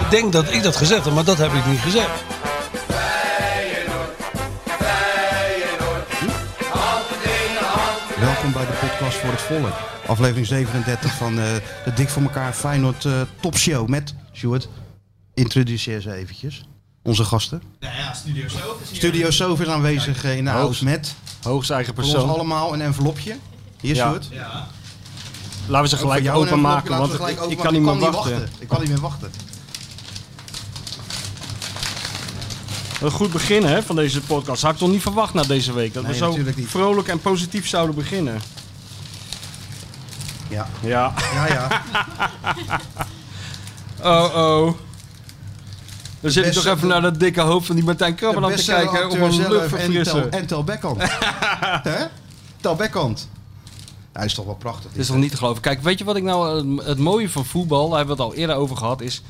Ik 0.00 0.10
denk 0.10 0.32
dat 0.32 0.52
ik 0.52 0.62
dat 0.62 0.76
gezegd 0.76 1.04
heb, 1.04 1.14
maar 1.14 1.24
dat 1.24 1.38
heb 1.38 1.52
ik 1.52 1.66
niet 1.66 1.80
gezegd. 1.80 2.10
Welkom 8.20 8.52
bij 8.52 8.66
de 8.66 8.72
podcast 8.80 9.16
voor 9.16 9.30
het 9.30 9.40
volk. 9.40 9.72
Aflevering 10.06 10.46
37 10.46 11.12
van 11.14 11.38
uh, 11.38 11.44
de 11.84 11.92
Dik 11.94 12.08
voor 12.08 12.22
elkaar 12.22 12.52
Feyenoord 12.52 13.04
uh, 13.04 13.20
topshow 13.40 13.88
met 13.88 14.14
Stuart. 14.32 14.68
Introduceer 15.34 16.00
ze 16.00 16.12
eventjes. 16.14 16.64
Onze 17.02 17.24
gasten. 17.24 17.62
Ja, 17.80 17.90
ja 17.96 18.12
Studio 18.12 18.48
Sof 18.48 18.80
is 18.82 18.88
hier. 18.88 18.96
Studio 18.96 19.30
Sof 19.30 19.60
is 19.60 19.66
aanwezig 19.66 20.24
in 20.24 20.44
de 20.44 20.50
house 20.50 20.84
met 20.84 21.14
Hoogst 21.42 21.70
eigen 21.70 21.94
voor 21.94 22.04
ons 22.04 22.12
persoon. 22.12 22.30
allemaal 22.30 22.72
een 22.72 22.80
envelopje. 22.80 23.36
Hier 23.80 23.94
Ja. 23.94 24.06
Stuart. 24.06 24.28
Ja. 24.30 24.66
Laten 25.66 25.90
we 25.90 25.96
ze 25.96 26.02
gelijk 26.02 26.34
openmaken, 26.34 26.98
want 26.98 27.12
ik, 27.48 27.58
kan 27.58 27.72
niet 27.72 27.82
meer 27.82 27.98
wachten. 28.10 28.48
Ik 28.58 28.68
kan 28.68 28.80
niet 28.80 28.88
meer 28.88 29.00
wachten. 29.00 29.30
Een 33.00 33.10
goed 33.10 33.32
begin 33.32 33.64
hè, 33.64 33.82
van 33.82 33.96
deze 33.96 34.20
podcast. 34.20 34.62
Had 34.62 34.72
ik 34.72 34.78
toch 34.78 34.90
niet 34.90 35.02
verwacht 35.02 35.34
na 35.34 35.42
deze 35.42 35.72
week. 35.72 35.94
Dat 35.94 36.02
Nee, 36.02 36.12
we 36.12 36.18
zo 36.18 36.36
vrolijk 36.66 37.08
en 37.08 37.20
positief 37.20 37.68
zouden 37.68 37.94
beginnen. 37.94 38.40
Ja, 40.48 40.68
Ja. 40.80 41.12
ja, 41.34 41.46
ja. 41.46 41.82
Oh 44.02 44.34
oh. 44.34 44.74
Dan 46.20 46.30
zit 46.30 46.46
ik 46.46 46.52
toch 46.52 46.66
even 46.66 46.88
naar 46.88 47.00
dat 47.00 47.20
dikke 47.20 47.40
hoofd 47.40 47.66
van 47.66 47.74
die 47.76 47.84
Martijn 47.84 48.10
De 48.10 48.16
Krabbe 48.16 48.46
aan 48.46 48.54
te 48.54 48.64
kijken 48.64 49.10
om 49.10 49.22
een 49.22 49.32
zelf 49.32 49.48
lucht 49.48 49.74
en 49.74 50.02
Tel, 50.02 50.28
en 50.28 50.46
Tel 50.46 50.64
Beckhand. 50.64 50.98
Hij 54.12 54.24
is 54.24 54.34
toch 54.34 54.44
wel 54.44 54.54
prachtig. 54.54 54.90
Het 54.90 55.00
is 55.00 55.06
toch 55.06 55.16
niet 55.16 55.30
te 55.30 55.36
geloven. 55.36 55.62
Kijk, 55.62 55.82
weet 55.82 55.98
je 55.98 56.04
wat 56.04 56.16
ik 56.16 56.22
nou 56.22 56.56
het, 56.76 56.86
het 56.86 56.98
mooie 56.98 57.30
van 57.30 57.44
voetbal, 57.44 57.88
daar 57.88 57.98
hebben 57.98 58.16
we 58.16 58.22
het 58.22 58.32
al 58.32 58.38
eerder 58.38 58.56
over 58.56 58.76
gehad, 58.76 59.00
is 59.00 59.22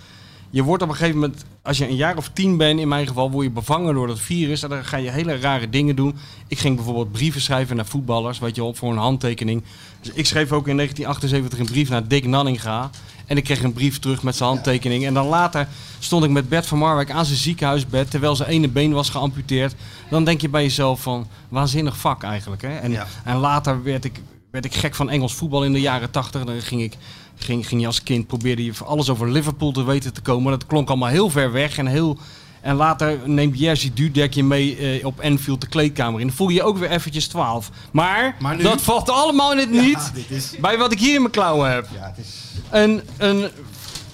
je 0.50 0.62
wordt 0.62 0.82
op 0.82 0.88
een 0.88 0.94
gegeven 0.94 1.18
moment, 1.20 1.44
als 1.62 1.78
je 1.78 1.88
een 1.88 1.96
jaar 1.96 2.16
of 2.16 2.30
tien 2.32 2.56
bent, 2.56 2.80
in 2.80 2.88
mijn 2.88 3.06
geval, 3.06 3.30
word 3.30 3.44
je 3.44 3.50
bevangen 3.52 3.94
door 3.94 4.06
dat 4.06 4.20
virus. 4.20 4.62
En 4.62 4.68
dan 4.68 4.84
ga 4.84 4.96
je 4.96 5.10
hele 5.10 5.36
rare 5.36 5.68
dingen 5.68 5.96
doen. 5.96 6.14
Ik 6.48 6.58
ging 6.58 6.76
bijvoorbeeld 6.76 7.12
brieven 7.12 7.40
schrijven 7.40 7.76
naar 7.76 7.86
voetballers, 7.86 8.38
weet 8.38 8.54
je 8.56 8.62
wel, 8.62 8.74
voor 8.74 8.90
een 8.92 8.98
handtekening. 8.98 9.62
Dus 10.00 10.12
ik 10.14 10.26
schreef 10.26 10.52
ook 10.52 10.68
in 10.68 10.76
1978 10.76 11.58
een 11.58 11.72
brief 11.72 11.88
naar 11.88 12.08
Dick 12.08 12.26
Nanninga. 12.26 12.90
En 13.26 13.36
ik 13.36 13.44
kreeg 13.44 13.62
een 13.62 13.72
brief 13.72 13.98
terug 13.98 14.22
met 14.22 14.36
zijn 14.36 14.48
handtekening. 14.48 15.06
En 15.06 15.14
dan 15.14 15.26
later 15.26 15.68
stond 15.98 16.24
ik 16.24 16.30
met 16.30 16.48
Bert 16.48 16.66
van 16.66 16.78
Marwijk 16.78 17.10
aan 17.10 17.24
zijn 17.24 17.38
ziekenhuisbed, 17.38 18.10
terwijl 18.10 18.36
zijn 18.36 18.48
ene 18.48 18.68
been 18.68 18.92
was 18.92 19.10
geamputeerd. 19.10 19.74
Dan 20.10 20.24
denk 20.24 20.40
je 20.40 20.48
bij 20.48 20.62
jezelf 20.62 21.00
van, 21.02 21.26
waanzinnig 21.48 21.96
vak 21.98 22.22
eigenlijk. 22.22 22.62
Hè? 22.62 22.76
En, 22.76 22.90
Ja. 22.90 23.06
en 23.24 23.36
later 23.36 23.82
werd 23.82 24.04
ik, 24.04 24.20
werd 24.50 24.64
ik 24.64 24.74
gek 24.74 24.94
van 24.94 25.10
Engels 25.10 25.34
voetbal 25.34 25.64
in 25.64 25.72
de 25.72 25.80
jaren 25.80 26.10
tachtig. 26.10 26.44
Dan 26.44 26.60
ging 26.60 26.82
ik 26.82 26.96
ging, 27.44 27.68
ging 27.68 27.80
je 27.80 27.86
als 27.86 28.02
kind, 28.02 28.26
probeerde 28.26 28.64
je 28.64 28.72
alles 28.84 29.08
over 29.10 29.30
Liverpool 29.30 29.72
te 29.72 29.84
weten 29.84 30.12
te 30.12 30.20
komen. 30.20 30.50
Dat 30.50 30.66
klonk 30.66 30.88
allemaal 30.88 31.08
heel 31.08 31.30
ver 31.30 31.52
weg 31.52 31.78
en 31.78 31.86
heel... 31.86 32.18
En 32.60 32.74
later 32.76 33.18
neemt 33.24 33.58
Jerzy 33.58 33.90
Dudek 33.94 34.32
je 34.34 34.44
mee 34.44 34.76
eh, 34.76 35.06
op 35.06 35.20
Enfield 35.20 35.60
de 35.60 35.66
kleedkamer 35.66 36.20
in. 36.20 36.26
Dan 36.26 36.36
voel 36.36 36.48
je 36.48 36.54
je 36.54 36.62
ook 36.62 36.78
weer 36.78 36.90
eventjes 36.90 37.26
12. 37.28 37.70
Maar, 37.92 38.36
Maar 38.40 38.56
nu- 38.56 38.62
dat 38.62 38.82
valt 38.82 39.10
allemaal 39.10 39.52
in 39.52 39.58
het 39.58 39.70
niet 39.70 40.12
is... 40.28 40.52
bij 40.60 40.78
wat 40.78 40.92
ik 40.92 40.98
hier 40.98 41.14
in 41.14 41.20
mijn 41.20 41.32
klauwen 41.32 41.70
heb. 41.72 41.88
Ja, 41.94 42.06
het 42.14 42.26
is... 42.26 42.34
Een, 42.70 43.02
een 43.16 43.48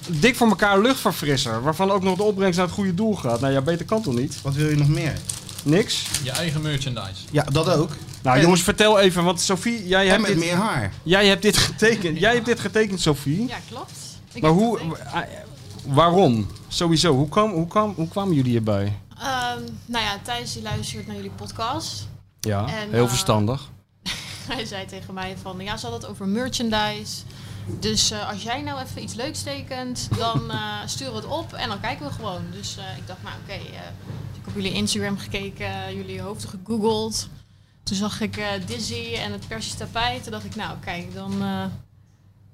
dik 0.07 0.37
voor 0.37 0.49
elkaar 0.49 0.81
luchtverfrisser, 0.81 1.63
waarvan 1.63 1.91
ook 1.91 2.03
nog 2.03 2.17
de 2.17 2.23
opbrengst 2.23 2.57
naar 2.59 2.67
het 2.67 2.75
goede 2.75 2.95
doel 2.95 3.15
gaat. 3.15 3.41
Nou 3.41 3.53
ja, 3.53 3.61
beter 3.61 3.87
kan 3.87 4.03
toch 4.03 4.15
niet? 4.15 4.43
Wat 4.43 4.55
wil 4.55 4.69
je 4.69 4.77
nog 4.77 4.89
meer? 4.89 5.19
Niks? 5.65 6.07
Je 6.23 6.31
eigen 6.31 6.61
merchandise. 6.63 7.23
Ja, 7.31 7.43
dat 7.43 7.69
ook. 7.71 7.91
Nou 8.23 8.37
En- 8.37 8.43
jongens, 8.43 8.63
vertel 8.63 8.99
even, 9.01 9.25
want 9.25 9.41
Sophie, 9.41 9.87
jij 9.89 10.03
En 10.05 10.09
hebt, 10.11 10.21
met 10.21 10.31
dit, 10.31 10.39
meer 10.39 10.55
haar. 10.57 10.93
jij 11.03 11.27
hebt 11.27 11.43
dit 11.43 11.57
getekend. 11.57 12.19
Jij 12.19 12.35
hebt 12.35 12.47
dit 12.47 12.61
getekend, 12.61 13.01
Sophie. 13.01 13.49
Ja, 13.49 13.57
klopt. 13.69 13.93
Ik 14.33 14.43
Maar 14.43 14.51
hoe, 14.51 14.79
eh, 14.97 15.19
waarom? 15.87 16.47
Sowieso, 16.69 17.15
hoe, 17.15 17.29
kwam, 17.29 17.51
hoe, 17.53 17.67
kwam, 17.67 17.93
hoe 17.97 18.09
kwamen 18.09 18.35
jullie 18.35 18.51
hierbij? 18.51 18.99
Ehm, 19.19 19.61
nou 19.87 20.05
ja, 20.05 20.19
Thijs 20.23 20.53
die 20.53 20.63
luistert 20.63 21.07
naar 21.07 21.17
jullie 21.17 21.31
podcast. 21.31 22.09
Ja, 22.41 22.67
En, 22.67 22.91
heel 22.91 23.03
eh, 23.05 23.09
verstandig. 23.09 23.71
Hij 24.55 24.65
zei 24.65 24.87
tegen 24.87 25.15
mij 25.15 25.37
van, 25.43 25.57
ja, 25.61 25.77
ze 25.77 25.87
had 25.87 25.95
het 26.03 26.11
over 26.11 26.29
merchandise. 26.29 27.23
Dus 27.81 28.11
eh, 28.11 28.29
als 28.31 28.43
jij 28.43 28.63
nou 28.63 28.81
even 28.83 29.03
iets 29.03 29.15
leuks 29.15 29.43
tekent, 29.43 30.09
dan 30.19 30.51
eh 30.51 30.59
stuur 30.87 31.15
het 31.15 31.27
op 31.27 31.53
en 31.53 31.69
dan 31.69 31.81
kijken 31.81 32.07
we 32.07 32.13
gewoon. 32.13 32.43
Dus 32.53 32.77
eh, 32.77 32.97
ik 32.99 33.07
dacht, 33.07 33.23
nou 33.23 33.35
oké, 33.43 33.53
eh, 33.53 33.59
op 34.21 34.24
jullie 34.55 34.73
Instagram 34.73 35.19
gekeken, 35.19 35.97
jullie 35.97 36.21
hoofden 36.21 36.49
gegoogeld. 36.49 37.29
Toen 37.83 37.97
zag 37.97 38.21
ik 38.21 38.37
eh, 38.37 38.47
Dizzy 38.67 39.15
en 39.25 39.33
het 39.33 39.49
Persisch 39.49 39.75
tapijt. 39.75 40.23
Toen 40.23 40.33
dacht 40.33 40.45
ik, 40.45 40.57
nou 40.57 40.77
kijk, 40.85 41.15
dan 41.15 41.33
eh, 41.43 41.65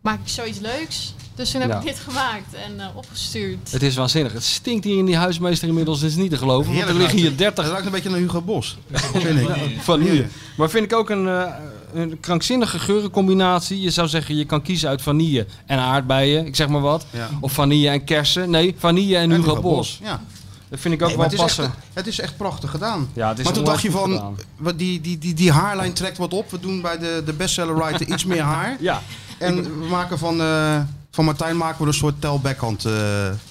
maak 0.01 0.21
ik 0.21 0.29
zoiets 0.29 0.59
leuks. 0.59 1.15
Dus 1.35 1.51
toen 1.51 1.61
heb 1.61 1.71
Ja. 1.71 1.79
ik 1.79 1.85
dit 1.85 1.99
gemaakt 1.99 2.55
en 2.55 2.81
eh, 2.81 2.87
opgestuurd. 2.97 3.73
Het 3.73 3.83
is 3.83 3.95
waanzinnig. 3.97 4.33
Het 4.33 4.45
stinkt 4.45 4.85
hier 4.85 4.99
in 4.99 5.05
die 5.05 5.17
huismeester 5.17 5.69
inmiddels. 5.69 6.01
Het 6.01 6.11
is 6.11 6.17
niet 6.17 6.31
te 6.31 6.37
geloven. 6.37 6.67
Want 6.73 6.79
er 6.81 6.87
Heerlijk 6.87 6.99
liggen 6.99 7.17
hier 7.19 7.27
ruikt 7.39 7.57
het. 7.57 7.57
30 7.57 7.65
Het 7.65 7.73
ruikt 7.73 7.87
een 7.87 7.93
beetje 7.93 8.11
naar 8.11 8.19
Hugo 8.19 8.41
Bos. 8.43 8.79
Vind 9.13 9.41
ik. 9.41 9.81
van 9.81 10.01
hier. 10.01 10.29
Maar 10.57 10.71
vind 10.71 10.85
ik 10.85 10.93
ook 10.93 11.11
een, 11.11 11.29
eh, 11.29 11.53
een 11.93 12.21
krankzinnige 12.21 12.79
geurencombinatie. 12.79 13.81
Je 13.81 13.91
zou 13.91 14.09
zeggen, 14.09 14.37
je 14.37 14.45
kan 14.45 14.63
kiezen 14.63 14.89
uit 14.89 15.03
vanille 15.03 15.47
en 15.67 15.79
aardbeien. 15.79 16.47
Ik 16.47 16.57
zeg 16.57 16.69
maar 16.69 16.81
wat. 16.81 17.07
Ja. 17.11 17.29
Of 17.41 17.53
vanille 17.53 17.89
en 17.89 18.05
kersen. 18.05 18.51
Nee, 18.51 18.75
vanille 18.79 19.17
en, 19.17 19.33
En 19.33 19.37
Hugo, 19.41 19.61
Bos. 19.61 19.99
Ja. 20.03 20.23
Dat 20.71 20.81
vind 20.81 20.95
ik 20.95 21.03
ook 21.03 21.07
Nee, 21.09 21.17
wel 21.17 21.25
het, 21.25 21.35
is 21.35 21.41
passen. 21.41 21.65
echt, 21.65 21.75
het 21.93 22.07
is 22.07 22.21
echt 22.21 22.37
prachtig 22.37 22.71
gedaan. 22.71 23.09
Ja, 23.13 23.29
het 23.29 23.39
is 23.39 23.45
maar 23.45 23.53
toen 23.53 23.65
dacht 23.65 23.83
je 23.83 23.91
van, 23.91 24.11
gedaan. 24.11 24.77
die, 24.77 25.01
die, 25.01 25.19
die, 25.19 25.35
die 25.35 25.53
haarlijn 25.53 25.93
trekt 25.93 26.19
wat 26.19 26.33
op. 26.33 26.51
We 26.51 26.61
doen 26.61 26.81
bij 26.81 26.99
de, 26.99 27.23
de 27.25 27.33
bestseller 27.33 27.77
writer 27.77 28.07
iets 28.07 28.25
meer 28.25 28.43
haar. 28.43 28.77
Ja, 28.91 29.03
En 29.39 29.63
we 29.81 29.87
maken 29.89 30.19
van, 30.19 30.41
eh, 30.41 30.81
van 31.11 31.25
Martijn 31.25 31.57
maken 31.57 31.81
we 31.81 31.87
een 31.87 31.95
soort 31.95 32.21
Tel 32.21 32.41
Beckhand. 32.41 32.85
eh 32.85 32.93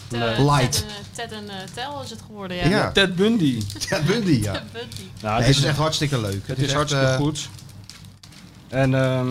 Ted, 0.08 0.38
light. 0.38 0.72
Ted, 0.72 0.84
en, 0.84 0.90
eh, 0.90 0.96
Ted 1.12 1.32
en 1.32 1.50
eh, 1.50 1.56
Tel 1.74 2.02
is 2.04 2.10
het 2.10 2.20
geworden, 2.26 2.58
ja. 2.58 2.66
ja, 2.66 2.92
Ted 2.92 3.16
Bundy. 3.16 3.62
Ted 3.90 4.06
Bundy, 4.06 4.40
ja. 4.42 4.52
Ted 4.52 4.72
Bundy. 4.72 5.04
Nou, 5.22 5.40
Nee, 5.40 5.48
het 5.48 5.58
is 5.58 5.64
echt 5.64 5.78
hartstikke 5.78 6.22
leuk. 6.22 6.42
Het 6.48 6.58
is 6.60 6.74
hartstikke 6.74 7.06
eh, 7.06 7.16
goed. 7.16 7.50
En 8.68 8.94
ehm, 8.96 9.30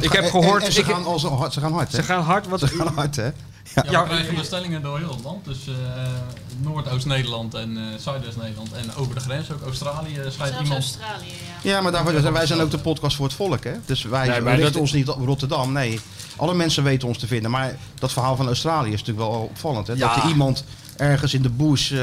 Ik 0.00 0.10
ga- 0.10 0.20
heb 0.20 0.30
gehoord- 0.30 0.60
En, 0.60 0.66
en 0.66 0.72
ze, 0.72 0.80
ik- 0.80 0.86
gaan 0.86 1.04
al 1.04 1.18
zo 1.18 1.36
hard, 1.36 1.52
ze 1.52 1.60
gaan 1.60 1.72
hard, 1.72 1.90
hè? 1.92 1.96
ze 1.96 2.02
gaan 2.02 2.22
hard. 2.22 2.48
Wat, 2.48 2.60
Ze 2.60 2.66
gaan 2.66 2.86
hard, 2.94 3.16
hè? 3.16 3.30
Ja, 3.74 3.84
Ja, 3.90 4.02
we 4.02 4.08
krijgen 4.08 4.34
bestellingen 4.34 4.82
door 4.82 4.98
heel 4.98 5.10
het 5.10 5.24
land. 5.24 5.44
Dus 5.44 5.58
eh, 5.68 5.74
Noordoost-Nederland 6.62 7.54
en 7.54 7.76
eh 7.76 7.82
Zuidoost-Nederland. 7.98 8.72
En 8.72 8.94
over 8.94 9.14
de 9.14 9.20
grens 9.20 9.50
ook 9.52 9.62
Australië 9.62 10.14
schijnt 10.14 10.36
Zelfs 10.36 10.60
iemand... 10.62 10.72
Australië, 10.82 11.26
ja. 11.62 11.70
Ja, 11.70 11.80
maar 11.80 11.92
daarvoor, 11.92 12.32
wij 12.32 12.46
zijn 12.46 12.60
ook 12.60 12.70
de 12.70 12.78
podcast 12.78 13.16
voor 13.16 13.26
het 13.26 13.34
volk, 13.34 13.64
hè? 13.64 13.72
Dus 13.86 14.02
wij 14.02 14.26
Nee, 14.28 14.40
richten 14.40 14.62
dat- 14.72 14.76
ons 14.80 14.92
niet 14.92 15.08
op 15.08 15.24
Rotterdam, 15.26 15.72
nee. 15.72 16.00
Alle 16.36 16.54
mensen 16.54 16.82
weten 16.84 17.08
ons 17.08 17.18
te 17.18 17.26
vinden. 17.26 17.50
Maar 17.50 17.76
dat 17.98 18.12
verhaal 18.12 18.36
van 18.36 18.46
Australië 18.46 18.92
is 18.92 19.00
natuurlijk 19.04 19.28
wel 19.28 19.40
opvallend, 19.40 19.86
hè? 19.86 19.92
Ja. 19.92 20.14
Dat 20.14 20.22
er 20.24 20.28
iemand 20.30 20.64
ergens 21.00 21.34
in 21.34 21.42
de 21.42 21.50
bush... 21.50 21.92
eh, 21.92 21.98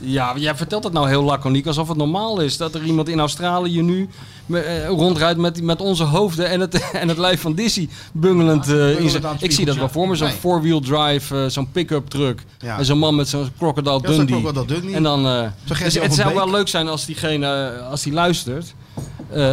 Ja, 0.00 0.32
jij 0.36 0.56
vertelt 0.56 0.84
het 0.84 0.92
nou 0.92 1.08
heel 1.08 1.22
laconiek 1.22 1.66
alsof 1.66 1.88
het 1.88 1.96
normaal 1.96 2.40
is. 2.40 2.56
Dat 2.56 2.74
er 2.74 2.82
iemand 2.84 3.08
in 3.08 3.20
Australië 3.20 3.82
nu 3.82 4.08
eh, 4.52 4.86
rondrijdt 4.88 5.38
met, 5.38 5.62
met 5.62 5.80
onze 5.80 6.04
hoofden 6.04 6.48
en 6.48 6.60
het, 6.60 6.90
en 7.02 7.08
het 7.08 7.18
lijf 7.18 7.40
van 7.40 7.54
Dizzy 7.54 7.88
bungelend. 8.12 8.68
eh, 8.68 9.00
in 9.00 9.10
zijn- 9.10 9.22
ik 9.38 9.52
zie 9.52 9.64
dat 9.64 9.76
wel 9.76 9.88
voor 9.88 10.08
me, 10.08 10.14
zo'n 10.16 10.26
Nee. 10.28 10.36
four-wheel 10.36 10.80
drive, 10.80 11.48
zo'n 11.48 11.70
pick-up 11.70 12.08
truck. 12.08 12.44
Ja. 12.58 12.78
En 12.78 12.84
zo'n 12.84 12.98
man 12.98 13.14
met 13.16 13.28
zo'n 13.28 13.48
Crocodile 13.58 14.00
Ja, 14.02 14.06
zo'n 14.06 14.16
Dundee. 14.26 14.40
Crocodile 14.40 14.66
Dundee. 14.66 14.94
En 14.94 15.02
dan, 15.02 15.50
dus 15.64 15.94
het 15.94 16.14
zou 16.14 16.34
wel 16.34 16.50
leuk 16.50 16.68
zijn 16.68 16.88
als 16.88 17.06
diegene, 17.06 17.78
als 17.90 18.02
die 18.02 18.12
luistert, 18.12 18.74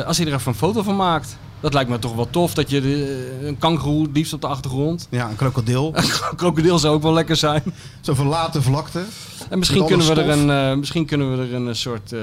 als 0.06 0.18
hij 0.18 0.28
er 0.28 0.34
even 0.34 0.52
een 0.52 0.58
foto 0.58 0.82
van 0.84 0.96
maakt. 0.96 1.38
Dat 1.60 1.74
lijkt 1.74 1.90
me 1.90 2.00
toch 2.00 2.16
wel 2.16 2.30
tof, 2.30 2.54
dat 2.54 2.70
je 2.70 2.82
de, 2.82 3.40
een 3.44 3.58
kangoeroe 3.58 4.02
het 4.04 4.12
liefst 4.16 4.34
op 4.34 4.42
de 4.42 4.48
achtergrond. 4.48 5.08
Ja, 5.10 5.30
een 5.30 5.36
krokodil. 5.36 5.94
Krokodil 6.36 6.80
zou 6.80 6.96
ook 6.96 7.02
wel 7.02 7.14
lekker 7.14 7.36
zijn. 7.36 7.64
Zo'n 8.02 8.16
verlaten 8.16 8.64
vlakte. 8.64 9.04
En 9.50 9.58
misschien 9.60 9.86
kunnen, 9.86 10.08
we 10.16 10.22
er 10.22 10.30
een, 10.30 10.50
eh, 10.50 10.78
misschien 10.78 11.06
kunnen 11.06 11.38
we 11.38 11.44
er 11.44 11.54
een 11.54 11.68
eh, 11.68 11.74
soort 11.74 12.12
uh, 12.12 12.20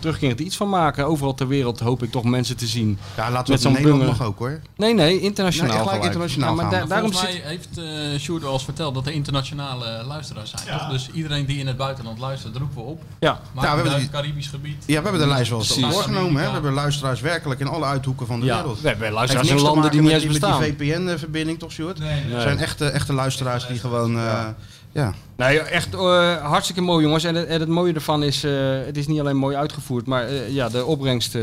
terugkerend 0.00 0.40
iets 0.40 0.56
van 0.56 0.68
maken. 0.68 1.06
Overal 1.06 1.34
ter 1.34 1.48
wereld 1.48 1.80
hoop 1.80 2.02
ik 2.02 2.10
toch 2.10 2.24
mensen 2.24 2.56
te 2.56 2.66
zien. 2.66 2.98
Ja, 3.16 3.30
laten 3.30 3.32
we 3.32 3.36
Met 3.36 3.46
het 3.46 3.52
in 3.52 3.60
zo'n 3.60 3.72
Nederland 3.72 4.18
nog 4.18 4.22
ook, 4.28 4.38
hoor. 4.38 4.60
Nee, 4.76 4.94
nee, 4.94 5.20
internationaal 5.20 5.74
Nee, 5.76 5.84
gelijk 5.84 6.04
internationaal 6.04 6.54
maar 6.54 6.64
gaan 6.64 6.72
da- 6.72 6.82
we. 6.82 6.88
daarom 6.88 7.12
Volgens 7.12 7.32
zit... 7.32 7.42
mij 7.42 7.50
heeft 7.50 7.78
uh, 8.14 8.18
Sjoerd 8.20 8.44
al 8.44 8.52
eens 8.52 8.64
verteld 8.64 8.94
dat 8.94 9.06
er 9.06 9.12
internationale 9.12 10.04
luisteraars 10.06 10.50
zijn. 10.50 10.78
Toch? 10.78 10.88
Dus 10.88 11.10
iedereen 11.12 11.46
die 11.46 11.58
in 11.58 11.66
het 11.66 11.76
buitenland 11.76 12.18
luistert, 12.18 12.56
roepen 12.56 12.76
we 12.76 12.82
op. 12.90 13.02
Ja, 13.18 13.40
Maar 13.52 13.64
Nou, 13.64 13.76
we 13.76 13.82
hebben 13.82 14.02
het 14.02 14.10
Caribisch 14.10 14.46
gebied. 14.46 14.84
Ja, 14.86 14.96
we 14.96 15.02
hebben 15.08 15.20
de 15.20 15.26
lijst 15.34 15.50
wel 15.50 15.58
eens 15.58 15.76
doorgenomen, 15.80 16.40
hè? 16.40 16.46
We 16.46 16.52
hebben 16.52 16.72
luisteraars 16.72 17.20
werkelijk 17.20 17.60
in 17.60 17.68
alle 17.68 17.84
uithoeken 17.84 18.26
van 18.26 18.37
de 18.40 18.46
ja. 18.46 18.56
wereld. 18.56 18.80
we 18.80 18.88
hebben 18.88 19.12
luisteraars 19.12 19.48
in 19.48 19.60
landen 19.60 19.90
die 19.90 20.00
niet 20.00 20.10
eens 20.10 20.22
met 20.22 20.32
bestaan. 20.32 20.62
die 20.62 20.72
VPN-verbinding, 20.72 21.58
toch, 21.58 21.72
Sjoerd? 21.72 21.98
Nee, 21.98 22.24
nee. 22.24 22.32
Het 22.32 22.42
zijn 22.42 22.58
echte, 22.58 22.84
echte 22.88 23.12
luisteraars 23.12 23.66
die 23.66 23.78
gewoon 23.78 24.16
eh, 24.16 24.46
Ja, 24.92 25.14
Nee, 25.36 25.58
echt 25.60 25.94
eh, 25.94 26.36
hartstikke 26.46 26.80
mooi 26.80 27.04
jongens. 27.04 27.24
En 27.24 27.34
het, 27.34 27.46
en 27.46 27.60
het 27.60 27.68
mooie 27.68 27.92
ervan 27.92 28.22
is, 28.22 28.44
eh, 28.44 28.52
het 28.84 28.96
is 28.96 29.06
niet 29.06 29.20
alleen 29.20 29.36
mooi 29.36 29.56
uitgevoerd, 29.56 30.06
maar 30.06 30.26
eh, 30.26 30.48
ja, 30.54 30.68
de 30.68 30.84
opbrengst... 30.84 31.34
eh, 31.34 31.42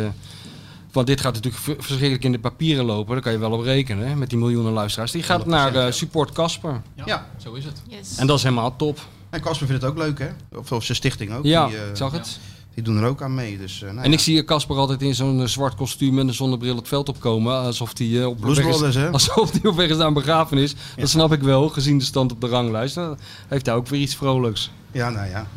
want 0.91 1.07
dit 1.07 1.21
gaat 1.21 1.33
natuurlijk 1.33 1.63
verschrikkelijk 1.81 2.23
in 2.23 2.31
de 2.31 2.39
papieren 2.39 2.85
lopen. 2.85 3.13
Daar 3.13 3.21
kan 3.23 3.31
je 3.31 3.37
wel 3.37 3.51
op 3.51 3.61
rekenen, 3.63 4.07
hè, 4.07 4.15
met 4.15 4.29
die 4.29 4.37
miljoenen 4.37 4.71
luisteraars. 4.73 5.11
Die 5.11 5.23
gaat 5.23 5.45
naar 5.45 5.75
eh, 5.75 5.91
Support 5.91 6.31
Casper. 6.31 6.81
Ja, 6.95 7.03
Ja. 7.05 7.25
zo 7.37 7.53
is 7.53 7.65
het. 7.65 7.81
Yes. 7.87 8.17
En 8.17 8.27
dat 8.27 8.37
is 8.37 8.43
helemaal 8.43 8.75
top. 8.75 8.99
en 9.29 9.41
Casper 9.41 9.67
vindt 9.67 9.81
het 9.81 9.91
ook 9.91 9.97
leuk, 9.97 10.19
hè? 10.19 10.27
Of, 10.57 10.71
of 10.71 10.83
zijn 10.83 10.97
stichting 10.97 11.33
ook. 11.33 11.43
Ja, 11.45 11.67
die, 11.67 11.75
eh, 11.77 11.81
zag 11.93 12.11
het. 12.11 12.39
Die 12.75 12.83
doen 12.83 12.97
er 12.97 13.07
ook 13.07 13.21
aan 13.21 13.33
mee. 13.33 13.57
Dus, 13.57 13.81
eh, 13.81 13.89
nou 13.89 14.03
En 14.03 14.09
ja. 14.09 14.17
ik 14.17 14.19
zie 14.19 14.43
Casper 14.43 14.75
altijd 14.77 15.01
in 15.01 15.15
zo'n 15.15 15.41
eh, 15.41 15.47
zwart 15.47 15.75
kostuum 15.75 16.19
en 16.19 16.27
een 16.27 16.33
zonnebril 16.33 16.75
het 16.75 16.87
veld 16.87 17.09
opkomen. 17.09 17.53
Alsof 17.53 17.97
hij 17.97 18.25
op 18.25 18.39
Blues 18.39 18.57
weg 18.57 18.95
is, 18.95 19.11
alsof 19.11 19.51
die 19.51 19.69
op 19.69 19.75
weg 19.75 19.89
is 19.89 19.97
naar 19.97 20.07
een 20.07 20.13
begrafenis. 20.13 20.75
Dat 20.97 21.09
snap 21.09 21.31
ik 21.33 21.41
wel, 21.41 21.69
gezien 21.69 21.97
de 21.97 22.03
stand 22.03 22.31
op 22.31 22.41
de 22.41 22.47
ranglijst. 22.47 22.95
Dan 22.95 23.17
heeft 23.47 23.65
hij 23.65 23.75
ook 23.75 23.87
weer 23.87 24.01
iets 24.01 24.15
vrolijks. 24.15 24.71
Ja, 24.91 25.09
nou 25.09 25.29
ja. 25.29 25.47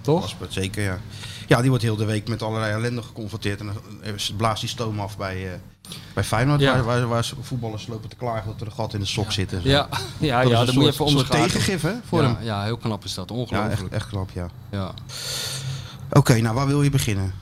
Toch? 0.00 0.20
Casper, 0.20 0.46
zeker, 0.50 0.82
ja. 0.82 1.00
Ja, 1.46 1.60
die 1.60 1.68
wordt 1.68 1.84
heel 1.84 1.96
de 1.96 2.04
week 2.04 2.28
met 2.28 2.42
allerlei 2.42 2.72
ellende 2.72 3.02
geconfronteerd. 3.02 3.60
En 3.60 3.66
dan 3.66 3.76
eh, 4.02 4.12
blaast 4.36 4.60
die 4.60 4.68
stoom 4.68 5.00
af 5.00 5.16
bij, 5.16 5.52
eh, 5.52 5.58
bij 6.14 6.24
Feyenoord. 6.24 6.60
Ja. 6.60 6.72
Waar, 6.74 6.84
waar, 6.84 7.08
waar 7.08 7.30
voetballers 7.40 7.86
lopen 7.86 8.08
te 8.08 8.16
klagen 8.16 8.46
dat 8.46 8.60
er 8.60 8.66
een 8.66 8.72
gat 8.72 8.94
in 8.94 9.00
de 9.00 9.06
sok 9.06 9.32
zit. 9.32 9.52
en 9.52 9.62
zo. 9.62 9.68
Ja, 9.68 9.88
ja, 10.18 10.42
Dat 10.42 10.50
ja 10.50 10.62
is 10.62 10.68
een 10.68 10.74
moet 10.74 10.84
je 10.84 10.92
soort, 10.92 11.08
even 11.10 11.20
soort 11.20 11.30
tegengif, 11.30 11.82
hè? 11.82 11.92
Voor 12.04 12.22
ja, 12.22 12.26
hem. 12.26 12.44
ja, 12.44 12.64
heel 12.64 12.76
knap 12.76 13.04
is 13.04 13.14
dat. 13.14 13.28
Ja, 13.28 13.34
Ongelooflijk. 13.34 13.80
echt, 13.80 13.92
echt 13.92 14.08
knap, 14.08 14.30
ja. 14.34 14.48
Ja. 14.70 14.94
Oké, 16.12 16.40
nou, 16.40 16.54
waar 16.54 16.66
wil 16.66 16.82
je 16.82 16.90
beginnen? 16.90 17.32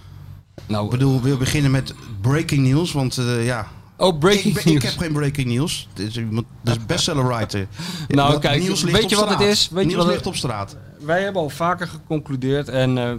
Nou, 0.67 0.85
Ik 0.85 0.91
bedoel, 0.91 1.21
wil 1.23 1.33
je 1.33 1.39
beginnen 1.39 1.71
met 1.71 1.95
breaking 2.21 2.67
news? 2.69 2.93
Want 2.93 3.19
eh, 3.19 3.45
ja, 3.47 3.67
oh, 3.97 4.19
breaking 4.19 4.57
ik, 4.59 4.65
news. 4.65 4.77
ik 4.77 4.83
heb 4.83 4.99
geen 4.99 5.13
breaking 5.13 5.47
news. 5.49 5.89
Dit 5.95 6.07
is 6.09 6.17
iemand, 6.17 6.47
dit 6.63 6.77
is 6.77 6.87
bestseller 6.87 7.27
writer. 7.27 7.67
Nou, 8.09 8.31
Dat 8.33 8.41
kijk, 8.41 8.63
weet 8.63 9.11
je 9.11 9.17
wat 9.17 9.29
het 9.29 9.41
is? 9.41 9.69
Weet 9.69 9.81
je 9.81 9.87
nieuws 9.87 9.97
wat 9.99 10.05
het- 10.07 10.15
ligt 10.15 10.27
op 10.27 10.37
straat. 10.37 10.77
Wij 11.01 11.23
hebben 11.23 11.43
al 11.43 11.49
vaker 11.51 11.89
geconcludeerd 11.89 12.69
en 12.69 12.99
eh, 12.99 13.13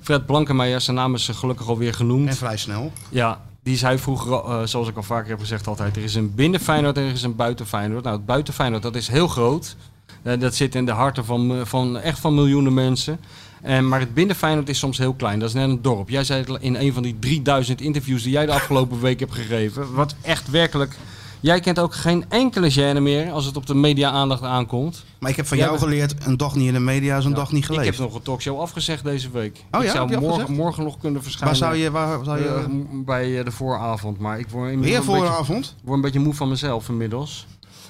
Fred 0.00 0.26
Blankenmeijer, 0.26 0.80
zijn 0.80 0.96
naam 0.96 1.14
is 1.14 1.28
gelukkig 1.32 1.68
alweer 1.68 1.94
genoemd. 1.94 2.28
En 2.28 2.36
vrij 2.36 2.56
snel. 2.56 2.92
Ja, 3.08 3.40
die 3.62 3.76
zei 3.76 3.98
vroeger, 3.98 4.40
al, 4.42 4.60
eh, 4.60 4.66
zoals 4.66 4.88
ik 4.88 4.96
al 4.96 5.02
vaker 5.02 5.28
heb 5.30 5.40
gezegd 5.40 5.66
altijd, 5.66 5.96
er 5.96 6.02
is 6.02 6.14
een 6.14 6.34
binnen 6.34 6.60
Feyenoord 6.60 6.96
en 6.96 7.02
er 7.04 7.12
is 7.12 7.22
een 7.22 7.36
buiten 7.36 7.66
Feyenoord. 7.66 8.04
Nou, 8.04 8.16
het 8.16 8.26
buiten 8.26 8.54
Feyenoord, 8.54 8.82
dat 8.82 8.96
is 8.96 9.08
heel 9.08 9.28
groot. 9.28 9.76
Eh, 10.22 10.40
dat 10.40 10.54
zit 10.54 10.74
in 10.74 10.84
de 10.86 10.92
harten 10.92 11.24
van, 11.24 11.50
eh, 11.54 11.64
van 11.64 11.98
echt 11.98 12.18
van 12.18 12.34
miljoenen 12.34 12.74
mensen. 12.74 13.20
En, 13.62 13.88
maar 13.88 14.00
het 14.00 14.14
binnen 14.14 14.36
Feyenoord 14.36 14.68
is 14.68 14.78
soms 14.78 14.98
heel 14.98 15.14
klein. 15.14 15.38
Dat 15.38 15.48
is 15.48 15.54
net 15.54 15.68
een 15.68 15.82
dorp. 15.82 16.08
Jij 16.08 16.24
zei 16.24 16.40
het 16.40 16.62
in 16.62 16.74
een 16.74 16.92
van 16.92 17.02
die 17.02 17.16
3000 17.18 17.80
interviews 17.80 18.22
die 18.22 18.32
jij 18.32 18.46
de 18.46 18.52
afgelopen 18.52 19.00
week 19.08 19.20
hebt 19.20 19.34
gegeven. 19.34 19.94
Wat 19.94 20.14
echt 20.22 20.50
werkelijk... 20.50 20.96
Jij 21.42 21.60
kent 21.60 21.78
ook 21.78 21.94
geen 21.94 22.24
enkele 22.28 22.72
gêne 22.72 23.00
meer 23.02 23.30
als 23.32 23.44
het 23.44 23.56
op 23.56 23.66
de 23.66 23.74
media-aandacht 23.74 24.42
aankomt. 24.42 25.04
Maar 25.18 25.30
ik 25.30 25.36
heb 25.36 25.46
van 25.46 25.56
Jij 25.56 25.66
jou 25.66 25.78
bent- 25.78 25.90
geleerd, 25.90 26.14
een 26.26 26.36
dag 26.36 26.54
niet 26.54 26.66
in 26.66 26.72
de 26.72 26.80
media 26.80 27.16
is 27.16 27.24
een 27.24 27.34
dag 27.34 27.52
niet 27.52 27.62
Ik 27.62 27.66
geleefd. 27.70 27.86
heb 27.86 27.98
nog 27.98 28.14
een 28.14 28.22
talkshow 28.22 28.60
afgezegd 28.60 29.04
deze 29.04 29.30
week. 29.30 29.64
Oh 29.70 29.80
ik 29.80 29.86
ja, 29.86 29.92
zou 29.92 30.20
morgen, 30.20 30.52
morgen 30.54 30.84
nog 30.84 30.98
kunnen 30.98 31.12
Waar 31.12 31.22
verschijnen. 31.22 31.56
zou 31.56 31.76
je... 31.76 31.90
Waar, 31.90 32.24
zou 32.24 32.38
je 32.38 32.44
Eh, 32.48 32.64
bij 33.04 33.38
eh, 33.38 33.44
de 33.44 33.50
vooravond. 33.50 34.18
Maar 34.18 34.38
ik 34.38 34.48
word, 34.48 34.70
inmiddels 34.72 34.88
weer 34.90 34.96
een 34.98 35.04
voor 35.04 35.14
beetje- 35.14 35.28
een 35.28 35.40
avond? 35.40 35.74
word 35.84 35.96
een 35.96 36.02
beetje 36.02 36.18
moe 36.20 36.34
van 36.34 36.48
mezelf 36.48 36.88
inmiddels. 36.88 37.46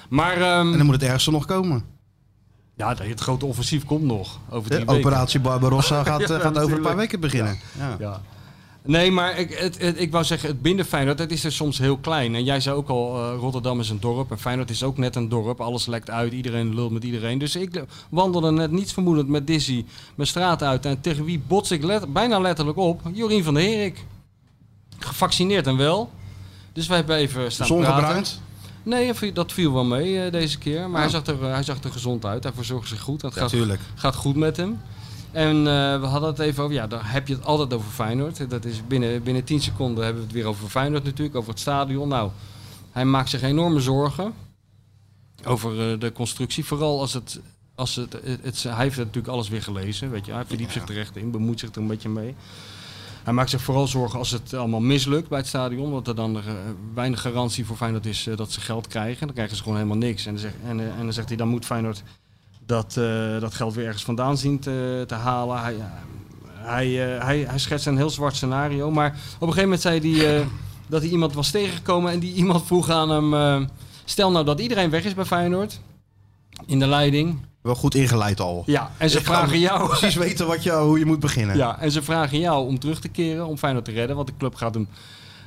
Maar 0.09 0.33
ehm, 0.41 0.71
En 0.71 0.77
dan 0.77 0.85
moet 0.85 0.95
het 1.01 1.03
ergste 1.03 1.31
nog 1.31 1.45
komen. 1.45 1.83
Ja, 2.81 2.95
het 3.03 3.19
grote 3.19 3.45
offensief 3.45 3.85
komt 3.85 4.03
nog. 4.03 4.39
Over 4.49 4.69
De 4.69 4.75
drie 4.75 4.85
weken. 4.87 5.05
operatie 5.05 5.39
Barbarossa 5.39 6.03
gaat, 6.11 6.27
Ja, 6.27 6.35
eh, 6.35 6.41
gaat 6.41 6.57
over 6.59 6.75
een 6.77 6.81
paar 6.83 6.95
weken 6.95 7.19
beginnen. 7.19 7.59
Ja. 7.77 7.95
Ja. 7.99 8.21
Nee, 8.85 9.11
maar 9.11 9.37
ik, 9.39 9.53
het, 9.53 9.81
het- 9.81 9.99
ik 10.01 10.11
wou 10.11 10.23
zeggen, 10.23 10.49
het 10.49 10.61
binnen 10.61 10.85
Feyenoord, 10.85 11.17
dat 11.17 11.31
is 11.31 11.43
er 11.43 11.51
soms 11.51 11.77
heel 11.77 11.97
klein. 11.97 12.35
En 12.35 12.43
jij 12.43 12.59
zei 12.59 12.75
ook 12.75 12.89
al, 12.89 13.15
eh, 13.17 13.37
Rotterdam 13.39 13.79
is 13.79 13.89
een 13.89 13.99
dorp 13.99 14.31
en 14.31 14.39
Feyenoord 14.39 14.69
is 14.69 14.83
ook 14.83 14.97
net 14.97 15.15
een 15.15 15.29
dorp. 15.29 15.61
Alles 15.61 15.85
lekt 15.85 16.09
uit, 16.09 16.33
iedereen 16.33 16.75
lult 16.75 16.91
met 16.91 17.03
iedereen. 17.03 17.37
Dus 17.37 17.55
ik 17.55 17.83
wandelde 18.09 18.51
net 18.51 18.71
niets 18.71 18.93
vermoedend 18.93 19.27
met 19.27 19.47
Dizzy 19.47 19.85
mijn 20.15 20.27
straat 20.27 20.63
uit. 20.63 20.85
En 20.85 21.01
tegen 21.01 21.25
wie 21.25 21.41
bots 21.47 21.71
ik 21.71 21.83
let- 21.83 22.13
bijna 22.13 22.39
letterlijk 22.39 22.77
op? 22.77 23.01
Jorien 23.13 23.43
van 23.43 23.53
der 23.53 23.63
Herik. 23.63 24.05
Gevaccineerd 24.99 25.67
en 25.67 25.77
wel. 25.77 26.11
Dus 26.73 26.87
wij 26.87 26.97
hebben 26.97 27.15
even 27.15 27.51
staan 27.51 27.67
praten. 27.67 28.25
Nee, 28.83 29.33
dat 29.33 29.51
viel 29.51 29.73
wel 29.73 29.83
mee 29.85 30.23
eh, 30.25 30.31
deze 30.31 30.57
keer. 30.57 30.79
Maar 30.89 30.91
Ja. 30.91 31.09
hij, 31.09 31.09
zag 31.09 31.25
er, 31.25 31.43
eh, 31.43 31.51
hij 31.53 31.63
zag 31.63 31.83
er 31.83 31.91
gezond 31.91 32.25
uit. 32.25 32.43
Hij 32.43 32.53
verzorgt 32.53 32.87
zich 32.87 32.99
goed. 33.01 33.21
Het 33.21 33.33
gaat, 33.33 33.53
gaat 33.95 34.15
goed 34.15 34.35
met 34.35 34.57
hem. 34.57 34.81
En 35.31 35.57
eh, 35.57 35.99
we 35.99 36.05
hadden 36.05 36.29
het 36.29 36.39
even 36.39 36.63
over, 36.63 36.75
ja, 36.75 36.87
daar 36.87 37.11
heb 37.11 37.27
je 37.27 37.33
het 37.33 37.45
altijd 37.45 37.73
over 37.73 37.91
Feyenoord. 37.91 38.49
Dat 38.49 38.65
is 38.65 38.81
binnen, 38.87 39.23
binnen 39.23 39.43
10 39.43 39.61
seconden 39.61 40.03
hebben 40.03 40.21
we 40.21 40.27
het 40.27 40.37
weer 40.37 40.45
over 40.47 40.67
Feyenoord 40.69 41.03
natuurlijk, 41.03 41.35
over 41.37 41.49
het 41.49 41.59
stadion. 41.59 42.07
Nou, 42.07 42.29
hij 42.91 43.05
maakt 43.05 43.29
zich 43.29 43.41
enorme 43.41 43.79
zorgen 43.79 44.33
over 45.45 45.99
de 45.99 46.11
constructie. 46.11 46.65
Vooral 46.65 46.99
als 46.99 47.13
het, 47.13 47.39
als 47.75 47.95
het, 47.95 48.13
het, 48.23 48.39
het- 48.43 48.63
hij 48.63 48.83
heeft 48.83 48.97
natuurlijk 48.97 49.27
alles 49.27 49.49
weer 49.49 49.61
gelezen, 49.63 50.11
weet 50.11 50.25
je. 50.25 50.31
Hij 50.31 50.45
verdiept 50.45 50.71
zich 50.71 50.87
er 50.89 50.97
echt 50.99 51.15
in, 51.15 51.31
bemoeit 51.31 51.59
zich 51.59 51.69
er 51.71 51.81
een 51.81 51.87
beetje 51.87 52.09
mee. 52.09 52.35
Hij 53.23 53.33
maakt 53.33 53.49
zich 53.49 53.61
vooral 53.61 53.87
zorgen 53.87 54.19
als 54.19 54.31
het 54.31 54.53
allemaal 54.53 54.79
mislukt 54.79 55.29
bij 55.29 55.37
het 55.37 55.47
stadion. 55.47 55.91
Want 55.91 56.07
er 56.07 56.15
dan 56.15 56.37
eh, 56.37 56.43
weinig 56.93 57.21
garantie 57.21 57.65
voor 57.65 57.75
Feyenoord 57.75 58.05
is 58.05 58.27
eh, 58.27 58.37
dat 58.37 58.51
ze 58.51 58.61
geld 58.61 58.87
krijgen. 58.87 59.25
Dan 59.25 59.35
krijgen 59.35 59.55
ze 59.55 59.61
gewoon 59.61 59.77
helemaal 59.77 59.97
niks. 59.97 60.25
En 60.25 60.31
dan, 60.31 60.41
zegt, 60.41 60.55
en, 60.67 60.79
eh, 60.79 60.85
en 60.85 61.03
dan 61.03 61.13
zegt 61.13 61.27
hij, 61.27 61.37
dan 61.37 61.47
moet 61.47 61.65
Feyenoord 61.65 62.03
dat, 62.65 62.93
dat 63.39 63.53
geld 63.53 63.73
weer 63.73 63.85
ergens 63.85 64.03
vandaan 64.03 64.37
zien 64.37 64.59
te, 64.59 65.05
halen. 65.07 65.59
Hij, 65.59 65.75
hij, 66.55 66.89
hij, 67.37 67.59
schetst 67.59 67.85
een 67.85 67.97
heel 67.97 68.09
zwart 68.09 68.35
scenario. 68.35 68.91
Maar 68.91 69.09
op 69.09 69.47
een 69.47 69.53
gegeven 69.53 69.63
moment 69.63 69.81
zei 69.81 70.17
hij 70.17 70.45
dat 70.87 71.01
hij 71.01 71.11
iemand 71.11 71.33
was 71.33 71.51
tegengekomen. 71.51 72.11
En 72.11 72.19
die 72.19 72.33
iemand 72.33 72.65
vroeg 72.65 72.89
aan 72.89 73.09
hem... 73.09 73.67
stel 74.05 74.31
nou 74.31 74.45
dat 74.45 74.59
iedereen 74.59 74.89
weg 74.89 75.03
is 75.03 75.13
bij 75.13 75.25
Feyenoord. 75.25 75.79
In 76.65 76.79
de 76.79 76.87
leiding. 76.87 77.39
Wel 77.61 77.75
goed 77.75 77.95
ingeleid 77.95 78.39
al. 78.39 78.63
Ja, 78.65 78.91
en 78.97 79.09
ze 79.09 79.17
Ik 79.17 79.25
vragen 79.25 79.59
jou... 79.59 79.87
Precies 79.87 80.15
weten 80.15 80.47
wat 80.47 80.63
je, 80.63 80.71
hoe 80.71 80.99
je 80.99 81.05
moet 81.05 81.19
beginnen. 81.19 81.57
Ja, 81.57 81.79
en 81.79 81.91
ze 81.91 82.01
vragen 82.01 82.39
jou 82.39 82.67
om 82.67 82.79
terug 82.79 82.99
te 82.99 83.07
keren, 83.07 83.45
om 83.47 83.57
Feyenoord 83.57 83.85
te 83.85 83.91
redden. 83.91 84.15
Want 84.15 84.27
de 84.27 84.33
club 84.37 84.55
gaat 84.55 84.73
hem, 84.73 84.87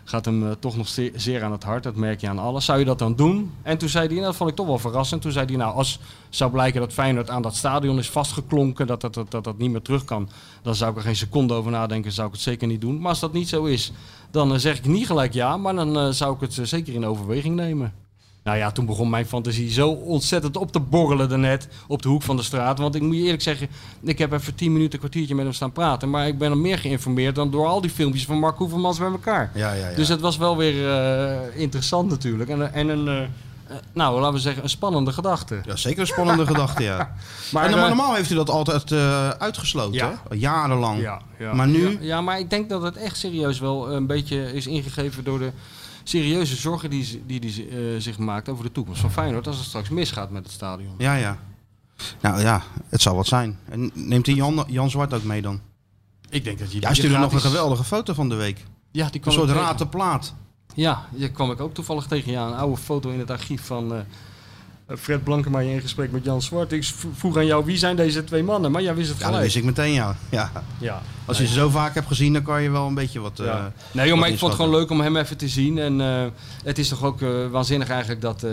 gaat 0.05 0.25
hem 0.25 0.47
eh, 0.47 0.51
toch 0.59 0.77
nog 0.77 0.89
zeer, 0.89 1.13
zeer 1.15 1.45
aan 1.45 1.53
het 1.53 1.63
hart. 1.63 1.83
Dat 1.83 1.97
merk 1.97 2.21
je 2.21 2.29
aan 2.29 2.39
alles. 2.39 2.65
Zou 2.65 2.79
je 2.79 2.85
dat 2.85 2.99
dan 2.99 3.17
doen? 3.17 3.53
En 3.63 3.79
toen 3.79 3.89
zei 3.89 4.09
hij, 4.09 4.17
en 4.17 4.23
dat 4.23 4.37
vond 4.37 4.51
ik 4.51 4.57
toch 4.57 4.67
wel 4.67 4.79
verrassend. 4.79 5.23
Toen 5.23 5.33
zei 5.33 5.47
hij, 5.47 5.57
nou, 5.57 5.75
als 5.75 5.99
zou 6.29 6.51
blijken 6.51 6.81
dat 6.81 6.93
Feyenoord 6.93 7.31
aan 7.31 7.43
dat 7.43 7.57
stadion 7.57 7.99
is 7.99 8.11
vastgeklonken, 8.11 8.87
dat 8.87 9.01
dat, 9.01 9.15
dat, 9.15 9.31
dat, 9.31 9.45
dat 9.45 9.59
niet 9.59 9.71
meer 9.71 9.83
terug 9.83 10.05
kan, 10.05 10.29
dan 10.63 10.75
zou 10.75 10.91
ik 10.91 10.97
er 10.97 11.03
geen 11.03 11.17
seconde 11.17 11.55
over 11.55 11.71
nadenken, 11.71 12.13
zou 12.13 12.27
ik 12.27 12.33
het 12.33 12.43
zeker 12.43 12.67
niet 12.67 12.81
doen. 12.81 13.01
Maar 13.01 13.11
als 13.11 13.21
dat 13.21 13.33
niet 13.33 13.49
zo 13.49 13.65
is, 13.65 13.93
dan 14.31 14.53
eh, 14.53 14.59
zeg 14.59 14.79
ik 14.79 14.87
niet 14.87 15.07
gelijk 15.07 15.33
ja, 15.33 15.57
maar 15.57 15.75
dan 15.75 15.99
eh, 15.99 16.09
zou 16.09 16.35
ik 16.35 16.41
het 16.41 16.69
zeker 16.69 16.95
in 16.95 17.07
overweging 17.07 17.57
nemen. 17.57 18.04
Nou 18.45 18.57
ja, 18.59 18.71
toen 18.73 18.87
begon 18.87 19.11
mijn 19.11 19.27
fantasie 19.27 19.71
zo 19.73 19.89
ontzettend 19.91 20.57
op 20.57 20.73
te 20.73 20.81
borrelen 20.81 21.29
daarnet 21.29 21.69
op 21.87 22.03
de 22.03 22.09
hoek 22.09 22.23
van 22.23 22.37
de 22.37 22.43
straat. 22.43 22.79
Want 22.79 22.95
ik 22.95 23.03
moet 23.03 23.17
je 23.17 23.23
eerlijk 23.23 23.43
zeggen, 23.43 23.69
ik 24.03 24.19
heb 24.19 24.33
even 24.33 24.55
tien 24.55 24.73
minuten, 24.73 24.93
een 24.93 24.99
kwartiertje 24.99 25.35
met 25.35 25.45
hem 25.45 25.55
staan 25.55 25.73
praten. 25.73 26.11
Maar 26.11 26.27
ik 26.27 26.39
ben 26.39 26.51
er 26.51 26.57
meer 26.59 26.79
geïnformeerd 26.79 27.35
dan 27.35 27.51
door 27.51 27.67
al 27.67 27.81
die 27.81 27.91
filmpjes 27.91 28.25
van 28.25 28.39
Mark 28.39 28.57
Hoevermans 28.57 28.99
bij 28.99 29.09
elkaar. 29.11 29.51
Ja, 29.55 29.73
ja, 29.73 29.89
ja. 29.89 29.97
Dus 29.97 30.09
het 30.09 30.21
was 30.21 30.37
wel 30.37 30.57
weer 30.57 30.91
eh, 30.99 31.61
interessant 31.61 32.11
natuurlijk. 32.11 32.51
En, 32.51 32.73
en 32.73 32.89
een, 32.89 33.09
eh, 33.09 33.23
eh, 33.23 33.29
nou 33.93 34.21
laten 34.21 34.35
we 34.35 34.41
zeggen, 34.41 34.63
een 34.63 34.69
spannende 34.69 35.13
gedachte. 35.13 35.61
ja, 35.65 35.77
zeker 35.77 36.01
een 36.01 36.07
spannende 36.07 36.47
gedachte, 36.47 36.83
ja. 36.83 37.15
Maar, 37.53 37.65
en 37.65 37.73
eh, 37.79 37.87
normaal 37.87 38.15
heeft 38.15 38.31
u 38.31 38.35
dat 38.35 38.51
altijd 38.51 38.93
eh, 38.93 39.29
uitgesloten, 39.29 39.95
Ja. 39.95 40.09
hè? 40.09 40.15
Al 40.31 40.37
Jarenlang. 40.37 41.01
Ja, 41.01 41.21
ja. 41.39 41.55
Maar 41.55 41.69
nu? 41.69 41.99
Ja, 42.01 42.21
maar 42.21 42.39
ik 42.39 42.51
denk 42.51 42.69
dat 42.69 42.83
het 42.83 42.97
echt 42.97 43.17
serieus 43.17 43.59
wel 43.61 43.93
een 43.93 44.07
beetje 44.07 44.53
is 44.55 44.67
ingegeven 44.67 45.25
door 45.25 45.39
de 45.39 45.51
serieuze 46.05 46.57
zorgen 46.57 46.91
die 46.91 47.23
die, 47.27 47.41
die, 47.41 47.41
die 47.41 47.69
eh, 47.69 47.77
zich 48.01 48.19
maakt 48.19 48.49
over 48.49 48.65
de 48.65 48.73
toekomst 48.73 49.01
van 49.01 49.11
Feyenoord 49.11 49.47
als 49.47 49.57
het 49.57 49.67
straks 49.67 49.89
misgaat 49.89 50.31
met 50.31 50.43
het 50.43 50.53
stadion. 50.53 50.95
Ja, 50.99 51.15
ja. 51.15 51.39
Nou 52.21 52.41
ja, 52.41 52.63
het 52.89 53.03
zal 53.03 53.15
wat 53.17 53.27
zijn. 53.27 53.59
En 53.69 53.91
neemt 53.95 54.25
die 54.25 54.35
Jan, 54.35 54.65
Jan 54.69 54.91
Zwart 54.91 55.15
ook 55.15 55.23
mee 55.25 55.43
dan? 55.43 55.61
Ik 56.29 56.45
denk 56.45 56.59
dat 56.59 56.73
je 56.73 56.81
Ja, 56.81 56.87
hij 56.87 56.97
stuurde 56.97 57.19
nog 57.19 57.33
een 57.33 57.41
geweldige 57.41 57.85
foto 57.85 58.15
van 58.15 58.29
de 58.29 58.35
week. 58.35 58.65
Ja, 58.91 59.05
die 59.05 59.15
Een 59.15 59.21
kwam 59.21 59.35
soort 59.35 59.47
tegen. 59.49 59.63
raad 59.63 59.79
de 59.79 59.87
plaat. 59.87 60.35
Ja, 60.75 61.07
die 61.11 61.31
kwam 61.31 61.51
ik 61.51 61.61
ook 61.61 61.75
toevallig 61.75 62.07
tegen. 62.07 62.33
Ja, 62.33 62.47
een 62.47 62.55
oude 62.55 62.77
foto 62.77 63.11
in 63.11 63.19
het 63.19 63.31
archief 63.31 63.63
van 63.67 63.95
eh, 63.95 64.01
Fred 64.99 65.25
Blankemeijer 65.25 65.75
in 65.75 65.81
gesprek 65.81 66.13
met 66.13 66.25
Jan 66.25 66.43
Zwart. 66.43 66.73
Ik 66.73 66.85
vroeg 67.15 67.37
aan 67.37 67.47
jou, 67.47 67.65
wie 67.65 67.77
zijn 67.77 67.97
deze 67.97 68.25
twee 68.25 68.43
mannen? 68.43 68.71
Maar 68.73 68.83
jij 68.83 68.95
wist 68.95 69.09
het 69.09 69.19
Ja, 69.19 69.23
dat 69.25 69.33
gelijk. 69.35 69.45
wist 69.53 69.57
ik 69.57 69.65
meteen, 69.65 69.93
ja. 69.93 70.17
ja. 70.31 70.51
Ja. 70.79 71.03
Als 71.25 71.39
je 71.39 71.47
ze 71.47 71.53
zo 71.53 71.69
vaak 71.69 71.95
hebt 71.95 72.07
gezien, 72.07 72.33
dan 72.33 72.43
kan 72.43 72.63
je 72.63 72.71
wel 72.71 72.87
een 72.87 72.95
beetje 72.95 73.21
wat... 73.21 73.41
eh. 73.41 73.65
Nee 73.93 74.09
joh, 74.09 74.19
maar 74.19 74.29
ik 74.29 74.39
vond 74.39 74.53
het 74.53 74.61
gewoon 74.61 74.77
leuk 74.79 74.91
om 74.91 75.01
hem 75.01 75.17
even 75.17 75.37
te 75.37 75.49
zien. 75.49 75.79
En 75.79 76.01
eh, 76.01 76.25
het 76.65 76.79
is 76.79 76.89
toch 76.89 77.03
ook 77.05 77.23
eh, 77.23 77.47
waanzinnig 77.51 77.89
eigenlijk 77.89 78.21
dat, 78.21 78.43
eh, 78.43 78.51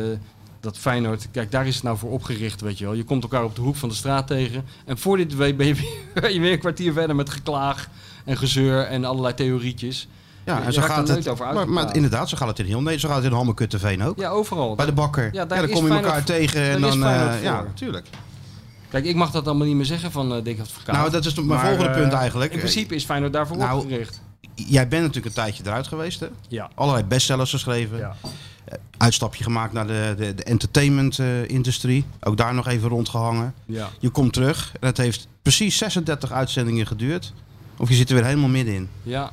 dat 0.60 0.78
Feyenoord... 0.78 1.28
Kijk, 1.32 1.52
daar 1.52 1.68
is 1.68 1.76
het 1.76 1.84
nou 1.84 1.98
voor 1.98 2.12
opgericht, 2.12 2.62
weet 2.62 2.78
je 2.78 2.86
wel. 2.86 2.94
Je 2.94 3.04
komt 3.04 3.24
elkaar 3.24 3.44
op 3.44 3.56
de 3.56 3.62
hoek 3.62 3.76
van 3.76 3.90
de 3.90 3.96
straat 3.96 4.28
tegen. 4.28 4.64
En 4.86 4.98
voor 4.98 5.18
dit 5.18 5.36
weet 5.36 5.58
ben 5.58 5.68
je, 5.68 5.74
weer- 5.82 6.22
ben 6.22 6.34
je 6.34 6.40
weer 6.40 6.52
een 6.52 6.60
kwartier 6.60 6.94
verder 6.94 7.16
met 7.16 7.30
geklaag 7.30 7.90
en 8.26 8.38
gezeur 8.38 8.84
en 8.84 9.06
allerlei 9.06 9.34
theorietjes. 9.34 10.08
Ja, 10.46 10.64
en 10.64 10.74
zo 10.74 10.82
gaat 10.82 11.08
het. 11.08 11.28
over 11.28 11.54
Maar, 11.54 11.70
maar 11.70 11.96
inderdaad, 11.96 12.30
zo 12.30 12.38
gaat 12.38 12.48
het 12.48 12.60
in 12.60 12.66
heel 12.66 12.82
nee, 12.82 13.00
zo 13.00 13.08
gaat 13.08 13.18
het 13.18 13.26
in 13.26 13.32
Hammerkutteveen 13.32 14.04
ook. 14.04 14.20
Ja, 14.20 14.30
overal. 14.30 14.76
Bij 14.76 14.86
de 14.86 14.92
bakker. 14.92 15.24
Ja, 15.24 15.30
Ja, 15.34 15.46
daar 15.46 15.62
dan 15.62 15.70
kom 15.70 15.88
je 15.88 15.94
elkaar 15.94 16.24
tegen 16.24 16.62
en 16.62 16.82
dan... 16.82 17.04
eh, 17.06 17.44
ja, 17.44 17.62
natuurlijk. 17.62 18.08
Kijk, 18.90 19.06
ik 19.06 19.16
mag 19.16 19.32
dat 19.32 19.48
allemaal 19.48 19.68
niet 19.68 19.76
meer 19.76 19.86
zeggen 19.86 20.12
van 20.12 20.36
uh, 20.36 20.44
Dick 20.44 20.60
Advocaat. 20.60 20.96
Nou, 20.96 21.12
dat 21.12 21.26
is 21.26 21.34
mijn 21.34 21.48
Maar, 21.48 21.66
volgende 21.66 21.90
eh, 21.90 21.96
punt 21.96 22.14
eigenlijk. 22.14 22.52
In 22.52 22.60
principe 22.60 22.96
is 22.96 23.06
Feyenoord 23.06 23.34
daarvoor 23.34 23.58
Nou, 23.58 23.82
opgericht. 23.82 24.22
Jij 24.56 24.88
bent 24.88 25.02
natuurlijk 25.02 25.26
een 25.26 25.44
tijdje 25.44 25.64
eruit 25.66 25.88
geweest, 25.88 26.20
hè? 26.20 26.28
Ja. 26.48 26.70
Allerlei 26.76 27.06
bestsellers 27.06 27.52
geschreven. 27.52 27.98
Ja. 27.98 28.16
Uitstapje 28.98 29.44
gemaakt 29.44 29.74
naar 29.74 29.88
de, 29.88 30.14
de, 30.18 30.36
de 30.36 30.44
entertainment-industrie. 30.44 32.06
Ook 32.20 32.38
daar 32.38 32.54
nog 32.54 32.68
even 32.68 32.90
rondgehangen. 32.90 33.54
Ja. 33.66 33.90
Je 34.00 34.10
komt 34.10 34.34
terug 34.34 34.72
en 34.80 34.88
het 34.88 34.98
heeft 34.98 35.28
precies 35.42 35.78
36 35.78 36.32
uitzendingen 36.32 36.88
geduurd. 36.88 37.34
Of 37.78 37.90
je 37.90 37.96
zit 37.96 38.10
er 38.10 38.16
weer 38.16 38.26
helemaal 38.26 38.50
middenin. 38.50 38.90
Ja. 39.04 39.32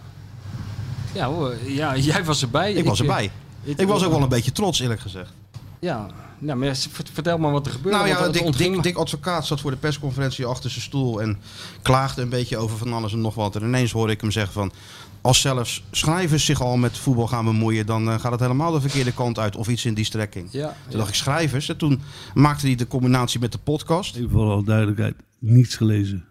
Ja, 1.19 1.27
hoor, 1.27 1.57
ja, 1.67 1.97
jij 1.97 2.25
was 2.25 2.43
erbij. 2.43 2.73
Ik 2.73 2.85
was 2.85 3.01
erbij. 3.01 3.31
Ik 3.63 3.87
was 3.87 4.05
ook 4.05 4.11
wel 4.11 4.23
een 4.23 4.29
beetje 4.29 4.53
trots, 4.53 4.81
eerlijk 4.81 5.01
gezegd. 5.01 5.33
Ja, 5.81 6.07
nou, 6.39 6.59
maar 6.59 6.77
vertel 7.13 7.39
maar 7.39 7.53
wat 7.53 7.67
er 7.67 7.73
gebeurde. 7.73 7.99
Nou 7.99 8.09
ja, 8.09 8.29
Dick, 8.29 8.45
ontging 8.45 8.69
Dick, 8.69 8.77
me. 8.77 8.83
Dick 8.83 8.97
Advocaat 8.97 9.47
zat 9.47 9.61
voor 9.61 9.71
de 9.71 9.77
persconferentie 9.77 10.47
achter 10.47 10.71
zijn 10.71 10.83
stoel 10.83 11.21
en 11.21 11.39
klaagde 11.83 12.23
een 12.23 12.29
beetje 12.29 12.57
over 12.57 12.79
van 12.79 12.93
alles 12.93 13.13
en 13.13 13.21
nog 13.21 13.35
wat. 13.35 13.57
En 13.57 13.63
ineens 13.63 13.93
hoorde 13.93 14.13
ik 14.13 14.21
hem 14.21 14.31
zeggen 14.31 14.53
van, 14.53 14.73
als 15.21 15.41
zelfs 15.41 15.83
schrijvers 15.91 16.45
zich 16.45 16.61
al 16.61 16.77
met 16.77 16.99
voetbal 16.99 17.27
gaan 17.27 17.45
bemoeien, 17.45 17.87
dan 17.87 18.09
eh, 18.11 18.21
gaat 18.21 18.33
het 18.33 18.41
helemaal 18.41 18.73
de 18.73 18.81
verkeerde 18.81 19.13
kant 19.13 19.39
uit 19.39 19.57
of 19.57 19.69
iets 19.69 19.85
in 19.85 19.95
die 19.95 20.05
strekking. 20.05 20.49
Ja, 20.51 20.77
Toen 20.89 20.99
dacht 20.99 21.09
ik 21.09 21.15
schrijvers 21.15 21.69
en 21.69 21.77
toen 21.77 22.01
maakte 22.35 22.67
hij 22.67 22.75
de 22.75 22.87
combinatie 22.87 23.41
met 23.41 23.53
de 23.53 23.59
podcast. 23.59 24.17
Even 24.17 24.31
voor 24.31 24.51
alle 24.51 24.65
duidelijkheid, 24.65 25.15
niets 25.39 25.77
gelezen. 25.77 26.25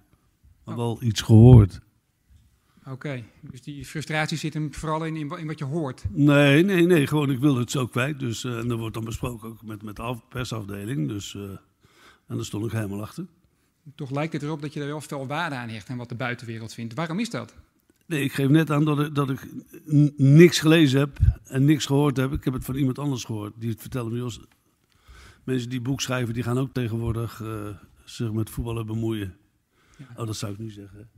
Maar 0.63 0.75
wel 0.75 0.97
iets 1.01 1.21
gehoord. 1.21 1.79
Oké, 2.91 3.23
dus 3.41 3.61
die 3.61 3.85
frustratie 3.85 4.37
zit 4.37 4.53
hem 4.53 4.73
vooral 4.73 5.05
in, 5.05 5.15
in, 5.15 5.27
wa- 5.27 5.37
in 5.37 5.47
wat 5.47 5.59
je 5.59 5.65
hoort. 5.65 6.03
Nee, 6.09 6.63
nee, 6.63 6.85
nee, 6.85 7.07
gewoon 7.07 7.31
ik 7.31 7.39
wil 7.39 7.55
het 7.57 7.71
zo 7.71 7.87
kwijt. 7.87 8.19
Dus, 8.19 8.43
eh, 8.43 8.57
en 8.57 8.67
dat 8.67 8.79
wordt 8.79 8.93
dan 8.93 9.03
besproken 9.05 9.47
ook 9.49 9.63
met, 9.63 9.83
met 9.83 9.95
de 9.95 10.01
af- 10.01 10.27
persafdeling. 10.29 11.07
Dus, 11.07 11.35
eh, 11.35 11.41
en 12.27 12.35
daar 12.35 12.45
stond 12.45 12.65
ik 12.65 12.71
helemaal 12.71 13.01
achter. 13.01 13.25
Toch 13.95 14.11
lijkt 14.11 14.33
het 14.33 14.43
erop 14.43 14.61
dat 14.61 14.73
je 14.73 14.79
er 14.81 14.87
wel 14.87 15.01
veel 15.01 15.27
waarde 15.27 15.55
aan 15.55 15.69
hecht 15.69 15.89
aan 15.89 15.97
wat 15.97 16.09
de 16.09 16.15
buitenwereld 16.15 16.73
vindt. 16.73 16.93
Waarom 16.93 17.19
is 17.19 17.29
dat? 17.29 17.55
Nee, 18.05 18.23
ik 18.23 18.33
geef 18.33 18.47
net 18.49 18.71
aan 18.71 18.85
dat 18.85 18.99
ik, 18.99 19.15
dat 19.15 19.29
ik 19.29 19.47
niks 20.17 20.59
gelezen 20.59 20.99
heb 20.99 21.17
en 21.43 21.65
niks 21.65 21.85
gehoord 21.85 22.17
heb. 22.17 22.31
Ik 22.33 22.43
heb 22.43 22.53
het 22.53 22.65
van 22.65 22.75
iemand 22.75 22.99
anders 22.99 23.23
gehoord. 23.23 23.53
Die 23.57 23.69
het 23.69 23.81
vertelde 23.81 24.09
me. 24.11 24.17
Jos, 24.17 24.39
mensen 25.43 25.69
die 25.69 25.81
boek 25.81 26.01
schrijven, 26.01 26.33
die 26.33 26.43
gaan 26.43 26.57
ook 26.57 26.73
tegenwoordig 26.73 27.41
eh, 27.41 27.67
zich 28.05 28.31
met 28.31 28.49
voetballen 28.49 28.85
bemoeien. 28.85 29.35
Oh, 30.15 30.25
dat 30.25 30.35
zou 30.35 30.51
ik 30.53 30.57
niet 30.59 30.73
zeggen. 30.73 31.09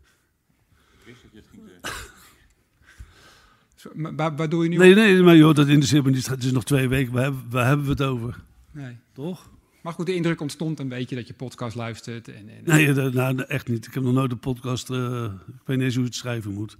Maar 3.93 4.15
Waar, 4.15 4.35
waar 4.35 4.49
doe 4.49 4.63
je 4.63 4.69
nu 4.69 4.77
Nee, 4.77 4.89
op? 4.89 4.95
nee, 4.95 5.21
maar 5.21 5.35
joh, 5.35 5.55
dat 5.55 5.67
interesseert 5.67 6.03
me 6.03 6.11
niet. 6.11 6.27
Het 6.27 6.43
is 6.43 6.51
nog 6.51 6.63
twee 6.63 6.87
weken. 6.87 7.13
Waar 7.13 7.23
hebben, 7.23 7.43
waar 7.49 7.65
hebben 7.67 7.85
we 7.85 7.91
het 7.91 8.01
over? 8.01 8.39
Nee. 8.71 8.97
Toch? 9.13 9.49
Maar 9.81 9.93
goed, 9.93 10.05
de 10.05 10.15
indruk 10.15 10.41
ontstond 10.41 10.79
een 10.79 10.87
beetje 10.87 11.15
dat 11.15 11.27
je 11.27 11.33
podcast 11.33 11.75
luistert. 11.75 12.27
En, 12.27 12.35
en, 12.49 12.63
Nee, 12.65 12.93
dat- 12.93 13.13
nou, 13.13 13.41
echt 13.41 13.67
niet. 13.67 13.85
Ik 13.87 13.93
heb 13.93 14.03
nog 14.03 14.13
nooit 14.13 14.31
een 14.31 14.39
podcast. 14.39 14.89
eh, 14.89 15.23
ik 15.47 15.61
weet 15.65 15.77
niet 15.77 15.85
eens 15.85 15.93
hoe 15.95 16.03
je 16.03 16.09
het 16.09 16.17
schrijven 16.17 16.53
moet. 16.53 16.77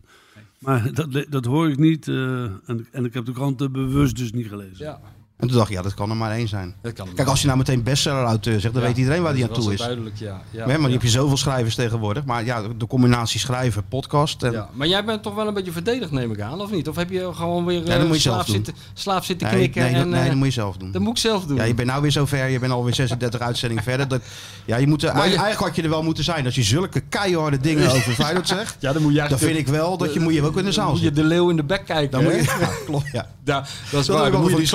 Maar 0.59 0.93
dat, 0.93 1.25
dat 1.29 1.45
hoor 1.45 1.69
ik 1.69 1.77
niet. 1.77 2.07
eh, 2.07 2.43
en, 2.43 2.87
en 2.91 3.05
ik 3.05 3.13
heb 3.13 3.25
de 3.25 3.31
kranten 3.31 3.71
bewust 3.71 4.15
dus 4.17 4.31
niet 4.31 4.47
gelezen. 4.47 4.85
ja, 4.85 5.01
En 5.39 5.47
toen 5.47 5.57
dacht 5.57 5.69
ik, 5.69 5.75
ja, 5.75 5.81
dat 5.81 5.93
kan 5.93 6.09
er 6.09 6.15
maar 6.15 6.31
één 6.31 6.47
zijn. 6.47 6.75
dat 6.81 6.93
kan. 6.93 7.07
Kijk, 7.15 7.27
als 7.27 7.39
je 7.41 7.45
nou 7.45 7.57
meteen 7.57 7.83
bestseller-auteur 7.83 8.59
zegt, 8.59 8.73
dan 8.73 8.81
Ja, 8.83 8.87
weet 8.89 8.97
iedereen 8.97 9.21
waar 9.21 9.33
die 9.33 9.43
aan 9.43 9.49
toe 9.51 9.73
is. 9.73 9.79
Duidelijk, 9.79 10.17
ja. 10.17 10.41
ja, 10.51 10.65
Maar, 10.65 10.79
maar 10.79 10.87
ja. 10.89 10.93
heb 10.93 11.01
je 11.03 11.09
zoveel 11.09 11.37
schrijvers 11.37 11.75
tegenwoordig. 11.75 12.25
Maar 12.25 12.45
ja, 12.45 12.61
de 12.77 12.87
combinatie 12.87 13.39
schrijven, 13.39 13.83
podcast. 13.89 14.43
En, 14.43 14.51
Ja, 14.51 14.69
maar 14.73 14.87
jij 14.87 15.05
bent 15.05 15.23
toch 15.23 15.35
wel 15.35 15.47
een 15.47 15.53
beetje 15.53 15.71
verdedigd, 15.71 16.11
neem 16.11 16.31
ik 16.31 16.41
aan, 16.41 16.61
of 16.61 16.71
niet? 16.71 16.87
Of 16.87 16.95
heb 16.95 17.09
je 17.09 17.29
gewoon 17.33 17.65
weer 17.65 17.85
dat 17.85 17.89
eh, 17.89 18.11
je 18.11 18.19
slaaf, 18.19 18.47
zitten, 18.47 18.73
slaaf 18.93 19.25
zitten 19.25 19.47
nee, 19.47 19.55
knikken? 19.57 19.81
nee, 19.81 19.91
en, 19.93 19.99
dat, 19.99 20.07
nee, 20.07 20.19
eh, 20.19 20.25
dat 20.27 20.35
moet 20.35 20.45
je 20.47 20.51
zelf 20.53 20.77
doen. 20.77 20.91
dat 20.91 21.01
moet 21.01 21.11
ik 21.11 21.17
zelf 21.17 21.45
doen. 21.45 21.57
Ja, 21.57 21.63
je 21.63 21.73
bent 21.73 21.87
nou 21.87 22.01
weer 22.01 22.11
zover. 22.11 22.47
Je 22.49 22.59
bent 22.59 22.71
alweer 22.71 22.93
36 22.93 23.39
uitzendingen 23.39 23.83
verder. 23.83 24.07
Dat, 24.07 24.21
ja, 24.65 24.77
je 24.77 24.87
moet 24.87 25.03
er, 25.03 25.13
Maar 25.13 25.23
je- 25.23 25.29
Eigenlijk 25.29 25.59
had 25.59 25.75
je 25.75 25.81
er 25.81 25.89
wel 25.89 26.03
moeten 26.03 26.23
zijn. 26.23 26.45
Als 26.45 26.55
je 26.55 26.63
zulke 26.63 26.99
keiharde 26.99 27.57
dingen 27.57 27.91
over 27.91 28.13
Feyenoord 28.13 28.47
zegt. 28.47 28.75
ja, 28.81 28.93
dan 28.93 29.01
moet 29.01 29.13
je 29.13 29.25
Dan 29.29 29.37
vind 29.39 29.57
ik 29.57 29.67
wel 29.67 29.97
dat 29.97 30.13
je, 30.13 30.19
moet 30.19 30.33
je 30.33 30.43
ook 30.43 30.57
in 30.57 30.65
de 30.65 30.71
zaal 30.71 30.91
moet 30.91 31.01
je 31.01 31.11
de 31.11 31.23
leeuw 31.23 31.49
in 31.49 31.55
de 31.55 31.63
bek 31.63 31.85
kijken. 31.85 32.11
Dan 32.11 32.23
moet 32.23 32.33
je, 32.33 32.55
ja, 32.59 32.69
klopt, 32.85 33.11
ja. 33.11 33.27
Ja, 33.43 33.65
dat 33.91 34.01
is 34.01 34.07
waar. 34.07 34.25
ik 34.25 34.31
Dan 34.31 34.41
moet 34.41 34.51
je 34.51 34.57
die 34.57 34.67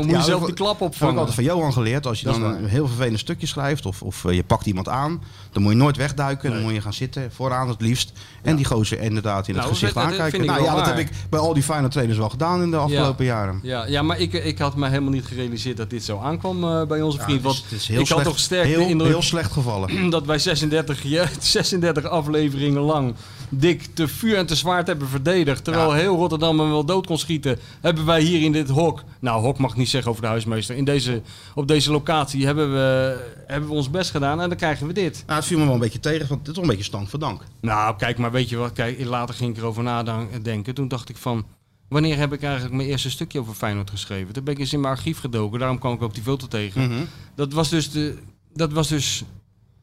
opvangen. 0.00 0.06
Moet 0.06 0.26
je 0.26 0.32
geleerd. 0.32 0.40
zelf 0.40 0.40
Ja, 0.40 0.46
die 0.46 0.54
klap 0.54 0.78
Dat 0.78 0.80
heb 0.80 0.88
ik 0.88 0.94
opvangen. 0.94 1.16
altijd 1.18 1.34
van 1.34 1.44
Johan 1.44 1.72
geleerd. 1.72 2.06
Als 2.06 2.18
je 2.20 2.24
Dat 2.26 2.34
dan 2.34 2.44
een 2.54 2.64
heel 2.66 2.86
vervelend 2.86 3.18
stukje 3.18 3.46
schrijft 3.46 3.86
of, 3.86 4.02
of 4.02 4.24
eh, 4.24 4.34
je 4.34 4.44
pakt 4.44 4.66
iemand 4.66 4.88
aan, 4.88 5.22
dan 5.52 5.62
moet 5.62 5.72
je 5.72 5.78
nooit 5.78 5.96
wegduiken. 5.96 6.52
Dan 6.52 6.62
moet 6.62 6.72
je 6.72 6.80
gaan 6.80 6.92
zitten, 6.92 7.32
vooraan 7.32 7.68
het 7.68 7.80
liefst. 7.80 8.12
En 8.42 8.56
die 8.56 8.64
gozer 8.64 9.00
inderdaad 9.00 9.48
in 9.48 9.54
het 9.54 9.62
Nou, 9.62 9.74
gezicht 9.74 9.94
dat- 9.94 10.02
dat 10.02 10.12
aankijken. 10.12 10.40
ik 10.40 10.46
Nou 10.46 10.62
ja, 10.62 10.74
dat 10.74 10.86
heb 10.86 10.98
ik 10.98 11.08
bij 11.30 11.40
al 11.40 11.54
die 11.54 11.62
fijne 11.62 11.88
trainers 11.88 12.18
wel 12.18 12.28
gedaan 12.28 12.62
in 12.62 12.70
de 12.70 12.76
afgelopen 12.76 13.24
jaren. 13.24 13.60
Ja, 13.62 13.86
ja, 13.86 14.02
maar 14.02 14.18
ik, 14.18 14.32
ik 14.32 14.58
had 14.58 14.76
me 14.76 14.88
helemaal 14.88 15.10
niet 15.12 15.24
gerealiseerd 15.26 15.76
dat 15.76 15.90
dit 15.90 16.04
zo 16.04 16.18
aankwam 16.18 16.64
eh, 16.64 16.86
bij 16.86 17.02
onze 17.02 17.18
vriend. 17.20 17.42
Want 17.42 17.62
het 17.62 17.72
is 17.72 17.88
heel 17.88 18.00
ik 18.00 18.08
had 18.08 18.24
toch 18.24 18.38
sterk 18.38 18.62
de 18.62 18.68
heel, 18.68 18.88
indruk 18.88 19.10
heel 19.10 19.22
slecht 19.22 19.52
gevallen. 19.52 20.10
dat 20.10 20.26
wij 20.26 20.38
36, 20.38 21.02
ja, 21.02 21.26
36 21.40 22.04
afleveringen 22.04 22.80
lang 22.82 23.14
dik 23.50 23.86
te 23.94 24.08
vuur 24.08 24.36
en 24.36 24.46
te 24.46 24.54
zwaard 24.54 24.86
hebben 24.86 25.08
verdedigd. 25.08 25.64
Terwijl 25.64 25.92
heel 25.92 26.16
Rotterdam 26.16 26.60
hem 26.60 26.68
wel 26.68 26.84
dood 26.84 27.06
kon 27.06 27.18
schieten. 27.18 27.58
Hebben 27.80 28.06
wij 28.06 28.20
hier 28.20 28.42
in 28.42 28.52
dit 28.52 28.68
hok, 28.68 29.02
nou 29.20 29.42
hok 29.42 29.58
mag 29.58 29.70
ik 29.70 29.76
niet 29.76 29.88
zeggen 29.88 30.10
over 30.10 30.22
de 30.22 30.28
huismeester. 30.28 30.76
In 30.76 30.84
deze, 30.84 31.22
op 31.54 31.68
deze 31.68 31.90
locatie 31.90 32.46
hebben 32.46 32.72
we, 32.72 33.18
hebben 33.46 33.68
we 33.68 33.74
ons 33.74 33.90
best 33.90 34.10
gedaan 34.10 34.40
en 34.40 34.48
dan 34.48 34.58
krijgen 34.58 34.86
we 34.86 34.92
dit. 34.92 35.22
Nou, 35.26 35.38
het 35.38 35.48
viel 35.48 35.58
me 35.58 35.64
wel 35.64 35.74
een 35.74 35.80
beetje 35.80 36.00
tegen, 36.00 36.28
want 36.28 36.40
dit 36.40 36.48
is 36.48 36.54
wel 36.54 36.64
een 36.64 36.70
beetje 36.70 36.84
stank 36.84 37.08
voor 37.08 37.18
dank. 37.18 37.42
Nou 37.60 37.96
kijk, 37.96 38.18
maar 38.18 38.32
weet 38.32 38.48
je 38.48 38.56
wat, 38.56 38.72
kijk, 38.72 39.04
later 39.04 39.34
ging 39.34 39.50
ik 39.50 39.56
erover 39.56 39.82
nadenken. 39.82 40.74
Toen 40.74 40.88
dacht 40.88 41.08
ik 41.08 41.16
van... 41.16 41.44
Wanneer 41.88 42.16
heb 42.16 42.32
ik 42.32 42.42
eigenlijk 42.42 42.74
mijn 42.74 42.88
eerste 42.88 43.10
stukje 43.10 43.40
over 43.40 43.54
Feyenoord 43.54 43.90
geschreven? 43.90 44.32
Toen 44.32 44.44
ben 44.44 44.54
ik 44.54 44.60
eens 44.60 44.72
in 44.72 44.80
mijn 44.80 44.94
archief 44.94 45.18
gedoken. 45.18 45.58
Daarom 45.58 45.78
kwam 45.78 45.94
ik 45.94 46.02
ook 46.02 46.14
die 46.14 46.22
foto 46.22 46.46
tegen. 46.46 46.88
Mhm. 46.88 47.04
Dat 47.34 47.52
was 47.52 47.68
dus, 47.68 47.90
de, 47.90 48.18
dat 48.52 48.72
was 48.72 48.88
dus 48.88 49.24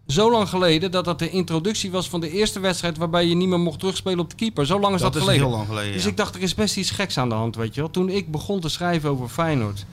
zo 0.07 0.31
lang 0.31 0.49
geleden 0.49 0.91
dat 0.91 1.05
dat 1.05 1.19
de 1.19 1.29
introductie 1.29 1.91
was 1.91 2.09
van 2.09 2.19
de 2.19 2.31
eerste 2.31 2.59
wedstrijd 2.59 2.97
waarbij 2.97 3.25
je 3.25 3.35
niet 3.35 3.47
meer 3.47 3.59
mocht 3.59 3.79
terugspelen 3.79 4.19
op 4.19 4.29
de 4.29 4.35
keeper. 4.35 4.65
Zo 4.65 4.79
lang 4.79 4.95
is 4.95 5.01
dat, 5.01 5.13
Dat 5.13 5.21
is 5.21 5.27
geleden. 5.27 5.47
heel 5.47 5.57
lang 5.57 5.67
geleden. 5.67 5.93
Dus 5.93 6.03
ja. 6.03 6.09
ik 6.09 6.17
dacht, 6.17 6.35
er 6.35 6.41
is 6.41 6.55
best 6.55 6.77
iets 6.77 6.91
geks 6.91 7.17
aan 7.17 7.29
de 7.29 7.35
hand, 7.35 7.55
weet 7.55 7.75
je 7.75 7.81
wel. 7.81 7.89
Toen 7.89 8.09
ik 8.09 8.31
begon 8.31 8.59
te 8.59 8.69
schrijven 8.69 9.09
over 9.09 9.27
Feyenoord, 9.27 9.85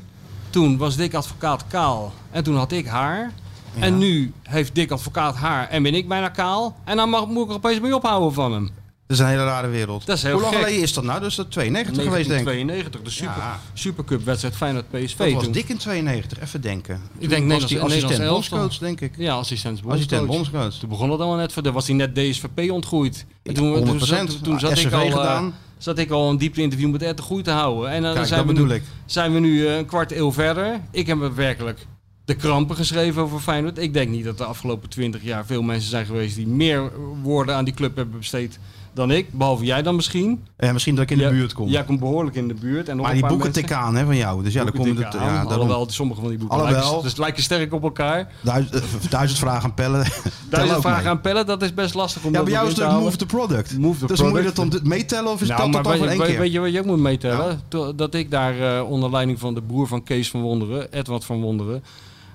toen 0.51 0.77
was 0.77 0.97
Dick 0.97 1.15
Advocaat 1.15 1.67
kaal. 1.67 2.13
En 2.31 2.45
toen 2.45 2.57
had 2.57 2.73
ik 2.73 2.87
haar. 2.87 3.33
En 3.79 3.99
nu 3.99 4.33
heeft 4.43 4.75
Dick 4.75 4.91
Advocaat 4.91 5.37
haar 5.37 5.69
en 5.69 5.83
ben 5.83 5.95
ik 5.95 6.09
bijna 6.09 6.29
kaal. 6.29 6.77
En 6.85 6.97
dan 6.97 7.09
mag, 7.09 7.27
moet 7.27 7.45
ik 7.45 7.51
er 7.51 7.57
opeens 7.57 7.81
mee 7.81 7.97
ophouden 7.97 8.33
van 8.33 8.53
hem. 8.53 8.71
Dat 9.07 9.17
is 9.17 9.23
een 9.23 9.29
hele 9.31 9.45
rare 9.45 9.69
wereld. 9.69 10.07
Dat 10.07 10.17
is 10.17 10.23
heel 10.23 10.33
Hoe 10.33 10.41
lang 10.41 10.55
gek. 10.55 10.63
geleden 10.63 10.83
is 10.83 10.93
dat 10.93 11.05
nou? 11.05 11.21
Dat 11.21 11.29
is 11.31 11.35
dat 11.37 11.51
92 11.51 12.05
geweest, 12.05 12.29
denk 12.29 12.41
ik. 12.41 12.47
1992, 12.47 13.03
de 13.03 13.11
super, 13.11 13.43
Ja. 13.43 13.61
Supercup 13.73 14.25
wedstrijd 14.25 14.57
Feyenoord 14.57 14.91
PSV. 14.91 15.17
Dat 15.19 15.33
was 15.33 15.43
toen. 15.43 15.53
dik 15.53 15.69
in 15.69 15.77
92, 15.77 16.41
even 16.41 16.61
denken. 16.61 17.01
Ik 17.19 17.29
denk 17.29 17.51
was 17.53 17.67
die 17.67 17.81
assistent 17.81 18.29
bondscoach, 18.29 18.79
denk 18.79 19.01
ik. 19.01 19.13
Ja, 19.17 19.35
assistent 19.35 19.81
Assistent 19.87 20.27
bondscoach. 20.27 20.75
Toen 20.75 20.89
begon 20.89 21.11
het 21.11 21.21
allemaal 21.21 21.39
net 21.39 21.53
voor. 21.53 21.63
Toen 21.63 21.73
was 21.73 21.87
hij 21.87 21.97
net 21.97 22.15
DSVP 22.15 22.71
ontgroeid. 22.71 23.27
En 23.43 23.55
toen, 23.55 23.85
toen, 23.85 24.01
100%. 24.01 24.03
zat, 24.05 24.45
toen 24.45 24.59
zat, 24.61 24.71
ik 24.71 24.77
SCV 24.77 24.93
al, 24.93 25.01
eh, 25.01 25.13
gedaan. 25.13 25.55
zat 25.79 25.99
ik 25.99 26.11
al 26.11 26.31
een 26.31 26.39
diepte 26.39 26.61
interview 26.61 26.91
met 26.91 27.03
Ed 27.03 27.17
de 27.17 27.23
Groei 27.23 27.43
te 27.43 27.51
houden. 27.51 27.91
En 27.91 28.03
dan 28.03 28.15
Kijk, 28.15 28.27
zijn, 28.27 28.39
dat 28.39 28.49
we 28.49 28.55
bedoel 28.55 28.69
nu, 28.69 28.75
ik. 28.75 28.83
zijn 29.07 29.33
we 29.33 29.39
nu 29.41 29.67
eh, 29.67 29.77
een 29.77 29.87
kwart 29.87 30.13
eeuw 30.13 30.33
verder. 30.33 30.81
Ik 30.91 31.07
heb 31.07 31.19
werkelijk 31.35 31.87
de 32.25 32.35
krampen 32.35 32.77
geschreven 32.77 33.23
over 33.23 33.41
Feyenoord. 33.41 33.79
Ik 33.79 33.93
denk 33.93 34.11
niet 34.11 34.25
dat 34.25 34.39
de 34.39 34.45
afgelopen 34.45 34.89
twintig 34.89 35.23
jaar 35.23 35.47
veel 35.47 35.63
mensen 35.63 35.91
zijn 35.91 36.07
geweest 36.07 36.37
die 36.37 36.47
meer 36.47 36.91
woorden 37.23 37.55
aan 37.55 37.65
die 37.65 37.75
club 37.75 37.97
hebben 37.97 38.19
besteed 38.19 38.59
dan 38.95 39.11
ik. 39.11 39.33
Behalve 39.33 39.65
jij 39.65 39.83
dan 39.83 39.97
misschien. 39.97 40.45
Ja, 40.59 40.73
misschien 40.73 40.95
dat 40.95 41.05
ik 41.05 41.11
in 41.11 41.19
de 41.19 41.29
buurt 41.29 41.53
kom. 41.53 41.69
Jij 41.69 41.85
komt 41.85 42.01
behoorlijk 42.01 42.37
in 42.37 42.49
de 42.49 42.55
buurt. 42.55 42.89
En 42.89 42.97
nog 42.97 43.05
maar 43.07 43.15
een 43.15 43.21
die 43.21 43.21
paar 43.29 43.37
boeken 43.37 43.53
mensen. 43.53 43.67
tikken 43.69 43.87
aan 43.87 43.95
hè, 43.97 44.05
van 44.05 44.17
jou. 44.17 44.43
Dus 44.43 44.53
ja, 44.53 44.63
dan 44.65 44.73
Boeken 44.73 44.93
kom 44.95 44.99
je 45.03 45.03
tikken 45.11 45.21
het. 45.21 45.31
Ja, 45.31 45.35
daarom. 45.37 45.53
Alhoewel, 45.53 45.91
sommige 45.91 46.21
van 46.21 46.29
die 46.29 46.39
boeken 46.39 46.57
Alhoewel. 46.59 46.85
lijken, 46.85 47.03
dus 47.03 47.17
lijken 47.17 47.43
sterk 47.43 47.73
op 47.73 47.83
elkaar. 47.83 48.33
Duizend, 48.43 48.75
eh, 48.75 48.83
duizend 49.11 49.39
vragen 49.41 49.63
aan 49.65 49.75
pellen. 49.75 50.07
Duizend 50.51 50.81
vragen 50.81 51.11
aan 51.11 51.21
pellen, 51.21 51.47
dat 51.47 51.63
is 51.63 51.75
best 51.75 51.95
lastig 51.95 52.25
om 52.25 52.31
Ja, 52.31 52.37
dat 52.37 52.45
bij 52.45 52.55
jou 52.55 52.69
is 52.69 52.77
het 52.77 52.91
move 52.91 53.17
the 53.17 53.27
product. 53.27 53.79
Move 53.79 53.99
the 53.99 54.07
dus 54.07 54.19
moet 54.21 54.29
je 54.29 54.35
product. 54.35 54.57
dat 54.57 54.71
dan 54.71 54.81
meetellen 54.89 55.31
of 55.33 55.41
is 55.43 55.49
Nou, 55.49 55.61
dat 55.61 55.71
maar 55.71 55.83
dan 55.83 56.09
één 56.09 56.19
weet- 56.19 56.29
keer? 56.29 56.39
weet 56.39 56.53
je 56.53 56.61
wat 56.61 56.73
je 56.73 56.79
ook 56.79 56.87
moet 56.87 56.99
meetellen? 56.99 57.61
Dat 57.97 58.15
ik 58.15 58.31
daar 58.31 58.77
eh, 58.79 58.91
onder 58.91 59.11
leiding 59.11 59.39
van 59.39 59.55
de 59.55 59.63
broer 59.63 59.87
van 59.87 60.03
Kees 60.03 60.31
van 60.31 60.41
Wonderen, 60.41 60.93
Edward 60.93 61.25
van 61.25 61.41
Wonderen, 61.41 61.83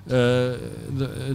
de, 0.04 0.58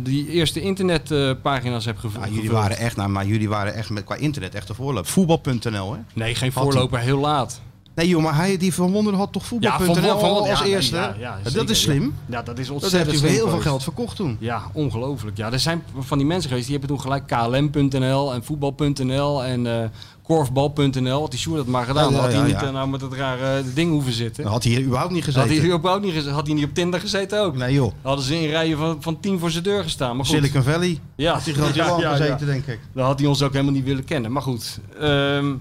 die 0.03 0.29
eerste 0.29 0.61
internetpagina's 0.61 1.85
heb 1.85 1.97
gev- 1.97 2.15
Ja, 2.15 2.27
jullie 2.27 2.51
waren 2.51 2.77
echt, 2.77 2.95
nou, 2.95 3.09
maar 3.09 3.25
jullie 3.25 3.49
waren 3.49 3.73
echt 3.73 3.89
met, 3.89 4.03
qua 4.03 4.15
internet 4.15 4.55
echt 4.55 4.67
de 4.67 4.73
voorloper. 4.73 5.11
Voetbal.nl 5.11 5.93
hè? 5.93 5.99
Nee, 6.13 6.35
geen 6.35 6.51
voorloper, 6.51 6.99
heel 6.99 7.19
laat. 7.19 7.61
Nee 7.95 8.07
joh, 8.07 8.23
maar 8.23 8.35
hij 8.35 8.57
die 8.57 8.73
van 8.73 8.91
Wonderen 8.91 9.19
had 9.19 9.31
toch 9.31 9.45
voetbal.nl 9.45 10.09
al 10.11 10.37
als 10.49 10.59
ja, 10.59 10.63
nee, 10.63 10.71
eerste? 10.73 10.95
ja, 10.95 11.15
ja, 11.19 11.37
dat 11.53 11.69
is 11.69 11.81
slim. 11.81 12.15
Ja, 12.25 12.41
dat 12.43 12.59
is 12.59 12.65
Dat 12.67 12.73
ontzettend 12.73 13.11
heeft 13.11 13.21
hij 13.21 13.29
voor 13.29 13.29
slim 13.29 13.41
heel 13.41 13.49
veel 13.49 13.71
geld 13.71 13.83
verkocht 13.83 14.15
toen. 14.15 14.37
Ja, 14.39 14.61
ongelooflijk. 14.73 15.37
Ja, 15.37 15.51
er 15.51 15.59
zijn 15.59 15.83
van 15.99 16.17
die 16.17 16.27
mensen 16.27 16.49
geweest 16.49 16.67
die 16.67 16.77
hebben 16.77 16.95
toen 16.95 17.03
gelijk 17.05 17.27
klm.nl 17.27 18.33
en 18.33 18.43
voetbal.nl 18.43 19.43
en 19.43 19.67
eh 19.67 19.89
korfbal.nl. 20.27 21.19
Had 21.21 21.31
die 21.31 21.39
Sjoerd 21.39 21.57
dat 21.57 21.67
maar 21.67 21.85
gedaan, 21.85 22.03
Ja, 22.03 22.09
ja, 22.09 22.15
dan 22.15 22.23
had 22.23 22.31
hij 22.31 22.41
ja, 22.41 22.47
niet 22.47 22.63
eh, 22.67 22.73
nou 22.73 22.87
met 22.89 22.99
dat 22.99 23.13
rare 23.13 23.63
ding 23.73 23.91
hoeven 23.91 24.13
zitten. 24.13 24.45
Had 24.45 24.63
hij 24.63 24.71
hier 24.73 24.81
überhaupt 24.83 25.11
niet 25.13 25.25
Had 25.25 25.33
gezeten. 25.33 25.55
hij 25.55 25.65
hier 25.65 25.73
überhaupt 25.75 26.03
niet 26.03 26.13
gezeten? 26.13 26.33
Had 26.33 26.45
hij 26.45 26.55
niet 26.55 26.65
op 26.65 26.73
Tinder 26.73 26.99
gezeten 26.99 27.41
ook? 27.41 27.55
Nee 27.55 27.73
joh. 27.73 27.91
Hadden 28.01 28.25
ze 28.25 28.41
in 28.41 28.49
rijen 28.49 28.77
van, 28.77 28.97
van 28.99 29.19
tien 29.19 29.39
voor 29.39 29.51
zijn 29.51 29.63
deur 29.63 29.83
gestaan. 29.83 30.15
Maar 30.15 30.25
goed, 30.25 30.35
Silicon 30.35 30.63
Valley. 30.63 30.99
ja, 31.15 31.33
Had 31.33 31.43
hij 31.45 31.53
gewoon 31.53 32.01
gezeten, 32.17 32.45
denk 32.47 32.65
ik. 32.65 32.79
Dan 32.93 33.05
had 33.05 33.19
hij 33.19 33.27
ons 33.27 33.41
ook 33.41 33.51
helemaal 33.51 33.73
niet 33.73 33.83
willen 33.85 34.03
kennen. 34.05 34.31
Maar 34.31 34.41
goed, 34.41 34.79
ehm, 34.99 35.53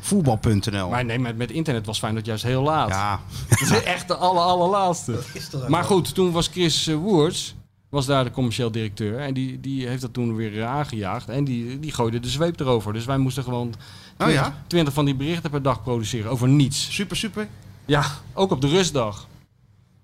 Voetbal.nl. 0.00 0.88
maar 0.88 1.04
nee, 1.04 1.18
met, 1.18 1.36
met 1.36 1.50
internet 1.50 1.86
was 1.86 1.98
Feyenoord 1.98 2.26
juist 2.26 2.42
heel 2.42 2.62
laat. 2.62 2.88
Ja, 2.88 3.20
Dat 3.48 3.60
is 3.60 3.82
echt 3.82 4.08
de 4.08 4.14
aller, 4.16 4.42
allerlaatste. 4.42 5.18
Maar 5.68 5.84
goed, 5.84 6.14
toen 6.14 6.32
was 6.32 6.48
Chris 6.48 6.86
eh, 6.86 6.94
Woerts, 6.96 7.54
was 7.90 8.06
daar 8.06 8.24
de 8.24 8.30
commercieel 8.30 8.70
directeur. 8.70 9.18
En 9.18 9.34
die, 9.34 9.60
die 9.60 9.86
heeft 9.88 10.00
dat 10.02 10.12
toen 10.12 10.34
weer 10.36 10.58
eh, 10.60 10.68
aangejaagd. 10.68 11.28
En 11.28 11.44
die, 11.44 11.78
die 11.78 11.92
gooide 11.92 12.20
de 12.20 12.28
zweep 12.28 12.60
erover. 12.60 12.92
Dus 12.92 13.04
wij 13.04 13.18
moesten 13.18 13.42
gewoon 13.44 13.74
Oh 14.18 14.26
20, 14.26 14.34
ja? 14.46 14.54
20 14.66 14.94
van 14.94 15.04
die 15.04 15.14
berichten 15.14 15.50
per 15.50 15.62
dag 15.62 15.82
produceren 15.82 16.30
over 16.30 16.48
niets. 16.48 16.94
super 16.94 17.16
super. 17.16 17.48
Ja, 17.84 18.04
ook 18.34 18.50
op 18.50 18.60
de 18.60 18.68
rustdag. 18.68 19.26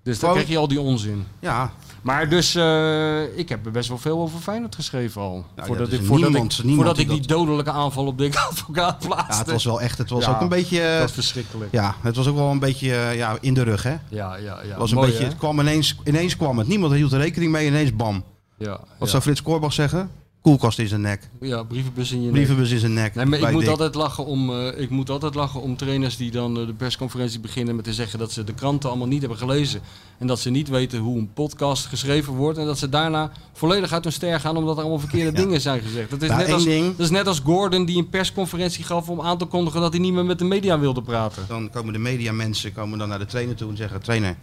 Dus 0.02 0.18
dan 0.18 0.32
krijg 0.32 0.48
je 0.48 0.58
al 0.58 0.68
die 0.68 0.80
onzin. 0.80 1.26
Ja, 1.40 1.72
Maar 2.02 2.28
dus, 2.28 2.54
eh, 2.54 3.38
ik 3.38 3.48
heb 3.48 3.66
er 3.66 3.72
best 3.72 3.88
wel 3.88 3.98
veel 3.98 4.18
over 4.18 4.38
Feyenoord 4.40 4.74
geschreven 4.74 5.20
al. 5.22 5.44
ja, 5.56 5.64
voordat 5.64 5.92
ik, 5.92 6.04
voordat 6.04 6.30
niemand- 6.30 6.52
ik, 6.52 6.64
niemand 6.64 6.86
voordat 6.86 6.98
ik 6.98 7.08
die 7.08 7.26
dodelijke 7.26 7.70
aanval 7.70 8.06
op 8.06 8.18
Dick 8.18 8.36
Advocaat 8.50 8.98
plaatste. 8.98 9.32
ja, 9.32 9.38
het 9.38 9.50
was 9.50 9.64
wel 9.64 9.80
echt, 9.80 9.98
het 9.98 10.10
was 10.10 10.24
Ja, 10.24 10.30
ook 10.34 10.40
een 10.40 10.48
beetje... 10.48 10.80
eh, 10.80 10.90
Dat 10.92 11.00
was 11.00 11.12
verschrikkelijk. 11.12 11.72
ja, 11.72 11.94
het 12.02 12.16
was 12.16 12.26
ook 12.26 12.36
wel 12.36 12.50
een 12.50 12.58
beetje 12.58 12.94
eh, 12.94 13.16
ja, 13.16 13.36
in 13.40 13.54
de 13.54 13.62
rug, 13.62 13.82
hè? 13.82 13.90
Ja, 14.08 14.36
ja, 14.36 14.36
ja. 14.36 14.56
Het 14.68 14.76
was 14.76 14.90
een 14.90 14.96
Mooi, 14.96 15.08
beetje, 15.08 15.24
hè? 15.24 15.28
het 15.30 15.38
kwam 15.38 15.60
ineens, 15.60 15.96
ineens 16.04 16.36
kwam 16.36 16.58
het. 16.58 16.68
Niemand 16.68 16.92
hield 16.92 17.12
er 17.12 17.18
rekening 17.20 17.52
mee, 17.52 17.66
ineens 17.66 17.96
bam. 17.96 18.24
Ja, 18.58 18.80
Wat 18.98 19.08
zou 19.10 19.22
Frits 19.22 19.42
Korbach 19.42 19.72
zeggen? 19.72 20.10
Koelkast 20.44 20.78
in 20.78 20.88
zijn 20.88 21.00
nek. 21.00 21.28
ja, 21.40 21.62
brievenbus 21.62 22.10
in 22.12 22.18
je 22.18 22.24
nek. 22.24 22.32
Brievenbus 22.34 22.70
in 22.70 22.78
zijn 22.78 22.92
nek. 22.94 23.14
Nee, 23.14 23.26
maar 23.26 23.38
ik 23.38 23.50
moet, 23.50 23.60
Dick. 23.60 23.70
altijd 23.70 23.94
lachen 23.94 24.24
om, 24.26 24.50
eh, 24.50 24.80
ik 24.80 24.90
moet 24.90 25.10
altijd 25.10 25.34
lachen 25.34 25.60
om 25.60 25.76
trainers 25.76 26.16
die 26.16 26.30
dan 26.30 26.60
eh, 26.60 26.66
de 26.66 26.72
persconferentie 26.74 27.40
beginnen 27.40 27.76
met 27.76 27.84
te 27.84 27.92
zeggen 27.92 28.18
dat 28.18 28.32
ze 28.32 28.44
de 28.44 28.54
kranten 28.54 28.88
allemaal 28.88 29.06
niet 29.08 29.20
hebben 29.20 29.38
gelezen. 29.38 29.80
En 30.18 30.26
dat 30.26 30.40
ze 30.40 30.50
niet 30.50 30.68
weten 30.68 30.98
hoe 30.98 31.18
een 31.18 31.32
podcast 31.32 31.86
geschreven 31.86 32.32
wordt. 32.32 32.58
En 32.58 32.66
dat 32.66 32.78
ze 32.78 32.88
daarna 32.88 33.30
volledig 33.52 33.92
uit 33.92 34.04
hun 34.04 34.12
ster 34.12 34.40
gaan 34.40 34.56
omdat 34.56 34.74
er 34.76 34.80
allemaal 34.82 34.98
verkeerde 35.00 35.30
Ja. 35.38 35.44
dingen 35.44 35.60
zijn 35.60 35.80
gezegd. 35.82 36.10
Dat 36.10 36.22
is, 36.22 36.28
Nou, 36.28 36.40
net 36.40 36.52
als, 36.52 36.64
ding. 36.64 36.96
dat 36.96 37.06
is 37.06 37.10
net 37.10 37.26
als 37.26 37.40
Gordon 37.44 37.84
die 37.84 37.96
een 37.98 38.08
persconferentie 38.08 38.84
gaf 38.84 39.08
om 39.08 39.20
aan 39.20 39.38
te 39.38 39.44
kondigen 39.44 39.80
dat 39.80 39.92
hij 39.92 40.00
niet 40.00 40.12
meer 40.12 40.24
met 40.24 40.38
de 40.38 40.44
media 40.44 40.78
wilde 40.78 41.02
praten. 41.02 41.44
Dan 41.48 41.70
komen 41.70 41.92
de 41.92 41.98
mediamensen 41.98 42.72
komen 42.72 42.98
dan 42.98 43.08
naar 43.08 43.18
de 43.18 43.26
trainer 43.26 43.54
toe 43.54 43.70
en 43.70 43.76
zeggen... 43.76 44.00
trainer, 44.02 44.36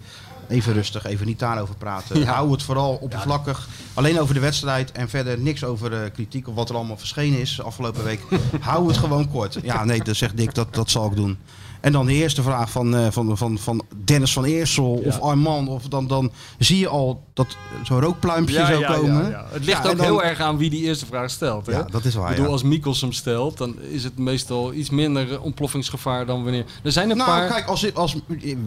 even 0.52 0.74
rustig, 0.74 1.06
even 1.06 1.26
niet 1.26 1.40
daarover 1.40 1.76
praten. 1.76 2.20
Ja. 2.20 2.34
Hou 2.34 2.52
het 2.52 2.64
vooral 2.64 2.96
oppervlakkig. 3.02 3.68
Alleen 3.94 4.20
over 4.20 4.34
de 4.34 4.40
wedstrijd 4.40 4.92
en 4.92 5.10
verder 5.10 5.40
niks 5.40 5.64
over 5.64 6.12
kritiek... 6.12 6.48
of 6.48 6.56
wat 6.56 6.70
er 6.70 6.76
allemaal 6.76 6.98
verschenen 6.98 7.40
is 7.40 7.62
afgelopen 7.62 8.04
week. 8.04 8.22
Hou 8.60 8.88
het 8.88 8.98
gewoon 8.98 9.30
kort. 9.30 9.58
Ja, 9.64 9.84
nee, 9.84 10.04
dat 10.04 10.16
zegt 10.16 10.38
Dick, 10.38 10.54
dat, 10.54 10.74
dat 10.74 10.90
zal 10.90 11.06
ik 11.06 11.16
doen. 11.16 11.38
En 11.82 11.92
dan 11.92 12.06
de 12.06 12.14
eerste 12.14 12.42
vraag 12.42 12.72
van, 12.72 12.96
eh, 12.96 13.08
van, 13.10 13.38
van, 13.38 13.58
van 13.58 13.82
Dennis 14.04 14.34
van 14.34 14.44
Eersel 14.44 15.02
of 15.06 15.20
Armand. 15.20 15.68
Of 15.68 15.84
dan, 15.88 16.08
dan 16.08 16.32
zie 16.60 16.78
je 16.80 16.88
al 16.88 17.24
dat 17.34 17.58
zo'n 17.84 18.00
rookpluimpje 18.02 18.66
zou 18.66 18.86
komen. 18.86 19.26
Het 19.50 19.66
ligt 19.66 19.84
Ja, 19.84 19.90
ook 19.90 19.98
dan- 19.98 20.06
heel 20.06 20.24
erg 20.24 20.40
aan 20.40 20.58
wie 20.58 20.70
die 20.70 20.82
eerste 20.84 21.06
vraag 21.06 21.30
stelt. 21.30 21.66
Hè? 21.66 21.72
Ja, 21.72 21.86
dat 21.92 22.06
is 22.06 22.16
waar, 22.16 22.24
Ik 22.24 22.30
bedoel, 22.30 22.46
ja. 22.46 22.52
als 22.52 22.64
Mikkels 22.64 23.02
hem 23.02 23.12
stelt, 23.12 23.58
dan 23.58 23.76
is 23.82 24.04
het 24.04 24.18
meestal 24.18 24.74
iets 24.74 24.90
minder 24.90 25.42
ontploffingsgevaar 25.42 26.26
dan 26.26 26.44
wanneer... 26.44 26.66
Er 26.84 26.92
zijn 26.92 27.10
een 27.10 27.18
Nou, 27.18 27.30
paar... 27.30 27.48
kijk, 27.48 27.66
als, 27.68 27.94
als, 27.96 28.16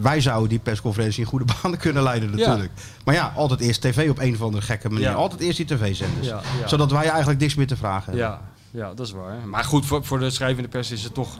wij 0.01 0.21
zouden 0.21 0.49
die 0.49 0.59
persconferentie 0.59 1.19
in 1.23 1.27
goede 1.29 1.45
banen 1.61 1.79
kunnen 1.79 2.03
leiden 2.03 2.31
natuurlijk. 2.31 2.71
Maar 3.05 3.15
ja, 3.15 3.33
altijd 3.35 3.59
eerst 3.59 3.81
tv 3.81 4.09
op 4.09 4.19
een 4.19 4.33
of 4.33 4.41
andere 4.41 4.63
gekke 4.63 4.89
manier. 4.89 5.09
Ja. 5.09 5.13
Altijd 5.13 5.41
eerst 5.41 5.57
die 5.57 5.65
tv-zenders. 5.65 6.27
Ja, 6.27 6.41
ja. 6.61 6.67
Zodat 6.67 6.91
wij 6.91 7.07
eigenlijk 7.09 7.39
niks 7.39 7.55
meer 7.55 7.67
te 7.67 7.77
vragen 7.77 8.03
hebben. 8.05 8.21
Ja, 8.29 8.41
ja, 8.75 8.93
dat 8.93 9.05
is 9.07 9.11
waar. 9.13 9.47
Maar 9.47 9.63
goed, 9.63 9.85
voor, 9.85 10.03
voor 10.05 10.19
de 10.19 10.29
schrijvende 10.29 10.69
pers 10.69 10.91
is 10.91 11.03
het 11.03 11.13
toch 11.13 11.37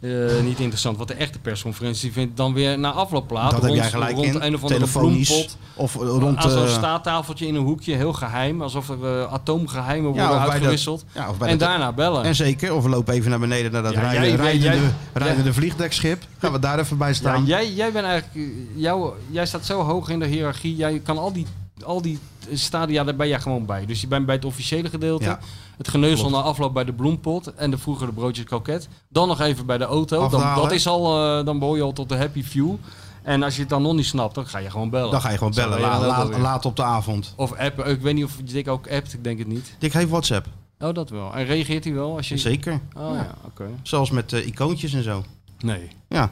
eh, 0.00 0.10
niet 0.42 0.58
interessant. 0.60 0.96
Wat 0.96 1.08
de 1.08 1.14
echte 1.14 1.38
persconferentie 1.38 2.12
vindt 2.12 2.36
dan 2.36 2.52
weer 2.54 2.78
na 2.78 2.90
afloop 2.92 3.28
plaats. 3.28 3.50
Dat 3.52 3.60
heb 3.60 3.70
rond, 3.70 3.82
jij 3.82 3.90
gelijk 3.90 4.14
rond 4.16 4.26
in. 4.34 4.42
een 4.42 4.54
of 4.54 4.62
andere 4.62 4.86
bloempot. 4.86 5.56
Of 5.74 5.94
rond... 5.94 6.36
aan 6.38 6.50
zo'n 6.50 6.64
eh, 6.64 6.72
staattafeltje 6.72 7.46
in 7.46 7.54
een 7.54 7.62
hoekje, 7.64 7.94
heel 7.94 8.12
geheim. 8.12 8.62
Alsof 8.62 8.88
er 8.88 9.20
eh, 9.20 9.32
atoomgeheimen 9.32 10.10
worden 10.10 10.28
de- 10.28 10.34
uitgewisseld. 10.50 11.04
ja, 11.14 11.28
en 11.40 11.50
de- 11.50 11.56
daarna 11.56 11.92
bellen. 11.92 12.24
En 12.24 12.34
zeker, 12.34 12.74
of 12.74 12.82
we 12.82 12.88
lopen 12.88 13.14
even 13.14 13.30
naar 13.30 13.38
beneden 13.40 13.72
naar 13.72 13.82
dat 13.82 13.92
Ja, 13.92 14.12
jij- 14.12 14.30
rijdende, 14.34 14.58
jij- 14.64 14.92
rijdende 15.12 15.52
vliegdekschip. 15.52 16.22
Gaan 16.38 16.52
we 16.52 16.58
daar 16.58 16.78
even 16.78 16.98
bij 16.98 17.08
Ja, 17.08 17.14
staan. 17.14 17.44
jij, 17.44 17.72
jij 17.72 17.92
bent 17.92 18.06
eigenlijk, 18.06 18.48
jou, 18.74 19.12
jij 19.30 19.46
staat 19.46 19.64
zo 19.66 19.80
hoog 19.82 20.08
in 20.08 20.18
de 20.18 20.26
hiërarchie. 20.26 20.76
Jij 20.76 21.00
kan 21.04 21.18
al 21.18 21.32
die, 21.32 21.46
al 21.84 22.02
die 22.02 22.18
stadia, 22.52 23.04
daar 23.04 23.16
ben 23.16 23.28
jij 23.28 23.40
gewoon 23.40 23.66
bij. 23.66 23.86
Dus 23.86 24.00
je 24.00 24.06
bent 24.06 24.26
bij 24.26 24.34
het 24.34 24.44
officiële 24.44 24.88
gedeelte. 24.88 25.24
Ja. 25.24 25.38
Het 25.76 25.88
geneuzel 25.88 26.30
na 26.30 26.38
afloop 26.40 26.74
bij 26.74 26.84
de 26.84 26.92
bloempot. 26.92 27.54
En 27.54 27.70
de 27.70 27.78
vroeger 27.78 28.06
de 28.06 28.12
broodjes 28.12 28.44
kroket. 28.44 28.88
Dan 29.08 29.28
nog 29.28 29.40
even 29.40 29.66
bij 29.66 29.78
de 29.78 29.84
auto. 29.84 30.28
Dan, 30.28 30.40
dat 30.54 30.72
is 30.72 30.86
al, 30.86 31.38
eh, 31.38 31.44
dan 31.44 31.58
behoor 31.58 31.76
je 31.76 31.82
al 31.82 31.92
tot 31.92 32.08
de 32.08 32.16
happy 32.16 32.42
few. 32.42 32.74
En 33.22 33.42
als 33.42 33.54
je 33.54 33.60
het 33.60 33.68
dan 33.68 33.82
nog 33.82 33.94
niet 33.94 34.04
snapt, 34.06 34.34
dan 34.34 34.46
ga 34.46 34.58
je 34.58 34.70
gewoon 34.70 34.90
bellen. 34.90 35.10
Dan 35.10 35.20
ga 35.20 35.30
je 35.30 35.38
gewoon 35.38 35.52
bellen, 35.54 35.80
la- 35.80 36.06
la- 36.06 36.38
laat 36.38 36.64
op 36.66 36.76
de 36.76 36.82
avond. 36.82 37.32
Of 37.36 37.52
appen. 37.52 37.86
Ik 37.86 38.00
weet 38.00 38.14
niet 38.14 38.24
of 38.24 38.36
Dick 38.44 38.68
ook 38.68 38.88
appt. 38.90 39.12
Ik 39.12 39.24
denk 39.24 39.38
het 39.38 39.46
niet. 39.48 39.76
Dick 39.78 39.92
heeft 39.92 40.08
WhatsApp. 40.08 40.46
Oh, 40.80 40.94
dat 40.94 41.10
wel. 41.10 41.34
En 41.34 41.44
reageert 41.44 41.84
hij 41.84 41.92
wel? 41.94 42.16
Als 42.16 42.28
je... 42.28 42.36
Zeker. 42.38 42.80
Oh 42.96 43.10
ja, 43.14 43.34
oké. 43.44 43.64
Zelfs 43.82 44.10
met 44.10 44.32
eh, 44.32 44.46
icoontjes 44.46 44.92
en 44.92 45.02
zo. 45.02 45.24
Nee. 45.58 45.88
Ja. 46.08 46.30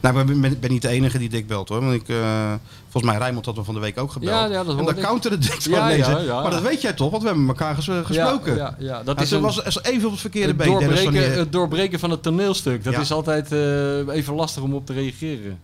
Nou, 0.00 0.32
ik 0.32 0.60
ben, 0.60 0.70
niet 0.70 0.82
de 0.82 0.88
enige 0.88 1.18
die 1.18 1.28
Dick 1.28 1.46
belt 1.46 1.68
hoor. 1.68 1.80
Want 1.80 1.92
ik, 1.92 2.08
eh, 2.08 2.52
volgens 2.88 3.12
mij 3.12 3.20
Rijmond 3.20 3.46
had 3.46 3.56
me 3.56 3.64
van 3.64 3.74
de 3.74 3.80
week 3.80 3.98
ook 3.98 4.12
gebeld. 4.12 4.30
Ja, 4.32 4.44
ja, 4.46 4.64
dat 4.64 4.78
en 4.78 4.84
dan 4.84 4.94
counterde 4.94 5.38
Dick 5.38 5.60
zo 5.60 5.70
Ja, 5.70 5.88
ja. 5.88 6.42
Maar 6.42 6.50
dat 6.50 6.62
weet 6.62 6.80
jij 6.80 6.92
toch, 6.92 7.10
want 7.10 7.22
we 7.22 7.28
hebben 7.28 7.48
elkaar 7.48 7.74
ges- 7.74 8.06
gesproken. 8.06 8.56
Ja, 8.56 8.76
ja, 8.78 9.02
dat 9.02 9.16
Ja, 9.16 9.22
is 9.22 9.30
een... 9.30 9.40
was 9.40 9.82
even 9.82 10.04
op 10.04 10.10
het 10.10 10.20
verkeerde 10.20 10.48
Het 10.48 10.56
been. 10.56 10.66
Van 10.66 10.80
doorbreken, 10.80 11.38
het 11.38 11.52
doorbreken 11.52 11.98
van 11.98 12.10
het 12.10 12.22
toneelstuk. 12.22 12.84
Dat 12.84 12.98
is 12.98 13.12
altijd 13.12 13.52
eh, 13.52 14.08
even 14.16 14.34
lastig 14.34 14.62
om 14.62 14.74
op 14.74 14.86
te 14.86 14.92
reageren. 14.92 15.60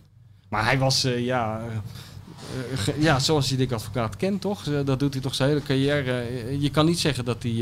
Maar 0.49 0.65
hij 0.65 0.79
was, 0.79 1.05
eh, 1.05 1.25
ja, 1.25 1.61
ja, 2.99 3.19
zoals 3.19 3.49
hij 3.49 3.57
Dick 3.59 3.73
Advocaat 3.73 4.17
kent, 4.17 4.41
toch? 4.41 4.63
Dat 4.85 4.99
doet 4.99 5.13
hij 5.13 5.23
toch 5.23 5.35
zijn 5.35 5.49
hele 5.49 5.63
carrière. 5.63 6.25
Je 6.61 6.71
kan 6.71 6.87
niet 6.87 6.99
zeggen 6.99 7.25
dat 7.25 7.43
hij... 7.43 7.53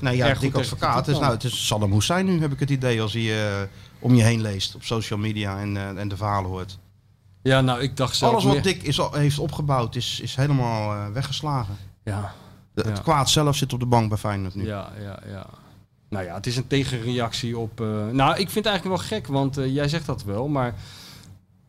Nee, 0.00 0.16
ja, 0.16 0.26
Dick 0.26 0.38
tegen 0.38 0.58
Advocaat. 0.58 1.08
is, 1.08 1.18
nou, 1.18 1.32
het 1.32 1.44
is 1.44 1.66
Saddam 1.66 1.92
Hussein 1.92 2.24
nu, 2.26 2.40
heb 2.40 2.52
ik 2.52 2.60
het 2.60 2.70
idee, 2.70 3.00
als 3.02 3.12
hij 3.12 3.30
om 4.06 4.14
je 4.14 4.22
heen 4.22 4.40
leest 4.40 4.74
op 4.74 4.82
social 4.84 5.18
media 5.18 5.58
en, 5.60 5.76
eh, 5.76 5.88
en 6.00 6.08
de 6.08 6.16
verhalen 6.16 6.50
hoort. 6.50 6.78
ja, 7.42 7.60
nou, 7.60 7.80
ik 7.80 7.96
dacht 7.96 8.16
zelf 8.16 8.32
Alles 8.32 8.44
wat 8.44 8.52
meer- 8.52 8.62
Dick 8.62 8.82
is, 8.82 9.00
al- 9.00 9.12
heeft 9.12 9.38
opgebouwd 9.38 9.94
is, 9.96 10.20
is 10.22 10.34
helemaal 10.36 10.92
eh, 10.94 11.12
weggeslagen. 11.12 11.76
Ja, 12.04 12.34
De- 12.74 12.82
Ja. 12.84 12.90
Het 12.90 13.02
kwaad 13.02 13.30
zelf 13.30 13.56
zit 13.56 13.72
op 13.72 13.80
de 13.80 13.86
bank 13.86 14.08
bij 14.08 14.18
Feyenoord 14.18 14.54
nu. 14.54 14.66
ja, 14.66 14.92
ja, 15.00 15.18
ja. 15.28 15.46
Nou 16.08 16.24
ja, 16.24 16.34
het 16.34 16.46
is 16.46 16.56
een 16.56 16.66
tegenreactie 16.66 17.58
op... 17.58 17.80
eh, 17.80 17.86
nou, 18.08 18.30
ik 18.30 18.50
vind 18.50 18.64
het 18.64 18.66
eigenlijk 18.66 18.96
wel 19.00 19.06
gek, 19.18 19.26
want 19.26 19.54
jij 19.54 19.88
zegt 19.88 20.06
dat 20.06 20.24
wel, 20.24 20.48
maar... 20.48 20.74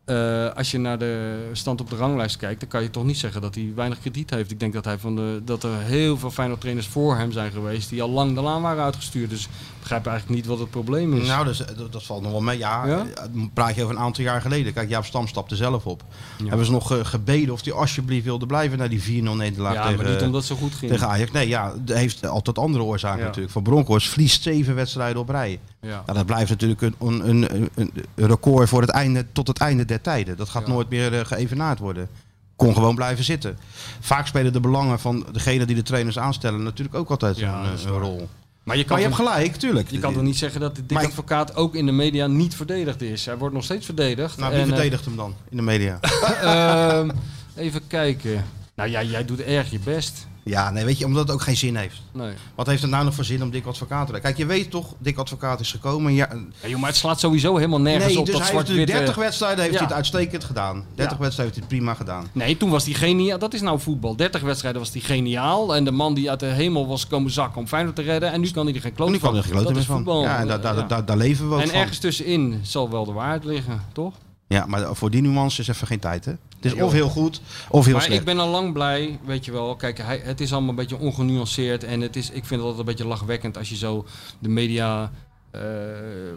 eh, 0.07 0.49
als 0.55 0.71
je 0.71 0.77
naar 0.77 0.99
de 0.99 1.49
stand 1.51 1.81
op 1.81 1.89
de 1.89 1.95
ranglijst 1.95 2.37
kijkt, 2.37 2.59
dan 2.59 2.69
kan 2.69 2.81
je 2.81 2.89
toch 2.89 3.03
niet 3.03 3.17
zeggen 3.17 3.41
dat 3.41 3.55
hij 3.55 3.71
weinig 3.75 3.99
krediet 3.99 4.29
heeft. 4.29 4.51
Ik 4.51 4.59
denk 4.59 4.73
dat, 4.73 4.85
hij 4.85 4.97
van 4.97 5.15
de, 5.15 5.41
dat 5.45 5.63
er 5.63 5.77
heel 5.79 6.17
veel 6.17 6.31
Feyenoord 6.31 6.61
trainers 6.61 6.87
voor 6.87 7.17
hem 7.17 7.31
zijn 7.31 7.51
geweest 7.51 7.89
die 7.89 8.01
al 8.01 8.09
lang 8.09 8.35
de 8.35 8.41
laan 8.41 8.61
waren 8.61 8.83
uitgestuurd. 8.83 9.29
Dus 9.29 9.43
ik 9.43 9.49
begrijp 9.79 10.05
eigenlijk 10.05 10.35
niet 10.37 10.45
wat 10.49 10.59
het 10.59 10.69
probleem 10.69 11.13
is. 11.13 11.27
Nou, 11.27 11.45
dus, 11.45 11.57
dat, 11.57 11.91
dat 11.91 12.03
valt 12.03 12.21
nog 12.21 12.31
wel 12.31 12.41
mee. 12.41 12.57
Ja, 12.57 12.85
Ja? 12.85 13.05
eh, 13.15 13.23
praat 13.53 13.75
je 13.75 13.83
over 13.83 13.95
een 13.95 14.01
aantal 14.01 14.23
jaar 14.23 14.41
geleden. 14.41 14.73
Kijk, 14.73 14.89
Jaap 14.89 15.05
Stam 15.05 15.27
stapte 15.27 15.55
zelf 15.55 15.85
op. 15.85 16.03
Hebben 16.45 16.65
ze 16.65 16.71
nog 16.71 16.91
eh, 16.91 17.05
gebeden 17.05 17.53
of 17.53 17.63
hij 17.63 17.73
alsjeblieft 17.73 18.25
wilde 18.25 18.45
blijven 18.45 18.77
naar 18.77 18.89
die 18.89 19.01
4-0 19.01 19.05
nederlaag 19.35 19.73
ja, 19.73 19.87
tegen, 19.87 20.03
maar 20.03 20.13
niet 20.13 20.21
omdat 20.21 20.45
zo 20.45 20.55
goed 20.55 20.73
ging. 20.75 20.91
tegen 20.91 21.07
Ajax. 21.07 21.31
Nee, 21.31 21.47
ja, 21.47 21.73
dat 21.83 21.97
heeft 21.97 22.25
altijd 22.25 22.57
andere 22.57 22.83
oorzaken 22.83 23.23
natuurlijk. 23.25 23.53
Van 23.53 23.63
Bronkhorst 23.63 24.09
verliest 24.09 24.43
zeven 24.43 24.75
wedstrijden 24.75 25.21
op 25.21 25.29
rij. 25.29 25.59
Ja. 25.87 26.03
Ja, 26.07 26.13
dat 26.13 26.25
blijft 26.25 26.49
natuurlijk 26.49 26.81
een, 26.81 26.95
een, 26.99 27.69
een, 27.75 27.91
record 28.15 28.69
voor 28.69 28.81
het 28.81 28.89
einde, 28.89 29.25
tot 29.31 29.47
het 29.47 29.57
einde 29.57 29.85
der 29.85 30.01
tijden. 30.01 30.37
Dat 30.37 30.49
gaat 30.49 30.67
Ja. 30.67 30.73
nooit 30.73 30.89
meer 30.89 31.19
eh, 31.19 31.25
geëvenaard 31.25 31.79
worden. 31.79 32.07
Kon 32.55 32.73
gewoon 32.73 32.95
blijven 32.95 33.23
zitten. 33.23 33.57
Vaak 33.99 34.27
spelen 34.27 34.53
de 34.53 34.59
belangen 34.59 34.99
van 34.99 35.25
degene 35.31 35.65
die 35.65 35.75
de 35.75 35.81
trainers 35.83 36.19
aanstellen 36.19 36.63
natuurlijk 36.63 36.95
ook 36.97 37.09
altijd 37.09 37.37
Ja, 37.37 37.63
een, 37.63 37.91
waar. 37.91 38.01
rol. 38.01 38.29
Maar 38.63 38.77
je 38.77 38.83
kan, 38.83 38.91
Maar 38.99 39.09
je 39.09 39.13
hebt 39.15 39.29
gelijk, 39.29 39.55
tuurlijk. 39.55 39.89
je 39.91 39.99
kan 39.99 40.13
toch 40.13 40.21
niet 40.23 40.37
zeggen 40.37 40.59
dat 40.61 40.75
de 40.75 40.79
Maar 40.79 40.87
dikke 40.87 41.03
ik- 41.03 41.09
advocaat 41.09 41.55
ook 41.55 41.75
in 41.75 41.85
de 41.85 41.91
media 41.91 42.27
niet 42.27 42.55
verdedigd 42.55 43.01
is? 43.01 43.25
Hij 43.25 43.37
wordt 43.37 43.55
nog 43.55 43.63
steeds 43.63 43.85
verdedigd. 43.85 44.37
Nou, 44.37 44.51
wie 44.51 44.61
En, 44.61 44.67
eh, 44.67 44.73
verdedigt 44.73 45.05
hem 45.05 45.15
dan 45.15 45.33
in 45.49 45.57
de 45.57 45.63
media? 45.63 45.99
ehm, 46.41 47.09
even 47.55 47.87
kijken. 47.87 48.45
Nou 48.75 48.89
ja, 48.89 49.03
jij 49.03 49.25
doet 49.25 49.41
erg 49.41 49.71
je 49.71 49.79
best. 49.79 50.27
Ja, 50.47 50.69
nee, 50.71 50.85
weet 50.85 50.97
je, 50.97 51.05
omdat 51.05 51.21
het 51.27 51.31
ook 51.31 51.41
geen 51.41 51.57
zin 51.57 51.75
heeft. 51.75 52.01
Nee. 52.11 52.33
Wat 52.55 52.67
heeft 52.67 52.81
het 52.81 52.91
nou 52.91 53.03
nog 53.05 53.13
voor 53.13 53.23
zin 53.23 53.43
om 53.43 53.49
Dick 53.49 53.65
Advocaat 53.65 54.07
te 54.07 54.19
Kijk, 54.19 54.37
je 54.37 54.45
weet 54.45 54.71
toch, 54.71 54.93
Dick 54.99 55.17
Advocaat 55.17 55.59
is 55.59 55.71
gekomen. 55.71 56.13
Ja, 56.13 56.29
Ja, 56.61 56.67
joh, 56.67 56.79
maar 56.79 56.89
het 56.89 56.97
slaat 56.99 57.19
sowieso 57.19 57.55
helemaal 57.55 57.81
nergens 57.81 58.05
nee, 58.05 58.19
op 58.19 58.25
dus 58.25 58.35
dat 58.35 58.43
hij 58.43 58.53
heeft 58.53 58.65
zwart-witte... 58.67 58.93
natuurlijk 58.93 59.05
30 59.15 59.23
wedstrijden 59.23 59.59
heeft 59.59 59.71
Ja. 59.73 59.77
hij 59.79 59.87
het 59.87 59.95
uitstekend 59.95 60.43
gedaan. 60.43 60.75
30 60.95 61.17
Ja. 61.17 61.23
wedstrijden 61.23 61.55
heeft 61.55 61.55
hij 61.55 61.59
het 61.59 61.67
prima 61.67 61.93
gedaan. 61.93 62.27
Nee, 62.31 62.57
toen 62.57 62.69
was 62.69 62.85
hij 62.85 62.93
geniaal. 62.93 63.39
Dat 63.39 63.53
is 63.53 63.61
nou 63.61 63.79
voetbal. 63.79 64.15
30 64.15 64.41
wedstrijden 64.41 64.81
was 64.81 64.91
hij 64.91 65.01
geniaal. 65.01 65.75
En 65.75 65.83
de 65.83 65.91
man 65.91 66.13
die 66.13 66.29
uit 66.29 66.39
de 66.39 66.45
hemel 66.45 66.87
was 66.87 67.07
komen 67.07 67.31
zakken 67.31 67.61
om 67.61 67.67
Feyenoord 67.67 67.95
te 67.95 68.01
redden. 68.01 68.31
En 68.31 68.41
nu 68.41 68.51
kan 68.51 68.65
hij 68.65 68.75
er 68.75 68.81
geen 68.81 68.93
kloot 68.93 69.07
En 69.07 69.13
nu 69.13 69.19
van. 69.19 69.29
kan 69.29 69.37
er 69.37 69.43
geen 69.43 69.53
klote 69.53 69.71
meer 69.71 69.79
is 69.81 69.85
van. 69.87 69.95
voetbal. 69.95 70.21
Ja, 70.21 70.37
en 70.39 70.47
daar, 70.47 70.61
daar, 70.61 70.75
Ja. 70.75 70.81
daar, 70.81 71.05
daar 71.05 71.17
leven 71.17 71.49
we 71.49 71.55
ook 71.55 71.61
En 71.61 71.67
van. 71.67 71.75
ergens 71.77 71.97
tussenin 71.99 72.59
zal 72.61 72.89
wel 72.89 73.05
de 73.05 73.11
waarheid 73.11 73.43
liggen, 73.43 73.81
toch? 73.93 74.13
Ja, 74.47 74.65
maar 74.65 74.95
voor 74.95 75.09
die 75.11 75.21
nuance 75.21 75.61
is 75.61 75.67
even 75.67 75.87
geen 75.87 75.99
tijd, 75.99 76.25
hè? 76.25 76.31
Het 76.31 76.65
is 76.65 76.73
of 76.73 76.91
heel 76.91 77.09
goed, 77.09 77.41
of 77.69 77.85
heel 77.85 77.93
maar 77.93 78.03
slecht. 78.03 78.19
ik 78.19 78.25
ben 78.25 78.39
al 78.39 78.49
lang 78.49 78.73
blij, 78.73 79.19
weet 79.25 79.45
je 79.45 79.51
wel. 79.51 79.75
Kijk, 79.75 79.97
hij, 79.97 80.21
het 80.23 80.41
is 80.41 80.51
allemaal 80.51 80.69
een 80.69 80.75
beetje 80.75 80.97
ongenuanceerd. 80.97 81.83
En 81.83 82.01
het 82.01 82.15
is, 82.15 82.25
ik 82.25 82.45
vind 82.45 82.49
het 82.49 82.59
altijd 82.59 82.79
een 82.79 82.85
beetje 82.85 83.07
lachwekkend 83.07 83.57
als 83.57 83.69
je 83.69 83.75
zo 83.75 84.05
de 84.39 84.49
media... 84.49 85.11
eh, 85.51 85.61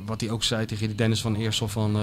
wat 0.06 0.20
hij 0.20 0.30
ook 0.30 0.42
zei 0.42 0.66
tegen 0.66 0.96
Dennis 0.96 1.20
van 1.20 1.34
Eersel 1.34 1.68
van... 1.68 1.96
eh, 1.96 2.02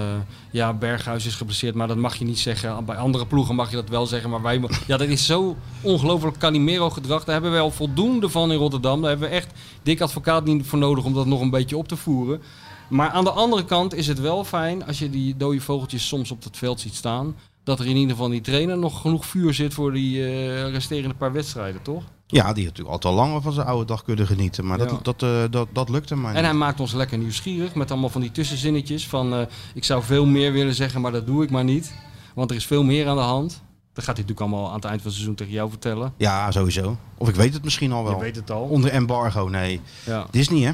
ja, 0.50 0.72
Berghuis 0.72 1.26
is 1.26 1.34
geblesseerd, 1.34 1.74
maar 1.74 1.88
dat 1.88 1.96
mag 1.96 2.16
je 2.16 2.24
niet 2.24 2.38
zeggen. 2.38 2.84
Bij 2.84 2.96
andere 2.96 3.26
ploegen 3.26 3.54
mag 3.54 3.70
je 3.70 3.76
dat 3.76 3.88
wel 3.88 4.06
zeggen, 4.06 4.30
maar 4.30 4.42
wij... 4.42 4.60
Ja, 4.86 4.96
dat 4.96 5.08
is 5.08 5.26
zo 5.26 5.56
ongelooflijk 5.80 6.38
Calimero-gedrag. 6.38 7.24
Daar 7.24 7.34
hebben 7.34 7.52
wij 7.52 7.60
al 7.60 7.70
voldoende 7.70 8.28
van 8.28 8.52
in 8.52 8.58
Rotterdam. 8.58 9.00
Daar 9.00 9.10
hebben 9.10 9.28
we 9.28 9.34
echt 9.34 9.52
dik 9.82 10.00
advocaat 10.00 10.44
niet 10.44 10.66
voor 10.66 10.78
nodig 10.78 11.04
om 11.04 11.14
dat 11.14 11.26
nog 11.26 11.40
een 11.40 11.50
beetje 11.50 11.76
op 11.76 11.88
te 11.88 11.96
voeren. 11.96 12.42
Maar 12.88 13.10
aan 13.10 13.24
de 13.24 13.30
andere 13.30 13.64
kant 13.64 13.94
is 13.94 14.06
het 14.06 14.20
wel 14.20 14.44
fijn 14.44 14.86
als 14.86 14.98
je 14.98 15.10
die 15.10 15.36
dode 15.36 15.60
vogeltjes 15.60 16.08
soms 16.08 16.30
op 16.30 16.44
het 16.44 16.56
veld 16.56 16.80
ziet 16.80 16.94
staan. 16.94 17.36
Dat 17.64 17.78
er 17.80 17.86
in 17.86 17.96
ieder 17.96 18.10
geval 18.10 18.28
die 18.28 18.40
trainer 18.40 18.78
nog 18.78 19.00
genoeg 19.00 19.26
vuur 19.26 19.54
zit 19.54 19.74
voor 19.74 19.92
die 19.92 20.24
eh, 20.26 20.70
resterende 20.70 21.14
paar 21.14 21.32
wedstrijden, 21.32 21.82
toch? 21.82 22.02
Ja, 22.26 22.42
die 22.42 22.62
heeft 22.62 22.66
natuurlijk 22.76 22.88
altijd 22.94 23.14
al 23.14 23.20
langer 23.20 23.42
van 23.42 23.52
zijn 23.52 23.66
oude 23.66 23.84
dag 23.84 24.04
kunnen 24.04 24.26
genieten. 24.26 24.66
Maar 24.66 24.78
Ja. 24.78 24.84
dat, 24.84 25.04
dat, 25.04 25.22
eh, 25.22 25.42
dat, 25.50 25.68
dat 25.72 25.88
lukte 25.88 26.14
maar 26.14 26.30
En 26.30 26.36
niet. 26.36 26.44
hij 26.44 26.54
maakt 26.54 26.80
ons 26.80 26.92
lekker 26.92 27.18
nieuwsgierig 27.18 27.74
met 27.74 27.90
allemaal 27.90 28.08
van 28.08 28.20
die 28.20 28.30
tussenzinnetjes 28.30 29.06
van 29.08 29.34
eh, 29.34 29.40
ik 29.74 29.84
zou 29.84 30.02
veel 30.02 30.26
meer 30.26 30.52
willen 30.52 30.74
zeggen, 30.74 31.00
maar 31.00 31.12
dat 31.12 31.26
doe 31.26 31.42
ik 31.42 31.50
maar 31.50 31.64
niet. 31.64 31.94
Want 32.34 32.50
er 32.50 32.56
is 32.56 32.66
veel 32.66 32.82
meer 32.84 33.08
aan 33.08 33.16
de 33.16 33.22
hand. 33.22 33.50
Dat 33.92 34.04
gaat 34.04 34.16
hij 34.16 34.24
natuurlijk 34.26 34.40
allemaal 34.40 34.68
aan 34.68 34.74
het 34.76 34.84
eind 34.84 34.96
van 34.96 35.06
het 35.06 35.14
seizoen 35.14 35.34
tegen 35.36 35.52
jou 35.52 35.70
vertellen. 35.70 36.12
Ja, 36.16 36.50
sowieso. 36.50 36.96
Of 37.18 37.28
ik 37.28 37.34
weet 37.34 37.52
het 37.54 37.64
misschien 37.64 37.92
al 37.92 38.04
wel. 38.04 38.12
Je 38.12 38.20
weet 38.20 38.36
het 38.36 38.50
al. 38.50 38.62
Onder 38.62 38.90
embargo, 38.90 39.48
nee. 39.48 39.80
Ja, 40.06 40.26
Disney, 40.30 40.60
hè? 40.62 40.72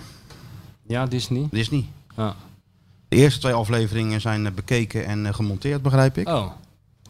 ja 0.87 1.07
Disney. 1.07 1.47
Disney. 1.51 1.85
Ja. 2.17 2.37
De 3.09 3.17
eerste 3.17 3.41
twee 3.41 3.53
afleveringen 3.53 4.21
zijn 4.21 4.47
eh, 4.47 4.53
bekeken 4.53 5.07
en 5.07 5.27
eh, 5.27 5.35
gemonteerd, 5.35 5.83
begrijp 5.83 6.19
ik. 6.19 6.29
Oh, 6.29 6.51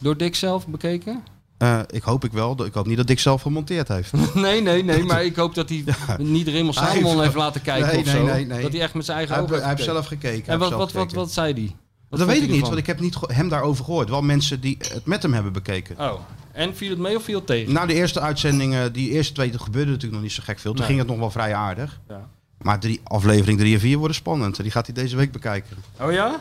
door 0.01 0.17
Dick 0.17 0.35
zelf 0.35 0.67
bekeken? 0.67 1.23
Eh, 1.57 1.79
ik 1.87 2.03
hoop 2.03 2.23
ik 2.23 2.31
wel. 2.31 2.65
Ik 2.65 2.73
hoop 2.73 2.87
niet 2.87 2.97
dat 2.97 3.07
Dick 3.07 3.19
zelf 3.19 3.41
gemonteerd 3.41 3.87
heeft. 3.87 4.11
Nee, 4.33 4.61
nee, 4.61 4.83
nee, 4.83 5.03
maar 5.03 5.25
ik 5.25 5.35
hoop 5.35 5.55
dat 5.55 5.69
hij 5.69 5.83
niet 6.17 6.45
Hij 6.45 6.71
Salomon 6.71 7.11
heeft- 7.11 7.21
heeft 7.21 7.35
laten 7.35 7.61
kijken 7.61 7.87
Nee, 7.87 7.97
of 7.97 8.05
nee, 8.05 8.15
zo. 8.15 8.25
nee, 8.25 8.45
nee. 8.45 8.61
Dat 8.61 8.71
hij 8.71 8.81
echt 8.81 8.93
met 8.93 9.05
zijn 9.05 9.17
eigen 9.17 9.35
hij, 9.35 9.43
ogen 9.43 9.55
heeft, 9.55 9.67
hij 9.67 9.75
heeft 9.75 9.89
zelf 9.89 10.07
gekeken. 10.07 10.53
En 10.53 10.59
wat, 10.59 10.91
wat, 10.91 11.13
wat, 11.13 11.31
zei 11.31 11.53
hij? 11.53 11.75
Dat 12.09 12.27
weet 12.27 12.41
ik 12.41 12.49
niet, 12.49 12.61
want 12.61 12.77
ik 12.77 12.85
heb 12.85 12.99
niet 12.99 13.17
hem 13.27 13.49
daarover 13.49 13.85
gehoord. 13.85 14.09
Wel 14.09 14.21
mensen 14.21 14.61
die 14.61 14.77
het 14.79 15.05
met 15.05 15.21
hem 15.21 15.33
hebben 15.33 15.53
bekeken. 15.53 15.99
Oh, 15.99 16.19
en 16.51 16.75
viel 16.75 16.89
het 16.89 16.99
mee 16.99 17.15
of 17.15 17.23
viel 17.23 17.37
het 17.37 17.47
tegen? 17.47 17.73
Na 17.73 17.85
de 17.85 17.93
eerste 17.93 18.19
uitzendingen, 18.19 18.93
die 18.93 19.09
eerste 19.09 19.33
twee, 19.33 19.51
er 19.53 19.59
gebeurde 19.59 19.91
natuurlijk 19.91 20.13
nog 20.13 20.21
niet 20.21 20.31
zo 20.31 20.43
gek 20.45 20.59
veel. 20.59 20.73
Toen 20.73 20.85
ging 20.85 20.99
het 20.99 21.07
nog 21.07 21.17
wel 21.17 21.31
vrij 21.31 21.55
aardig. 21.55 21.99
Ja. 22.07 22.27
Maar 22.61 22.79
drie, 22.79 22.99
aflevering 23.03 23.59
3 23.59 23.73
en 23.73 23.79
4 23.79 23.97
worden 23.97 24.15
spannend. 24.15 24.61
Die 24.61 24.71
gaat 24.71 24.85
hij 24.85 24.95
deze 24.95 25.15
week 25.15 25.31
bekijken. 25.31 25.77
Oh 26.01 26.11
ja? 26.11 26.39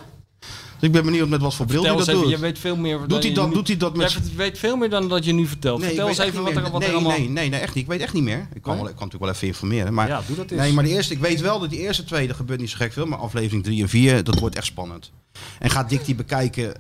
Dus 0.79 0.89
ik 0.89 0.93
ben 0.93 1.05
benieuwd 1.05 1.29
met 1.29 1.41
wat 1.41 1.55
voor 1.55 1.67
bril 1.67 1.83
hij 1.85 1.93
dat 1.97 2.09
even, 2.09 2.21
doet. 2.21 2.31
je 2.31 2.39
weet 2.39 2.59
veel 2.59 2.77
meer. 2.77 2.99
Doet 2.99 3.11
hij 3.23 3.29
je 3.29 3.35
dat, 3.35 3.49
nu- 3.49 3.55
doet 3.55 3.67
hij 3.69 3.77
dat 3.77 3.97
met 3.97 4.13
Jij 4.13 4.21
weet 4.37 4.59
veel 4.59 4.77
meer 4.77 4.91
dan 4.91 5.09
dat 5.09 5.25
je 5.25 5.33
nu 5.33 5.47
vertelt. 5.47 5.79
Nee, 5.79 5.89
Vertel 5.89 6.09
eens 6.09 6.19
even 6.19 6.43
wat 6.43 6.57
er, 6.57 6.63
wat 6.63 6.73
er 6.73 6.79
nee, 6.89 6.91
allemaal... 6.97 7.19
nee, 7.19 7.29
nee, 7.29 7.49
nee, 7.49 7.61
echt 7.61 7.75
niet. 7.75 7.85
Ik 7.85 7.91
weet 7.91 8.01
echt 8.01 8.13
niet 8.13 8.23
meer. 8.23 8.49
Ik 8.55 8.63
kan, 8.63 8.73
Nee? 8.75 8.83
wel, 8.83 8.91
ik 8.91 8.97
kan 8.97 9.07
natuurlijk 9.09 9.23
wel 9.25 9.33
even 9.33 9.47
informeren. 9.47 9.95
Maar, 9.95 10.09
Ja, 10.09 10.23
doe 10.27 10.37
dat 10.37 10.51
eens. 10.51 10.61
nee, 10.61 10.73
maar 10.73 10.85
de 10.85 10.91
eerste, 10.91 11.13
ik 11.15 11.19
weet 11.21 11.41
wel 11.41 11.59
dat 11.61 11.71
die 11.71 11.79
eerste 11.79 12.05
twee, 12.05 12.29
er 12.29 12.35
gebeurt 12.35 12.61
niet 12.61 12.71
zo 12.71 12.77
gek 12.77 12.93
veel. 12.93 13.07
Maar 13.07 13.19
aflevering 13.19 13.65
3 13.65 13.83
en 13.83 13.89
4, 13.89 14.25
dat 14.25 14.39
wordt 14.39 14.57
echt 14.57 14.67
spannend. 14.67 15.13
En 15.59 15.71
gaat 15.71 15.89
Dick 15.89 16.05
die 16.05 16.15
bekijken. 16.15 16.75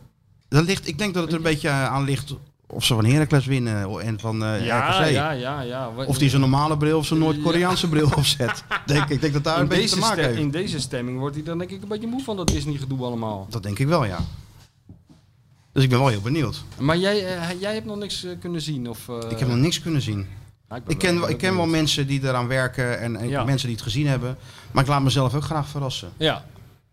Dat 0.48 0.64
ligt, 0.64 0.88
ik 0.88 0.98
denk 0.98 1.14
dat 1.14 1.22
het 1.22 1.32
er 1.32 1.38
een 1.38 1.44
beetje 1.44 1.68
aan 1.68 2.04
ligt 2.04 2.34
of 2.66 2.84
ze 2.84 2.94
van 2.94 3.04
Heracles 3.04 3.46
winnen 3.46 4.00
en 4.00 4.20
van 4.20 4.44
eh 4.44 4.64
ja, 4.66 4.88
RKC. 5.00 5.10
ja, 5.10 5.30
ja, 5.30 5.60
ja. 5.60 5.90
Of 6.06 6.18
die 6.18 6.28
zijn 6.28 6.40
normale 6.40 6.76
bril 6.76 6.98
of 6.98 7.06
zijn 7.06 7.18
Noord-Koreaanse 7.20 7.88
bril 7.88 8.10
opzet. 8.16 8.64
Denk, 8.86 9.08
ik 9.08 9.20
denk 9.20 9.32
dat 9.32 9.44
daar 9.44 9.56
in 9.56 9.62
een 9.62 9.68
beetje 9.68 9.88
te 9.88 9.98
maken 9.98 10.24
heeft. 10.24 10.38
in 10.38 10.50
deze 10.50 10.80
stemming 10.80 11.18
wordt 11.18 11.34
hij 11.34 11.44
dan 11.44 11.58
denk 11.58 11.70
ik 11.70 11.82
een 11.82 11.88
beetje 11.88 12.06
moe 12.06 12.22
van 12.22 12.36
dat 12.36 12.46
Disney 12.46 12.76
gedoe 12.76 13.04
allemaal. 13.04 13.46
Dat 13.50 13.62
denk 13.62 13.78
ik 13.78 13.86
wel, 13.86 14.04
ja. 14.04 14.18
Dus 15.72 15.82
ik 15.82 15.88
ben 15.88 15.98
wel 15.98 16.08
heel 16.08 16.20
benieuwd. 16.20 16.62
Maar 16.78 16.96
jij, 16.96 17.36
eh, 17.36 17.60
jij 17.60 17.74
hebt 17.74 17.86
nog 17.86 17.96
niks 17.96 18.24
eh, 18.24 18.30
kunnen 18.40 18.60
zien? 18.60 18.88
Of, 18.88 19.08
Ik 19.30 19.38
heb 19.38 19.48
nog 19.48 19.56
niks 19.56 19.80
kunnen 19.80 20.02
zien. 20.02 20.26
ja, 20.68 20.78
Ik 20.86 20.98
ken, 20.98 21.20
wel- 21.20 21.28
ik 21.28 21.36
ken 21.38 21.56
wel 21.56 21.66
mensen 21.66 22.06
die 22.06 22.22
eraan 22.22 22.46
werken 22.48 22.98
en, 23.00 23.16
en 23.16 23.28
Ja. 23.28 23.44
mensen 23.44 23.66
die 23.68 23.76
het 23.76 23.84
gezien 23.84 24.06
hebben. 24.06 24.36
Maar 24.72 24.82
ik 24.82 24.88
laat 24.88 25.02
mezelf 25.02 25.34
ook 25.34 25.42
graag 25.44 25.68
verrassen. 25.68 26.12
Ja. 26.16 26.44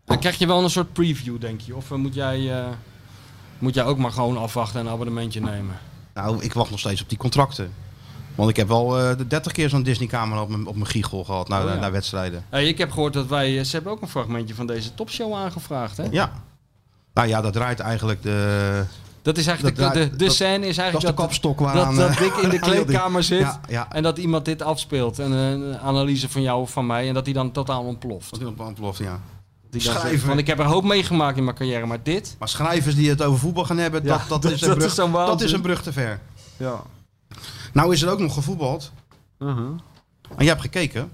Dan 0.04 0.18
krijg 0.18 0.38
je 0.38 0.46
wel 0.46 0.62
een 0.64 0.70
soort 0.70 0.92
preview, 0.92 1.40
denk 1.40 1.60
je? 1.60 1.76
Of 1.76 1.90
moet, 1.90 2.14
jij, 2.14 2.52
moet 3.62 3.74
jij 3.74 3.84
ook 3.84 3.98
maar 3.98 4.10
gewoon 4.12 4.36
afwachten 4.36 4.80
en 4.80 4.86
een 4.86 4.92
abonnementje 4.92 5.40
nemen? 5.40 5.78
Nou, 6.14 6.42
ik 6.42 6.52
wacht 6.52 6.70
nog 6.70 6.78
steeds 6.78 7.02
op 7.02 7.08
die 7.08 7.18
contracten. 7.18 7.72
Want 8.34 8.50
ik 8.50 8.56
heb 8.56 8.68
wel 8.68 8.98
eh, 9.00 9.16
de 9.16 9.26
30 9.26 9.52
keer 9.52 9.68
zo'n 9.68 9.82
Disney-camera 9.82 10.42
op 10.42 10.48
mijn, 10.48 10.66
op 10.66 10.74
mijn 10.74 10.86
giegel 10.86 11.24
gehad 11.24 11.48
naar, 11.48 11.64
Oh, 11.64 11.68
ja. 11.70 11.74
naar 11.80 11.92
wedstrijden. 11.92 12.44
Hey, 12.50 12.66
ik 12.68 12.78
heb 12.78 12.90
gehoord 12.90 13.12
dat 13.12 13.26
wij... 13.26 13.58
eh, 13.58 13.64
Ze 13.64 13.74
hebben 13.74 13.92
ook 13.92 14.02
een 14.02 14.08
fragmentje 14.08 14.54
van 14.54 14.66
deze 14.66 14.94
topshow 14.94 15.34
aangevraagd, 15.34 15.96
hè? 15.96 16.04
Ja. 16.10 16.32
Nou 17.14 17.28
ja, 17.28 17.40
dat 17.40 17.52
draait 17.52 17.80
eigenlijk 17.80 18.22
de... 18.22 18.84
Dat 19.22 19.38
is 19.38 19.46
eigenlijk 19.46 19.76
Dat 19.76 19.92
de, 19.92 19.98
de, 19.98 20.04
draait- 20.06 20.18
de 20.18 20.24
dat- 20.24 20.34
scène 20.34 20.66
is 20.66 20.76
Dat 20.76 20.84
eigenlijk 20.84 20.94
is 20.94 21.00
de 21.00 21.06
dat, 21.06 21.14
kapstok 21.26 21.58
dat, 21.58 21.66
waaraan... 21.72 21.96
dat 21.96 22.10
eh, 22.10 22.16
Dick 22.18 22.34
in 22.34 22.42
de 22.42 22.48
die- 22.50 22.58
kleedkamer 22.60 23.22
zit 23.22 23.40
Ja, 23.40 23.60
ja. 23.68 23.92
en 23.92 24.02
dat 24.02 24.18
iemand 24.18 24.44
dit 24.44 24.62
afspeelt. 24.62 25.18
En 25.18 25.32
eh, 25.32 25.50
een 25.50 25.78
analyse 25.78 26.28
van 26.28 26.42
jou 26.42 26.60
of 26.60 26.70
van 26.70 26.86
mij 26.86 27.08
en 27.08 27.14
dat 27.14 27.24
hij 27.24 27.34
dan 27.34 27.52
totaal 27.52 27.82
ontploft. 27.84 28.40
In 28.40 28.46
op 28.46 28.60
ontploft, 28.60 28.98
ja. 28.98 29.20
Die 29.72 29.80
dan 29.82 29.92
zegt 29.92 29.98
Schrijver. 30.06 30.28
van 30.28 30.38
ik 30.38 30.46
heb 30.46 30.58
er 30.58 30.64
een 30.64 30.70
hoop 30.70 30.84
meegemaakt 30.84 31.36
in 31.36 31.44
mijn 31.44 31.56
carrière, 31.56 31.86
maar 31.86 32.02
dit... 32.02 32.36
Maar 32.38 32.48
schrijvers 32.48 32.94
die 32.94 33.08
het 33.08 33.22
over 33.22 33.38
voetbal 33.40 33.64
gaan 33.64 33.78
hebben, 33.78 34.04
dat, 34.04 34.20
dat, 34.28 34.42
dat- 34.42 34.52
is 34.52 34.62
een 34.62 34.74
brug, 34.74 34.86
is 34.86 34.94
dat 34.94 35.40
is 35.40 35.52
een 35.52 35.60
brug 35.60 35.82
te 35.82 35.92
ver. 35.92 36.20
Ja. 36.56 36.82
Nou 37.72 37.92
is 37.92 38.02
er 38.02 38.10
ook 38.10 38.18
nog 38.18 38.34
gevoetbald. 38.34 38.92
Uh-huh. 39.38 39.56
En 40.28 40.38
jij 40.38 40.46
hebt 40.46 40.60
gekeken. 40.60 41.10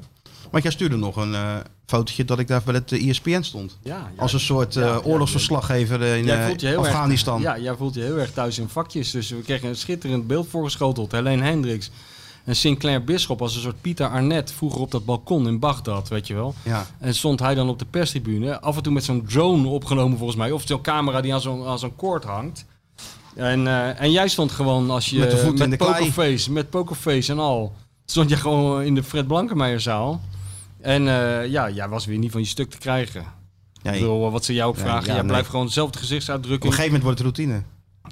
Want 0.51 0.63
jij 0.63 0.73
stuurde 0.73 0.97
nog 0.97 1.17
een 1.17 1.35
eh 1.35 1.57
fotootje 1.87 2.25
dat 2.25 2.39
ik 2.39 2.49
daar 2.49 2.63
bij 2.65 2.75
het 2.75 2.93
eh, 2.93 3.09
ESPN 3.09 3.43
stond. 3.43 3.79
Ja, 3.83 3.97
ja. 3.97 4.23
Als 4.23 4.33
een 4.33 4.41
soort 4.41 4.75
Ja, 4.75 4.97
oorlogsverslaggever 4.97 6.03
in 6.03 6.31
Afghanistan. 6.79 7.45
Erg, 7.45 7.57
ja, 7.57 7.63
jij 7.63 7.75
voelt 7.77 7.95
je 7.95 8.01
heel 8.01 8.19
erg 8.19 8.33
thuis 8.33 8.59
in 8.59 8.69
vakjes. 8.69 9.11
Dus 9.11 9.31
we 9.31 9.41
kregen 9.43 9.69
een 9.69 9.77
schitterend 9.77 10.27
beeld 10.27 10.49
voorgeschoteld. 10.49 11.13
Helene 11.13 11.43
Hendricks 11.43 11.91
en 12.49 12.57
Sinclair 12.57 13.05
Bisschop 13.05 13.43
als 13.43 13.55
een 13.55 13.61
soort 13.63 13.81
Pieter 13.81 14.09
Arnett 14.09 14.53
vroeger 14.53 14.81
op 14.81 14.91
dat 14.91 15.05
balkon 15.05 15.47
in 15.47 15.59
Bagdad, 15.59 16.09
weet 16.09 16.27
je 16.27 16.35
wel. 16.35 16.55
Ja. 16.65 16.87
En 16.99 17.15
stond 17.15 17.41
hij 17.41 17.55
dan 17.55 17.69
op 17.69 17.79
de 17.79 17.85
perstribune, 17.85 18.61
af 18.61 18.77
en 18.77 18.83
toe 18.83 18.93
met 18.93 19.05
zo'n 19.05 19.25
drone 19.27 19.69
opgenomen 19.69 20.17
volgens 20.19 20.39
mij. 20.39 20.51
Of 20.51 20.63
zo'n 20.67 20.81
camera 20.81 21.21
die 21.21 21.35
aan 21.35 21.41
zo'n, 21.41 21.67
aan 21.67 21.79
zo'n 21.79 21.97
koord 21.97 22.25
hangt. 22.25 22.65
En, 23.35 23.67
eh, 23.67 24.01
en 24.01 24.11
jij 24.11 24.29
stond 24.29 24.53
gewoon 24.53 24.91
als 24.91 25.11
je 25.11 25.19
Met 25.19 25.31
de 25.31 25.37
voet 25.37 25.61
in 25.61 25.71
de 25.71 25.77
klei. 25.77 25.93
pokerface, 25.93 26.53
met 26.53 26.71
pokerface 26.71 27.33
en 27.33 27.39
al, 27.39 27.73
stond 28.05 28.29
je 28.31 28.37
gewoon 28.37 28.83
in 28.83 28.95
de 28.95 29.03
Fred 29.03 29.27
Blankenmeijerzaal. 29.27 30.21
En 30.81 31.09
eh, 31.09 31.47
ja, 31.51 31.71
jij 31.71 31.89
was 31.89 32.07
weer 32.07 32.19
niet 32.19 32.31
van 32.33 32.41
je 32.41 32.47
stuk 32.47 32.71
te 32.71 32.79
krijgen. 32.79 33.25
Ja, 33.83 33.93
Ik 33.93 34.01
bedoel, 34.01 34.31
wat 34.31 34.45
ze 34.45 34.55
jou 34.55 34.69
ook 34.71 34.77
vragen, 34.77 35.01
ja, 35.07 35.13
jij 35.13 35.17
nee. 35.17 35.27
blijft 35.27 35.49
gewoon 35.49 35.67
dezelfde 35.67 35.93
Op 35.97 36.01
een 36.03 36.09
gezichtsuitdrukking. 36.09 36.75
gegeven 36.75 36.99
moment 36.99 37.03
wordt 37.03 37.19
het 37.19 37.37
routine. 37.37 37.63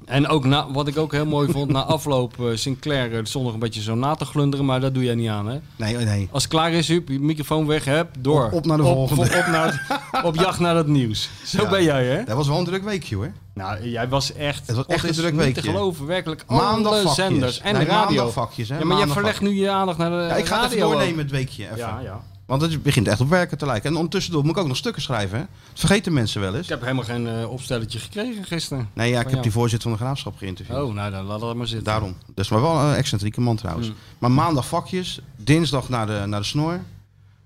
En 0.07 0.29
ook 0.29 0.45
na, 0.45 0.71
wat 0.73 0.87
ik 0.89 0.99
ook 0.99 1.13
heel 1.13 1.27
mooi 1.27 1.51
vond, 1.53 1.71
na 1.71 1.83
afloop, 1.83 2.41
eh, 2.41 2.47
Sinclair 2.55 3.13
eh, 3.15 3.21
stond 3.23 3.45
nog 3.45 3.55
een 3.55 3.61
beetje 3.61 3.83
zo 3.83 3.95
na 3.95 4.15
te 4.15 4.25
glunderen, 4.25 4.67
maar 4.67 4.81
dat 4.81 4.95
doe 4.95 5.05
jij 5.05 5.15
niet 5.15 5.29
aan, 5.29 5.47
hè? 5.49 5.59
Nee, 5.77 5.97
nee. 5.97 6.29
Als 6.31 6.43
het 6.43 6.53
klaar 6.53 6.73
is, 6.73 6.89
hup, 6.89 7.09
je 7.09 7.21
microfoon 7.21 7.67
weg, 7.67 7.85
heb, 7.85 8.09
door. 8.19 8.45
Op- 8.45 8.53
op 8.53 8.67
naar 8.67 8.77
de 8.77 8.83
volgende. 8.83 9.23
Op, 9.23 9.35
op, 9.35 9.47
naar, 9.47 10.01
op 10.25 10.35
jacht 10.37 10.59
naar 10.61 10.77
het 10.77 10.87
nieuws. 10.87 11.31
Zo 11.45 11.63
Ja. 11.63 11.69
ben 11.71 11.83
jij, 11.83 12.05
hè? 12.07 12.25
Dat 12.25 12.37
was 12.37 12.49
wel 12.49 12.59
een 12.59 12.65
druk 12.65 12.85
weekje 12.85 13.17
hoor. 13.17 13.33
Nou, 13.55 13.89
jij 13.89 14.09
was 14.09 14.33
echt... 14.33 14.67
Het 14.67 14.77
was 14.77 14.87
echt 14.87 15.05
een 15.05 15.13
druk 15.13 15.33
niet 15.33 15.41
te 15.41 15.45
weekje. 15.45 15.63
geloven, 15.71 16.07
werkelijk. 16.07 16.45
Maandag 16.49 16.93
alle 16.93 17.09
zenders 17.15 17.61
en 17.61 17.75
Nee, 17.75 17.85
radio. 17.87 18.33
hè. 18.35 18.79
Ja, 18.79 18.85
maar 18.85 18.99
je 18.99 19.07
verlegt 19.07 19.41
nu 19.41 19.51
je 19.55 19.71
aandacht 19.71 19.99
naar 19.99 20.11
de 20.11 20.17
Ja, 20.17 20.35
ik 20.37 20.47
ga 20.47 20.55
het 20.55 20.63
radio. 20.63 20.77
even 20.77 20.87
ook. 20.87 20.93
doornemen 20.93 21.19
het 21.19 21.31
weekje. 21.31 21.65
Even. 21.65 21.77
Ja, 21.77 22.01
ja. 22.03 22.21
Want 22.47 22.63
het 22.63 22.83
begint 22.83 23.09
echt 23.09 23.21
op 23.21 23.29
werken 23.29 23.59
te 23.59 23.67
lijken. 23.67 23.91
En 23.91 23.97
ondertussen 23.97 24.35
moet 24.35 24.47
ik 24.51 24.57
ook 24.57 24.67
nog 24.67 24.77
stukken 24.77 25.03
schrijven. 25.03 25.39
Hè? 25.39 25.45
Dat 25.71 25.79
vergeten 25.81 26.13
mensen 26.13 26.41
wel 26.41 26.55
eens. 26.55 26.63
Ik 26.65 26.69
heb 26.69 26.81
helemaal 26.81 27.05
geen 27.05 27.27
eh, 27.29 27.51
opstelletje 27.51 27.99
gekregen 27.99 28.45
gisteren. 28.45 28.89
Nee, 28.93 29.11
ja, 29.11 29.17
ik 29.17 29.23
Van 29.25 29.33
heb 29.33 29.43
die 29.43 29.53
voorzitter 29.53 29.89
van 29.91 29.99
de 29.99 30.05
graafschap 30.05 30.37
geïnterviewd. 30.37 30.79
Oh, 30.83 30.95
nou 30.95 31.11
dan 31.11 31.25
laat 31.25 31.41
dat 31.41 31.55
maar 31.55 31.67
zitten. 31.67 31.85
Daarom. 31.87 32.15
Dat 32.35 32.45
is 32.45 32.51
maar 32.51 32.61
wel 32.61 32.79
een 32.81 32.95
excentrieke 32.95 33.41
man 33.41 33.57
trouwens. 33.57 33.89
Mm. 33.89 33.95
Maar 34.19 34.31
maandag 34.31 34.67
vakjes, 34.69 35.21
dinsdag 35.37 35.89
naar 35.89 36.07
de, 36.07 36.23
naar 36.27 36.41
de 36.41 36.47
snor. 36.47 36.81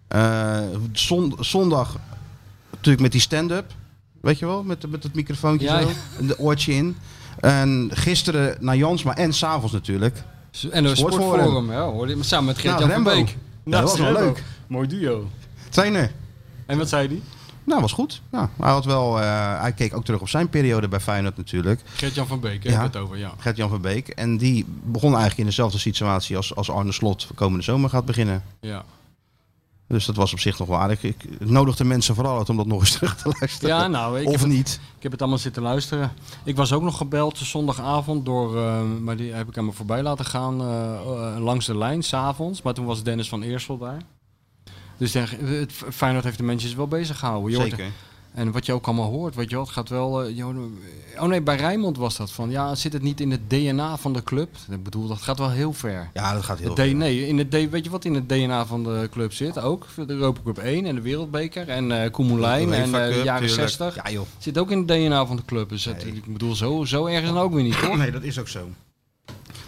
Eh, 0.09 0.59
zon- 0.93 1.37
zondag 1.41 1.97
natuurlijk 2.71 3.03
met 3.03 3.13
die 3.13 3.21
stand-up. 3.21 3.73
Weet 4.21 4.39
je 4.39 4.47
wel, 4.47 4.63
met, 4.63 4.91
met 4.91 5.03
het 5.03 5.15
microfoontje 5.15 5.67
Ja, 5.67 5.81
zo. 5.81 5.89
ja. 5.89 5.95
En 6.19 6.27
de 6.27 6.39
oortje 6.39 6.73
in. 6.75 6.97
En 7.41 7.91
gisteren 7.93 8.57
naar 8.61 8.77
Jansma 8.77 9.17
en 9.17 9.33
s'avonds 9.33 9.73
natuurlijk. 9.73 10.23
En 10.71 10.85
een 10.85 10.97
Sportforum. 10.97 11.39
sportforum, 11.41 11.73
ja, 11.73 11.83
hoorde 11.85 12.17
je, 12.17 12.23
samen 12.23 12.45
met 12.55 12.65
Nou, 12.65 12.81
van 12.81 12.91
Rembo. 12.91 13.11
Beek. 13.11 13.37
Dat 13.65 13.83
was 13.83 13.99
wel 13.99 14.13
leuk. 14.13 14.43
Mooi 14.71 14.87
duo. 14.89 15.29
Trainer. 15.69 16.13
En 16.67 16.79
wat 16.79 16.89
zei 16.89 17.09
hij? 17.09 17.21
Nou, 17.65 17.81
was 17.81 17.93
goed. 17.93 18.23
Ja, 18.33 18.51
hij, 18.61 18.71
had 18.71 18.85
wel, 18.85 19.21
eh, 19.21 19.61
hij 19.61 19.73
keek 19.73 19.97
ook 19.97 20.05
terug 20.05 20.21
op 20.21 20.29
zijn 20.29 20.49
periode 20.49 20.89
bij 20.89 21.01
Feyenoord 21.01 21.37
natuurlijk. 21.37 21.81
Gert-Jan 21.85 22.27
van 22.27 22.41
Beek, 22.41 22.65
hè, 22.65 22.71
Ja. 22.71 22.83
het 22.83 22.97
over, 22.97 23.17
ja. 23.19 23.33
Gert-Jan 23.39 23.69
van 23.69 23.81
Beek. 23.81 24.09
En 24.09 24.37
die 24.37 24.65
begon 24.85 25.09
eigenlijk 25.11 25.39
in 25.39 25.47
dezelfde 25.47 25.79
situatie 25.79 26.37
als, 26.37 26.55
als 26.55 26.71
Arne 26.71 26.93
Slot 26.93 27.29
komende 27.35 27.63
zomer 27.65 27.91
gaat 27.91 28.05
beginnen. 28.05 28.43
Ja, 28.61 28.85
Dus 29.87 30.05
dat 30.07 30.17
was 30.17 30.33
op 30.33 30.39
zich 30.41 30.59
nog 30.59 30.69
wel 30.69 30.79
aardig. 30.79 31.03
Ik 31.03 31.41
nodigde 31.41 31.85
mensen 31.85 32.15
vooral 32.15 32.39
uit 32.39 32.49
om 32.49 32.57
dat 32.57 32.67
nog 32.67 32.81
eens 32.81 32.93
terug 32.99 33.17
te 33.17 33.35
luisteren. 33.41 33.77
ja 33.77 33.87
nou, 33.87 34.21
ik 34.21 34.29
of 34.29 34.41
het, 34.41 34.49
niet. 34.49 34.81
ik 34.97 35.03
heb 35.03 35.13
het 35.13 35.21
allemaal 35.21 35.39
zitten 35.39 35.63
luisteren. 35.63 36.13
Ik 36.45 36.57
was 36.57 36.73
ook 36.73 36.83
nog 36.83 36.97
gebeld 36.97 37.39
zondagavond 37.39 38.25
door, 38.25 38.57
eh, 38.57 38.83
maar 39.01 39.17
die 39.17 39.33
heb 39.33 39.49
ik 39.49 39.59
aan 39.59 39.65
me 39.65 39.73
voorbij 39.73 40.03
laten 40.03 40.25
gaan, 40.25 40.61
eh, 40.61 41.37
langs 41.39 41.67
de 41.67 41.77
lijn, 41.77 42.03
s'avonds. 42.03 42.63
Maar 42.63 42.75
toen 42.75 42.87
was 42.87 43.03
Dennis 43.03 43.29
van 43.29 43.43
Eersel 43.43 43.79
daar. 43.79 44.03
Dus 45.01 45.13
de- 45.13 45.21
het 45.61 45.73
Feyenoord 45.95 46.25
heeft 46.25 46.37
de 46.37 46.43
mensen 46.43 46.77
wel 46.77 46.89
bezig 46.89 47.19
gehouden. 47.19 47.61
Zeker. 47.61 47.87
En 48.35 48.53
wat 48.53 48.67
je 48.67 48.73
ook 48.73 48.87
allemaal 48.87 49.11
hoort, 49.11 49.35
weet 49.35 49.49
je 49.51 49.55
wel, 49.57 49.65
het 49.65 49.73
gaat 49.75 49.89
wel... 49.89 50.23
eh, 50.25 50.43
hoort- 50.43 50.57
oh 51.19 51.27
nee, 51.29 51.43
bij 51.43 51.57
Rijnmond 51.57 51.97
was 51.97 52.17
dat 52.17 52.33
van, 52.33 52.51
ja, 52.51 52.75
zit 52.75 52.93
het 52.93 53.03
niet 53.03 53.21
in 53.21 53.31
het 53.31 53.51
DNA 53.51 53.97
van 53.97 54.13
de 54.13 54.23
club? 54.23 54.49
Ik 54.71 54.83
bedoel, 54.83 55.09
dat 55.09 55.23
gaat 55.23 55.39
wel 55.39 55.51
heel 55.51 55.73
ver. 55.73 56.11
Ja, 56.15 56.33
dat 56.33 56.43
gaat 56.45 56.59
heel 56.59 56.75
D- 56.75 56.93
nee, 56.93 57.27
in 57.29 57.39
het 57.39 57.53
weet 57.71 57.85
je 57.85 57.91
wat 57.91 58.05
in 58.05 58.15
het 58.15 58.29
DNA 58.29 58.67
van 58.67 58.83
de 58.85 59.09
club 59.11 59.33
zit? 59.33 59.59
Ook 59.61 59.87
de 59.97 60.05
Europa 60.13 60.41
Cup 60.45 60.59
1 60.59 60.87
en 60.87 60.95
de 60.95 61.01
Wereldbeker 61.01 61.69
en 61.69 62.03
eh 62.05 62.11
Koemelijn 62.11 62.69
De 62.69 62.75
en 62.77 62.85
eh, 62.85 63.15
de 63.15 63.21
jaren 63.25 63.49
tuurlijk. 63.49 63.69
60. 63.71 63.95
Ja 64.05 64.11
joh. 64.11 64.27
Zit 64.39 64.59
ook 64.59 64.71
in 64.71 64.79
het 64.79 64.89
DNA 64.89 65.27
van 65.27 65.37
de 65.37 65.45
club. 65.45 65.69
Dus 65.69 65.85
Nee. 65.85 65.95
ik 65.97 66.33
bedoel, 66.33 66.55
zo, 66.55 66.85
zo 66.85 67.07
ergens 67.07 67.33
dan 67.33 67.43
ook 67.43 67.53
weer 67.53 67.63
niet, 67.63 67.81
toch? 67.81 67.97
Nee, 67.97 68.11
dat 68.11 68.23
is 68.23 68.39
ook 68.39 68.49
zo. 68.49 68.69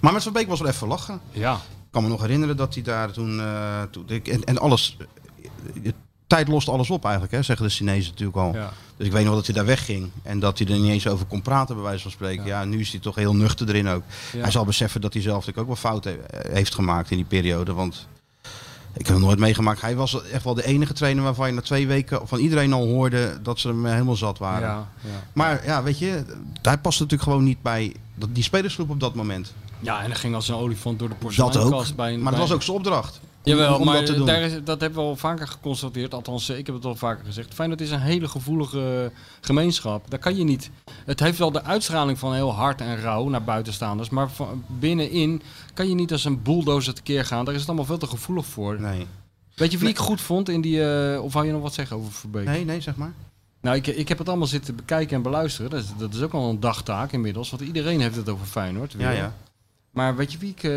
Maar 0.01 0.13
met 0.13 0.23
Van 0.23 0.33
Beek 0.33 0.49
was 0.49 0.61
wel 0.61 0.69
even 0.71 0.89
lachen. 0.89 1.21
Ja. 1.31 1.55
Ik 1.55 1.99
kan 1.99 2.03
me 2.03 2.09
nog 2.09 2.21
herinneren 2.21 2.57
dat 2.57 2.75
hij 2.75 2.83
daar 2.83 3.13
toen... 3.13 3.41
eh, 3.41 3.83
toen 3.91 4.07
en 4.45 4.59
alles... 4.59 4.97
tijd 6.27 6.49
lost 6.49 6.69
alles 6.69 6.91
op 6.91 7.03
eigenlijk, 7.05 7.33
hè, 7.35 7.43
zeggen 7.43 7.67
de 7.67 7.73
Chinezen 7.73 8.11
natuurlijk 8.11 8.39
al. 8.39 8.55
ja. 8.55 8.73
Dus 8.97 9.07
ik 9.07 9.13
weet 9.13 9.25
nog 9.25 9.35
dat 9.35 9.47
hij 9.47 9.55
daar 9.55 9.65
wegging. 9.67 10.11
En 10.23 10.41
dat 10.41 10.59
hij 10.59 10.67
er 10.69 10.79
niet 10.79 10.91
eens 10.91 11.07
over 11.07 11.27
kon 11.27 11.43
praten, 11.43 11.75
bij 11.75 11.85
wijze 11.85 12.03
van 12.03 12.11
spreken. 12.11 12.45
Ja, 12.47 12.65
nu 12.65 12.81
is 12.81 12.91
hij 12.91 13.01
toch 13.01 13.15
heel 13.15 13.35
nuchter 13.35 13.69
erin 13.69 13.89
ook. 13.89 14.03
Ja. 14.33 14.41
Hij 14.41 14.51
zal 14.51 14.65
beseffen 14.65 15.01
dat 15.01 15.13
hij 15.13 15.23
zelf 15.23 15.35
natuurlijk 15.47 15.59
ook 15.59 15.67
wel 15.67 15.91
fouten 15.91 16.17
he- 16.31 16.53
heeft 16.53 16.75
gemaakt 16.75 17.11
in 17.11 17.17
die 17.17 17.27
periode. 17.27 17.73
Want 17.73 18.07
ik 18.93 19.07
heb 19.07 19.15
hem 19.17 19.25
nooit 19.25 19.39
meegemaakt. 19.39 19.81
Hij 19.81 19.97
was 19.97 20.23
echt 20.31 20.45
wel 20.45 20.55
de 20.55 20.65
enige 20.65 20.93
trainer 20.93 21.23
waarvan 21.25 21.47
je 21.49 21.55
na 21.55 21.61
twee 21.61 21.87
weken 21.87 22.29
van 22.29 22.39
iedereen 22.39 22.73
al 22.73 22.87
hoorde 22.87 23.39
dat 23.43 23.59
ze 23.61 23.69
hem 23.69 23.87
helemaal 23.87 24.17
zat 24.17 24.39
waren. 24.39 24.69
Ja, 24.69 24.89
ja. 25.01 25.11
Maar 25.33 25.65
ja, 25.67 25.83
weet 25.83 25.99
je, 25.99 26.25
hij 26.63 26.79
past 26.79 27.01
natuurlijk 27.01 27.29
gewoon 27.29 27.45
niet 27.45 27.63
bij 27.63 27.95
dat, 28.15 28.29
die 28.33 28.43
spelersgroep 28.43 28.91
op 28.91 29.01
dat 29.01 29.15
moment. 29.15 29.55
Ja, 29.81 30.03
en 30.03 30.09
dat 30.09 30.19
ging 30.19 30.35
als 30.35 30.49
een 30.49 30.55
olifant 30.55 30.99
door 30.99 31.09
de 31.09 31.15
Dat 31.15 31.23
porseleinkast. 31.23 31.91
ook. 31.91 31.97
Bij, 31.97 32.13
maar 32.13 32.23
dat 32.23 32.31
bij- 32.31 32.41
was 32.41 32.53
ook 32.53 32.63
zijn 32.63 32.77
opdracht. 32.77 33.21
Jawel, 33.43 33.79
om, 33.79 33.85
maar 33.85 33.95
dat 33.97 34.07
te 34.07 34.15
doen. 34.15 34.27
Daar 34.27 34.41
is, 34.41 34.53
dat 34.65 34.81
hebben 34.81 35.03
we 35.03 35.09
al 35.09 35.17
vaker 35.17 35.49
geconstateerd. 35.49 36.15
Althans, 36.15 36.49
eh, 36.49 36.59
ik 36.59 36.67
heb 36.67 36.75
het 36.75 36.85
al 36.85 36.95
vaker 36.95 37.25
gezegd. 37.25 37.55
Feyenoord 37.55 37.81
is 37.81 37.91
een 37.91 38.01
hele 38.01 38.29
gevoelige 38.29 39.11
eh, 39.13 39.19
gemeenschap. 39.41 40.11
Daar 40.11 40.19
kan 40.19 40.37
je 40.37 40.45
niet... 40.45 40.71
Het 41.05 41.21
heeft 41.21 41.39
wel 41.39 41.53
de 41.53 41.65
uitstraling 41.65 42.19
van 42.19 42.35
heel 42.35 42.53
hard 42.53 42.81
en 42.81 43.01
rauw 43.01 43.29
naar 43.29 43.45
buitenstaanders. 43.45 44.11
Maar 44.11 44.31
van 44.31 44.65
binnenin 44.67 45.43
kan 45.75 45.89
je 45.89 45.95
niet 45.95 46.13
als 46.13 46.25
een 46.25 46.43
bulldozer 46.43 46.95
tekeer 46.95 47.25
gaan. 47.25 47.45
Daar 47.45 47.55
is 47.55 47.61
het 47.61 47.69
allemaal 47.69 47.87
veel 47.87 47.99
te 47.99 48.07
gevoelig 48.07 48.47
voor. 48.47 48.81
Nee. 48.81 49.07
Weet 49.55 49.73
je 49.73 49.79
wie 49.79 49.89
ik 49.89 49.99
goed 49.99 50.21
vond 50.21 50.49
in 50.49 50.61
die... 50.61 51.13
eh, 51.13 51.23
of 51.25 51.33
wou 51.33 51.47
je 51.47 51.53
nog 51.53 51.63
wat 51.63 51.75
zeggen 51.75 51.97
over 51.97 52.13
Verbeek? 52.13 52.45
nee, 52.47 52.65
nee, 52.65 52.81
zeg 52.81 52.97
maar. 52.97 53.13
Nou, 53.61 53.77
ik, 53.77 53.87
ik 53.87 54.09
heb 54.09 54.19
het 54.19 54.29
allemaal 54.29 54.47
zitten 54.47 54.77
bekijken 54.77 55.17
en 55.17 55.23
beluisteren. 55.23 55.71
Dat 55.71 55.83
is, 55.83 55.87
dat 55.99 56.15
is 56.15 56.23
ook 56.23 56.33
al 56.33 56.51
een 56.51 56.61
dagtaak 56.61 57.13
inmiddels. 57.13 57.51
Want 57.51 57.63
iedereen 57.63 58.01
heeft 58.01 58.17
het 58.17 58.29
over 58.29 58.47
Feyenoord. 58.47 58.93
Ja, 58.93 58.99
weer. 58.99 59.17
ja. 59.17 59.35
Maar 59.93 60.17
weet 60.17 60.33
je 60.33 60.39
wie 60.39 60.51
ik 60.51 60.63
eh, 60.63 60.71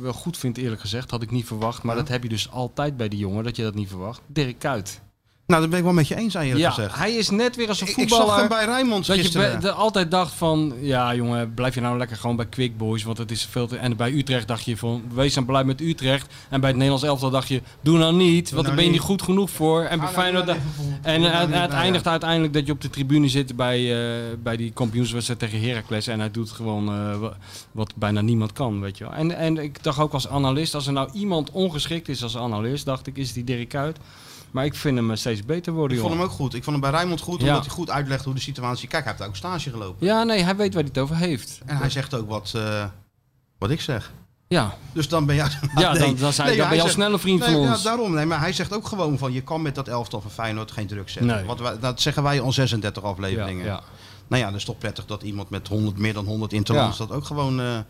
wel 0.00 0.12
goed 0.12 0.36
vind, 0.38 0.56
eerlijk 0.58 0.80
gezegd? 0.80 1.10
Had 1.10 1.22
ik 1.22 1.30
niet 1.30 1.46
verwacht. 1.46 1.82
Maar 1.82 1.94
Ja. 1.96 2.00
dat 2.00 2.10
heb 2.10 2.22
je 2.22 2.28
dus 2.28 2.50
altijd 2.50 2.96
bij 2.96 3.08
die 3.08 3.18
jongen, 3.18 3.44
dat 3.44 3.56
je 3.56 3.62
dat 3.62 3.74
niet 3.74 3.88
verwacht. 3.88 4.20
Dirk 4.26 4.58
Kuyt. 4.58 5.00
Nou, 5.46 5.60
dat 5.60 5.70
ben 5.70 5.78
ik 5.78 5.84
wel 5.84 5.94
met 5.94 6.08
je 6.08 6.16
eens, 6.16 6.34
eerlijk 6.34 6.56
Ja, 6.58 6.70
gezegd. 6.70 6.96
hij 6.96 7.12
is 7.14 7.30
net 7.30 7.56
weer 7.56 7.68
als 7.68 7.80
een 7.80 7.86
Ik, 7.86 7.96
ik 7.96 7.98
voetballer. 8.08 8.26
zag 8.26 8.38
hem 8.38 8.48
bij 8.48 8.64
Rijnmond 8.64 9.06
dat 9.06 9.32
je 9.32 9.38
be- 9.38 9.56
de- 9.60 9.70
altijd 9.72 10.10
dacht 10.10 10.32
van, 10.32 10.72
ja 10.80 11.14
jongen, 11.14 11.54
blijf 11.54 11.74
je 11.74 11.80
nou 11.80 11.98
lekker 11.98 12.16
gewoon 12.16 12.36
bij 12.36 12.46
Quick 12.46 12.76
Boys, 12.76 13.02
want 13.02 13.18
het 13.18 13.30
is 13.30 13.44
veel 13.50 13.66
te... 13.66 13.76
En 13.76 13.96
bij 13.96 14.12
Utrecht 14.12 14.48
dacht 14.48 14.64
je 14.64 14.76
van, 14.76 15.02
wees 15.14 15.34
dan 15.34 15.44
blij 15.44 15.64
met 15.64 15.80
Utrecht. 15.80 16.34
En 16.48 16.58
bij 16.60 16.68
het 16.68 16.76
Nederlands 16.78 17.04
elftal 17.06 17.30
dacht 17.30 17.48
je, 17.48 17.62
doe 17.80 17.98
nou 17.98 18.14
niet, 18.14 18.50
want 18.50 18.50
nou 18.50 18.62
daar 18.66 18.74
ben 18.74 18.84
je 18.84 18.90
niet. 18.90 18.98
niet 19.00 19.08
goed 19.08 19.22
genoeg 19.22 19.50
voor. 19.50 19.80
En 19.82 19.88
bij 19.88 19.96
nou 19.98 20.20
Feyenoord... 20.20 20.48
En 21.02 21.20
nou 21.20 21.32
het, 21.34 21.48
nou 21.50 21.70
eindigt 21.70 22.06
uiteindelijk 22.06 22.52
dat 22.52 22.66
je 22.66 22.72
op 22.72 22.80
de 22.80 22.90
tribune 22.90 23.28
zit 23.28 23.56
bij, 23.56 23.78
eh, 24.06 24.22
bij 24.42 24.56
die 24.56 24.70
kampioenswedstrijd 24.72 25.40
tegen 25.40 25.60
Heracles. 25.60 26.06
En 26.06 26.18
hij 26.20 26.30
doet 26.30 26.50
gewoon 26.50 26.88
eh, 26.88 27.18
wa- 27.18 27.36
wat 27.72 27.92
bijna 27.96 28.20
niemand 28.20 28.52
kan, 28.52 28.80
weet 28.80 28.98
je 28.98 29.04
wel. 29.04 29.12
En, 29.12 29.36
en 29.36 29.56
ik 29.58 29.82
dacht 29.82 29.98
ook 29.98 30.12
als 30.12 30.28
analist, 30.28 30.74
als 30.74 30.86
er 30.86 30.92
nou 30.92 31.08
iemand 31.12 31.50
ongeschikt 31.50 32.08
is 32.08 32.22
als 32.22 32.36
analist, 32.36 32.84
dacht 32.84 33.06
ik, 33.06 33.16
is 33.16 33.32
die 33.32 33.44
Dirk 33.44 33.68
Kuyt. 33.68 33.96
Maar 34.56 34.64
ik 34.64 34.74
vind 34.74 34.96
hem 34.96 35.10
eh, 35.10 35.16
steeds 35.16 35.44
beter 35.44 35.72
worden, 35.72 35.96
Ik 35.96 36.02
vond 36.02 36.14
hem 36.14 36.22
ook 36.22 36.30
goed. 36.30 36.54
Ik 36.54 36.64
vond 36.64 36.76
hem 36.76 36.90
bij 36.90 36.98
Rijnmond 36.98 37.20
goed, 37.20 37.40
Ja. 37.40 37.46
omdat 37.46 37.64
hij 37.64 37.74
goed 37.74 37.90
uitlegt 37.90 38.24
hoe 38.24 38.34
de 38.34 38.40
situatie... 38.40 38.88
Kijk, 38.88 39.04
hij 39.04 39.12
heeft 39.16 39.28
ook 39.28 39.36
stage 39.36 39.70
gelopen. 39.70 40.06
Ja, 40.06 40.22
nee, 40.22 40.42
hij 40.42 40.56
weet 40.56 40.74
waar 40.74 40.82
hij 40.82 40.92
het 40.94 41.02
over 41.02 41.16
heeft. 41.16 41.60
En 41.66 41.76
hij 41.76 41.90
zegt 41.90 42.14
ook 42.14 42.28
wat, 42.28 42.52
eh, 42.56 42.84
wat 43.58 43.70
ik 43.70 43.80
zeg. 43.80 44.12
Ja, 44.48 44.74
Dus 44.92 45.08
dan 45.08 45.26
ben 45.26 45.34
jij... 45.36 45.48
ja 45.76 45.92
Nee. 45.92 46.00
dan, 46.00 46.16
dan, 46.16 46.32
zijn, 46.32 46.48
Nee, 46.48 46.56
dan 46.56 46.66
hij 46.66 46.76
je 46.76 46.82
al 46.82 46.88
zegt- 46.88 46.98
snel 47.00 47.12
een 47.12 47.18
vriend 47.18 47.40
Nee, 47.40 47.52
van 47.52 47.60
ja, 47.60 47.70
ons. 47.72 47.82
daarom. 47.82 48.14
Nee, 48.14 48.26
maar 48.26 48.40
hij 48.40 48.52
zegt 48.52 48.72
ook 48.74 48.86
gewoon 48.86 49.18
van... 49.18 49.32
je 49.32 49.40
kan 49.42 49.62
met 49.62 49.74
dat 49.74 49.88
elftal 49.88 50.20
van 50.20 50.30
Feyenoord 50.30 50.70
geen 50.72 50.86
druk 50.86 51.08
zetten. 51.08 51.46
Nee. 51.46 51.56
Wij- 51.56 51.78
dat 51.78 52.00
zeggen 52.00 52.22
wij 52.22 52.40
al 52.40 52.52
36 52.52 53.02
ja, 53.02 53.08
afleveringen. 53.08 53.64
ja, 53.64 53.80
Nou 54.28 54.42
ja, 54.42 54.48
dat 54.48 54.58
is 54.58 54.64
toch 54.64 54.78
prettig 54.78 55.06
dat 55.06 55.22
iemand 55.22 55.50
met 55.50 55.68
100, 55.68 55.98
meer 55.98 56.12
dan 56.12 56.24
100 56.24 56.52
interlands... 56.52 56.98
dat 56.98 57.10
ook 57.12 57.24
gewoon... 57.24 57.60
eh, 57.60 57.66
ja. 57.66 57.84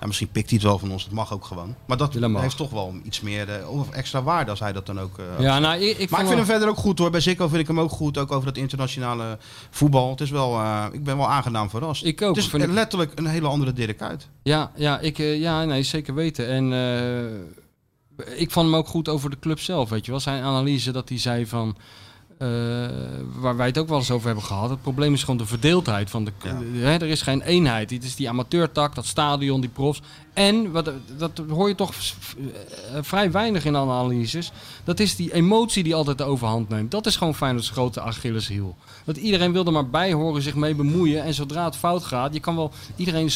ja, 0.00 0.06
misschien 0.06 0.28
pikt 0.28 0.48
hij 0.50 0.58
het 0.58 0.66
wel 0.68 0.78
van 0.78 0.90
ons, 0.92 1.04
dat 1.04 1.12
mag 1.12 1.32
ook 1.32 1.44
gewoon. 1.44 1.74
Maar 1.86 1.96
dat 1.96 2.12
Ja, 2.14 2.40
heeft 2.40 2.56
toch 2.56 2.70
wel 2.70 2.94
iets 3.04 3.20
meer... 3.20 3.48
eh, 3.48 3.70
of 3.70 3.90
extra 3.90 4.22
waarde 4.22 4.50
als 4.50 4.60
hij 4.60 4.72
dat 4.72 4.86
dan 4.86 5.00
ook... 5.00 5.18
eh, 5.18 5.24
ja 5.44 5.58
nou, 5.58 5.74
ik, 5.80 5.98
ik 5.98 6.10
maar 6.10 6.20
ik 6.20 6.26
vind 6.26 6.28
hem- 6.28 6.36
hem 6.36 6.46
verder 6.46 6.68
ook 6.68 6.76
goed 6.76 6.98
hoor. 6.98 7.10
Bij 7.10 7.20
Zico 7.20 7.48
vind 7.48 7.60
ik 7.60 7.66
hem 7.66 7.80
ook 7.80 7.90
goed. 7.90 8.18
Ook 8.18 8.32
over 8.32 8.46
dat 8.46 8.56
internationale 8.56 9.38
voetbal. 9.70 10.10
Het 10.10 10.20
is 10.20 10.30
wel, 10.30 10.60
ik 10.92 11.04
ben 11.04 11.16
wel 11.16 11.28
aangenaam 11.30 11.70
verrast. 11.70 12.04
Ik 12.04 12.22
ook, 12.22 12.34
Het 12.34 12.44
is 12.44 12.50
vind 12.50 12.62
ik- 12.62 12.70
letterlijk 12.70 13.12
een 13.14 13.26
hele 13.26 13.48
andere 13.48 13.72
Dirk 13.72 14.02
uit. 14.02 14.28
Ja, 14.42 14.70
ja, 14.76 14.98
ik, 14.98 15.16
ja 15.18 15.64
nee, 15.64 15.82
zeker 15.82 16.14
weten. 16.14 16.46
En 16.48 16.72
ik 18.36 18.50
vond 18.50 18.66
hem 18.66 18.74
ook 18.76 18.88
goed 18.88 19.08
over 19.08 19.30
de 19.30 19.38
club 19.38 19.60
zelf, 19.60 19.88
weet 19.90 20.04
je 20.04 20.10
wel. 20.10 20.20
Zijn 20.20 20.42
analyse 20.42 20.92
dat 20.92 21.08
hij 21.08 21.18
zei 21.18 21.46
van... 21.46 21.76
eh, 22.42 22.48
waar 23.40 23.56
wij 23.56 23.66
het 23.66 23.78
ook 23.78 23.88
wel 23.88 23.98
eens 23.98 24.10
over 24.10 24.26
hebben 24.26 24.44
gehad. 24.44 24.70
Het 24.70 24.82
probleem 24.82 25.12
is 25.12 25.20
gewoon 25.20 25.36
de 25.36 25.46
verdeeldheid 25.46 26.10
van 26.10 26.24
de... 26.24 26.32
Ja. 26.42 26.58
Hè, 26.72 26.92
er 26.92 27.08
is 27.08 27.22
geen 27.22 27.42
eenheid. 27.42 27.90
Het 27.90 28.04
is 28.04 28.16
die 28.16 28.28
amateurtak, 28.28 28.94
dat 28.94 29.06
stadion, 29.06 29.60
die 29.60 29.70
profs. 29.70 30.00
En, 30.32 30.70
wat, 30.70 30.90
dat 31.16 31.42
hoor 31.48 31.68
je 31.68 31.74
toch 31.74 31.92
eh, 31.94 32.98
vrij 33.00 33.30
weinig 33.30 33.64
in 33.64 33.76
analyses. 33.76 34.52
Dat 34.84 35.00
is 35.00 35.16
die 35.16 35.34
emotie 35.34 35.82
die 35.82 35.94
altijd 35.94 36.18
de 36.18 36.24
overhand 36.24 36.68
neemt. 36.68 36.90
Dat 36.90 37.06
is 37.06 37.16
gewoon 37.16 37.34
Feyenoord's 37.34 37.70
grote 37.70 38.00
Achilleshiel. 38.00 38.76
Dat 39.04 39.16
iedereen 39.16 39.52
wil 39.52 39.64
er 39.64 39.72
maar 39.72 39.90
bij 39.90 40.12
horen, 40.12 40.42
zich 40.42 40.54
mee 40.54 40.74
bemoeien. 40.74 41.24
En 41.24 41.34
zodra 41.34 41.64
het 41.64 41.76
fout 41.76 42.04
gaat, 42.04 42.34
je 42.34 42.40
kan 42.40 42.56
wel... 42.56 42.72
Iedereen, 42.96 43.30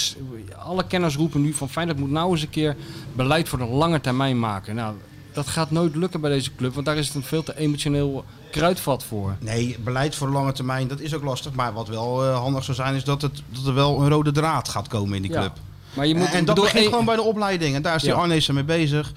alle 0.59 0.87
kenners 0.87 1.17
roepen 1.17 1.43
nu 1.43 1.53
van 1.53 1.69
Feyenoord 1.69 1.99
moet 1.99 2.11
nou 2.11 2.31
eens 2.31 2.43
een 2.43 2.51
keer 2.51 2.77
beleid 3.13 3.49
voor 3.49 3.59
de 3.59 3.67
lange 3.67 4.01
termijn 4.01 4.39
maken. 4.39 4.75
Nou, 4.75 4.95
dat 5.37 5.47
gaat 5.49 5.71
nooit 5.71 5.97
lukken 5.97 6.21
bij 6.21 6.31
deze 6.31 6.55
club, 6.55 6.75
want 6.75 6.87
daar 6.87 6.97
is 6.97 7.07
het 7.07 7.17
een 7.17 7.23
veel 7.23 7.43
te 7.43 7.59
emotioneel 7.59 8.25
kruidvat 8.51 9.05
voor. 9.05 9.37
Nee, 9.41 9.77
beleid 9.85 10.15
voor 10.15 10.27
de 10.27 10.33
lange 10.33 10.53
termijn, 10.53 10.89
dat 10.89 11.01
is 11.01 11.15
ook 11.15 11.23
lastig. 11.25 11.53
Maar 11.53 11.73
wat 11.73 11.89
wel 11.89 12.25
eh, 12.25 12.39
handig 12.39 12.65
zou 12.65 12.77
zijn, 12.77 12.95
is 12.95 13.05
dat, 13.05 13.23
het, 13.23 13.43
dat 13.49 13.67
er 13.67 13.75
wel 13.75 14.01
een 14.03 14.09
rode 14.09 14.33
draad 14.33 14.69
gaat 14.69 14.89
komen 14.89 15.17
in 15.17 15.23
die 15.23 15.31
Ja. 15.31 15.41
club. 15.41 15.53
Maar 15.95 16.07
je 16.07 16.15
moet, 16.15 16.27
en 16.27 16.45
dat 16.45 16.55
bedoel, 16.55 16.65
begint 16.65 16.85
eh, 16.85 16.91
gewoon 16.91 17.05
bij 17.05 17.17
de 17.17 17.23
opleiding. 17.23 17.75
En 17.75 17.83
daar 17.83 17.95
is 17.95 18.03
die 18.03 18.11
Ja. 18.11 18.17
Arnees 18.17 18.47
mee 18.49 18.65
bezig. 18.65 19.13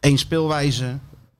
Eén 0.00 0.18
speelwijze. 0.18 0.98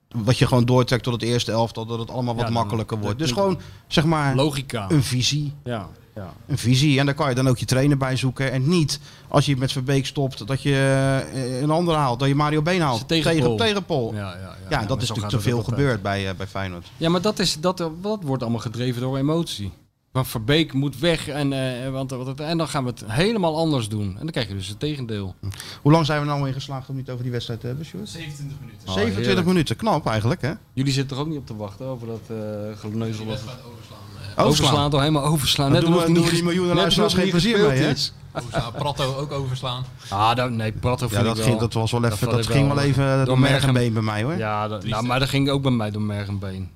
Wat 0.08 0.38
je 0.38 0.46
gewoon 0.46 0.64
doortrekt 0.64 1.02
tot 1.02 1.12
het 1.12 1.22
eerste 1.22 1.52
elftal. 1.52 1.86
Dat 1.86 1.98
het 1.98 2.10
allemaal 2.10 2.34
wat 2.34 2.44
Ja, 2.46 2.50
makkelijker 2.52 2.98
wordt. 2.98 3.18
Dus 3.18 3.32
gewoon, 3.32 3.60
zeg 3.86 4.04
maar, 4.04 4.34
Logica. 4.34 4.90
een 4.90 5.02
visie. 5.02 5.52
Ja, 5.64 5.88
ja. 6.18 6.32
Een 6.46 6.58
visie. 6.58 6.98
En 6.98 7.06
daar 7.06 7.14
kan 7.14 7.28
je 7.28 7.34
dan 7.34 7.48
ook 7.48 7.58
je 7.58 7.66
trainer 7.66 7.96
bij 7.96 8.16
zoeken. 8.16 8.52
En 8.52 8.68
niet 8.68 9.00
als 9.28 9.46
je 9.46 9.56
met 9.56 9.72
Verbeek 9.72 10.06
stopt, 10.06 10.46
dat 10.46 10.62
je 10.62 10.72
eh, 11.32 11.60
een 11.60 11.70
ander 11.70 11.94
haalt. 11.94 12.18
Dat 12.18 12.28
je 12.28 12.34
Mario 12.34 12.62
Been 12.62 12.80
haalt. 12.80 13.08
Tegenpol. 13.08 13.40
Tegen, 13.40 13.56
tegen 13.56 13.84
Pol. 13.84 14.14
Ja, 14.14 14.18
Ja, 14.20 14.36
ja, 14.40 14.56
ja. 14.80 14.86
dat 14.86 15.02
is 15.02 15.08
natuurlijk 15.08 15.18
gaat 15.34 15.42
te 15.42 15.48
veel 15.48 15.62
gebeurd 15.62 16.02
bij, 16.02 16.28
eh, 16.28 16.34
bij 16.34 16.46
Feyenoord. 16.46 16.86
Ja, 16.96 17.08
maar 17.08 17.20
dat, 17.20 17.38
is, 17.38 17.60
dat, 17.60 17.76
dat 18.00 18.18
wordt 18.22 18.42
allemaal 18.42 18.60
gedreven 18.60 19.00
door 19.00 19.18
emotie. 19.18 19.70
Maar 20.12 20.26
Verbeek 20.26 20.72
moet 20.72 20.98
weg 20.98 21.28
en, 21.28 21.52
eh, 21.84 21.90
want, 21.90 22.10
want- 22.10 22.40
en 22.40 22.58
dan 22.58 22.68
gaan 22.68 22.84
we 22.84 22.90
het 22.90 23.02
helemaal 23.06 23.56
anders 23.56 23.88
doen. 23.88 24.08
En 24.08 24.18
dan 24.18 24.30
krijg 24.30 24.48
je 24.48 24.54
dus 24.54 24.68
het 24.68 24.78
tegendeel. 24.80 25.34
Hoe 25.82 25.92
lang 25.92 26.06
zijn 26.06 26.20
we 26.20 26.26
nou 26.26 26.46
in 26.46 26.52
geslaagd 26.52 26.88
om 26.88 26.96
niet 26.96 27.10
over 27.10 27.22
die 27.22 27.32
wedstrijd 27.32 27.60
te 27.60 27.66
hebben, 27.66 27.84
Sjoerd? 27.86 28.08
27 28.08 28.58
minuten. 28.60 28.88
Oh, 28.88 28.94
27 28.94 29.24
heerlijk. 29.26 29.46
minuten. 29.46 29.76
Knap 29.76 30.06
eigenlijk, 30.06 30.42
hè? 30.42 30.52
Jullie 30.72 30.92
zitten 30.92 31.16
er 31.16 31.22
ook 31.22 31.28
niet 31.28 31.38
op 31.38 31.46
te 31.46 31.56
wachten 31.56 31.86
over 31.86 32.06
dat 32.06 32.20
eh 32.28 32.36
geneuzel. 32.78 33.24
Dat 33.24 33.32
wedstrijd 33.34 33.58
overslaan. 33.72 33.98
Overslaan, 34.46 34.90
toch 34.90 35.00
helemaal 35.00 35.24
overslaan. 35.24 35.72
Net 35.72 35.80
doen 35.80 35.92
we- 35.92 35.96
het 35.98 36.06
doen 36.06 36.16
niet 36.16 36.24
we 36.24 36.30
die 36.34 36.42
miljoenen 36.44 36.76
luisteraars 36.76 37.14
geen 37.14 37.30
plezier 37.30 37.58
mee, 37.68 37.78
hè? 37.78 37.90
is. 37.90 38.12
overslaan. 38.32 38.72
Pratto 38.72 39.16
ook 39.16 39.32
overslaan. 39.32 39.84
Ah, 40.08 40.34
dat, 40.34 40.50
nee, 40.50 40.72
Prato 40.72 40.98
vind 40.98 41.10
Ja, 41.12 41.18
ik 41.18 41.24
dat 41.24 41.36
wel- 41.36 41.46
ging, 41.46 41.58
dat 41.58 41.72
was 41.72 41.90
wel 41.90 42.04
even, 42.04 42.30
dat 42.30 42.46
ging 42.46 42.66
wel 42.66 42.76
wel 42.76 42.84
even 42.84 43.24
door 43.26 43.38
merg 43.38 43.62
en 43.64 43.72
merg 43.72 43.84
been 43.84 43.92
bij 43.92 44.02
mij, 44.02 44.22
hoor. 44.22 44.36
Ja, 44.36 44.68
dat, 44.68 44.84
nou, 44.84 45.06
maar 45.06 45.18
dat 45.18 45.28
ging 45.28 45.50
ook 45.50 45.62
bij 45.62 45.70
mij 45.70 45.90
door 45.90 46.02
merg 46.02 46.28
en 46.28 46.38
been. 46.38 46.70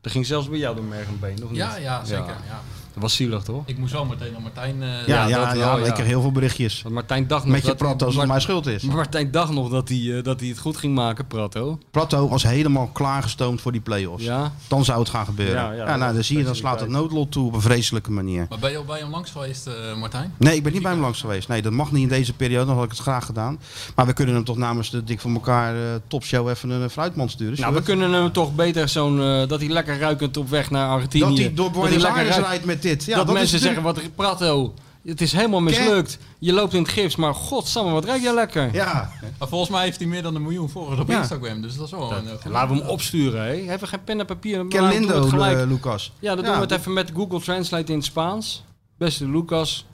Dat 0.00 0.12
ging 0.12 0.26
zelfs 0.26 0.48
bij 0.48 0.58
jou 0.58 0.74
door 0.76 0.84
merg 0.84 1.06
en 1.06 1.18
been, 1.20 1.44
of 1.44 1.48
niet? 1.50 1.58
Ja, 1.58 1.76
ja, 1.76 2.04
zeker. 2.04 2.24
Ja. 2.48 2.60
Dat 2.94 3.02
was 3.02 3.14
zielig, 3.14 3.42
toch? 3.42 3.62
Ik 3.66 3.78
moest 3.78 3.92
wel 3.92 4.04
meteen 4.04 4.32
naar 4.32 4.40
Martijn. 4.42 4.82
eh, 4.82 4.88
Ja, 4.88 4.96
Ja, 5.06 5.26
ja, 5.28 5.44
dat 5.46 5.56
ja, 5.58 5.76
wel, 5.76 5.86
ik 5.86 5.94
kreeg 5.94 6.06
heel 6.06 6.20
veel 6.20 6.32
berichtjes. 6.32 6.82
Want 6.82 6.94
Martijn 6.94 7.26
dacht 7.26 7.44
nog 7.44 7.52
Met 7.52 7.62
je 7.62 7.68
dat 7.68 7.78
hij- 7.80 7.88
Prato, 7.88 8.04
alsof 8.06 8.20
het 8.20 8.28
mijn 8.30 8.40
schuld 8.40 8.66
is. 8.66 8.82
Maar 8.82 8.96
Martijn 8.96 9.30
dacht 9.30 9.52
nog 9.52 9.70
dat 9.70 9.88
hij, 9.88 10.16
eh, 10.16 10.22
dat 10.22 10.40
hij 10.40 10.48
het 10.48 10.58
goed 10.58 10.76
ging 10.76 10.94
maken, 10.94 11.26
Prato. 11.26 11.78
Prato 11.90 12.28
was 12.28 12.42
helemaal 12.42 12.86
klaargestoomd 12.92 13.60
voor 13.60 13.72
die 13.72 13.80
play-offs. 13.80 14.24
Ja. 14.24 14.52
Dan 14.68 14.84
zou 14.84 14.98
het 15.00 15.08
gaan 15.08 15.24
gebeuren. 15.24 15.54
Ja, 15.54 15.72
Ja, 15.72 15.96
nou, 15.96 16.14
dan 16.14 16.24
zie 16.24 16.38
je, 16.38 16.44
dan 16.44 16.56
slaat 16.56 16.80
het 16.80 16.88
noodlot 16.88 17.32
toe 17.32 17.46
op 17.46 17.54
een 17.54 17.60
vreselijke 17.60 18.10
manier. 18.10 18.46
Maar 18.48 18.58
ben 18.58 18.70
je 18.70 18.76
al 18.76 18.84
bij 18.84 18.98
hem 18.98 19.10
langs 19.10 19.30
geweest, 19.30 19.66
eh, 19.66 19.74
Martijn? 19.98 20.34
Nee, 20.36 20.56
ik 20.56 20.62
ben 20.62 20.72
niet 20.72 20.82
bij 20.82 20.90
hem 20.92 21.00
langs 21.00 21.20
geweest. 21.20 21.48
Nee, 21.48 21.62
dat 21.62 21.72
mag 21.72 21.92
niet 21.92 22.02
in 22.02 22.08
deze 22.08 22.32
periode. 22.32 22.66
Dan 22.66 22.74
had 22.74 22.84
ik 22.84 22.90
het 22.90 22.98
graag 23.00 23.24
gedaan. 23.26 23.58
Maar 23.94 24.06
we 24.06 24.12
kunnen 24.12 24.34
hem 24.34 24.44
toch 24.44 24.56
namens 24.56 24.90
de 24.90 25.04
Dik 25.04 25.20
van 25.20 25.34
elkaar 25.34 25.74
eh, 25.74 25.80
topshow 26.08 26.48
even 26.48 26.70
een 26.70 26.90
fruitmand 26.90 27.30
sturen. 27.30 27.60
Nou, 27.60 27.74
we 27.74 27.82
kunnen 27.82 28.12
hem 28.12 28.32
toch 28.32 28.54
beter 28.54 28.88
zo'n... 28.88 29.20
eh, 29.22 29.48
dat 29.48 29.60
hij 29.60 29.68
lekker 29.68 29.98
ruikend 29.98 30.36
op 30.36 30.48
weg 30.48 30.70
naar 30.70 30.88
Argentinië... 30.88 31.24
dat 31.28 31.38
hij 31.38 31.54
door 31.54 31.70
Buenos 31.70 31.90
lekker 32.02 32.10
Aires 32.20 32.36
rijdt 32.36 32.64
met 32.64 32.82
dit. 32.84 33.04
Ja, 33.04 33.16
dat, 33.16 33.26
dat, 33.26 33.34
mensen 33.34 33.58
zeggen, 33.58 33.82
wat 33.82 34.00
Prato, 34.14 34.74
het 35.04 35.20
is 35.20 35.32
helemaal 35.32 35.60
mislukt. 35.60 36.18
Je 36.38 36.52
loopt 36.52 36.74
in 36.74 36.82
het 36.82 36.90
gips, 36.90 37.16
maar 37.16 37.34
godsamme, 37.34 37.92
wat 37.92 38.04
ruik 38.04 38.22
jij 38.22 38.34
lekker. 38.34 38.74
Ja, 38.74 39.10
Maar 39.38 39.48
volgens 39.48 39.70
mij 39.70 39.84
heeft 39.84 39.98
hij 39.98 40.06
meer 40.08 40.22
dan 40.22 40.34
een 40.34 40.42
miljoen 40.42 40.68
volgers 40.70 41.00
op 41.00 41.08
Ja. 41.08 41.18
Instagram. 41.18 41.62
Dus 41.62 41.76
dat 41.76 41.84
is 41.86 41.90
wel 41.92 42.12
een... 42.12 42.26
eh, 42.28 42.50
Laten 42.50 42.74
we 42.76 42.80
hem 42.82 42.90
opsturen, 42.90 43.42
hè. 43.42 43.54
Hebben 43.54 43.78
we 43.80 43.86
geen 43.86 44.04
pen 44.04 44.20
en 44.20 44.26
papier? 44.26 44.66
Kerlindo, 44.68 45.20
het 45.20 45.30
gelijk. 45.30 45.58
eh, 45.58 45.66
Lucas. 45.66 46.12
Ja, 46.18 46.34
dan 46.34 46.44
doen 46.44 46.54
we 46.54 46.60
het 46.60 46.70
even 46.70 46.92
met 46.92 47.10
Google 47.14 47.40
Translate 47.40 47.90
in 47.92 47.98
het 47.98 48.06
Spaans. 48.06 48.64
Beste 48.98 49.28
Lucas. 49.28 49.86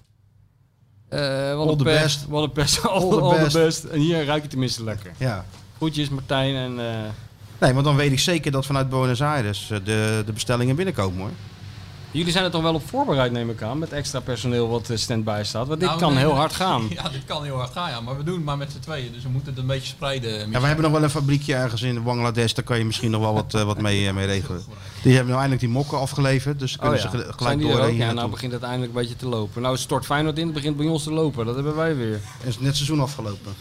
Eh 1.08 1.18
wat 1.56 1.66
All 1.66 1.72
een 1.72 1.78
the 1.78 1.84
pest. 1.84 2.02
best. 2.02 2.26
Wat 2.28 2.42
een 2.42 2.52
pest. 2.52 2.84
All, 2.86 3.00
the 3.00 3.20
all 3.20 3.34
the 3.36 3.42
best. 3.42 3.54
best. 3.56 3.84
En 3.84 3.98
hier 4.00 4.24
ruik 4.24 4.42
je 4.42 4.48
tenminste 4.48 4.84
lekker. 4.84 5.12
Ja. 5.16 5.44
Groetjes 5.76 6.08
Martijn 6.08 6.54
en... 6.54 6.80
eh, 6.90 6.94
Nee, 7.60 7.72
want 7.72 7.84
dan 7.84 7.96
weet 7.96 8.12
ik 8.12 8.18
zeker 8.18 8.52
dat 8.52 8.66
vanuit 8.66 8.88
Buenos 8.88 9.22
Aires 9.22 9.70
eh, 9.70 9.78
de, 9.84 10.22
de 10.26 10.32
bestellingen 10.32 10.76
binnenkomen 10.76 11.18
hoor. 11.20 11.30
Jullie 12.12 12.32
zijn 12.32 12.44
er 12.44 12.50
toch 12.50 12.62
wel 12.62 12.74
op 12.74 12.88
voorbereid, 12.88 13.32
neem 13.32 13.50
ik 13.50 13.62
aan, 13.62 13.78
met 13.78 13.92
extra 13.92 14.20
personeel 14.20 14.68
wat 14.68 14.90
eh, 14.90 14.96
stand-by 14.96 15.40
staat. 15.44 15.66
Want 15.66 15.80
dit 15.80 15.88
Nou, 15.88 16.00
kan 16.00 16.12
nee, 16.12 16.18
heel 16.18 16.34
hard 16.34 16.52
gaan. 16.52 16.86
Ja, 17.02 17.08
dit 17.08 17.24
kan 17.24 17.44
heel 17.44 17.56
hard 17.56 17.72
gaan, 17.72 17.90
ja. 17.90 18.00
Maar 18.00 18.16
we 18.16 18.24
doen 18.24 18.34
het 18.34 18.44
maar 18.44 18.56
met 18.56 18.72
z'n 18.72 18.78
tweeën. 18.78 19.12
Dus 19.12 19.22
we 19.22 19.28
moeten 19.28 19.52
het 19.52 19.60
een 19.60 19.66
beetje 19.66 19.86
spreiden. 19.86 20.50
Ja, 20.50 20.60
we 20.60 20.66
hebben 20.66 20.84
nog 20.84 20.92
wel 20.92 21.02
een 21.02 21.10
fabriekje 21.10 21.54
ergens 21.54 21.82
in 21.82 22.02
Bangladesh. 22.02 22.52
Daar 22.52 22.64
kan 22.64 22.78
je 22.78 22.84
misschien 22.84 23.10
nog 23.10 23.20
wel 23.20 23.34
wat, 23.34 23.54
eh, 23.54 23.62
wat 23.62 23.80
mee, 23.80 24.06
eh, 24.06 24.14
mee 24.14 24.26
regelen. 24.26 24.62
Die 25.02 25.14
hebben 25.14 25.28
nou 25.32 25.40
eindelijk 25.40 25.60
die 25.60 25.68
mokken 25.68 25.98
afgeleverd. 25.98 26.58
Dus 26.58 26.74
Oh 26.74 26.80
kunnen 26.80 27.00
ja, 27.00 27.10
ze 27.10 27.32
gelijk 27.36 27.58
die 27.58 27.68
door 27.68 27.80
ook? 27.80 27.90
hier 27.90 27.98
Ja, 27.98 28.12
nou 28.12 28.30
begint 28.30 28.52
het 28.52 28.62
eindelijk 28.62 28.92
een 28.92 29.00
beetje 29.00 29.16
te 29.16 29.28
lopen. 29.28 29.62
Nou, 29.62 29.74
het 29.74 29.82
stort 29.82 30.04
Feyenoord 30.04 30.38
in, 30.38 30.44
het 30.44 30.54
begint 30.54 30.76
bij 30.76 30.86
ons 30.86 31.02
te 31.02 31.12
lopen. 31.12 31.46
Dat 31.46 31.54
hebben 31.54 31.76
wij 31.76 31.96
weer. 31.96 32.20
En 32.42 32.48
is 32.48 32.58
net 32.58 32.76
seizoen 32.76 33.00
afgelopen. 33.00 33.52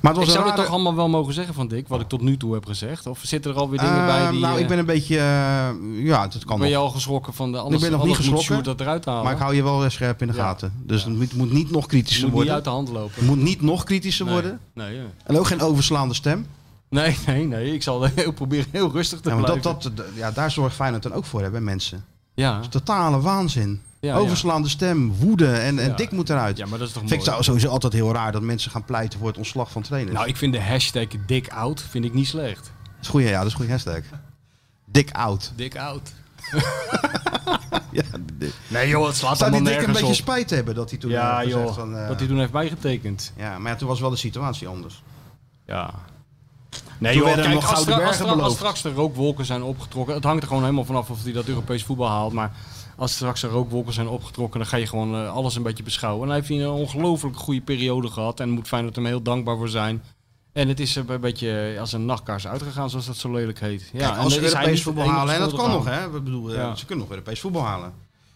Maar 0.00 0.10
het 0.12 0.20
was 0.20 0.28
Ik 0.28 0.34
zou 0.34 0.46
het 0.46 0.56
toch 0.56 0.66
allemaal 0.68 0.94
wel 0.94 1.08
mogen 1.08 1.34
zeggen 1.34 1.54
van 1.54 1.68
Dick, 1.68 1.88
wat 1.88 2.00
ik 2.00 2.08
tot 2.08 2.20
nu 2.20 2.36
toe 2.36 2.54
heb 2.54 2.66
gezegd? 2.66 3.06
Of 3.06 3.20
zitten 3.22 3.50
er 3.52 3.56
alweer 3.58 3.78
dingen 3.78 3.94
Eh, 4.00 4.06
bij 4.06 4.30
die... 4.30 4.40
nou, 4.40 4.54
eh, 4.54 4.60
ik 4.60 4.68
ben 4.68 4.78
een 4.78 4.86
beetje... 4.86 5.16
eh, 5.18 6.04
ja, 6.04 6.26
dat 6.28 6.44
kan 6.44 6.58
ben 6.58 6.68
je 6.68 6.76
al 6.76 6.90
geschrokken 6.90 7.34
van 7.34 7.52
de... 7.52 7.58
Anders, 7.58 7.82
ik 7.82 7.88
ben 7.90 7.98
nog 7.98 8.06
niet 8.06 8.16
geschrokken. 8.16 8.62
Dat 8.64 8.80
eruit 8.80 9.04
halen. 9.04 9.24
Maar 9.24 9.32
ik 9.32 9.38
hou 9.38 9.54
je 9.54 9.62
wel 9.62 9.84
eh, 9.84 9.90
scherp 9.90 10.20
in 10.22 10.26
de 10.28 10.34
Ja. 10.34 10.42
gaten. 10.42 10.72
Dus 10.82 11.04
het 11.04 11.16
moet, 11.16 11.34
moet 11.34 11.52
niet 11.52 11.70
nog 11.70 11.86
kritischer 11.86 12.20
moet 12.22 12.26
niet 12.28 12.34
worden. 12.36 12.54
uit 12.54 12.64
de 12.64 12.70
hand 12.70 12.88
lopen. 12.88 13.14
Het 13.14 13.24
moet 13.24 13.42
niet 13.42 13.62
nog 13.62 13.84
kritischer 13.84 14.24
Nee. 14.24 14.34
worden. 14.34 14.60
Nee, 14.74 14.94
ja. 14.96 15.02
En 15.24 15.38
ook 15.38 15.46
geen 15.46 15.60
overslaande 15.60 16.14
stem. 16.14 16.46
nee, 16.88 17.16
nee, 17.26 17.46
nee. 17.46 17.74
Ik 17.74 17.82
zal 17.82 18.02
heel 18.14 18.32
proberen 18.32 18.66
heel 18.70 18.90
rustig 18.92 19.20
te 19.20 19.28
Ja, 19.28 19.34
maar 19.34 19.44
blijven. 19.44 19.62
dat, 19.80 19.82
dat, 19.96 20.06
ja, 20.14 20.30
daar 20.30 20.50
zorgt 20.50 20.74
Feyenoord 20.76 21.02
dan 21.02 21.12
ook 21.12 21.24
voor, 21.24 21.42
hè, 21.42 21.50
bij 21.50 21.60
mensen. 21.60 22.04
ja. 22.34 22.60
Totale 22.70 23.20
waanzin. 23.20 23.82
Ja, 24.04 24.16
Overslaande 24.16 24.68
stem, 24.68 25.12
woede 25.14 25.52
en, 25.52 25.78
en 25.78 25.96
dik 25.96 26.10
moet 26.10 26.30
eruit. 26.30 26.56
ja, 26.56 26.66
maar 26.66 26.78
dat 26.78 26.86
is 26.88 26.94
toch 26.94 27.02
Vind 27.02 27.12
ik 27.14 27.18
mooi. 27.18 27.30
zou- 27.30 27.42
sowieso 27.44 27.68
altijd 27.68 27.92
heel 27.92 28.12
raar 28.12 28.32
dat 28.32 28.42
mensen 28.42 28.70
gaan 28.70 28.84
pleiten 28.84 29.18
voor 29.18 29.28
het 29.28 29.36
ontslag 29.36 29.70
van 29.70 29.82
trainers. 29.82 30.14
Nou, 30.16 30.28
ik 30.28 30.36
vind 30.36 30.52
de 30.52 30.60
hashtag 30.62 31.06
dik 31.26 31.48
oud 31.48 31.82
vind 31.90 32.04
ik 32.04 32.14
niet 32.14 32.26
slecht. 32.28 32.62
dat 32.84 33.02
is 33.02 33.08
goeie, 33.08 33.28
ja, 33.28 33.36
dat 33.38 33.46
is 33.46 33.52
een 33.52 33.56
goede 33.58 33.72
hashtag. 33.72 34.00
Dik 34.84 35.10
oud. 35.12 35.52
Dik 35.56 35.76
oud. 35.76 36.12
Ja. 37.90 38.02
Nee 38.68 38.88
joh, 38.88 39.06
het 39.06 39.16
slaat 39.16 39.38
Zou 39.38 39.50
allemaal 39.50 39.68
dik 39.70 39.78
een 39.78 39.86
nergens 39.86 40.00
beetje 40.00 40.22
spijt 40.22 40.50
hebben 40.50 40.74
dat 40.74 40.90
hij 40.90 40.98
toen 40.98 41.10
Ja 41.10 41.38
heeft 41.38 41.50
joh, 41.50 41.74
van... 41.74 41.96
eh, 41.96 42.08
dat 42.08 42.18
hij 42.18 42.28
toen 42.28 42.38
heeft 42.38 42.52
bijgetekend. 42.52 43.32
Ja, 43.36 43.58
maar 43.58 43.72
ja, 43.72 43.78
toen 43.78 43.88
was 43.88 44.00
wel 44.00 44.10
de 44.10 44.16
situatie 44.16 44.68
anders. 44.68 45.02
Ja. 45.66 45.90
Nee 46.98 47.12
Toen 47.18 47.26
joh, 47.26 47.34
kijk, 47.34 47.48
nog 47.54 47.70
als, 47.70 47.80
stra- 47.80 48.04
als, 48.04 48.16
stra- 48.16 48.48
straks 48.48 48.82
de 48.82 48.92
rookwolken 48.92 49.44
zijn 49.44 49.62
opgetrokken... 49.62 50.14
Het 50.14 50.24
hangt 50.24 50.42
er 50.42 50.48
gewoon 50.48 50.62
helemaal 50.62 50.84
vanaf 50.84 51.10
of 51.10 51.22
hij 51.22 51.32
dat 51.32 51.46
Europees 51.46 51.84
voetbal 51.84 52.08
haalt. 52.08 52.32
Maar 52.32 52.52
als 52.96 53.14
straks 53.14 53.40
de 53.40 53.46
rookwolken 53.46 53.92
zijn 53.92 54.08
opgetrokken... 54.08 54.60
dan 54.60 54.68
ga 54.68 54.76
je 54.76 54.86
gewoon 54.86 55.14
eh, 55.14 55.32
alles 55.34 55.56
een 55.56 55.62
beetje 55.62 55.82
beschouwen. 55.82 56.22
En 56.22 56.28
dan 56.28 56.36
heeft 56.36 56.48
hij 56.48 56.58
een 56.62 56.68
ongelooflijk 56.68 57.36
goede 57.36 57.60
periode 57.60 58.08
gehad. 58.08 58.40
En 58.40 58.50
moet 58.50 58.68
Feyenoord 58.68 58.96
hem 58.96 59.06
heel 59.06 59.22
dankbaar 59.22 59.56
voor 59.56 59.68
zijn. 59.68 60.02
En 60.52 60.68
het 60.68 60.80
is 60.80 60.96
een 60.96 61.20
beetje 61.20 61.76
als 61.80 61.92
een 61.92 62.04
nachtkaars 62.06 62.46
uitgegaan, 62.46 62.90
zoals 62.90 63.06
dat 63.06 63.16
zo 63.16 63.32
lelijk 63.32 63.60
heet. 63.60 63.90
Ja, 63.92 63.98
Kijk, 63.98 64.12
en 64.12 64.18
als 64.18 64.34
ze 64.34 64.40
is 64.40 64.52
hij 64.52 64.60
Europees 64.60 64.82
voetbal 64.82 65.08
halen, 65.08 65.34
en 65.34 65.40
dat 65.40 65.54
kan 65.54 65.70
nog, 65.70 65.84
hè. 65.84 66.10
We 66.10 66.20
bedoel, 66.20 66.52
Ja. 66.54 66.74
ze 66.74 66.86
kunnen 66.86 67.04
nog 67.04 67.14
Europees 67.14 67.40
voetbal 67.40 67.62
halen. 67.62 67.92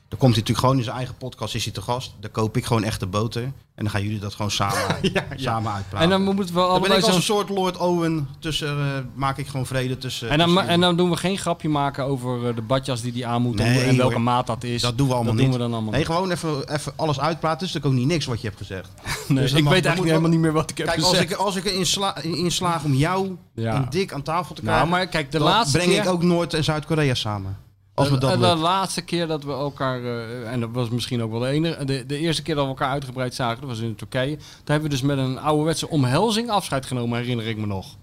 Dan 0.08 0.18
komt 0.18 0.32
hij 0.32 0.40
natuurlijk 0.40 0.58
gewoon 0.58 0.76
in 0.78 0.84
zijn 0.84 0.96
eigen 0.96 1.16
podcast, 1.16 1.54
is 1.54 1.64
hij 1.64 1.72
te 1.72 1.82
gast. 1.82 2.12
Dan 2.20 2.30
koop 2.30 2.56
ik 2.56 2.64
gewoon 2.64 2.84
echte 2.84 3.06
boter. 3.06 3.42
En 3.42 3.84
dan 3.84 3.90
gaan 3.90 4.02
jullie 4.02 4.18
dat 4.18 4.34
gewoon 4.34 4.50
samen, 4.50 4.80
samen 5.36 5.72
uitpraten. 5.72 5.98
En 5.98 6.08
dan 6.08 6.22
moeten 6.22 6.54
we 6.54 6.60
Dan 6.60 6.82
ben 6.82 6.96
ik 6.96 7.02
als 7.04 7.14
een 7.14 7.22
soort 7.22 7.48
Lord 7.48 7.76
Owen 7.76 8.28
tussen, 8.38 8.68
eh, 8.68 8.84
maak 9.14 9.38
ik 9.38 9.46
gewoon 9.46 9.66
vrede 9.66 9.98
tussen... 9.98 10.28
En 10.30 10.38
dan, 10.38 10.48
tussen 10.48 10.68
en 10.68 10.80
dan 10.80 10.96
doen 10.96 11.10
we 11.10 11.16
geen 11.16 11.38
grapje 11.38 11.68
maken 11.68 12.04
over 12.04 12.48
eh, 12.48 12.54
de 12.54 12.62
badjas 12.62 13.00
die 13.00 13.12
die 13.12 13.26
aan 13.26 13.42
moet 13.42 13.54
Nee, 13.54 13.80
en 13.82 13.96
welke 13.96 14.12
hoor. 14.14 14.22
maat 14.22 14.46
dat 14.46 14.64
is. 14.64 14.82
Dat 14.82 14.98
doen 14.98 15.06
we 15.08 15.14
allemaal 15.14 15.32
dat 15.34 15.42
niet. 15.42 15.50
doen 15.52 15.60
we 15.60 15.66
dan 15.66 15.72
allemaal 15.74 15.92
Nee, 15.92 16.04
gewoon 16.04 16.30
even, 16.30 16.72
even 16.74 16.92
alles 16.96 17.20
uitpraten. 17.20 17.58
Het 17.58 17.68
is 17.68 17.74
natuurlijk 17.74 17.94
ook 17.94 18.00
niet 18.00 18.12
niks 18.12 18.26
wat 18.26 18.40
je 18.40 18.46
hebt 18.46 18.58
gezegd. 18.58 18.88
Nee, 19.28 19.42
dus 19.42 19.52
ik 19.52 19.64
mag- 19.64 19.72
weet 19.72 19.84
eigenlijk 19.84 19.96
moet 19.96 20.06
helemaal 20.06 20.30
niet 20.30 20.40
meer 20.40 20.52
wat 20.52 20.70
ik 20.70 20.78
heb 20.78 20.86
Kijk, 20.86 20.98
als 21.00 21.08
gezegd. 21.10 21.30
ik, 21.30 21.36
als 21.36 21.56
ik 21.56 21.64
erin 21.64 21.86
sla, 21.86 22.16
in 22.22 22.50
slaag 22.50 22.84
om 22.84 22.94
jou 22.94 23.36
Ja. 23.54 23.74
en 23.74 23.86
Dick 23.90 24.12
aan 24.12 24.22
tafel 24.22 24.54
te 24.54 24.60
krijgen... 24.60 24.88
nou, 24.88 24.98
maar 24.98 25.06
kijk, 25.08 25.32
de 25.32 25.38
dan 25.38 25.46
laatste 25.46 25.76
breng 25.78 25.90
keer... 25.92 26.02
ik 26.02 26.08
ook 26.08 26.22
Noord- 26.22 26.54
en 26.54 26.64
Zuid-Korea 26.64 27.14
samen. 27.14 27.56
Als 27.98 28.08
de, 28.08 28.18
dat 28.18 28.40
de 28.40 28.56
laatste 28.56 29.02
keer 29.02 29.26
dat 29.26 29.44
we 29.44 29.52
elkaar, 29.52 30.02
eh, 30.04 30.52
en 30.52 30.60
dat 30.60 30.68
was 30.72 30.88
misschien 30.88 31.22
ook 31.22 31.30
wel 31.30 31.40
de 31.40 31.48
enige, 31.48 31.84
de, 31.84 32.06
de 32.06 32.18
eerste 32.18 32.42
keer 32.42 32.54
dat 32.54 32.64
we 32.64 32.70
elkaar 32.70 32.90
uitgebreid 32.90 33.34
zagen, 33.34 33.60
dat 33.60 33.68
was 33.68 33.78
in 33.78 33.94
Turkije. 33.94 34.36
Daar 34.36 34.46
hebben 34.64 34.82
we 34.82 34.88
dus 34.88 35.02
met 35.02 35.18
een 35.18 35.38
ouderwetse 35.38 35.88
omhelzing 35.88 36.50
afscheid 36.50 36.86
genomen, 36.86 37.18
herinner 37.18 37.46
ik 37.46 37.56
me 37.56 37.66
nog. 37.66 37.96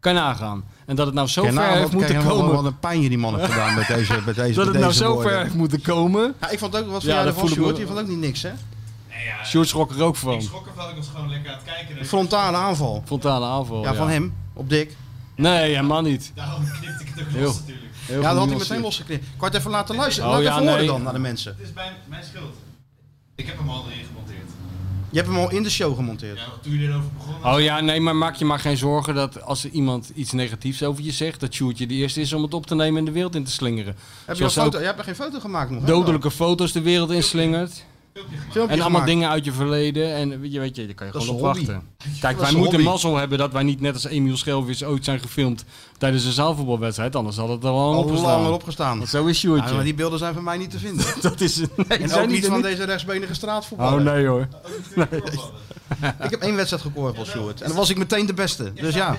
Kan 0.00 0.14
je 0.14 0.18
nagaan. 0.18 0.64
En 0.86 0.96
dat 0.96 1.06
het 1.06 1.14
nou 1.14 1.28
zo 1.28 1.42
ver 1.42 1.62
heeft 1.62 1.92
moeten 1.92 2.24
komen. 2.26 2.54
Wat 2.54 2.64
een 2.64 2.78
pijn 2.78 3.00
je 3.00 3.08
die 3.08 3.18
man 3.18 3.38
heeft 3.38 3.52
gedaan 3.52 3.74
met 3.74 3.86
deze, 3.86 4.20
met 4.26 4.34
deze, 4.44 4.54
dat 4.54 4.64
met 4.64 4.74
het 4.74 4.82
nou 4.82 4.92
zo 4.92 5.12
woorden. 5.12 5.30
ver 5.30 5.42
heeft 5.42 5.54
moeten 5.54 5.82
komen. 5.82 6.34
Ja, 6.40 6.50
ik 6.50 6.58
vond 6.58 6.76
ook, 6.76 6.86
wat 6.86 7.02
Ja, 7.02 7.08
van 7.08 7.14
jij 7.14 7.24
dat 7.24 7.34
ervan, 7.34 7.48
Sjoerd? 7.48 7.76
Je 7.76 7.86
vond 7.86 7.98
ook 7.98 8.08
niet 8.08 8.18
niks, 8.18 8.42
hè? 8.42 8.50
Sjoerd 9.44 9.68
schrok 9.68 9.90
er 9.90 10.02
ook 10.02 10.16
van. 10.16 10.32
Ik 10.32 10.40
schrok 10.40 10.66
ervan, 10.66 10.90
ik 10.90 10.96
was 10.96 11.08
gewoon 11.14 11.28
lekker 11.28 11.50
aan 11.50 11.58
het 11.64 11.74
kijken. 11.86 12.06
Frontale 12.06 12.56
aanval. 12.56 13.02
Fontane 13.06 13.44
aanval. 13.44 13.82
Ja, 13.82 13.94
van 13.94 14.08
hem, 14.08 14.34
op 14.52 14.68
Dick. 14.68 14.96
Nee, 15.34 15.74
helemaal 15.74 16.02
niet. 16.02 16.32
Daarom 16.34 16.64
knipte 16.64 17.04
ik 17.04 17.12
het 17.14 17.26
ook 17.26 17.32
Heel. 17.32 17.44
los 17.46 17.58
natuurlijk. 17.58 17.87
Heel 18.08 18.20
Ja, 18.22 18.28
dat 18.28 18.38
had 18.38 18.48
hij 18.48 18.58
meteen 18.58 18.80
losgeknipt. 18.80 19.24
Je 19.38 19.44
het 19.44 19.54
even 19.54 19.70
laten 19.70 19.96
luisteren? 19.96 20.28
Oh, 20.30 20.34
Laat 20.34 20.44
ja, 20.44 20.50
even 20.50 20.62
horen 20.62 20.78
nee. 20.78 20.86
dan 20.86 21.02
naar 21.02 21.12
de 21.12 21.18
mensen. 21.18 21.54
Het 21.58 21.66
is 21.66 21.74
mijn, 21.74 21.92
mijn 22.08 22.24
schuld. 22.24 22.54
Ik 23.34 23.46
heb 23.46 23.58
hem 23.58 23.68
al 23.68 23.84
erin 23.90 24.04
gemonteerd. 24.04 24.50
Je 25.10 25.16
hebt 25.16 25.28
hem 25.28 25.38
al 25.38 25.50
in 25.50 25.62
de 25.62 25.70
show 25.70 25.94
gemonteerd. 25.94 26.38
Ja, 26.38 26.44
toen 26.62 26.72
jullie 26.72 26.88
erover 26.88 27.10
begonnen. 27.16 27.52
Oh 27.54 27.60
ja, 27.60 27.80
nee, 27.80 28.00
maar 28.00 28.16
maak 28.16 28.34
je 28.34 28.44
maar 28.44 28.58
geen 28.58 28.76
zorgen 28.76 29.14
dat 29.14 29.42
als 29.42 29.64
er 29.64 29.70
iemand 29.70 30.10
iets 30.14 30.32
negatiefs 30.32 30.82
over 30.82 31.04
je 31.04 31.12
zegt, 31.12 31.40
dat 31.40 31.54
Sjoerdje 31.54 31.86
de 31.86 31.94
eerste 31.94 32.20
is 32.20 32.32
om 32.32 32.42
het 32.42 32.54
op 32.54 32.66
te 32.66 32.74
nemen 32.74 32.98
en 32.98 33.04
de 33.04 33.10
wereld 33.10 33.34
in 33.34 33.44
te 33.44 33.50
slingeren. 33.50 33.94
Heb 33.94 33.96
je, 34.24 34.30
een 34.30 34.36
Zoals 34.36 34.54
foto? 34.54 34.66
ook 34.66 34.80
je 34.80 34.86
hebt 34.86 34.98
er 34.98 35.04
geen 35.04 35.14
foto 35.14 35.40
gemaakt 35.40 35.70
nog, 35.70 35.80
hè? 35.80 35.86
dodelijke 35.86 36.30
foto's 36.30 36.72
de 36.72 36.80
wereld 36.80 37.10
inslingert. 37.10 37.70
Filmpje 37.70 37.97
En 38.54 38.60
allemaal 38.68 38.84
gemaakt. 38.86 39.06
dingen 39.06 39.28
uit 39.28 39.44
je 39.44 39.52
verleden. 39.52 40.14
En 40.14 40.40
weet 40.40 40.52
je, 40.52 40.60
weet 40.60 40.76
je, 40.76 40.86
daar 40.86 40.94
kan 40.94 41.06
je 41.06 41.12
Dat 41.12 41.22
gewoon 41.24 41.36
is 41.38 41.42
op 41.44 41.48
een 41.50 41.56
hobby. 41.56 41.72
wachten. 41.72 42.20
Kijk, 42.20 42.38
wij 42.38 42.52
moeten 42.52 42.80
mazzel 42.82 43.16
hebben 43.16 43.38
dat 43.38 43.52
wij 43.52 43.62
niet 43.62 43.80
net 43.80 43.94
als 43.94 44.04
Emiel 44.06 44.36
Schelvis 44.36 44.84
ooit 44.84 45.04
zijn 45.04 45.20
gefilmd 45.20 45.64
tijdens 45.98 46.24
een 46.24 46.32
zaalvoetbalwedstrijd. 46.32 47.16
Anders 47.16 47.36
had 47.36 47.48
het 47.48 47.64
er 47.64 47.70
al 47.70 47.76
lang 47.84 47.94
Al 47.96 48.02
opgestaan. 48.02 48.30
langer 48.30 48.52
opgestaan. 48.52 49.06
Zo 49.06 49.26
is 49.26 49.40
Ja, 49.42 49.48
Sjoerdje. 49.48 49.74
maar 49.74 49.84
die 49.84 49.94
beelden 49.94 50.18
zijn 50.18 50.34
van 50.34 50.44
mij 50.44 50.56
niet 50.56 50.70
te 50.70 50.78
vinden. 50.78 51.06
Dat 51.22 51.40
is... 51.40 51.56
Nee, 51.58 51.98
En 51.98 52.08
zijn 52.08 52.22
ook 52.24 52.30
niet 52.30 52.46
van 52.46 52.62
deze 52.62 52.84
rechtsbenige 52.84 53.34
straatvoetballer. 53.34 53.98
Oh 53.98 54.12
nee 54.14 54.26
hoor. 54.26 54.48
Ik 56.22 56.30
heb 56.30 56.40
één 56.40 56.56
wedstrijd 56.56 56.82
gekorfbald, 56.82 57.26
Sjoerd. 57.26 57.60
En 57.60 57.68
dan 57.68 57.76
was 57.76 57.90
ik 57.90 57.98
meteen 57.98 58.26
de 58.26 58.34
beste. 58.34 58.72
Dus 58.72 58.94
ja. 58.94 59.08
Er? 59.08 59.18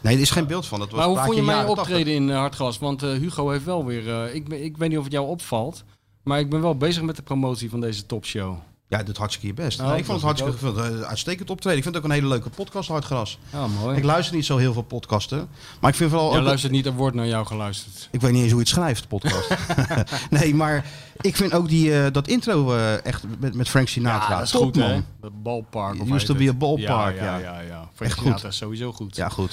Nee, 0.00 0.14
er 0.14 0.20
is 0.20 0.30
geen 0.30 0.46
beeld 0.46 0.66
van. 0.66 0.78
Dat 0.78 0.90
was 0.90 0.98
Maar 0.98 1.08
hoe 1.08 1.18
vond 1.18 1.36
je 1.36 1.42
mijn 1.42 1.66
optreden 1.66 2.14
in 2.14 2.30
eh, 2.30 2.36
Hartgras? 2.36 2.78
Want 2.78 3.02
eh, 3.02 3.10
Hugo 3.10 3.50
heeft 3.50 3.64
wel 3.64 3.84
weer... 3.84 4.08
eh, 4.24 4.34
ik, 4.34 4.48
ik 4.48 4.76
weet 4.76 4.88
niet 4.88 4.98
of 4.98 5.04
het 5.04 5.12
jou 5.12 5.26
opvalt. 5.26 5.84
Maar 6.22 6.38
ik 6.38 6.50
ben 6.50 6.60
wel 6.60 6.76
bezig 6.76 7.02
met 7.02 7.16
de 7.16 7.22
promotie 7.22 7.70
van 7.70 7.80
deze 7.80 8.06
topshow. 8.06 8.50
80. 8.50 8.72
Ja, 8.92 9.02
doet 9.02 9.16
hartstikke 9.16 9.46
je 9.46 9.54
best. 9.54 9.82
Nee, 9.82 9.98
ik 9.98 10.04
vond 10.04 10.22
het 10.22 10.38
dat 10.38 10.46
hartstikke 10.48 11.06
uitstekend 11.06 11.50
optreden. 11.50 11.78
Ik 11.78 11.82
vind 11.82 11.94
het 11.94 12.04
ook 12.04 12.10
een 12.10 12.16
hele 12.16 12.28
leuke 12.28 12.50
podcast, 12.50 12.88
Hartgras. 12.88 13.38
Ja, 13.52 13.66
mooi. 13.66 13.96
Ik 13.96 14.04
luister 14.04 14.34
niet 14.34 14.44
zo 14.44 14.56
heel 14.56 14.72
veel 14.72 14.82
podcasten. 14.82 15.48
Maar 15.80 15.90
ik 15.90 15.96
vind 15.96 16.10
vooral 16.10 16.30
Jij 16.30 16.38
ook... 16.38 16.44
luistert 16.44 16.72
niet, 16.72 16.86
er 16.86 16.92
wordt 16.92 17.16
naar 17.16 17.26
jou 17.26 17.46
geluisterd. 17.46 18.08
Ik 18.10 18.20
weet 18.20 18.32
niet 18.32 18.42
eens 18.42 18.52
hoe 18.52 18.60
je 18.60 18.66
het 18.66 18.74
schrijft, 18.74 19.08
podcast. 19.08 19.48
nee, 20.30 20.54
maar 20.54 20.86
ik 21.20 21.36
vind 21.36 21.52
ook 21.52 21.68
die, 21.68 22.00
eh, 22.00 22.12
dat 22.12 22.28
intro 22.28 22.74
eh, 22.74 23.04
echt 23.04 23.24
met, 23.38 23.54
met 23.54 23.68
Frank 23.68 23.88
Sinatra. 23.88 24.28
Ja, 24.28 24.36
dat 24.36 24.44
is 24.44 24.50
Top, 24.50 24.62
goed 24.62 24.76
man. 24.76 25.04
Dat 25.20 25.42
ballpark. 25.42 26.00
of 26.00 26.10
Used 26.10 26.26
to 26.26 26.34
be 26.34 26.48
a 26.48 26.54
ballpark, 26.54 27.16
Ja, 27.16 27.24
ja, 27.24 27.38
ja. 27.38 27.38
ja. 27.38 27.60
ja. 27.60 27.88
Frank 27.94 28.10
Echt 28.10 28.18
Sinatra 28.18 28.40
goed. 28.40 28.50
is 28.50 28.56
sowieso 28.56 28.92
goed. 28.92 29.16
Ja, 29.16 29.28
goed. 29.28 29.50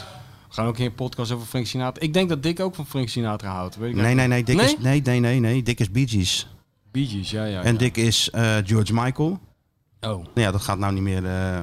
We 0.47 0.55
gaan 0.55 0.65
ook 0.65 0.77
een 0.77 0.95
podcast 0.95 1.31
over 1.31 1.47
Frank 1.47 1.65
Sinatra. 1.65 2.01
Ik 2.01 2.13
denk 2.13 2.29
dat 2.29 2.43
Dick 2.43 2.59
ook 2.59 2.75
van 2.75 2.85
Frank 2.85 3.09
Sinatra 3.09 3.51
houdt. 3.51 3.77
Weet 3.77 3.89
ik 3.89 3.95
Nee, 3.95 4.15
nee, 4.15 4.27
nee. 4.27 4.43
Dick 4.43 4.55
Nee? 4.55 4.65
Is, 4.65 4.75
nee, 4.79 5.01
nee, 5.01 5.19
nee, 5.19 5.39
nee. 5.39 5.63
Dick 5.63 5.79
is 5.79 5.91
Bee 5.91 6.07
Gees. 6.07 6.47
Bee 6.91 7.07
Gees, 7.07 7.31
ja, 7.31 7.43
ja. 7.45 7.61
En 7.61 7.71
ja. 7.73 7.77
Dick 7.79 7.97
is 7.97 8.29
eh, 8.29 8.57
George 8.65 8.93
Michael. 8.93 9.29
Oh. 10.01 10.09
Nou 10.09 10.25
ja, 10.33 10.51
dat 10.51 10.61
gaat 10.61 10.77
nou 10.79 10.93
niet 10.93 11.03
meer 11.03 11.25
eh, 11.25 11.59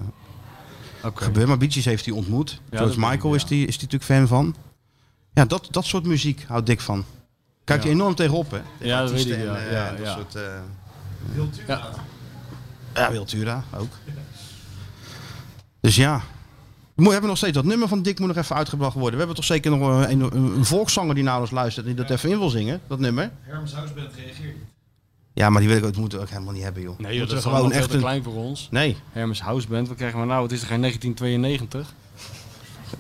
gebeuren. 1.15 1.49
Maar 1.49 1.59
Bee 1.59 1.71
Gees 1.71 1.85
heeft 1.85 2.05
hij 2.05 2.15
ontmoet. 2.15 2.61
George 2.71 2.85
weet 2.87 3.05
ik, 3.05 3.11
Michael 3.11 3.35
is 3.35 3.43
ja. 3.43 3.49
hij 3.49 3.59
is 3.59 3.79
die 3.79 3.89
natuurlijk 3.89 4.05
fan 4.05 4.27
van. 4.29 4.57
Ja, 5.33 5.45
dat, 5.45 5.69
dat 5.71 5.85
soort 5.85 6.05
muziek 6.05 6.45
houdt 6.49 6.67
Dick 6.67 6.81
van. 6.81 7.05
Kijk 7.65 7.83
je 7.83 7.89
Ja. 7.89 7.95
enorm 7.95 8.15
tegenop, 8.15 8.51
hè? 8.51 8.59
Tegen 8.79 8.87
Ja, 8.87 9.01
dat 9.01 9.11
weet 9.11 9.27
ik, 9.31 9.37
ja. 9.45 9.57
en, 9.57 9.67
eh, 9.67 9.73
Ja, 9.73 9.91
dat 9.91 9.99
ja. 10.07 10.15
soort... 10.15 10.35
eh, 10.35 10.43
Ja. 11.67 11.91
Ja, 12.95 13.11
Wiltura 13.11 13.65
ook. 13.79 13.91
Dus 15.81 15.97
ja. 15.97 16.21
Moet, 16.95 17.05
hebben 17.05 17.23
we 17.23 17.29
nog 17.29 17.37
steeds 17.37 17.53
dat 17.55 17.65
nummer 17.65 17.89
van 17.89 18.03
Dick 18.03 18.19
moet 18.19 18.29
nog 18.29 18.37
even 18.37 18.57
uitgebracht 18.57 18.95
worden. 18.95 19.13
We 19.13 19.19
hebben 19.19 19.37
toch 19.37 19.45
zeker 19.45 19.71
nog 19.71 19.81
een, 20.09 20.11
een, 20.21 20.37
een 20.57 20.65
volkszanger 20.65 21.15
die 21.15 21.25
naar 21.25 21.41
ons 21.41 21.51
luistert 21.51 21.87
en 21.87 21.95
die 21.95 22.05
dat 22.05 22.17
even 22.17 22.31
in 22.31 22.39
wil 22.39 22.49
zingen, 22.51 22.81
dat 22.87 22.99
nummer. 22.99 23.31
Hermes 23.41 23.73
Huisband 23.73 24.15
reageert 24.15 24.55
niet. 24.55 24.65
Ja, 25.39 25.51
maar 25.51 25.61
die 25.61 25.69
wil 25.71 25.79
ik 25.79 25.85
ook, 25.85 25.97
moeten 25.97 26.19
we 26.19 26.25
ook 26.25 26.31
helemaal 26.31 26.53
niet 26.53 26.63
hebben, 26.63 26.83
joh. 26.83 26.99
Nee, 26.99 27.19
Moeten 27.19 27.29
dat 27.37 27.45
is 27.45 27.51
gewoon 27.53 27.73
echt 27.73 27.89
te 27.89 27.95
een... 27.95 28.01
klein 28.01 28.23
voor 28.23 28.35
ons. 28.35 28.69
Nee, 28.71 28.97
Hermes 29.13 29.41
Houseband, 29.41 29.89
wat 29.89 29.97
krijgen 29.97 30.21
we 30.21 30.27
nou? 30.27 30.43
Het 30.43 30.53
is 30.53 30.61
er 30.61 30.67
geen 30.67 30.81
1992? 30.81 31.95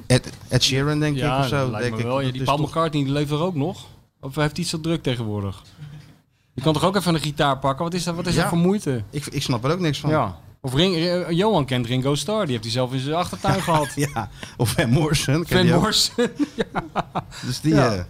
Ed, 0.07 0.33
Ed 0.49 0.62
Sheeran 0.62 1.01
denk 1.01 1.16
ik 1.16 1.22
ja, 1.22 1.38
of 1.40 1.46
zo. 1.49 1.57
dat 1.57 1.70
lijkt 1.70 1.83
denk 1.83 1.94
me 1.96 2.01
ik. 2.01 2.07
wel. 2.07 2.18
Ja, 2.18 2.25
Dat 2.25 2.35
die 2.35 2.42
Paul 2.44 2.57
toch- 2.57 2.66
McCartney 2.66 3.03
die 3.05 3.12
leeft 3.12 3.31
er 3.31 3.40
ook 3.42 3.55
nog? 3.55 3.87
Of 4.20 4.35
hij 4.35 4.44
heeft 4.44 4.59
iets 4.59 4.70
zo 4.70 4.81
druk 4.81 5.03
tegenwoordig? 5.03 5.62
Je 6.55 6.62
kan 6.62 6.72
toch 6.72 6.85
ook 6.85 6.96
even 6.96 7.14
een 7.14 7.20
gitaar 7.20 7.59
pakken? 7.59 7.85
Wat 7.85 7.94
is 7.94 8.05
dat, 8.05 8.14
wat 8.14 8.27
is 8.27 8.35
Ja. 8.35 8.40
dat 8.40 8.49
voor 8.49 8.59
moeite? 8.59 9.03
ik, 9.11 9.27
ik 9.27 9.42
snap 9.42 9.64
er 9.64 9.70
ook 9.72 9.81
niks 9.81 10.01
van. 10.01 10.11
Ja. 10.11 10.37
Of 10.61 10.75
Ring, 10.75 10.96
eh, 10.96 11.31
Johan 11.31 11.64
kent 11.64 11.87
Ringo 11.87 12.14
Starr, 12.14 12.40
die 12.42 12.51
heeft 12.51 12.62
hij 12.64 12.72
zelf 12.72 12.92
in 12.92 12.99
zijn 12.99 13.14
achtertuin 13.14 13.62
gehad. 13.68 13.92
Ja, 13.94 14.31
of 14.57 14.70
Van 14.70 14.90
Morrison. 14.90 15.46
Van. 15.46 15.66
Morrison. 15.68 16.27
Dus 17.46 17.61
die, 17.61 17.75
Ja. 17.75 17.94
eh, 17.94 18.03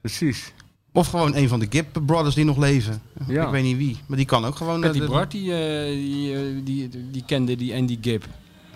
Precies. 0.00 0.52
Of 0.92 1.06
gewoon 1.08 1.34
een 1.36 1.48
van 1.48 1.60
de 1.60 1.66
Gibb 1.70 2.00
Brothers 2.06 2.34
die 2.34 2.44
nog 2.44 2.56
leven. 2.56 3.02
Ja. 3.26 3.44
Ik 3.44 3.50
weet 3.50 3.62
niet 3.62 3.76
wie, 3.76 3.96
maar 4.06 4.16
die 4.16 4.26
kan 4.26 4.44
ook 4.44 4.56
gewoon... 4.56 4.76
eh, 4.76 4.90
Patty 4.90 4.98
de- 4.98 5.06
Bart, 5.06 5.30
die, 5.30 5.52
eh, 5.54 5.94
die, 5.94 6.34
eh, 6.34 6.40
die, 6.64 6.88
die 7.10 7.22
kende 7.26 7.56
die 7.56 7.74
Andy 7.74 7.98
Gibb 8.00 8.24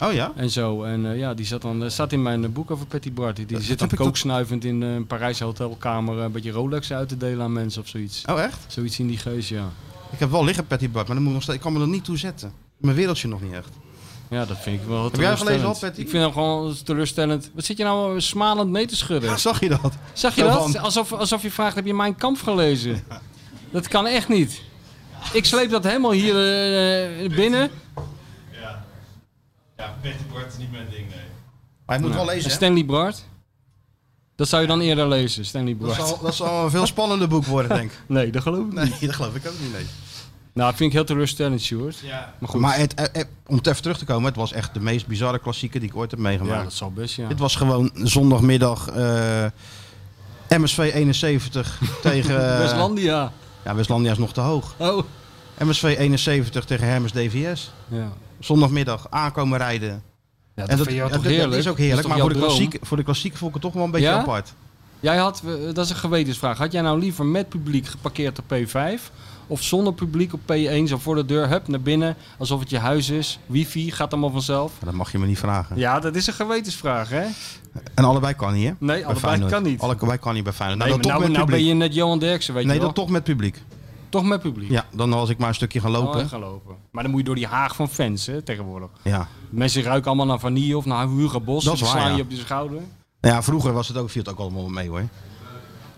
Oh 0.01 0.13
ja? 0.13 0.33
en 0.37 0.51
zo. 0.51 0.83
En 0.83 1.11
eh, 1.11 1.19
ja, 1.19 1.35
die 1.35 1.47
zat, 1.47 1.63
dan, 1.63 1.85
eh, 1.85 1.91
staat 1.91 2.13
in 2.13 2.23
mijn 2.23 2.45
eh, 2.45 2.51
boek 2.51 2.71
over 2.71 2.87
Patty 2.87 3.13
Bart. 3.13 3.49
Die 3.49 3.61
zit 3.61 3.79
dan 3.79 3.89
kooksnuivend 3.95 4.65
in 4.65 4.83
eh, 4.83 4.95
een 4.95 5.07
Parijse 5.07 5.45
hotelkamer 5.45 6.19
eh, 6.19 6.25
een 6.25 6.33
beetje 6.33 6.51
Rolex 6.51 6.93
uit 6.93 7.09
te 7.09 7.17
delen 7.17 7.43
aan 7.45 7.53
mensen 7.53 7.83
of 7.83 7.89
zoiets. 7.89 8.23
Oh 8.31 8.41
echt? 8.43 8.59
Zoiets 8.67 8.99
in 8.99 9.07
die 9.07 9.19
geus, 9.19 9.49
ja. 9.49 9.69
Ik 10.13 10.19
heb 10.19 10.31
wel 10.31 10.45
liggen 10.45 10.67
Patty 10.67 10.91
Bart, 10.91 11.07
maar 11.07 11.17
dan 11.17 11.25
moet 11.25 11.27
ik, 11.27 11.33
nog 11.35 11.43
steeds, 11.43 11.57
ik 11.59 11.65
kan 11.65 11.73
me 11.73 11.81
er 11.81 11.89
niet 11.89 12.05
toe 12.05 12.17
zetten. 12.19 12.53
Mijn 12.77 12.97
wereldje 12.97 13.29
nog 13.29 13.43
niet 13.43 13.53
echt. 13.53 13.69
Ja, 14.31 14.45
dat 14.45 14.59
vind 14.61 14.81
ik 14.81 14.87
wel 14.89 15.05
Heb 15.05 15.17
jij 15.17 15.37
gelezen 15.37 15.63
Patty? 15.81 16.01
Ik 16.01 16.09
vind 16.09 16.23
hem 16.23 16.33
gewoon 16.33 16.75
teleurstellend. 16.85 17.51
Wat 17.55 17.65
zit 17.65 17.77
je 17.77 17.85
nou 17.85 18.21
smalend 18.21 18.71
mee 18.71 18.87
te 18.87 18.97
schudden? 18.97 19.39
Zag 19.39 19.61
je 19.61 19.69
dat? 19.69 19.93
Zag 20.13 20.35
je 20.35 20.41
Zo 20.41 20.47
dat? 20.47 20.71
van- 20.71 20.79
Alsof, 20.83 21.13
alsof 21.13 21.43
je 21.43 21.51
vraagt, 21.51 21.75
heb 21.77 21.87
je 21.87 21.95
mijn 21.95 22.17
kamp 22.17 22.43
gelezen? 22.43 23.05
Dat 23.71 23.89
kan 23.89 24.07
echt 24.07 24.29
niet. 24.29 24.63
Ik 25.33 25.45
sleep 25.45 25.71
dat 25.71 25.85
helemaal 25.85 26.11
hier 26.11 26.35
eh, 26.35 27.37
binnen. 27.37 27.71
Ja, 29.77 29.95
Betty 30.03 30.23
Bart 30.33 30.53
is 30.53 30.59
niet 30.59 30.71
mijn 30.73 30.87
ding, 30.91 31.09
nee. 31.09 31.19
Maar 31.87 31.97
je 31.97 32.03
moet 32.03 32.13
Nou, 32.15 32.25
wel 32.27 32.35
lezen? 32.35 32.51
Stanley 32.51 32.85
Bart? 32.85 33.25
Dat 34.37 34.49
zou 34.49 34.63
je 34.63 34.69
dan 34.69 34.81
eerder 34.81 35.09
lezen, 35.09 35.45
Stanley 35.45 35.77
Dat 35.79 35.87
Bart. 35.97 36.09
zal, 36.09 36.19
dat 36.23 36.35
zal 36.35 36.65
een 36.65 36.71
veel 36.71 36.87
spannender 36.87 37.29
boek 37.29 37.45
worden, 37.45 37.77
denk 37.77 37.91
ik. 37.93 37.99
Nee, 38.09 38.31
dat 38.31 38.43
geloof 38.43 38.67
ik 38.67 38.73
Nee, 38.73 38.85
niet. 38.85 39.01
dat 39.01 39.15
geloof 39.15 39.35
ik 39.35 39.47
ook 39.47 39.61
niet, 39.61 39.73
nee. 39.73 39.87
Nou, 40.57 40.69
dat 40.69 40.77
vind 40.79 40.91
ik 40.91 40.97
heel 40.97 41.05
teleurstellend, 41.07 41.61
Sjoerd. 41.61 41.99
Ja. 41.99 42.35
Maar 42.39 42.49
goed. 42.49 42.61
Maar 42.61 42.79
het, 42.79 42.95
eh, 42.95 43.21
eh, 43.21 43.27
om 43.47 43.57
het 43.57 43.67
even 43.67 43.83
terug 43.83 43.99
te 43.99 44.05
komen, 44.05 44.25
het 44.25 44.37
was 44.37 44.53
echt 44.53 44.75
de 44.75 44.81
meest 44.81 45.07
bizarre 45.07 45.39
klassieker 45.39 45.81
die 45.81 45.89
ik 45.89 45.97
ooit 45.97 46.11
heb 46.11 46.21
meegemaakt. 46.21 46.57
ja, 46.57 46.63
dat 46.63 46.73
zal 46.73 46.91
best, 46.93 47.15
ja. 47.17 47.29
Dit 47.29 47.39
was 47.39 47.57
gewoon 47.57 47.91
zondagmiddag 47.95 48.89
eh, 48.89 49.45
MSV 50.49 50.79
71 50.95 51.81
tegen... 52.03 52.59
Westlandia. 52.59 53.33
Ja, 53.65 53.75
Westlandia 53.75 54.11
is 54.11 54.19
nog 54.19 54.33
te 54.33 54.41
hoog. 54.41 54.75
Oh. 54.79 55.03
MSV 55.59 55.95
71 55.99 56.65
tegen 56.65 56.87
Hermes 56.87 57.13
DVS. 57.13 57.73
Ja. 57.89 58.13
Zondagmiddag 58.39 59.07
aankomen 59.11 59.59
rijden. 59.59 59.89
Ja, 59.89 59.99
dat 60.55 60.69
en 60.69 60.77
dat, 60.77 60.87
vind 60.87 60.97
je 60.99 61.03
toch 61.03 61.13
dat- 61.13 61.23
heerlijk? 61.23 61.51
dat 61.51 61.59
is 61.59 61.69
ook 61.69 61.79
heerlijk, 61.79 62.09
maar 62.09 62.19
voor 62.19 62.33
de, 62.33 62.39
klassieke, 62.39 62.79
voor 62.83 62.97
de 62.97 63.03
klassieke 63.03 63.37
vond 63.37 63.49
ik 63.49 63.55
het 63.55 63.65
toch 63.65 63.75
wel 63.75 63.85
een 63.85 63.91
beetje 63.91 64.07
Ja? 64.09 64.19
apart. 64.19 64.53
Jij 65.01 65.17
had, 65.17 65.43
dat 65.73 65.85
is 65.85 65.91
een 65.91 65.97
gewetensvraag. 65.97 66.59
Had 66.59 66.73
jij 66.73 66.83
nou 66.83 66.99
liever 66.99 67.25
met 67.25 67.49
publiek 67.49 67.87
geparkeerd 67.87 68.39
op 68.39 68.45
P5 68.55 69.01
of 69.47 69.63
zonder 69.63 69.93
publiek 69.93 70.33
op 70.33 70.41
P1 70.41 70.83
zo 70.85 70.99
voor 70.99 71.15
de 71.15 71.25
deur, 71.25 71.49
hup, 71.49 71.69
naar 71.69 71.81
binnen, 71.81 72.17
alsof 72.39 72.61
het 72.61 72.71
je 72.71 72.79
huis 72.79 73.11
is, 73.11 73.39
wifi, 73.47 73.91
gaat 73.91 74.13
allemaal 74.13 74.31
vanzelf? 74.31 74.73
Maar 74.73 74.89
dat 74.91 74.95
mag 74.99 75.13
je 75.13 75.19
me 75.19 75.27
niet 75.27 75.39
vragen. 75.39 75.79
Ja, 75.79 76.01
dat 76.01 76.17
is 76.17 76.27
een 76.27 76.33
gewetensvraag, 76.35 77.09
hè? 77.09 77.25
En 77.95 78.05
allebei 78.05 78.35
kan 78.35 78.55
niet, 78.55 78.65
hè? 78.65 78.71
Nee, 78.71 78.77
Bij 78.79 78.97
allebei 79.05 79.19
Feyenoord. 79.19 79.53
kan 79.53 79.63
niet. 79.63 79.81
Allebei 79.81 80.19
kan 80.19 80.35
niet 80.35 80.45
bij 80.45 80.53
Feyenoord. 80.53 80.79
Nee, 80.81 80.89
Nou, 80.89 81.03
dan 81.03 81.11
nou, 81.11 81.23
toch 81.23 81.31
met 81.31 81.39
nou 81.39 81.51
ben 81.51 81.65
je 81.65 81.75
net 81.75 81.95
Johan 81.95 82.19
Derksen, 82.19 82.55
weet 82.55 82.65
nee, 82.65 82.75
je 82.75 82.81
wel. 82.81 82.93
dan 82.93 83.05
toch 83.05 83.13
met 83.13 83.25
publiek. 83.25 83.63
Toch 84.09 84.25
met 84.25 84.41
publiek. 84.41 84.71
Ja, 84.71 84.85
dan 84.93 85.13
als 85.13 85.29
ik 85.29 85.39
maar 85.39 85.49
een 85.49 85.55
stukje 85.55 85.81
ga 85.81 85.89
lopen. 85.91 86.21
Oh, 86.21 86.29
gaan 86.29 86.41
lopen. 86.41 86.75
Maar 86.91 87.03
dan 87.03 87.11
moet 87.13 87.21
je 87.21 87.27
door 87.27 87.35
die 87.35 87.47
haag 87.47 87.77
van 87.77 87.89
fans, 87.89 88.27
hè, 88.27 88.43
tegenwoordig. 88.43 88.89
Ja. 89.03 89.29
Mensen 89.51 89.83
ruiken 89.83 90.07
allemaal 90.07 90.27
naar 90.27 90.39
vanille 90.39 90.77
of 90.77 90.85
naar 90.85 91.09
Hugo 91.09 91.41
Bos. 91.41 91.65
Dat 91.65 91.75
is 91.75 91.81
waar, 91.81 91.91
slaan 91.91 92.11
ja. 92.11 92.17
je 92.17 92.23
op 92.23 92.31
je 92.31 92.37
schouder. 92.37 92.81
Nou 93.21 93.35
ja, 93.35 93.43
vroeger 93.43 93.73
was 93.73 93.89
het 93.89 93.97
ook, 93.97 94.11
viel 94.11 94.23
het 94.23 94.31
ook 94.31 94.39
allemaal 94.39 94.69
mee 94.69 94.89
hoor. 94.89 95.03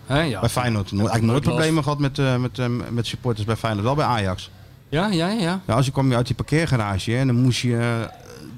Hè, 0.09 0.21
ja. 0.21 0.39
Bij 0.39 0.49
Feyenoord. 0.49 0.91
Nooit- 0.91 1.09
Eigenlijk 1.09 1.31
nooit 1.31 1.43
problemen 1.55 1.83
gehad 1.83 1.99
met, 1.99 2.19
eh, 2.19 2.35
met, 2.35 2.59
eh, 2.59 2.65
met 2.91 3.07
supporters 3.07 3.45
bij 3.45 3.55
Feyenoord. 3.55 3.85
Wel 3.85 3.95
bij 3.95 4.05
Ajax. 4.05 4.51
Ja, 4.89 5.07
ja, 5.07 5.27
ja. 5.27 5.61
Ja, 5.67 5.73
als 5.73 5.85
je 5.85 5.91
kwam 5.91 6.09
je 6.09 6.15
uit 6.15 6.25
die 6.27 6.35
parkeergarage 6.35 7.11
hè, 7.11 7.17
en 7.17 7.27
dan 7.27 7.35
moest 7.41 7.59
je 7.61 7.77
eh, 7.77 8.07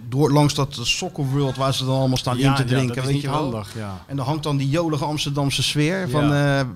door 0.10 0.32
langs 0.32 0.54
dat 0.54 0.78
Soccer 0.82 1.26
World 1.26 1.56
waar 1.56 1.74
ze 1.74 1.86
dan 1.86 1.96
allemaal 1.98 2.18
staan 2.18 2.38
in 2.38 2.56
te 2.56 2.64
drinken. 2.64 2.96
dat 2.96 3.06
is 3.06 3.12
weet 3.12 3.22
je 3.22 3.30
wel. 3.30 3.38
handig, 3.38 3.74
ja. 3.78 4.04
En 4.08 4.16
dan 4.16 4.26
hangt 4.26 4.44
dan 4.44 4.58
die 4.58 4.70
jolige 4.70 5.06
Amsterdamse 5.06 5.64
sfeer 5.64 6.10
van 6.10 6.28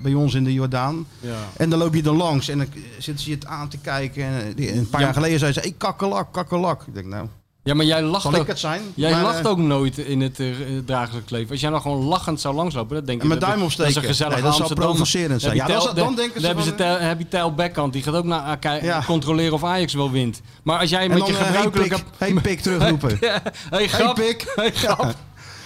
bij 0.01 0.13
ons 0.13 0.33
in 0.33 0.43
de 0.43 0.53
Jordaan. 0.53 1.05
ja. 1.19 1.35
En 1.57 1.69
dan 1.69 1.79
loop 1.79 1.93
je 1.93 2.03
er 2.03 2.13
langs 2.15 2.49
en 2.49 2.57
dan 2.57 2.67
zitten 2.97 3.23
ze 3.23 3.29
je 3.29 3.35
het 3.35 3.45
aan 3.45 3.67
te 3.67 3.77
kijken. 3.77 4.23
En 4.23 4.77
een 4.77 4.89
paar 4.89 4.99
Ja. 4.99 5.05
jaar 5.05 5.15
geleden 5.15 5.39
zei 5.39 5.51
ze, 5.53 5.59
hey, 5.59 5.73
kakkelak, 5.77 6.33
kakkelak. 6.33 6.83
Ik 6.87 6.93
denk, 6.93 7.05
nou, 7.07 7.27
Ja, 7.65 7.73
maar 7.73 7.85
jij 7.85 8.01
lacht 8.01 8.21
zal 8.21 8.33
ook. 8.35 8.41
ik 8.41 8.47
het 8.47 8.59
zijn? 8.59 8.81
Jij 8.95 9.11
Maar, 9.11 9.21
lacht 9.21 9.39
eh, 9.39 9.49
ook 9.49 9.57
nooit 9.57 9.97
in 9.97 10.21
het 10.21 10.39
dagelijks 10.85 11.31
leven. 11.31 11.51
Als 11.51 11.59
jij 11.59 11.69
nou 11.69 11.81
gewoon 11.81 12.03
lachend 12.03 12.41
zou 12.41 12.55
langslopen, 12.55 12.95
dan 12.95 13.05
denk 13.05 13.21
En 13.21 13.27
je... 13.27 13.33
met 13.33 13.41
dat- 13.41 13.49
duim 13.49 13.61
opsteken. 13.63 13.93
Dat 13.93 14.03
is 14.03 14.09
een 14.09 14.15
gezellige 14.15 14.41
Nee, 14.41 14.51
dat 14.51 14.67
zou 14.67 14.73
provocerend 14.79 15.41
zijn. 15.41 15.55
Ja, 15.55 15.67
dat 15.67 15.95
dan 15.95 16.15
denken 16.15 16.41
ze 16.41 16.47
Dan 16.47 16.55
hebben 16.57 16.77
ze 16.77 16.83
heb 16.83 17.19
je 17.19 17.27
Tijl 17.27 17.53
Bekkant, 17.53 17.93
die 17.93 18.03
gaat 18.03 18.13
ook 18.15 18.23
naar 18.25 18.57
Ja. 18.81 19.03
controleren 19.05 19.53
of 19.53 19.63
Ajax 19.63 19.93
wel 19.93 20.11
wint. 20.11 20.41
Maar 20.63 20.79
als 20.79 20.89
jij 20.89 21.03
En 21.03 21.09
met 21.09 21.27
je 21.27 21.33
eh, 21.33 21.39
hey, 21.39 21.45
gebruikelijke... 21.45 21.95
pik, 21.95 22.05
hey, 22.17 22.33
pik 22.33 22.59
terugroepen. 22.59 23.17
Ja, 23.21 23.41
hey, 23.69 23.87
grap. 23.87 24.15
Hey, 24.17 24.25
pik. 24.25 24.51
Hey, 24.55 24.71
grap. 24.71 25.15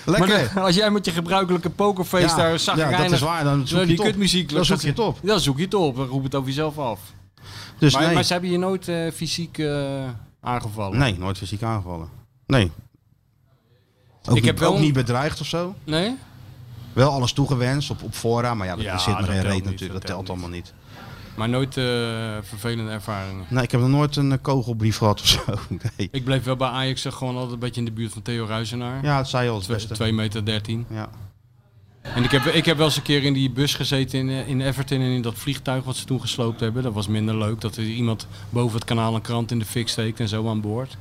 Lekker. 0.05 0.51
Maar 0.55 0.63
als 0.63 0.75
jij 0.75 0.91
met 0.91 1.05
je 1.05 1.11
gebruikelijke 1.11 1.69
pokerface 1.69 2.35
daar 2.35 2.51
ja, 2.51 2.57
zagrijnig... 2.57 2.99
dat 3.01 3.11
is 3.11 3.19
waar. 3.19 3.43
Dan 3.43 3.67
zoek 3.67 3.77
Nou, 3.77 3.91
je 3.91 3.99
op. 3.99 4.05
kutmuziek. 4.05 4.51
Dan 4.51 4.65
zoek 4.65 4.81
je 4.81 4.87
het 4.87 4.99
op. 4.99 5.17
Ja, 5.21 5.27
dan 5.27 5.39
zoek 5.39 5.57
je 5.57 5.63
het 5.63 5.73
op. 5.73 5.95
Dan 5.95 6.07
roep 6.07 6.23
het 6.23 6.35
over 6.35 6.47
jezelf 6.47 6.77
af. 6.77 6.99
Dus 7.77 7.93
maar, 7.93 8.05
nee. 8.05 8.13
maar 8.13 8.23
ze 8.23 8.31
hebben 8.33 8.51
je 8.51 8.57
nooit 8.57 8.91
fysiek 9.13 9.57
aangevallen? 10.41 10.97
nee, 10.99 11.17
nooit 11.17 11.37
fysiek 11.37 11.63
aangevallen. 11.63 12.09
Nee. 12.45 12.71
Ook, 14.21 14.27
Ik 14.27 14.33
niet, 14.33 14.45
heb 14.45 14.59
wel 14.59 14.73
ook 14.73 14.79
niet 14.79 14.93
bedreigd 14.93 15.39
of 15.41 15.47
zo. 15.47 15.75
Nee? 15.83 16.15
Wel 16.93 17.11
alles 17.11 17.33
toegewenst 17.33 17.89
op, 17.89 18.03
op 18.03 18.13
fora, 18.13 18.53
maar 18.53 18.67
ja, 18.67 18.75
dat 18.75 18.83
Ja, 18.83 18.97
zit 18.97 19.15
geen 19.15 19.25
telt 19.25 19.29
reet 19.45 19.63
natuurlijk. 19.63 19.79
dat 19.79 19.91
Dat 19.91 20.05
telt 20.05 20.29
allemaal 20.29 20.49
niet. 20.49 20.73
Maar 21.35 21.49
nooit 21.49 21.77
eh, 21.77 21.83
vervelende 22.41 22.91
ervaringen. 22.91 23.45
Nee, 23.49 23.63
ik 23.63 23.71
heb 23.71 23.81
nog 23.81 23.89
nooit 23.89 24.15
een 24.15 24.31
eh, 24.31 24.37
kogelbrief 24.41 24.97
gehad 24.97 25.21
of 25.21 25.27
zo. 25.27 25.41
Nee. 25.97 26.07
Ik 26.11 26.23
bleef 26.23 26.43
wel 26.43 26.55
bij 26.55 26.67
Ajax 26.67 27.05
gewoon 27.09 27.33
altijd 27.35 27.53
een 27.53 27.59
beetje 27.59 27.79
in 27.79 27.85
de 27.85 27.91
buurt 27.91 28.13
van 28.13 28.21
Theo 28.21 28.45
Ruizenaar. 28.45 29.03
Ja, 29.03 29.17
dat 29.17 29.29
zei 29.29 29.43
je 29.43 29.49
al 29.49 29.55
het 29.55 29.63
Twee- 29.63 29.75
beste. 29.77 29.93
2 29.93 30.13
meter 30.13 30.45
13. 30.45 30.85
Ja. 30.89 31.09
En 32.15 32.23
ik 32.23 32.31
heb, 32.31 32.45
ik 32.45 32.65
heb 32.65 32.77
wel 32.77 32.85
eens 32.85 32.95
een 32.95 33.01
keer 33.01 33.23
in 33.23 33.33
die 33.33 33.49
bus 33.49 33.75
gezeten 33.75 34.19
in, 34.19 34.29
eh, 34.29 34.47
in 34.47 34.61
Everton 34.61 35.01
en 35.01 35.09
in 35.09 35.21
dat 35.21 35.35
vliegtuig 35.35 35.83
wat 35.83 35.95
ze 35.95 36.05
toen 36.05 36.21
gesloopt 36.21 36.59
hebben. 36.59 36.83
Dat 36.83 36.93
was 36.93 37.07
minder 37.07 37.37
leuk, 37.37 37.61
dat 37.61 37.75
er 37.75 37.83
iemand 37.83 38.27
boven 38.49 38.75
het 38.75 38.85
kanaal 38.85 39.15
een 39.15 39.21
krant 39.21 39.51
in 39.51 39.59
de 39.59 39.65
fik 39.65 39.87
steekt 39.87 40.19
en 40.19 40.27
zo 40.27 40.49
aan 40.49 40.61
boord. 40.61 40.97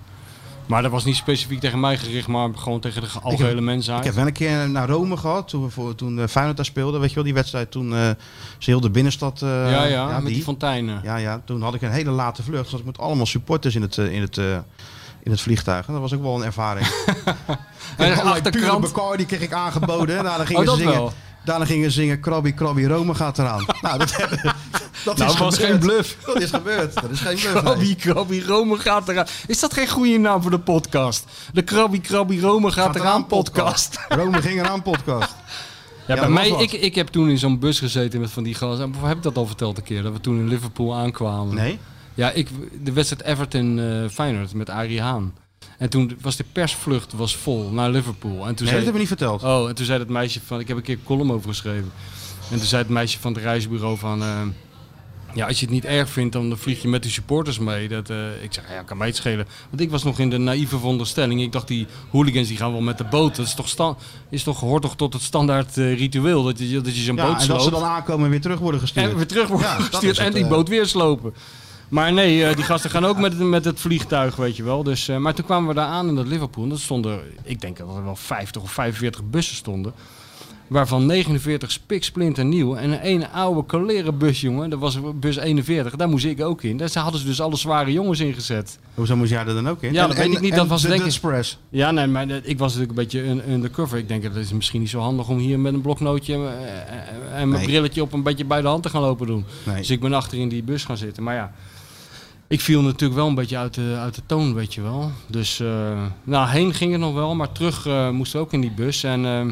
Maar 0.68 0.82
dat 0.82 0.90
was 0.90 1.04
niet 1.04 1.16
specifiek 1.16 1.61
tegen 1.61 1.80
mij 1.80 1.98
gericht, 1.98 2.28
maar 2.28 2.48
gewoon 2.54 2.80
tegen 2.80 3.02
de 3.02 3.09
algehele 3.22 3.61
mensheid. 3.61 3.98
Ik 3.98 4.04
heb 4.04 4.14
wel 4.14 4.26
een 4.26 4.32
keer 4.32 4.70
naar 4.70 4.88
Rome 4.88 5.16
gehad, 5.16 5.48
toen, 5.48 5.70
voor, 5.70 5.94
toen 5.94 6.18
eh, 6.18 6.26
Feyenoord 6.26 6.56
daar 6.56 6.66
speelde. 6.66 6.98
Weet 6.98 7.09
je 7.09 7.14
wel, 7.14 7.24
die 7.24 7.34
wedstrijd 7.34 7.70
toen 7.70 7.94
eh, 7.94 8.11
ze 8.59 8.70
heel 8.70 8.80
de 8.80 8.90
binnenstad... 8.90 9.42
eh, 9.42 9.48
ja, 9.48 9.84
ja, 9.84 10.20
met 10.20 10.32
die 10.32 10.42
fonteinen. 10.42 11.00
Ja, 11.02 11.16
ja, 11.16 11.42
toen 11.44 11.62
had 11.62 11.74
ik 11.74 11.82
een 11.82 11.90
hele 11.90 12.11
late 12.11 12.42
vlucht. 12.42 12.70
Dus 12.70 12.80
ik 12.80 12.86
met 12.86 12.98
allemaal 12.98 13.26
supporters 13.26 13.74
in 13.74 13.82
het, 13.82 13.96
in 13.96 14.20
het, 14.20 14.40
in 15.23 15.31
het 15.31 15.41
vliegtuig. 15.41 15.87
En 15.87 15.93
dat 15.93 16.03
was 16.03 16.14
ook 16.14 16.23
wel 16.23 16.35
een 16.37 16.45
ervaring. 16.45 16.87
En 17.97 18.12
achterkrant- 18.23 18.51
pure 18.51 18.79
Bacardi 18.79 19.27
kreeg 19.27 19.41
ik 19.41 19.53
aangeboden. 19.53 20.19
En 20.19 20.25
daarna 20.25 20.45
gingen 20.45 20.62
Oh, 20.62 20.71
ze 20.71 20.77
zingen, 20.77 20.93
wel. 20.95 21.12
Daarna 21.45 21.64
gingen 21.64 21.91
ze 21.91 22.01
zingen 22.01 22.21
Krabby 22.21 22.53
Krabby 22.53 22.85
Rome 22.87 23.14
gaat 23.14 23.39
eraan. 23.39 23.64
nou, 23.83 23.99
dat, 23.99 24.16
dat 25.05 25.16
Nou, 25.19 25.31
is 25.33 25.39
was 25.39 25.55
gebeurd. 25.55 25.71
geen 25.71 25.79
bluff. 25.79 26.16
Dat 26.27 26.41
is 26.43 26.51
gebeurd. 26.51 26.95
Dat 26.95 27.11
is 27.11 27.21
geen 27.21 27.37
bluff. 27.37 27.53
nee. 27.55 27.62
Krabby 27.62 27.95
Krabby 27.97 28.43
Rome 28.47 28.79
gaat 28.79 29.09
eraan. 29.09 29.27
Is 29.47 29.61
dat 29.61 29.75
geen 29.75 29.89
goede 29.89 30.19
naam 30.19 30.43
voor 30.43 30.51
de 30.51 30.59
podcast? 30.59 31.25
De 31.53 31.62
Krabby 31.62 32.01
Krabby 32.01 32.41
Rome 32.41 32.71
gaat, 32.73 32.97
eraan 32.97 33.27
podcast. 33.27 33.99
Rome 34.09 34.43
ging 34.43 34.61
eraan 34.61 34.83
podcast. 34.83 35.35
Ja, 36.07 36.14
Ja, 36.14 36.21
bij 36.21 36.31
mij, 36.31 36.51
was 36.51 36.62
ik, 36.62 36.73
ik 36.73 36.95
heb 36.95 37.09
toen 37.09 37.29
in 37.29 37.39
zo'n 37.39 37.59
bus 37.59 37.79
gezeten 37.79 38.21
met 38.21 38.31
van 38.31 38.43
die 38.43 38.55
gasten. 38.55 38.95
Heb 39.03 39.16
ik 39.16 39.23
dat 39.23 39.37
al 39.37 39.47
verteld 39.47 39.77
een 39.77 39.83
keer? 39.85 40.03
Dat 40.03 40.12
we 40.12 40.21
toen 40.21 40.39
in 40.39 40.49
Liverpool 40.49 40.95
aankwamen. 40.97 41.55
Nee? 41.55 41.79
Ja, 42.19 42.31
ik, 42.31 42.49
de 42.85 42.93
wedstrijd 42.93 43.23
Everton-Feyenoord 43.23 44.55
met 44.55 44.71
Arie 44.71 45.01
Haan. 45.01 45.35
En 45.79 45.91
toen 45.91 46.19
was 46.21 46.37
de 46.37 46.45
persvlucht 46.53 47.12
was 47.12 47.37
vol 47.37 47.71
naar 47.71 47.91
Liverpool. 47.91 48.31
En 48.33 48.39
toen 48.39 48.47
Nee, 48.47 48.55
dat 48.55 48.66
zei, 48.66 48.75
hebben 48.77 48.93
we 48.93 48.99
niet 48.99 49.09
verteld. 49.09 49.43
Oh, 49.43 49.69
en 49.69 49.75
toen 49.75 49.85
zei 49.87 49.99
het 49.99 50.09
meisje 50.09 50.41
van... 50.47 50.61
Ik 50.61 50.69
heb 50.69 50.77
een 50.77 50.83
keer 50.83 50.95
een 50.95 51.05
column 51.05 51.33
over 51.33 51.49
geschreven. 51.49 51.93
En 52.51 52.57
toen 52.57 52.66
zei 52.66 52.83
het 52.83 52.91
meisje 52.91 53.19
van 53.19 53.33
het 53.33 53.43
reisbureau 53.43 53.99
van... 53.99 54.23
eh, 54.23 54.41
ja, 55.35 55.47
als 55.47 55.59
je 55.59 55.64
het 55.64 55.75
niet 55.75 55.85
erg 55.85 56.09
vindt, 56.11 56.33
dan 56.33 56.59
vlieg 56.59 56.83
je 56.83 56.89
met 56.89 57.03
de 57.03 57.09
supporters 57.09 57.59
mee. 57.59 57.89
Dat, 57.89 58.11
eh, 58.11 58.43
ik 58.43 58.53
zeg, 58.53 58.64
ja, 58.69 58.83
kan 58.83 58.97
mij 58.97 59.07
het 59.07 59.16
schelen. 59.16 59.47
Want 59.69 59.81
ik 59.81 59.91
was 59.91 60.03
nog 60.03 60.19
in 60.19 60.31
de 60.31 60.39
naïeve 60.39 60.79
veronderstelling. 60.79 61.43
Ik 61.43 61.53
dacht, 61.53 61.69
die 61.69 61.87
hooligans 62.11 62.49
die 62.49 62.57
gaan 62.57 62.73
wel 62.73 62.81
met 62.81 62.99
de 62.99 63.05
boot. 63.05 63.37
Dat 63.37 63.47
is 63.47 63.55
toch, 63.55 63.69
sta 63.69 63.97
is 64.29 64.43
toch, 64.43 64.61
hoort 64.61 64.83
toch 64.83 64.97
tot 64.97 65.12
het 65.12 65.23
standaard 65.23 65.77
eh, 65.77 65.97
ritueel. 65.99 66.43
Dat 66.43 66.59
je, 66.59 66.81
dat 66.81 66.97
je 66.97 67.03
zo'n 67.03 67.16
Ja, 67.16 67.23
boot 67.23 67.41
en 67.41 67.47
dat 67.49 67.62
ze 67.62 67.69
sloopt. 67.69 67.83
dan 67.83 67.91
aankomen 67.91 68.25
en 68.25 68.31
weer 68.31 68.41
terug 68.41 68.59
worden 68.59 68.81
gestuurd. 68.81 69.11
En 69.11 69.16
weer 69.16 69.27
terug 69.27 69.49
worden 69.49 69.69
Ja, 69.69 69.77
dat 69.77 69.87
gestuurd 69.87 70.19
en 70.19 70.33
die 70.33 70.43
eh. 70.45 70.49
boot 70.49 70.69
weer 70.69 70.87
slopen. 70.87 71.35
Maar 71.89 72.12
nee, 72.12 72.45
eh, 72.45 72.55
die 72.57 72.64
gasten 72.64 72.91
gaan 72.91 73.05
ook 73.07 73.18
met, 73.18 73.32
het- 73.32 73.43
met 73.43 73.64
het 73.64 73.80
vliegtuig, 73.80 74.36
weet 74.36 74.57
je 74.57 74.62
wel. 74.62 74.82
Dus, 74.82 75.09
eh, 75.09 75.16
maar 75.16 75.34
toen 75.34 75.45
kwamen 75.45 75.68
we 75.68 75.74
daar 75.74 75.86
aan 75.89 76.09
in 76.09 76.14
dat 76.14 76.26
Liverpool. 76.26 76.64
En 76.64 76.70
dat 76.70 76.78
stonden, 76.78 77.20
ik 77.43 77.61
denk 77.61 77.76
dat 77.76 77.97
er 77.97 78.05
wel 78.05 78.16
50 78.16 78.62
of 78.62 78.70
45 78.72 79.22
bussen 79.30 79.57
stonden. 79.57 79.93
Waarvan 80.66 81.07
49 81.07 81.70
spiksplinter 81.70 82.45
nieuw. 82.45 82.74
En 82.76 82.91
een 82.93 83.01
ene 83.01 83.28
oude 83.28 83.62
kolerenbus, 83.62 84.41
jongen. 84.41 84.70
Dat 84.70 84.78
was 84.78 84.99
bus 85.14 85.36
41. 85.36 85.97
Daar 85.97 86.09
moest 86.09 86.24
ik 86.24 86.41
ook 86.43 86.62
in. 86.62 86.76
Daar 86.76 86.91
hadden 86.95 87.20
ze 87.20 87.26
dus 87.26 87.41
alle 87.41 87.57
zware 87.57 87.93
jongens 87.93 88.20
ingezet. 88.20 88.78
Hoezo 88.95 89.16
moest 89.16 89.30
jij 89.30 89.39
er 89.47 89.55
dan 89.55 89.68
ook 89.68 89.82
in? 89.82 89.93
Ja, 89.93 90.07
dat 90.07 90.16
weet 90.16 90.32
ik 90.32 90.41
niet, 90.41 90.55
dat 90.55 90.66
was 90.66 90.82
de 90.82 90.89
denk 90.89 91.01
ik- 91.01 91.07
Dutch 91.07 91.20
Press. 91.20 91.59
Ja, 91.68 91.91
nee, 91.91 92.07
maar 92.07 92.30
ik 92.30 92.59
was 92.59 92.74
natuurlijk 92.74 92.99
een 92.99 93.05
beetje 93.05 93.22
un- 93.28 93.53
undercover. 93.53 93.99
Ik 93.99 94.09
denk 94.09 94.22
dat 94.22 94.34
het 94.34 94.45
is 94.45 94.53
misschien 94.53 94.80
niet 94.80 94.91
zo 94.91 94.99
handig 95.01 95.28
om 95.28 95.39
hier 95.39 95.59
met 95.61 95.74
een 95.74 95.80
bloknootje 95.80 96.34
eh, 96.34 96.41
en 97.41 97.49
mijn 97.49 97.49
Nee. 97.49 97.64
brilletje 97.64 98.03
op 98.03 98.12
een 98.12 98.22
beetje 98.22 98.45
bij 98.45 98.61
de 98.61 98.68
hand 98.68 98.82
te 98.82 98.89
gaan 98.89 99.03
lopen 99.03 99.26
doen. 99.26 99.45
Nee. 99.66 99.76
Dus 99.76 99.91
ik 99.91 100.01
ben 100.01 100.12
achter 100.14 100.39
in 100.39 100.49
die 100.49 100.62
bus 100.62 100.84
gaan 100.84 100.97
zitten. 100.97 101.22
Maar 101.22 101.34
ja, 101.34 101.53
ik 102.49 102.61
viel 102.61 102.82
natuurlijk 102.82 103.14
wel 103.14 103.28
een 103.28 103.34
beetje 103.34 103.59
uit 103.59 103.74
de, 103.74 103.96
uit 103.99 104.14
de 104.14 104.22
toon, 104.26 104.55
weet 104.55 104.74
je 104.74 104.80
wel. 104.80 105.11
Dus, 105.26 105.61
eh, 105.61 106.03
nou, 106.24 106.49
heen 106.49 106.74
ging 106.74 106.92
het 106.92 107.01
nog 107.01 107.14
wel, 107.14 107.34
maar 107.34 107.53
terug 107.53 107.86
eh 107.86 108.11
moesten 108.11 108.38
we 108.40 108.46
ook 108.46 108.53
in 108.53 108.61
die 108.61 108.72
bus. 108.72 109.05
En 109.05 109.24
eh, 109.24 109.46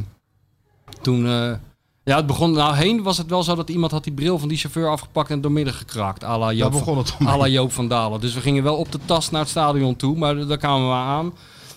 toen, 1.02 1.24
ja, 2.04 2.16
het 2.16 2.26
begon, 2.26 2.52
nou, 2.52 2.76
heen 2.76 3.02
was 3.02 3.18
het 3.18 3.26
wel 3.26 3.42
zo 3.42 3.54
dat 3.54 3.68
iemand 3.68 3.92
had 3.92 4.04
die 4.04 4.12
bril 4.12 4.38
van 4.38 4.48
die 4.48 4.58
chauffeur 4.58 4.88
afgepakt 4.88 5.30
en 5.30 5.40
doormidden 5.40 5.74
gekraakt. 5.74 6.24
À 6.24 6.38
la 6.38 6.52
Joop, 6.52 6.70
begon 6.72 6.98
het 6.98 7.14
à 7.26 7.36
la 7.36 7.46
Joop 7.46 7.72
van 7.72 7.88
Dalen. 7.88 8.20
Dus 8.20 8.34
we 8.34 8.40
gingen 8.40 8.62
wel 8.62 8.76
op 8.76 8.92
de 8.92 8.98
tas 9.04 9.30
naar 9.30 9.40
het 9.40 9.50
stadion 9.50 9.96
toe, 9.96 10.16
maar 10.16 10.46
daar 10.46 10.58
kwamen 10.58 10.88
we 10.88 10.94
aan. 10.94 11.32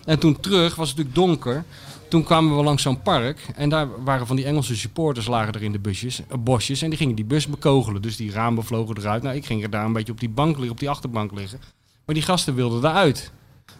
En 0.06 0.20
toen 0.20 0.40
terug 0.40 0.76
was 0.76 0.90
het 0.90 0.98
natuurlijk 0.98 1.26
donker. 1.26 1.64
Toen 2.10 2.24
kwamen 2.24 2.58
we 2.58 2.64
langs 2.64 2.84
zo'n 2.84 3.02
park 3.02 3.48
en 3.56 3.70
daar 3.70 4.04
waren 4.04 4.28
van 4.28 4.36
die 4.36 4.46
Engelse 4.46 4.76
supporters 4.76 5.28
lagen 5.28 5.54
er 5.54 5.64
in 5.64 5.72
de 5.72 5.80
busjes, 5.80 6.22
eh, 6.28 6.38
bosjes 6.40 6.82
en 6.82 6.90
die 6.90 6.98
gingen 6.98 7.16
die 7.16 7.26
bus 7.26 7.48
bekogelen. 7.48 8.02
Dus 8.02 8.16
die 8.16 8.32
ramen 8.32 8.64
vlogen 8.64 8.98
eruit. 8.98 9.24
Nou, 9.24 9.36
ik 9.36 9.46
ging 9.46 9.64
er 9.64 9.70
daar 9.70 9.86
een 9.86 9.94
beetje 9.94 10.12
op 10.12 10.20
die 10.20 10.30
bank 10.30 10.56
liggen, 10.56 10.72
op 10.72 10.80
die 10.80 10.90
achterbank 10.90 11.32
liggen. 11.32 11.60
Maar 12.06 12.16
die 12.16 12.24
gasten 12.24 12.56
wilden 12.56 12.90
eruit. 12.90 13.32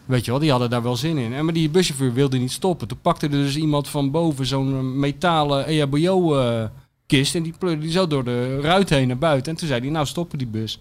Weet 0.04 0.24
je 0.24 0.30
wel, 0.30 0.40
die 0.40 0.50
hadden 0.50 0.70
daar 0.70 0.82
wel 0.82 0.96
zin 0.96 1.18
in. 1.18 1.32
En 1.32 1.44
maar 1.44 1.54
die 1.54 1.70
buschauffeur 1.70 2.12
wilde 2.12 2.38
niet 2.38 2.52
stoppen. 2.52 2.88
Toen 2.88 3.00
pakte 3.02 3.26
er 3.26 3.32
dus 3.32 3.56
iemand 3.56 3.88
van 3.88 4.10
boven 4.10 4.46
zo'n 4.46 4.74
eh, 4.74 4.80
metalen 4.80 5.66
EHBO-kist. 5.66 7.34
en 7.34 7.42
die 7.42 7.54
pleurde 7.58 7.82
die 7.82 7.90
zo 7.90 8.06
door 8.06 8.24
de 8.24 8.60
ruit 8.60 8.90
heen 8.90 9.08
naar 9.08 9.18
buiten. 9.18 9.52
En 9.52 9.58
toen 9.58 9.68
zei 9.68 9.80
hij, 9.80 9.90
nou 9.90 10.06
stoppen 10.06 10.38
die 10.38 10.46
bus. 10.46 10.78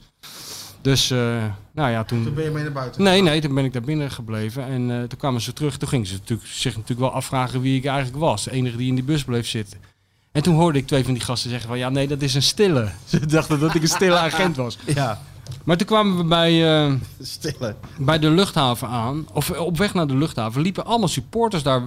Dus, 0.81 1.11
eh, 1.11 1.43
nou 1.71 1.91
ja, 1.91 2.03
toen... 2.03 2.23
Toen 2.23 2.33
ben 2.33 2.43
je 2.43 2.49
mee 2.49 2.63
naar 2.63 2.71
buiten. 2.71 3.03
Nee, 3.03 3.21
nee, 3.21 3.41
toen 3.41 3.53
ben 3.53 3.65
ik 3.65 3.73
daar 3.73 3.81
binnen 3.81 4.11
gebleven. 4.11 4.65
En 4.65 4.91
eh, 4.91 4.97
toen 5.03 5.17
kwamen 5.17 5.41
ze 5.41 5.53
terug. 5.53 5.77
Toen 5.77 5.87
gingen 5.87 6.07
ze 6.07 6.13
natuurlijk, 6.13 6.49
zich 6.49 6.73
natuurlijk 6.73 6.99
wel 6.99 7.11
afvragen 7.11 7.61
wie 7.61 7.77
ik 7.77 7.85
eigenlijk 7.85 8.17
was. 8.17 8.43
De 8.43 8.51
enige 8.51 8.77
die 8.77 8.87
in 8.87 8.95
die 8.95 9.03
bus 9.03 9.23
bleef 9.23 9.47
zitten. 9.47 9.79
En 10.31 10.43
toen 10.43 10.55
hoorde 10.55 10.79
ik 10.79 10.87
twee 10.87 11.03
van 11.03 11.13
die 11.13 11.21
gasten 11.21 11.49
zeggen 11.49 11.69
van... 11.69 11.77
Ja, 11.77 11.89
nee, 11.89 12.07
dat 12.07 12.21
is 12.21 12.33
een 12.33 12.41
stille. 12.41 12.89
Ze 13.05 13.25
dachten 13.25 13.59
dat 13.59 13.75
ik 13.75 13.81
een 13.81 13.87
stille 13.87 14.17
agent 14.17 14.55
was. 14.55 14.77
Ja, 14.95 15.21
Maar 15.63 15.77
toen 15.77 15.87
kwamen 15.87 16.17
we 16.17 16.23
bij, 16.23 16.83
eh, 16.85 16.93
stille. 17.21 17.75
bij 17.97 18.19
de 18.19 18.29
luchthaven 18.29 18.87
aan. 18.87 19.27
Of 19.33 19.51
op 19.51 19.77
weg 19.77 19.93
naar 19.93 20.07
de 20.07 20.15
luchthaven 20.15 20.61
liepen 20.61 20.85
allemaal 20.85 21.07
supporters 21.07 21.63
daar 21.63 21.83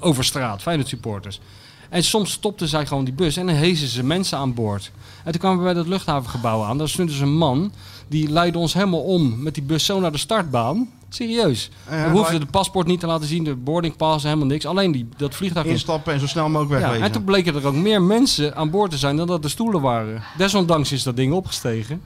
over 0.00 0.24
straat. 0.24 0.62
Feyenoord 0.62 0.88
supporters. 0.88 1.40
En 1.88 2.04
soms 2.04 2.32
stopten 2.32 2.68
zij 2.68 2.86
gewoon 2.86 3.04
die 3.04 3.14
bus 3.14 3.36
en 3.36 3.46
dan 3.46 3.54
hezen 3.54 3.88
ze 3.88 4.04
mensen 4.04 4.38
aan 4.38 4.54
boord. 4.54 4.90
En 5.24 5.32
toen 5.32 5.40
kwamen 5.40 5.58
we 5.58 5.64
bij 5.64 5.74
dat 5.74 5.86
luchthavengebouw 5.86 6.62
aan. 6.62 6.78
Daar 6.78 6.88
stond 6.88 7.08
dus 7.08 7.20
een 7.20 7.36
man. 7.36 7.72
Die 8.08 8.30
leidde 8.30 8.58
ons 8.58 8.74
helemaal 8.74 9.02
om 9.02 9.42
met 9.42 9.54
die 9.54 9.62
bus 9.62 9.84
zo 9.84 10.00
naar 10.00 10.12
de 10.12 10.18
startbaan. 10.18 10.88
Serieus. 11.08 11.70
Ja, 11.90 12.10
we 12.10 12.18
hoefden 12.18 12.40
de 12.40 12.46
paspoort 12.46 12.86
niet 12.86 13.00
te 13.00 13.06
laten 13.06 13.26
zien, 13.26 13.44
de 13.44 13.54
boardingpass, 13.54 14.24
helemaal 14.24 14.46
niks. 14.46 14.66
Alleen 14.66 14.92
die, 14.92 15.08
dat 15.16 15.34
vliegtuig 15.34 15.66
Instappen 15.66 16.12
en 16.12 16.20
zo 16.20 16.26
snel 16.26 16.48
mogelijk 16.48 16.72
ja, 16.72 16.78
wegwezen. 16.78 17.04
en 17.04 17.12
toen 17.12 17.24
bleken 17.24 17.54
er 17.54 17.66
ook 17.66 17.74
meer 17.74 18.02
mensen 18.02 18.56
aan 18.56 18.70
boord 18.70 18.90
te 18.90 18.98
zijn 18.98 19.16
dan 19.16 19.26
dat 19.26 19.44
er 19.44 19.50
stoelen 19.50 19.80
waren. 19.80 20.22
Desondanks 20.36 20.92
is 20.92 21.02
dat 21.02 21.16
ding 21.16 21.32
opgestegen. 21.32 22.02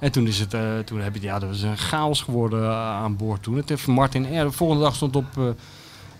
En 0.00 0.12
toen 0.12 0.26
is 0.26 0.38
het, 0.38 0.54
eh, 0.54 0.78
toen 0.84 1.00
heb 1.00 1.14
je, 1.14 1.22
ja, 1.22 1.38
dat 1.38 1.48
was 1.48 1.62
een 1.62 1.76
chaos 1.76 2.22
geworden 2.22 2.62
eh, 2.62 2.70
aan 2.70 3.16
boord 3.16 3.42
toen. 3.42 3.56
Het 3.56 3.68
heeft 3.68 3.86
Martin 3.86 4.40
R. 4.40 4.44
De 4.44 4.52
volgende 4.52 4.82
dag 4.82 4.94
stond 4.94 5.16
op 5.16 5.26
eh, 5.36 5.44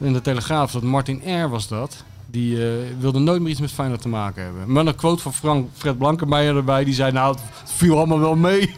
in 0.07 0.13
de 0.13 0.21
Telegraaf 0.21 0.73
dat 0.73 0.83
Martin 0.83 1.23
R. 1.45 1.49
was 1.49 1.69
dat. 1.69 2.05
Die 2.31 2.57
eh, 2.69 2.73
wilde 2.99 3.19
nooit 3.19 3.41
meer 3.41 3.51
iets 3.51 3.61
met 3.61 3.71
Feyenoord 3.73 4.03
te 4.03 4.09
maken 4.09 4.43
hebben. 4.45 4.73
Maar 4.73 4.87
een 4.87 4.95
quote 4.95 5.23
van 5.23 5.35
Frank, 5.35 5.69
Fred 5.77 5.99
Blankenmeijer 5.99 6.57
erbij. 6.57 6.85
Die 6.85 6.95
zei, 6.95 7.13
nou, 7.13 7.37
het 7.61 7.71
viel 7.73 7.97
allemaal 7.97 8.21
wel 8.21 8.37
mee. 8.37 8.75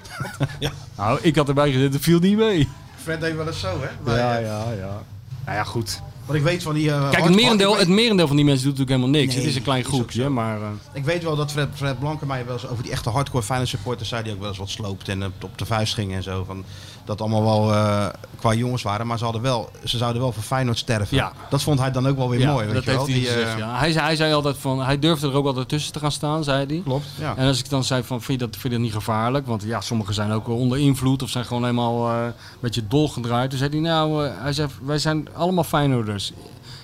Nou, 0.96 1.18
ik 1.22 1.36
had 1.36 1.48
erbij 1.48 1.72
gezet, 1.72 1.92
het 1.92 2.03
viel 2.03 2.18
niet 2.18 2.36
mee. 2.36 2.68
Fred 3.03 3.20
deed 3.20 3.36
wel 3.36 3.46
eens 3.46 3.61
zo, 3.61 3.76
hè? 3.80 4.12
Ja, 4.16 4.36
eh, 4.38 4.44
ja, 4.46 4.64
ja. 4.78 5.03
Nou 5.44 5.57
ja, 5.57 5.64
goed. 5.64 6.03
Wat 6.26 6.36
ik 6.36 6.42
weet 6.42 6.62
van 6.62 6.74
die... 6.74 6.90
eh, 6.90 7.11
Kijk, 7.11 7.24
het 7.24 7.34
merendeel, 7.34 7.76
het 7.78 7.88
merendeel 7.88 8.26
van 8.26 8.36
die 8.36 8.44
mensen 8.44 8.64
doet 8.64 8.78
natuurlijk 8.78 9.00
helemaal 9.03 9.20
niks. 9.20 9.34
Nee, 9.34 9.42
het 9.44 9.50
is 9.53 9.57
een 9.59 9.62
klein 9.64 9.84
groepje, 9.84 10.28
maar... 10.28 10.61
eh, 10.61 10.68
Ik 10.92 11.05
weet 11.05 11.22
wel 11.22 11.36
dat 11.36 11.53
Fred, 11.53 11.68
Fred 11.74 11.98
Blankenmeijer 11.98 12.46
wel 12.46 12.55
eens 12.57 12.66
over 12.68 12.82
die 12.82 12.92
echte 12.92 13.11
hardcore 13.11 13.42
Feyenoord 13.44 13.70
supporters 13.70 14.09
zei 14.09 14.22
die 14.22 14.32
ook 14.32 14.38
wel 14.38 14.48
eens 14.48 14.59
wat 14.59 14.68
sloopt 14.70 15.09
en 15.09 15.24
op 15.24 15.59
de 15.59 15.64
vuist 15.66 15.94
ging 15.94 16.12
en 16.14 16.22
zo. 16.22 16.44
Van, 16.44 16.64
dat 17.05 17.20
allemaal 17.20 17.42
wel 17.42 17.72
eh, 17.72 18.07
qua 18.38 18.55
jongens 18.55 18.82
waren, 18.82 19.07
maar 19.07 19.18
ze, 19.18 19.24
hadden 19.24 19.42
wel, 19.42 19.70
ze 19.84 19.96
zouden 19.96 20.22
wel 20.22 20.32
voor 20.32 20.42
Feyenoord 20.42 20.78
sterven. 20.78 21.16
Ja. 21.16 21.32
Dat 21.50 21.62
vond 21.62 21.78
hij 21.78 21.90
dan 21.90 22.09
ook 22.09 22.16
wel 22.16 22.28
weer 22.28 22.46
mooi, 22.46 22.66
weet 22.66 22.74
dat 22.74 22.84
je 22.84 22.90
heeft 22.90 23.03
wel. 23.03 23.09
hij 23.11 23.18
Die, 23.18 23.26
gezegd, 23.26 23.53
eh, 23.53 23.59
ja. 23.59 23.78
hij, 23.78 23.92
zei, 23.92 24.05
hij 24.05 24.16
zei 24.16 24.32
altijd 24.34 24.57
van, 24.59 24.82
hij 24.84 24.98
durfde 24.98 25.28
er 25.28 25.34
ook 25.34 25.46
altijd 25.46 25.68
tussen 25.68 25.92
te 25.92 25.98
gaan 25.98 26.12
staan, 26.12 26.44
zei 26.44 26.66
hij. 26.66 26.80
Klopt, 26.84 27.07
ja. 27.18 27.36
En 27.36 27.46
als 27.46 27.59
ik 27.59 27.68
dan 27.68 27.84
zei 27.84 28.03
van, 28.03 28.22
vind 28.22 28.40
je 28.40 28.46
dat, 28.46 28.55
vind 28.57 28.62
je 28.72 28.78
dat 28.78 28.80
niet 28.80 28.92
gevaarlijk? 28.92 29.46
Want 29.46 29.62
ja, 29.62 29.80
sommigen 29.80 30.14
zijn 30.14 30.32
ook 30.32 30.48
onder 30.48 30.78
invloed 30.78 31.22
of 31.22 31.30
zijn 31.30 31.44
gewoon 31.44 31.62
helemaal 31.62 32.09
eh, 32.11 32.24
een 32.24 32.32
beetje 32.61 32.86
dolgedraaid. 32.88 33.50
Toen 33.50 33.59
zei 33.59 33.70
hij, 33.70 33.80
nou, 33.80 34.26
hij 34.28 34.53
zei, 34.53 34.68
wij 34.82 34.98
zijn 34.98 35.28
allemaal 35.34 35.64
Feyenoorders. 35.64 36.32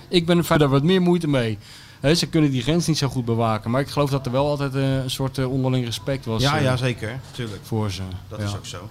Ik 0.07 0.25
ben 0.25 0.37
er 0.37 0.45
verder 0.45 0.69
wat 0.69 0.83
meer 0.83 1.01
moeite 1.01 1.27
mee. 1.27 1.57
Ze 2.15 2.27
kunnen 2.27 2.51
die 2.51 2.61
grens 2.61 2.87
niet 2.87 2.97
zo 2.97 3.07
goed 3.07 3.25
bewaken. 3.25 3.71
Maar 3.71 3.81
ik 3.81 3.89
geloof 3.89 4.09
dat 4.09 4.25
er 4.25 4.31
wel 4.31 4.47
altijd 4.47 4.73
een 4.73 5.09
soort 5.09 5.45
onderling 5.45 5.85
respect 5.85 6.25
was 6.25 6.41
ja, 6.41 6.57
ja, 6.57 6.77
zeker. 6.77 7.19
Tuurlijk. 7.31 7.61
voor 7.63 7.91
ze. 7.91 8.01
Dat 8.27 8.39
Ja. 8.39 8.45
is 8.45 8.55
ook 8.55 8.65
zo. 8.65 8.89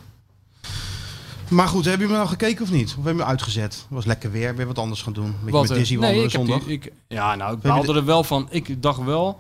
Maar 1.49 1.69
goed, 1.69 1.85
heb 1.85 2.01
je 2.01 2.07
me 2.07 2.13
nou 2.13 2.29
gekeken 2.29 2.63
of 2.65 2.71
niet? 2.71 2.89
Of 2.99 3.05
heb 3.05 3.13
je 3.13 3.19
me 3.21 3.25
uitgezet? 3.25 3.75
Het 3.75 3.85
was 3.89 4.05
lekker 4.05 4.31
weer, 4.31 4.57
weer 4.57 4.67
wat 4.67 4.79
anders 4.79 5.03
gaan 5.03 5.13
doen. 5.13 5.35
Met, 5.45 5.55
met 5.55 5.71
eh, 5.71 5.77
Disney 5.77 5.99
nee, 5.99 6.09
wandelen 6.09 6.31
zondag. 6.31 6.63
die, 6.65 6.73
ik, 6.73 6.93
ja, 7.09 7.35
nou, 7.35 7.55
ik 7.55 7.61
baalde 7.61 7.93
de- 7.93 7.99
er 7.99 8.05
wel 8.05 8.25
van. 8.25 8.47
Ik 8.51 8.83
dacht 8.83 9.05
wel, 9.05 9.37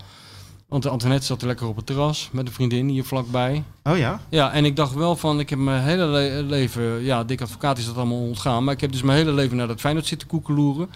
want 0.68 0.86
Antoinette 0.86 1.26
zat 1.26 1.42
lekker 1.42 1.66
op 1.66 1.76
het 1.76 1.86
terras 1.86 2.28
met 2.32 2.46
een 2.46 2.52
vriendin 2.52 2.88
hier 2.88 3.04
vlakbij. 3.04 3.62
Oh 3.84 3.96
ja? 3.96 4.20
Ja, 4.28 4.52
en 4.52 4.64
ik 4.64 4.76
dacht 4.76 4.94
wel 4.94 5.16
van, 5.16 5.40
ik 5.40 5.50
heb 5.50 5.58
mijn 5.58 5.82
hele 5.82 6.04
le- 6.06 6.40
leven, 6.46 7.04
ja, 7.04 7.24
dik 7.24 7.40
advocaat 7.40 7.78
is 7.78 7.86
dat 7.86 7.96
allemaal 7.96 8.20
ontgaan, 8.20 8.64
maar 8.64 8.74
ik 8.74 8.80
heb 8.80 8.92
dus 8.92 9.02
mijn 9.02 9.18
hele 9.18 9.32
leven 9.32 9.56
naar 9.56 9.66
dat 9.66 9.80
Feyenoord 9.80 10.06
zitten 10.06 10.28
koekeloeren. 10.28 10.88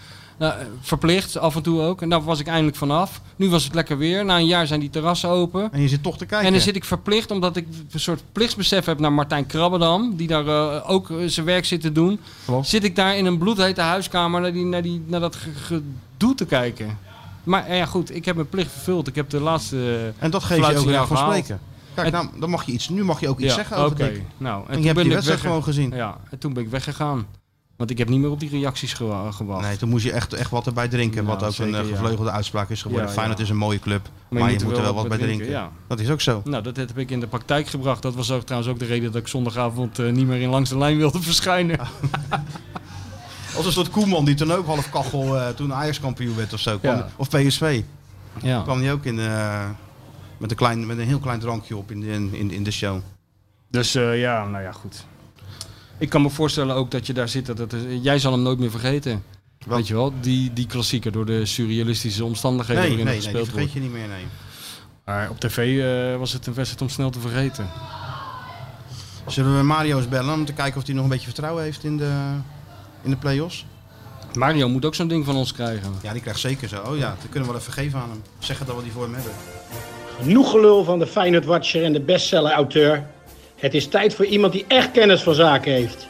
Nou, 0.42 0.60
eh, 0.60 0.66
verplicht, 0.80 1.36
af 1.38 1.56
en 1.56 1.62
toe 1.62 1.80
ook. 1.80 2.02
En 2.02 2.08
daar 2.08 2.22
was 2.24 2.40
ik 2.40 2.46
eindelijk 2.46 2.76
vanaf. 2.76 3.20
Nu 3.36 3.48
was 3.48 3.64
het 3.64 3.74
lekker 3.74 3.98
weer. 3.98 4.24
Na 4.24 4.36
een 4.38 4.46
jaar 4.46 4.66
zijn 4.66 4.80
die 4.80 4.90
terrassen 4.90 5.28
open. 5.28 5.72
En 5.72 5.80
je 5.80 5.88
zit 5.88 6.02
toch 6.02 6.18
te 6.18 6.26
kijken. 6.26 6.46
En 6.46 6.52
dan 6.52 6.62
zit 6.62 6.76
ik 6.76 6.84
verplicht, 6.84 7.30
omdat 7.30 7.56
ik 7.56 7.66
een 7.92 8.00
soort 8.00 8.22
plichtsbesef 8.32 8.84
heb 8.84 8.98
naar 8.98 9.12
Martijn 9.12 9.46
Krabbedam, 9.46 10.16
die 10.16 10.26
daar 10.26 10.46
eh, 10.46 10.90
ook 10.90 11.10
eh, 11.10 11.16
zijn 11.26 11.46
werk 11.46 11.64
zit 11.64 11.80
te 11.80 11.92
doen. 11.92 12.20
Klopt. 12.44 12.66
Zit 12.68 12.84
ik 12.84 12.96
daar 12.96 13.16
in 13.16 13.26
een 13.26 13.38
bloedhete 13.38 13.80
huiskamer 13.80 14.40
naar, 14.40 14.52
die, 14.52 14.64
naar, 14.64 14.82
die, 14.82 15.02
naar 15.06 15.20
dat 15.20 15.36
ge- 15.36 15.50
gedoe 15.54 16.34
te 16.34 16.44
kijken. 16.46 16.98
Maar 17.44 17.74
ja, 17.74 17.86
goed, 17.86 18.14
ik 18.14 18.24
heb 18.24 18.34
mijn 18.34 18.48
plicht 18.48 18.70
vervuld. 18.72 19.06
Ik 19.08 19.14
heb 19.14 19.30
de 19.30 19.40
laatste. 19.40 20.12
En 20.18 20.30
dat 20.30 20.42
geef 20.44 20.56
je 20.70 20.78
ook 20.78 20.86
recht 20.86 21.06
van 21.06 21.16
spreken. 21.16 21.60
Kijk, 21.94 22.06
En- 22.06 22.12
nou, 22.12 22.26
dan 22.40 22.50
mag 22.50 22.64
je 22.66 22.72
iets, 22.72 22.88
nu 22.88 23.04
mag 23.04 23.20
je 23.20 23.28
ook 23.28 23.38
iets 23.38 23.48
Ja, 23.48 23.54
zeggen 23.54 23.76
over 23.76 23.90
oké. 23.92 24.04
Dick. 24.12 24.22
Nou, 24.36 24.64
En 24.68 24.80
je 24.80 24.86
hebt 24.86 25.00
die 25.00 25.10
wedstrijd 25.12 25.40
gewoon 25.40 25.62
gezien. 25.62 25.90
Ja, 25.94 26.18
en 26.30 26.38
toen 26.38 26.52
ben 26.52 26.62
ik 26.62 26.68
weggegaan. 26.68 27.26
Want 27.82 27.94
ik 27.94 28.00
heb 28.00 28.08
niet 28.08 28.20
meer 28.20 28.30
op 28.30 28.40
die 28.40 28.50
reacties 28.50 28.92
gewa- 28.92 29.30
gewacht. 29.30 29.62
Nee, 29.66 29.76
toen 29.76 29.88
moest 29.88 30.04
je 30.04 30.12
echt, 30.12 30.32
echt 30.32 30.50
wat 30.50 30.66
erbij 30.66 30.88
drinken. 30.88 31.24
Nou, 31.24 31.36
wat 31.38 31.46
ook 31.48 31.54
zeker, 31.54 31.74
een 31.74 31.80
eh, 31.84 31.88
ja. 31.90 31.94
gevleugelde 31.96 32.30
uitspraak 32.30 32.70
is 32.70 32.82
geworden. 32.82 33.06
Ja, 33.08 33.12
Feyenoord 33.12 33.38
ja. 33.38 33.44
is 33.44 33.50
een 33.50 33.56
mooie 33.56 33.78
club, 33.78 34.08
maar, 34.28 34.52
je 34.52 34.58
moet 34.64 34.76
er 34.76 34.82
wel 34.82 34.94
wat 34.94 35.08
bij 35.08 35.18
drinken. 35.18 35.48
Ja. 35.50 35.70
Dat 35.86 36.00
is 36.00 36.10
ook 36.10 36.20
zo. 36.20 36.40
Nou, 36.44 36.62
dat 36.62 36.76
heb 36.76 36.98
ik 36.98 37.10
in 37.10 37.20
de 37.20 37.26
praktijk 37.26 37.66
gebracht. 37.68 38.02
Dat 38.02 38.14
was 38.14 38.30
ook 38.30 38.42
trouwens 38.42 38.72
ook 38.72 38.78
de 38.78 38.84
reden 38.84 39.12
dat 39.12 39.20
ik 39.20 39.28
zondagavond 39.28 39.98
eh, 39.98 40.12
niet 40.12 40.26
meer 40.26 40.40
in 40.40 40.48
langs 40.48 40.70
de 40.70 40.78
lijn 40.78 40.96
wilde 40.96 41.22
verschijnen. 41.32 41.78
Als 43.56 43.66
een 43.66 43.72
soort 43.72 43.90
Koeman 43.90 44.24
die 44.24 44.34
toen 44.34 44.52
ook 44.52 44.66
half 44.66 44.90
kachel 44.90 45.38
eh, 45.38 45.48
toen 45.48 45.74
Ajax 45.74 46.00
kampioen 46.00 46.36
werd 46.36 46.52
of 46.52 46.60
zo. 46.60 46.78
kwam- 46.78 46.96
Ja. 46.96 47.08
Of 47.16 47.28
PSV. 47.28 47.82
Ja. 48.42 48.62
kwam 48.62 48.80
hij 48.80 48.92
ook 48.92 49.04
in, 49.04 49.18
eh, 49.20 49.64
met, 50.38 50.50
een 50.50 50.56
klein, 50.56 50.86
met 50.86 50.98
een 50.98 51.06
heel 51.06 51.18
klein 51.20 51.40
drankje 51.40 51.76
op 51.76 51.90
in 51.90 52.00
de, 52.00 52.06
in, 52.12 52.50
in 52.50 52.62
de 52.62 52.70
show. 52.70 52.98
Dus 53.70 53.94
eh, 53.94 54.20
ja, 54.20 54.44
nou 54.46 54.62
ja, 54.62 54.72
goed. 54.72 55.04
Ik 56.02 56.08
kan 56.08 56.22
me 56.22 56.30
voorstellen 56.30 56.74
ook 56.74 56.90
dat 56.90 57.06
je 57.06 57.12
daar 57.12 57.28
zit. 57.28 57.46
Dat 57.46 57.58
het, 57.58 57.74
jij 58.00 58.18
zal 58.18 58.32
hem 58.32 58.42
nooit 58.42 58.58
meer 58.58 58.70
vergeten. 58.70 59.22
Wat? 59.66 59.76
Weet 59.76 59.88
je 59.88 59.94
wel, 59.94 60.12
die, 60.20 60.52
die 60.52 60.66
klassieker 60.66 61.12
door 61.12 61.26
de 61.26 61.46
surrealistische 61.46 62.24
omstandigheden 62.24 62.82
Nee, 62.82 62.90
waarin 62.90 63.06
nee, 63.06 63.16
het 63.16 63.24
nee, 63.24 63.32
die 63.32 63.40
gespeeld 63.42 63.62
vergeet 63.62 63.82
wordt. 63.82 63.92
je 63.92 63.98
niet 64.00 64.08
meer, 64.08 64.16
nee. 64.16 64.26
Maar 65.04 65.30
op 65.30 65.40
tv 65.40 65.80
eh, 65.80 66.18
was 66.18 66.32
het 66.32 66.46
een 66.46 66.54
wedstrijd 66.54 66.82
om 66.82 66.88
snel 66.88 67.10
te 67.10 67.20
vergeten. 67.20 67.68
Zullen 69.26 69.56
we 69.56 69.62
Mario's 69.62 70.08
bellen 70.08 70.34
om 70.34 70.44
te 70.44 70.52
kijken 70.52 70.80
of 70.80 70.86
hij 70.86 70.94
nog 70.94 71.04
een 71.04 71.10
beetje 71.10 71.26
vertrouwen 71.26 71.62
heeft 71.62 71.84
in 71.84 71.96
de, 71.96 72.12
in 73.02 73.10
de 73.10 73.16
play-offs? 73.16 73.66
Mario 74.32 74.68
moet 74.68 74.84
ook 74.84 74.94
zo'n 74.94 75.08
ding 75.08 75.24
van 75.24 75.36
ons 75.36 75.52
krijgen. 75.52 75.92
Ja, 76.02 76.12
die 76.12 76.22
krijgt 76.22 76.40
zeker 76.40 76.68
zo. 76.68 76.82
Oh 76.82 76.96
ja, 76.96 77.08
dat 77.08 77.30
kunnen 77.30 77.42
we 77.42 77.54
wel 77.54 77.60
even 77.60 77.72
geven 77.72 78.00
aan 78.00 78.10
hem. 78.10 78.22
Zeggen 78.38 78.66
dat 78.66 78.76
we 78.76 78.82
die 78.82 78.92
voor 78.92 79.02
hem 79.02 79.14
hebben. 79.14 79.32
Genoeg 80.22 80.50
gelul 80.50 80.84
van 80.84 80.98
de 80.98 81.06
Feyenoord 81.06 81.44
Watcher 81.44 81.84
en 81.84 81.92
de 81.92 82.00
bestseller-auteur. 82.00 83.06
Het 83.62 83.74
is 83.74 83.88
tijd 83.88 84.14
voor 84.14 84.24
iemand 84.24 84.52
die 84.52 84.64
echt 84.68 84.90
kennis 84.90 85.22
van 85.22 85.34
zaken 85.34 85.72
heeft. 85.72 86.06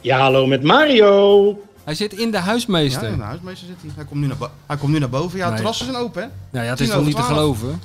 Ja, 0.00 0.18
hallo 0.18 0.46
met 0.46 0.62
Mario. 0.62 1.58
Hij 1.84 1.94
zit 1.94 2.12
in 2.12 2.30
de 2.30 2.36
Ja, 2.36 2.42
huismeester. 2.42 3.08
in 3.08 3.16
de 3.16 3.22
huismeester 3.22 3.66
zit 3.66 3.76
hij. 3.80 3.90
Hij 3.94 4.04
komt 4.04 4.20
nu 4.20 4.26
naar, 4.26 4.36
bo- 4.36 4.50
hij 4.66 4.76
komt 4.76 4.92
nu 4.92 4.98
naar 4.98 5.08
boven. 5.08 5.38
Ja, 5.38 5.44
de 5.44 5.48
Nee. 5.50 5.56
terrassen 5.58 5.86
zijn 5.86 5.98
open, 5.98 6.22
hè? 6.22 6.28
Nou 6.50 6.64
ja, 6.64 6.70
het 6.70 6.80
is 6.80 6.88
toch 6.90 7.04
niet 7.04 7.16
te 7.16 7.22
geloven? 7.22 7.80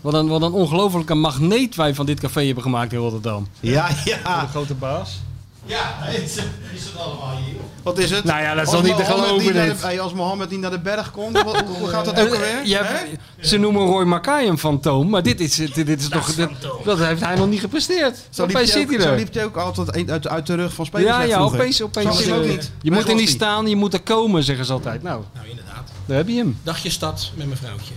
Wat 0.00 0.14
een, 0.14 0.28
wat 0.28 0.42
een 0.42 0.52
ongelofelijke 0.52 1.14
magneet 1.14 1.74
wij 1.74 1.94
van 1.94 2.06
dit 2.06 2.20
café 2.20 2.44
hebben 2.44 2.62
gemaakt 2.62 2.92
in 2.92 2.98
Rotterdam. 2.98 3.46
Ja, 3.60 3.88
De 3.88 3.94
ja. 4.24 4.46
grote 4.46 4.74
baas. 4.74 5.20
Ja, 5.66 6.06
is, 6.06 6.34
het 6.36 6.98
allemaal 6.98 7.36
hier? 7.36 7.54
Wat 7.82 7.98
is 7.98 8.10
het? 8.10 8.24
Nou 8.24 8.40
ja, 8.42 8.54
dat 8.54 8.62
is 8.66 8.68
Als 8.68 8.76
toch 8.76 8.86
niet 8.86 8.96
te 8.96 9.02
Mohammed 9.02 9.26
geloven, 9.28 9.52
dit? 9.52 9.80
de- 9.80 9.86
hey, 9.86 10.00
als 10.00 10.12
Mohammed 10.12 10.50
niet 10.50 10.60
naar 10.60 10.70
de 10.70 10.78
berg 10.78 11.10
komt, 11.10 11.42
wat- 11.42 11.60
hoe 11.78 11.88
gaat 11.88 12.04
dat 12.04 12.20
ook 12.20 12.26
Eh, 12.26 12.32
alweer? 12.32 12.60
je 12.64 12.76
Hè? 12.76 12.82
hebt- 12.84 13.08
ze 13.40 13.56
noemen 13.58 13.86
Roy 13.86 14.04
Mackay 14.04 14.46
een 14.46 14.58
fantoom, 14.58 15.08
maar 15.08 15.22
dit 15.22 15.40
is, 15.40 15.54
dit, 15.56 15.74
dit 15.74 16.00
is 16.00 16.08
toch... 16.08 16.34
dit- 16.34 16.48
dat 16.84 16.98
heeft 16.98 17.24
hij 17.24 17.36
nog 17.36 17.48
niet 17.48 17.60
gepresteerd. 17.60 18.18
Zo 18.30 18.46
liep, 18.46 18.54
hij 18.54 18.62
ook, 18.62 19.00
zo 19.00 19.14
liep 19.14 19.34
hij 19.34 19.44
ook 19.44 19.56
altijd 19.56 20.10
uit, 20.10 20.28
uit 20.28 20.46
de 20.46 20.54
rug 20.54 20.74
van 20.74 20.86
spelers 20.86 21.08
Ja, 21.08 21.22
ja, 21.22 21.38
opeens, 21.38 21.82
opeens. 21.82 22.24
Zo 22.24 22.36
ook 22.36 22.42
eh, 22.42 22.48
niet. 22.50 22.70
Je 22.82 22.90
moet 22.90 23.08
er 23.08 23.14
niet 23.14 23.28
staan, 23.28 23.66
je 23.68 23.76
moet 23.76 23.94
er 23.94 24.02
komen, 24.02 24.42
zeggen 24.42 24.64
ze 24.64 24.72
altijd. 24.72 25.02
Nou, 25.02 25.22
Nou, 25.34 25.48
inderdaad. 25.48 25.88
daar 26.06 26.16
heb 26.16 26.28
je 26.28 26.34
hem. 26.36 26.58
Dagje 26.62 26.90
stad 26.90 27.30
met 27.34 27.46
mijn 27.46 27.58
vrouwtje. 27.58 27.94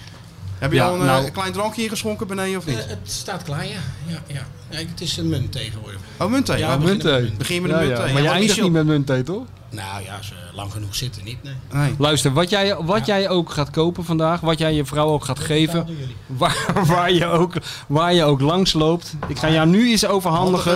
Heb 0.64 0.72
je 0.72 0.78
Ja, 0.78 0.88
al 0.88 0.94
een 1.00 1.06
nou- 1.06 1.26
eh, 1.26 1.32
klein 1.32 1.52
drankje 1.52 1.84
ingeschonken 1.84 2.28
beneden 2.28 2.58
of 2.58 2.66
Eh, 2.68 2.76
niet? 2.76 2.86
het 2.88 2.98
staat 3.04 3.44
klaar, 3.44 3.66
ja. 3.66 3.72
ja, 4.06 4.22
ja. 4.28 4.78
het 4.78 5.02
is 5.02 5.18
een 5.18 5.30
munt 5.30 5.52
tegenwoordig. 5.52 6.00
Oh, 6.20 6.28
muntthee. 6.32 6.58
Ja, 6.58 6.76
Oh, 6.76 6.82
Muntthee. 6.84 7.32
Begin 7.38 7.62
met 7.62 7.72
Ja, 7.72 7.78
een 7.78 7.84
ja. 7.84 7.88
muntthee. 7.90 8.14
Maar 8.14 8.22
je 8.22 8.28
Ja, 8.28 8.32
eindigt 8.34 8.50
Michel- 8.52 8.64
niet 8.64 8.74
met 8.74 8.86
muntthee, 8.86 9.24
toch? 9.24 9.44
Nou 9.70 10.04
ja, 10.04 10.22
ze 10.22 10.34
lang 10.54 10.72
genoeg 10.72 10.96
zitten 10.96 11.24
niet, 11.24 11.44
nee. 11.44 11.54
Nee. 11.72 11.96
Luister, 11.98 12.34
wat 12.34 12.50
jij, 12.50 12.76
wat 12.76 13.06
jij 13.06 13.30
ook 13.30 13.52
gaat 13.52 13.70
kopen 13.70 14.06
vandaag, 14.06 14.40
wat 14.40 14.60
jij 14.60 14.74
je 14.74 14.86
vrouw 14.86 15.08
ook 15.08 15.26
gaat 15.26 15.40
geven, 15.40 15.88
waar, 16.28 16.66
waar, 16.88 17.12
je 17.12 17.26
ook, 17.26 17.54
waar 17.88 18.14
je 18.14 18.24
ook 18.24 18.42
langs 18.42 18.74
loopt. 18.74 19.14
Ik 19.28 19.38
ga 19.40 19.50
jou 19.50 19.68
nu 19.68 19.88
iets 19.88 20.06
overhandigen. 20.06 20.74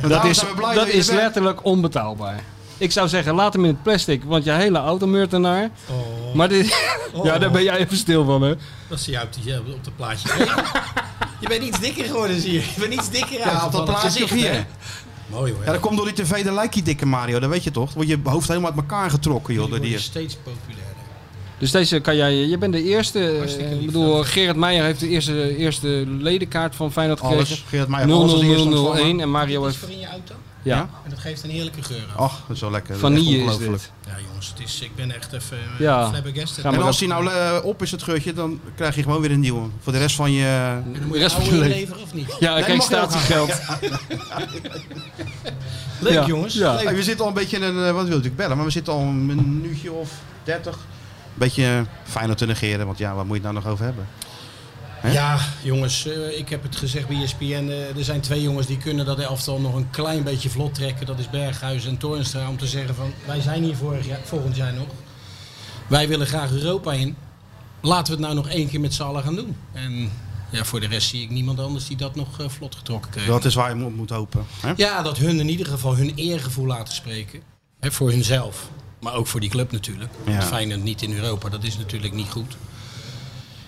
Handigen. 0.00 0.08
Dat 0.08 0.24
is, 0.24 0.42
dat 0.74 0.88
is 0.88 1.08
er 1.08 1.14
letterlijk 1.14 1.64
onbetaalbaar. 1.64 2.42
Ik 2.78 2.92
zou 2.92 3.08
zeggen, 3.08 3.34
laat 3.34 3.52
hem 3.52 3.62
in 3.64 3.70
het 3.70 3.82
plastic, 3.82 4.24
want 4.24 4.44
je 4.44 4.50
hele 4.52 4.78
auto 4.78 5.06
meurt 5.06 5.32
ernaar. 5.32 5.70
Oh, 5.86 6.34
Maar 6.34 6.48
dit, 6.48 6.66
ja, 7.24 7.38
daar 7.38 7.50
ben 7.50 7.62
jij 7.62 7.76
even 7.76 7.96
stil 7.96 8.24
van, 8.24 8.42
hè? 8.42 8.54
Dat 8.88 9.00
zie 9.00 9.12
je 9.12 9.18
uit 9.18 9.38
die, 9.42 9.58
op 9.58 9.84
het 9.84 9.96
plaatje. 9.96 10.28
je 11.40 11.48
bent 11.48 11.62
iets 11.62 11.80
dikker 11.80 12.04
geworden, 12.04 12.40
zie 12.40 12.52
je. 12.52 12.60
Je 12.60 12.80
bent 12.80 12.92
iets 12.92 13.10
dikker 13.10 13.40
uit. 13.40 13.52
Ja, 13.52 13.66
op 13.66 13.72
dat 13.72 13.84
plaatje 13.84 14.26
hier. 14.26 14.52
hè? 14.52 14.64
Mooi 15.26 15.52
hoor. 15.52 15.64
Ja, 15.64 15.72
dat 15.72 15.80
komt 15.80 15.96
door 15.96 16.06
die 16.06 16.14
tv, 16.14 16.44
de 16.44 16.52
lijkt 16.52 16.74
die 16.74 16.82
dikke 16.82 17.06
Mario, 17.06 17.38
dat 17.38 17.50
weet 17.50 17.64
je 17.64 17.70
toch? 17.70 17.84
Dan 17.84 17.94
wordt 17.94 18.10
je 18.10 18.30
hoofd 18.30 18.48
helemaal 18.48 18.70
uit 18.70 18.80
elkaar 18.80 19.10
getrokken, 19.10 19.54
joh. 19.54 19.70
Die 19.70 19.80
die... 19.80 19.98
steeds 19.98 20.34
populairder. 20.34 20.96
Dus 21.58 21.70
deze 21.70 22.00
kan 22.00 22.16
jij, 22.16 22.34
je 22.34 22.58
bent 22.58 22.72
de 22.72 22.82
eerste. 22.82 23.30
Eh, 23.30 23.40
lief, 23.40 23.56
Ik 23.56 23.86
bedoel, 23.86 24.22
Gerard 24.24 24.56
Meijer 24.56 24.84
heeft 24.84 25.00
de 25.00 25.08
eerste, 25.08 25.56
eerste 25.56 26.04
ledenkaart 26.06 26.74
van 26.74 26.92
Feyenoord 26.92 27.20
Alles. 27.20 27.50
gekregen. 27.50 27.90
Meijer 27.90 28.12
alles 28.12 28.32
eerste 28.32 28.68
00001 28.68 28.76
ontvangen. 28.86 29.20
en 29.20 29.30
Mario 29.30 29.60
is 29.60 29.66
heeft... 29.66 29.78
voor 29.84 29.92
in 29.92 29.98
je 29.98 30.06
auto. 30.06 30.34
Ja. 30.66 30.88
En 31.04 31.10
dat 31.10 31.18
geeft 31.18 31.42
een 31.44 31.50
heerlijke 31.50 31.82
geur. 31.82 32.04
Ach, 32.16 32.40
dat 32.46 32.56
is 32.56 32.62
wel 32.62 32.70
lekker. 32.70 32.96
Vanille 32.98 33.38
is 33.44 33.58
dit. 33.58 33.90
Ja 34.06 34.12
jongens, 34.28 34.48
het 34.48 34.60
is, 34.66 34.80
ik 34.80 34.94
ben 34.96 35.14
echt 35.14 35.32
even 35.32 35.56
uh, 35.74 35.80
Ja. 35.80 36.08
flabbergasted. 36.08 36.64
Ga 36.64 36.72
En 36.72 36.82
als 36.82 36.98
die 36.98 37.08
nou 37.08 37.30
eh, 37.30 37.58
op 37.62 37.82
is, 37.82 37.90
het 37.90 38.02
geurtje, 38.02 38.32
dan 38.32 38.60
krijg 38.76 38.94
je 38.94 39.02
gewoon 39.02 39.20
weer 39.20 39.30
een 39.30 39.40
nieuwe. 39.40 39.68
Voor 39.80 39.92
de 39.92 39.98
rest 39.98 40.16
van 40.16 40.32
je... 40.32 40.46
En 40.84 40.92
dan 40.92 41.02
moet 41.02 41.12
De 41.12 41.16
je 41.18 41.22
rest 41.24 41.34
van 41.34 41.44
je 41.44 41.50
leven. 41.50 41.64
inleveren 41.66 42.02
of 42.02 42.14
niet? 42.14 42.36
Ja, 42.40 42.54
Nee, 42.54 42.64
kijk, 42.64 42.82
statiegeld. 42.82 43.60
Leuk 46.00 46.12
Ja. 46.12 46.26
jongens. 46.26 46.54
Ja. 46.54 46.74
Leuk. 46.74 46.84
Hey, 46.84 46.94
we 46.94 47.02
zitten 47.02 47.22
al 47.24 47.28
een 47.30 47.36
beetje 47.36 47.56
in 47.56 47.62
een... 47.62 47.76
eh, 47.86 47.92
Wat 47.92 48.02
wil 48.02 48.04
natuurlijk 48.04 48.36
bellen? 48.36 48.56
Maar 48.56 48.66
we 48.66 48.72
zitten 48.72 48.92
al 48.92 49.00
een 49.00 49.26
minuutje 49.26 49.92
of 49.92 50.10
dertig. 50.44 50.74
Een 50.74 51.42
beetje 51.42 51.84
fijn 52.04 52.34
te 52.34 52.46
negeren, 52.46 52.86
want 52.86 52.98
ja, 52.98 53.14
waar 53.14 53.26
moet 53.26 53.36
je 53.36 53.42
het 53.42 53.52
nou 53.52 53.64
nog 53.64 53.72
over 53.72 53.84
hebben? 53.84 54.06
Hè? 55.06 55.12
Ja, 55.12 55.38
jongens, 55.62 56.06
eh, 56.06 56.38
ik 56.38 56.48
heb 56.48 56.62
het 56.62 56.76
gezegd 56.76 57.08
bij 57.08 57.22
ESPN. 57.22 57.44
eh, 57.44 57.96
er 57.96 58.04
zijn 58.04 58.20
twee 58.20 58.42
jongens 58.42 58.66
die 58.66 58.76
kunnen 58.78 59.06
dat 59.06 59.18
elftal 59.18 59.60
nog 59.60 59.74
een 59.74 59.90
klein 59.90 60.22
beetje 60.22 60.50
vlot 60.50 60.74
trekken. 60.74 61.06
Dat 61.06 61.18
is 61.18 61.30
Berghuis 61.30 61.86
en 61.86 61.96
Toornstra. 61.98 62.48
Om 62.48 62.56
te 62.58 62.66
zeggen 62.66 62.94
van, 62.94 63.12
wij 63.26 63.40
zijn 63.40 63.62
hier 63.62 63.76
vorig 63.76 64.06
jaar, 64.06 64.20
volgend 64.24 64.56
jaar 64.56 64.72
nog. 64.72 64.86
Wij 65.86 66.08
willen 66.08 66.26
graag 66.26 66.50
Europa 66.50 66.92
in. 66.92 67.16
Laten 67.80 68.06
we 68.06 68.10
het 68.12 68.20
nou 68.20 68.34
nog 68.34 68.48
één 68.48 68.68
keer 68.68 68.80
met 68.80 68.94
z'n 68.94 69.02
allen 69.02 69.22
gaan 69.22 69.34
doen. 69.34 69.56
En 69.72 70.10
ja, 70.50 70.64
voor 70.64 70.80
de 70.80 70.86
rest 70.86 71.08
zie 71.08 71.22
ik 71.22 71.30
niemand 71.30 71.60
anders 71.60 71.86
die 71.86 71.96
dat 71.96 72.14
nog 72.14 72.40
eh, 72.40 72.48
vlot 72.48 72.74
getrokken 72.74 73.10
krijgt. 73.10 73.28
Dat 73.30 73.44
is 73.44 73.54
waar 73.54 73.68
je 73.68 73.74
moet, 73.74 73.96
moet 73.96 74.10
hopen. 74.10 74.44
Hè? 74.60 74.72
Ja, 74.76 75.02
dat 75.02 75.18
hun 75.18 75.40
in 75.40 75.48
ieder 75.48 75.66
geval 75.66 75.96
hun 75.96 76.12
eergevoel 76.14 76.66
laten 76.66 76.94
spreken. 76.94 77.40
Hè, 77.80 77.92
voor 77.92 78.10
hunzelf. 78.10 78.68
Maar 79.00 79.14
ook 79.14 79.26
voor 79.26 79.40
die 79.40 79.50
club 79.50 79.72
natuurlijk. 79.72 80.10
Ja. 80.26 80.42
Feyenoord 80.42 80.82
niet 80.82 81.02
in 81.02 81.12
Europa, 81.14 81.48
dat 81.48 81.64
is 81.64 81.76
natuurlijk 81.78 82.12
niet 82.14 82.28
goed. 82.30 82.56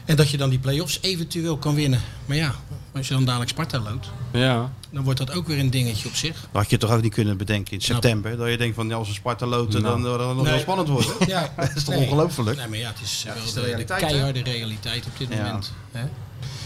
En 0.08 0.16
dat 0.16 0.30
je 0.30 0.36
dan 0.36 0.50
die 0.50 0.58
play-offs 0.58 0.98
eventueel 1.02 1.56
kan 1.56 1.74
winnen. 1.74 2.00
Maar 2.26 2.36
ja, 2.36 2.54
als 2.94 3.08
je 3.08 3.14
dan 3.14 3.24
dadelijk 3.24 3.50
Sparta 3.50 3.78
loodt, 3.80 4.06
Ja. 4.32 4.72
dan 4.90 5.04
wordt 5.04 5.18
dat 5.18 5.32
ook 5.32 5.46
weer 5.46 5.58
een 5.58 5.70
dingetje 5.70 6.08
op 6.08 6.14
zich. 6.14 6.34
Dat 6.40 6.48
had 6.62 6.70
je 6.70 6.76
toch 6.76 6.90
ook 6.90 7.02
niet 7.02 7.12
kunnen 7.14 7.36
bedenken 7.36 7.72
in 7.72 7.80
september. 7.80 8.36
Dat 8.36 8.50
je 8.50 8.56
denkt 8.56 8.74
van, 8.74 8.88
ja, 8.88 8.94
als 8.96 9.08
we 9.08 9.14
Sparta 9.14 9.46
loten, 9.46 9.82
Nou. 9.82 10.02
dan 10.02 10.12
het 10.12 10.20
nog 10.34 10.42
Nee. 10.42 10.52
wel 10.52 10.58
spannend 10.60 10.88
worden. 10.88 11.10
Ja, 11.28 11.52
Dat 11.56 11.76
is 11.76 11.84
toch 11.84 11.94
nee. 11.94 12.04
ongelooflijk? 12.04 12.56
Nee, 12.58 12.68
maar 12.68 12.78
ja, 12.78 12.88
het 12.88 13.00
is 13.02 13.22
wel 13.26 13.34
het 13.34 13.44
is 13.44 13.52
de 13.52 13.60
de, 13.60 13.66
realiteit, 13.66 14.00
keiharde 14.00 14.42
realiteit 14.42 15.06
op 15.06 15.18
dit 15.18 15.28
Ja. 15.32 15.42
moment. 15.44 15.72
Hè? 15.92 16.04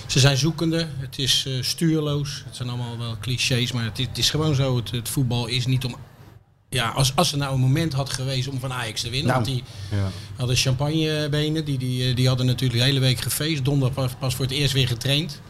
Ze 0.07 0.19
zijn 0.19 0.37
zoekende, 0.37 0.89
het 0.99 1.19
is 1.19 1.45
eh, 1.47 1.63
stuurloos. 1.63 2.43
Het 2.47 2.57
zijn 2.57 2.69
allemaal 2.69 2.99
wel 2.99 3.17
clichés, 3.21 3.73
maar 3.73 3.85
het, 3.85 3.99
is- 3.99 4.07
het 4.07 4.19
is 4.19 4.31
gewoon 4.31 4.55
zo. 4.55 4.77
Het, 4.77 4.91
het 4.91 5.09
voetbal 5.09 5.47
is 5.47 5.67
niet 5.67 5.85
om... 5.85 5.97
Ja, 6.73 6.89
als, 6.89 7.13
als 7.17 7.33
er 7.33 7.39
nou 7.39 7.55
een 7.55 7.61
moment 7.61 7.93
had 7.93 8.11
geweest 8.11 8.49
om 8.49 8.61
van 8.61 8.73
Ajax 8.73 9.01
te 9.01 9.11
winnen, 9.11 9.29
Nou. 9.33 9.45
want 9.45 9.55
die 9.57 9.65
Ja. 9.99 10.11
hadden 10.37 10.57
champagnebenen, 10.57 11.65
die, 11.65 11.79
die, 11.79 12.09
eh, 12.09 12.17
die 12.17 12.29
hadden 12.29 12.47
natuurlijk 12.47 12.79
de 12.81 12.85
hele 12.85 13.01
week 13.01 13.21
gefeest. 13.21 13.65
Donderdag 13.65 13.95
pas, 14.05 14.11
pas 14.19 14.35
voor 14.35 14.45
het 14.45 14.55
eerst 14.55 14.73
weer 14.73 14.87
getraind. 14.89 15.41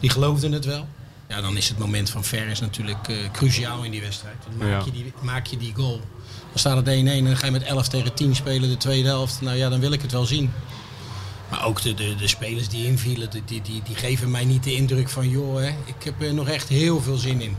Die 0.00 0.10
geloofden 0.10 0.52
het 0.52 0.64
wel. 0.64 0.88
Ja, 1.28 1.40
dan 1.40 1.56
is 1.56 1.68
het 1.68 1.78
moment 1.78 2.10
van 2.10 2.24
Ver 2.24 2.46
is 2.46 2.60
natuurlijk 2.60 3.08
eh, 3.08 3.16
cruciaal 3.32 3.82
in 3.82 3.90
die 3.90 4.00
wedstrijd. 4.00 4.36
Maak, 4.58 4.68
Ja. 4.68 4.82
je 4.84 4.90
die, 4.90 5.12
maak 5.22 5.46
je 5.46 5.56
die 5.56 5.74
goal. 5.74 6.00
Dan 6.50 6.58
staat 6.58 6.76
het 6.76 6.86
1-1 6.88 6.90
en 7.18 7.24
dan 7.24 7.36
ga 7.36 7.46
je 7.46 7.52
met 7.52 7.62
11 7.62 7.88
tegen 7.88 8.14
10 8.14 8.34
spelen 8.34 8.68
de 8.68 8.76
tweede 8.76 9.08
helft. 9.08 9.40
Nou 9.40 9.56
ja, 9.56 9.68
dan 9.68 9.80
wil 9.80 9.92
ik 9.92 10.02
het 10.02 10.12
wel 10.12 10.24
zien. 10.26 10.50
Maar 11.50 11.64
ook 11.64 11.82
de, 11.82 11.94
de, 11.94 12.14
de 12.14 12.28
spelers 12.28 12.68
die 12.68 12.86
invielen, 12.86 13.30
die, 13.30 13.42
die, 13.44 13.62
die, 13.62 13.82
die 13.86 13.94
geven 13.96 14.30
mij 14.30 14.44
niet 14.44 14.64
de 14.64 14.74
indruk 14.74 15.08
van... 15.08 15.28
joh, 15.28 15.56
hè, 15.60 15.68
ik 15.68 16.04
heb 16.04 16.22
er 16.22 16.34
nog 16.34 16.48
echt 16.48 16.68
heel 16.68 17.00
veel 17.02 17.16
zin 17.16 17.40
in. 17.40 17.56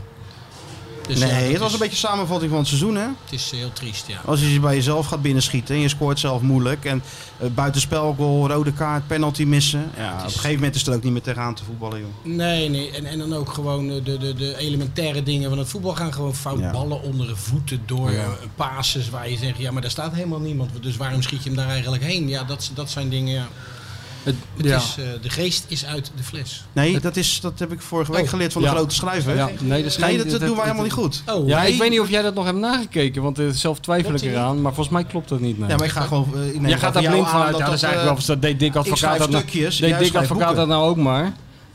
Dus 1.08 1.18
ja, 1.18 1.26
nee, 1.26 1.50
het 1.50 1.58
was 1.58 1.66
is- 1.68 1.72
een 1.74 1.78
beetje 1.80 1.96
samenvatting 1.96 2.50
van 2.50 2.58
het 2.60 2.68
seizoen, 2.68 2.94
hè? 2.96 3.02
Het 3.24 3.32
is 3.32 3.50
heel 3.50 3.72
triest, 3.72 4.06
ja. 4.06 4.20
Als 4.24 4.40
je 4.40 4.60
bij 4.60 4.74
jezelf 4.74 5.06
gaat 5.06 5.22
binnenschieten 5.22 5.74
en 5.74 5.80
je 5.80 5.88
scoort 5.88 6.18
zelf 6.18 6.42
moeilijk. 6.42 6.84
En 6.84 7.02
uh, 7.42 7.48
buitenspelgoal, 7.54 8.48
rode 8.48 8.72
kaart, 8.72 9.06
penalty 9.06 9.44
missen. 9.44 9.90
Ja, 9.96 10.12
op 10.18 10.24
een 10.24 10.30
gegeven 10.30 10.54
moment 10.54 10.74
is 10.74 10.86
het 10.86 10.94
ook 10.94 11.02
niet 11.02 11.12
meer 11.12 11.22
tegenaan 11.22 11.54
te 11.54 11.64
voetballen, 11.64 11.98
joh. 12.00 12.08
Nee, 12.34 12.68
nee. 12.68 12.90
En, 12.90 13.06
en 13.06 13.18
dan 13.18 13.34
ook 13.34 13.52
gewoon 13.52 13.90
eh, 13.90 14.04
de, 14.04 14.18
de, 14.18 14.34
de 14.34 14.56
elementaire 14.58 15.22
dingen 15.22 15.48
van 15.48 15.58
het 15.58 15.68
voetbal 15.68 15.94
gaan 15.94 16.12
gewoon 16.12 16.34
fout 16.34 16.58
Ja. 16.58 16.70
ballen 16.70 17.02
onder 17.02 17.26
de 17.26 17.36
voeten 17.36 17.82
door 17.86 18.10
Ja. 18.12 18.18
eh, 18.22 18.28
passes 18.56 19.10
waar 19.10 19.30
je 19.30 19.36
zegt, 19.36 19.58
ja, 19.58 19.70
maar 19.70 19.82
daar 19.82 19.90
staat 19.90 20.14
helemaal 20.14 20.40
niemand. 20.40 20.70
Dus 20.82 20.96
waarom 20.96 21.22
schiet 21.22 21.42
je 21.42 21.48
hem 21.48 21.58
daar 21.58 21.68
eigenlijk 21.68 22.02
heen? 22.02 22.28
Ja, 22.28 22.44
dat, 22.44 22.70
dat 22.74 22.90
zijn 22.90 23.08
dingen, 23.08 23.32
ja. 23.34 23.48
Het, 24.24 24.34
Het 24.56 24.66
ja. 24.66 24.76
is, 24.76 24.94
eh, 24.98 25.04
de 25.22 25.30
geest 25.30 25.64
is 25.68 25.84
uit 25.86 26.10
de 26.16 26.22
fles. 26.22 26.64
Nee, 26.72 27.00
dat, 27.00 27.16
is, 27.16 27.40
dat 27.40 27.58
heb 27.58 27.72
ik 27.72 27.80
vorige 27.80 28.12
week 28.12 28.22
Oh. 28.22 28.28
geleerd 28.28 28.52
van 28.52 28.62
Ja. 28.62 28.70
de 28.70 28.76
grote 28.76 28.94
schrijver. 28.94 29.36
Ja, 29.36 29.50
nee, 29.60 29.82
dat, 29.82 29.98
Nee, 29.98 30.16
dat, 30.16 30.30
dat 30.30 30.40
doen 30.40 30.54
wij 30.54 30.62
helemaal 30.62 30.82
niet 30.82 30.92
goed. 30.92 31.22
Oh, 31.26 31.48
Ja, 31.48 31.62
nee. 31.62 31.72
ik 31.72 31.78
weet 31.78 31.90
niet 31.90 32.00
of 32.00 32.10
jij 32.10 32.22
dat 32.22 32.34
nog 32.34 32.44
hebt 32.44 32.58
nagekeken, 32.58 33.22
want 33.22 33.38
eh, 33.38 33.46
zelf 33.50 33.80
twijfel 33.80 34.14
ik 34.14 34.22
eraan. 34.22 34.60
Maar 34.62 34.74
volgens 34.74 34.94
mij 34.94 35.04
klopt 35.04 35.28
dat 35.28 35.40
niet. 35.40 35.58
Nee. 35.58 35.68
Ja, 35.68 35.76
maar 35.76 35.84
ik 35.86 35.92
ga 35.92 36.00
gewoon... 36.00 36.28
neem 36.34 36.66
Jij 36.66 36.78
gaat 36.78 36.94
daar 36.94 37.02
blind 37.02 37.28
vanuit. 37.28 37.46
Ja, 37.46 37.58
dat 37.58 37.66
dat 37.66 37.74
is 37.74 37.80
dat, 37.80 37.90
eigenlijk 37.90 38.18
wel. 38.18 38.26
Dat 38.26 38.42
deed 38.42 38.58
Dick 38.58 38.76
Advocaat 38.76 39.18
dat 39.18 39.30
nou, 39.30 39.44
deed 39.80 39.98
Dick 39.98 40.14
Advocaat 40.14 40.56
dat 40.56 40.68
nou 40.68 40.88
ook 40.88 40.96
maar. 40.96 41.32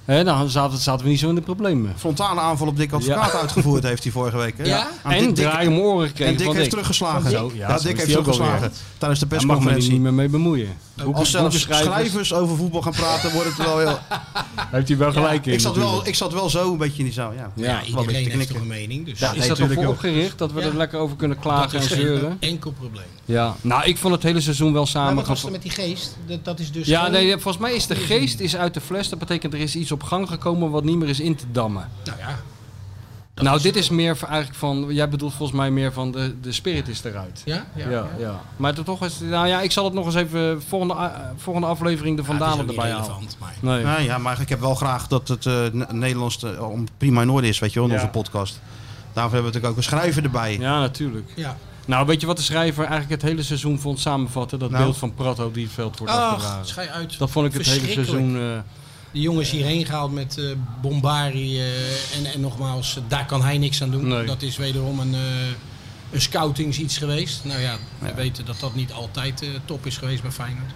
Hè, 0.09 0.23
dan 0.23 0.49
zaten, 0.49 0.77
zaten 0.77 1.03
we 1.05 1.11
niet 1.11 1.19
zo 1.19 1.29
in 1.29 1.35
de 1.35 1.41
problemen. 1.41 1.93
Frontale 1.97 2.39
aanval 2.39 2.67
op 2.67 2.77
Dick 2.77 2.91
Advocaat 2.91 3.35
uitgevoerd 3.35 3.83
heeft 3.83 4.03
hij 4.03 4.11
vorige 4.11 4.37
week. 4.37 4.57
Hè? 4.57 4.63
Ja? 4.63 4.87
En 5.03 5.25
Dick- 5.25 5.35
draai 5.35 5.67
om 5.67 5.77
oren 5.77 6.07
gekregen 6.07 6.31
En 6.31 6.37
Dick 6.37 6.45
van 6.45 6.55
heeft 6.55 6.63
Dick. 6.63 6.69
teruggeslagen. 6.73 7.31
Zo, 7.31 7.51
ja, 7.53 7.67
Dick 7.67 7.77
is 7.91 7.97
heeft 7.97 8.09
teruggeslagen 8.09 8.71
tijdens 8.97 9.19
de 9.19 9.27
Daar 9.27 9.45
mag 9.45 9.47
men 9.47 9.57
er 9.57 9.73
persconferentie. 9.77 9.91
niet 9.91 10.01
meer 10.01 10.13
mee 10.13 10.29
bemoeien. 10.29 10.69
Boeken- 10.95 11.15
Als 11.15 11.31
zelfs 11.31 11.59
schrijvers 11.59 12.33
over 12.33 12.57
voetbal 12.57 12.81
gaan 12.81 12.91
praten, 12.91 13.31
wordt 13.31 13.47
het 13.47 13.57
wel 13.57 13.79
heel... 13.79 13.99
Heeft 14.71 14.87
hij 14.87 14.97
wel 14.97 15.11
gelijk 15.11 15.45
in. 15.45 15.53
ik, 15.53 15.59
zat 15.59 15.75
wel, 15.75 16.07
ik 16.07 16.15
zat 16.15 16.33
wel 16.33 16.49
zo 16.49 16.71
een 16.71 16.77
beetje 16.77 16.97
in 16.97 17.03
die 17.03 17.13
zaal. 17.13 17.33
Ja, 17.33 17.51
Ja, 17.55 17.83
iedereen 17.83 18.29
heeft 18.31 18.47
toch 18.47 18.57
een 18.61 18.67
mening. 18.67 19.05
Dus 19.05 19.19
Ja, 19.19 19.31
is 19.31 19.37
nee, 19.39 19.47
dat 19.47 19.59
ervoor 19.59 19.85
opgericht 19.85 20.37
dat 20.37 20.51
we 20.51 20.59
Ja. 20.61 20.65
er 20.67 20.75
lekker 20.77 20.99
over 20.99 21.15
kunnen 21.15 21.37
dat 21.37 21.45
klagen 21.45 21.79
en 21.79 21.87
zeuren? 21.87 22.37
enkel 22.39 22.71
probleem. 22.71 23.03
Ja, 23.25 23.55
nou 23.61 23.83
ik 23.85 23.97
vond 23.97 24.13
het 24.13 24.23
hele 24.23 24.41
seizoen 24.41 24.71
wel 24.73 24.81
Maar 24.81 24.91
samen. 24.91 25.15
wat 25.15 25.27
was 25.27 25.43
er 25.43 25.51
met 25.51 25.61
die 25.61 25.71
geest? 25.71 26.17
Dat, 26.27 26.45
dat 26.45 26.59
is 26.59 26.71
dus 26.71 26.87
Ja, 26.87 27.07
nee, 27.07 27.31
volgens 27.31 27.57
mij 27.57 27.73
is 27.73 27.87
de 27.87 27.95
geest 27.95 28.39
is 28.39 28.55
uit 28.55 28.73
de 28.73 28.81
fles. 28.81 29.09
Dat 29.09 29.19
betekent 29.19 29.53
er 29.53 29.59
is 29.59 29.75
iets 29.75 29.91
op 29.91 29.98
gang 30.03 30.27
gekomen 30.27 30.69
wat 30.69 30.83
niet 30.83 30.97
meer 30.97 31.09
is 31.09 31.19
in 31.19 31.35
te 31.35 31.45
dammen. 31.51 31.89
Nou 32.05 32.17
ja, 32.19 32.35
nou, 33.43 33.61
dit 33.61 33.75
is 33.75 33.89
meer 33.89 34.17
eigenlijk 34.21 34.55
van. 34.59 34.85
Jij 34.89 35.09
bedoelt 35.09 35.33
volgens 35.33 35.57
mij 35.57 35.71
meer 35.71 35.93
van 35.93 36.11
de, 36.11 36.39
de 36.41 36.51
spirit 36.51 36.87
is 36.87 37.03
eruit. 37.03 37.41
ja, 37.45 37.65
ja. 37.75 37.89
Ja, 37.89 38.07
ja. 38.17 38.41
Maar 38.57 38.73
toch 38.73 39.03
is. 39.05 39.19
Nou 39.19 39.47
ja, 39.47 39.61
ik 39.61 39.71
zal 39.71 39.85
het 39.85 39.93
nog 39.93 40.05
eens 40.05 40.15
even. 40.15 40.61
Volgende, 40.67 40.93
a- 40.95 41.33
volgende 41.37 41.67
aflevering 41.67 42.15
de 42.15 42.21
Ja, 42.21 42.27
Vandalen 42.27 42.53
ook 42.59 42.61
niet 42.61 42.69
erbij 42.69 42.89
halen. 42.91 43.05
relevant, 43.05 43.37
maar... 43.39 43.53
Nee. 43.59 43.79
Ja, 43.81 43.97
ja, 43.99 44.17
maar 44.17 44.41
ik 44.41 44.49
heb 44.49 44.59
wel 44.59 44.75
graag 44.75 45.07
dat 45.07 45.27
het 45.27 45.45
eh, 45.45 45.63
Nederlands 45.91 46.43
eh, 46.43 46.69
om 46.69 46.87
prima 46.97 47.21
in 47.21 47.29
orde 47.29 47.47
is, 47.47 47.59
weet 47.59 47.73
je 47.73 47.79
wel, 47.79 47.87
in 47.89 47.95
Ja. 47.95 47.99
onze 48.01 48.11
podcast. 48.11 48.59
Daarvoor 49.13 49.33
hebben 49.33 49.39
we 49.39 49.45
natuurlijk 49.45 49.71
ook 49.71 49.77
een 49.77 49.83
schrijver 49.99 50.23
erbij. 50.23 50.57
Ja, 50.59 50.79
natuurlijk. 50.79 51.31
Ja. 51.35 51.57
Nou, 51.85 52.05
weet 52.05 52.21
je 52.21 52.27
wat 52.27 52.37
de 52.37 52.43
schrijver 52.43 52.83
eigenlijk 52.85 53.21
het 53.21 53.29
hele 53.31 53.43
seizoen 53.43 53.79
vond 53.79 53.99
samenvatten? 53.99 54.59
Dat 54.59 54.69
Nou. 54.69 54.83
beeld 54.83 54.97
van 54.97 55.13
Prato 55.13 55.51
die 55.51 55.63
het 55.63 55.73
veld 55.73 55.97
wordt 55.97 56.13
Ach, 56.13 56.33
afgedragen. 56.33 56.65
schij 56.65 56.89
uit. 56.89 57.17
Dat 57.19 57.29
vond 57.29 57.45
ik 57.45 57.53
het 57.53 57.65
hele 57.67 57.87
seizoen. 57.91 58.61
Die 59.11 59.21
jongens 59.21 59.49
hierheen 59.51 59.85
gehaald 59.85 60.11
met 60.13 60.37
eh 60.37 60.45
Bombari. 60.81 61.59
eh, 61.59 62.17
en, 62.17 62.25
en 62.33 62.39
nogmaals, 62.39 62.95
eh, 62.97 63.03
daar 63.07 63.25
kan 63.25 63.41
hij 63.43 63.57
niks 63.57 63.81
aan 63.81 63.91
doen. 63.91 64.07
Nee. 64.07 64.25
Dat 64.25 64.41
is 64.41 64.57
wederom 64.57 64.99
een, 64.99 65.13
een 66.11 66.21
scoutings 66.21 66.77
iets 66.79 66.97
geweest. 66.97 67.43
Nou 67.43 67.59
ja, 67.61 67.77
we 67.99 68.13
weten 68.13 68.45
dat 68.45 68.59
dat 68.59 68.75
niet 68.75 68.91
altijd 68.91 69.43
top 69.65 69.85
is 69.85 69.97
geweest 69.97 70.21
bij 70.21 70.31
Feyenoord. 70.31 70.71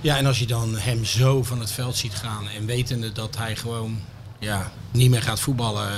Ja, 0.00 0.16
en 0.16 0.26
als 0.26 0.38
je 0.38 0.46
dan 0.46 0.76
hem 0.78 1.04
zo 1.04 1.42
van 1.42 1.60
het 1.60 1.70
veld 1.72 1.96
ziet 1.96 2.14
gaan 2.14 2.48
en 2.48 2.66
wetende 2.66 3.12
dat 3.12 3.36
hij 3.36 3.56
gewoon 3.56 3.98
ja, 4.38 4.72
niet 4.90 5.10
meer 5.10 5.22
gaat 5.22 5.40
voetballen, 5.40 5.88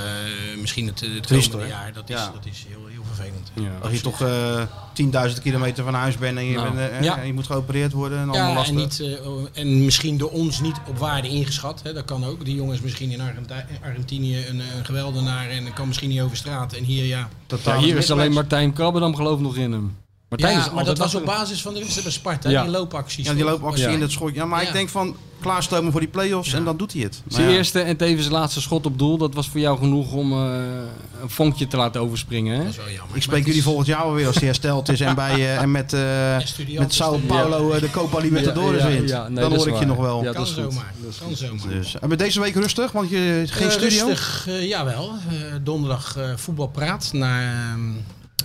misschien 0.59 0.87
het, 0.87 0.99
het 0.99 1.27
komende 1.27 1.67
jaar, 1.67 1.93
dat 1.93 2.09
is, 2.09 2.15
Ja. 2.15 2.31
dat 2.33 2.45
is 2.45 2.65
heel, 2.69 2.87
heel 2.89 3.02
vervelend. 3.13 3.51
ja. 3.53 3.71
Als 3.81 3.91
je 3.93 4.01
toch 4.01 4.21
eh 4.21 4.61
10.000 4.93 5.41
kilometer 5.41 5.83
van 5.83 5.93
huis 5.93 6.17
bent 6.17 6.37
en 6.37 6.45
je, 6.45 6.55
Nou. 6.55 6.73
bent, 6.73 6.91
eh, 6.91 7.01
Ja. 7.01 7.17
en 7.19 7.27
je 7.27 7.33
moet 7.33 7.45
geopereerd 7.45 7.91
worden 7.91 8.19
en 8.19 8.29
allemaal 8.29 8.63
en, 8.65 8.75
niet, 8.75 8.99
eh, 8.99 9.61
en 9.61 9.83
misschien 9.85 10.17
door 10.17 10.29
ons 10.31 10.61
niet 10.61 10.75
op 10.87 10.97
waarde 10.97 11.27
ingeschat. 11.27 11.81
Hè, 11.83 11.93
dat 11.93 12.05
kan 12.05 12.25
ook. 12.25 12.45
Die 12.45 12.55
jongens 12.55 12.81
misschien 12.81 13.11
in 13.11 13.21
Argenti- 13.21 13.53
Argentinië 13.83 14.37
een, 14.47 14.61
eh, 14.61 14.75
een 14.77 14.85
geweldenaar 14.85 15.49
en 15.49 15.73
kan 15.73 15.87
misschien 15.87 16.09
niet 16.09 16.21
over 16.21 16.37
straat. 16.37 16.73
En 16.73 16.83
hier 16.83 17.05
ja. 17.05 17.29
Ja, 17.63 17.77
hier 17.79 17.97
is 17.97 18.11
alleen 18.11 18.31
Martijn 18.33 18.73
Krabbedam 18.73 19.15
geloof 19.15 19.39
nog 19.39 19.55
in 19.55 19.71
hem. 19.71 19.95
Martijn 20.39 20.57
ja, 20.59 20.65
is 20.65 20.71
maar 20.73 20.85
dat 20.85 20.97
was 20.97 21.15
op 21.15 21.25
basis 21.25 21.61
van 21.61 21.73
de 21.73 21.79
wedstrijd 21.79 22.05
bij 22.05 22.15
Sparta, 22.15 22.49
Ja. 22.49 22.61
die 22.63 22.71
loopacties. 22.71 23.25
Ja, 23.25 23.33
die 23.33 23.43
loopactie 23.43 23.83
Ja. 23.83 23.89
in 23.91 24.01
het 24.01 24.11
schot. 24.11 24.33
Ja, 24.35 24.45
maar 24.45 24.61
Ja. 24.61 24.67
ik 24.67 24.73
denk 24.73 24.89
van 24.89 25.15
klaarstomen 25.41 25.91
voor 25.91 25.99
die 26.01 26.09
play-offs 26.09 26.51
Ja. 26.51 26.57
en 26.57 26.63
dan 26.63 26.77
doet 26.77 26.93
hij 26.93 27.01
het. 27.01 27.21
Maar 27.23 27.33
Zijn 27.33 27.49
ja. 27.49 27.55
eerste 27.55 27.79
en 27.81 27.97
tevens 27.97 28.29
laatste 28.29 28.61
schot 28.61 28.85
op 28.85 28.97
doel, 28.99 29.17
dat 29.17 29.33
was 29.33 29.49
voor 29.49 29.59
jou 29.59 29.77
genoeg 29.77 30.11
om 30.11 30.31
eh, 30.31 30.37
een 31.21 31.29
vonkje 31.29 31.67
te 31.67 31.77
laten 31.77 32.01
overspringen. 32.01 32.55
Hè? 32.57 32.63
Dat 32.63 32.71
is 32.71 32.77
wel 32.77 32.85
jammer. 32.89 33.15
Ik 33.15 33.21
spreek 33.21 33.43
jullie 33.45 33.57
is- 33.59 33.63
volgend 33.65 33.87
jaar 33.87 34.13
weer 34.13 34.27
als 34.27 34.35
hij 34.35 34.45
hersteld 34.45 34.89
is 34.89 35.01
en, 35.01 35.15
bij, 35.15 35.33
eh, 35.33 35.61
en 35.61 35.71
met, 35.71 35.93
eh, 35.93 36.35
Estudiantes 36.41 36.79
met 36.85 36.93
Sao. 36.93 37.17
Paulo 37.27 37.79
de 37.79 37.89
Copa 37.91 38.19
Libertadores 38.19 38.81
Ja, 38.81 38.87
ja, 38.87 38.93
wint. 38.95 39.09
ja, 39.09 39.27
nee, 39.27 39.39
dan 39.39 39.49
dat 39.49 39.59
hoor 39.65 39.73
ik 39.73 39.79
je 39.79 39.85
nog 39.85 39.97
wel. 39.97 40.17
Ja, 40.19 40.23
dat 40.25 40.33
Kan 40.35 40.43
is 40.43 40.49
goed. 40.51 40.63
zomaar. 40.63 40.93
Kan 41.19 41.35
zomaar. 41.35 41.67
Dus, 41.77 41.95
en 41.99 42.09
met 42.09 42.19
deze 42.19 42.39
week 42.39 42.55
rustig, 42.55 42.91
want 42.91 43.09
je 43.09 43.43
geen 43.47 43.71
studio. 43.71 44.05
Rustig, 44.07 44.47
jawel. 44.61 45.11
Eh, 45.29 45.35
donderdag 45.63 46.15
eh 46.17 46.23
voetbalpraat 46.35 47.09
na, 47.13 47.41
ehm, 47.41 47.79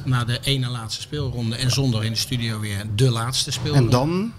na 0.04 0.24
de 0.24 0.38
ene 0.42 0.68
laatste 0.68 1.02
speelronde. 1.02 1.56
En 1.56 1.70
zondag 1.70 2.02
in 2.02 2.12
de 2.12 2.18
studio 2.18 2.60
weer 2.60 2.86
de 2.94 3.10
laatste 3.10 3.50
speelronde. 3.52 3.84
En 3.84 3.90
dan 3.90 4.32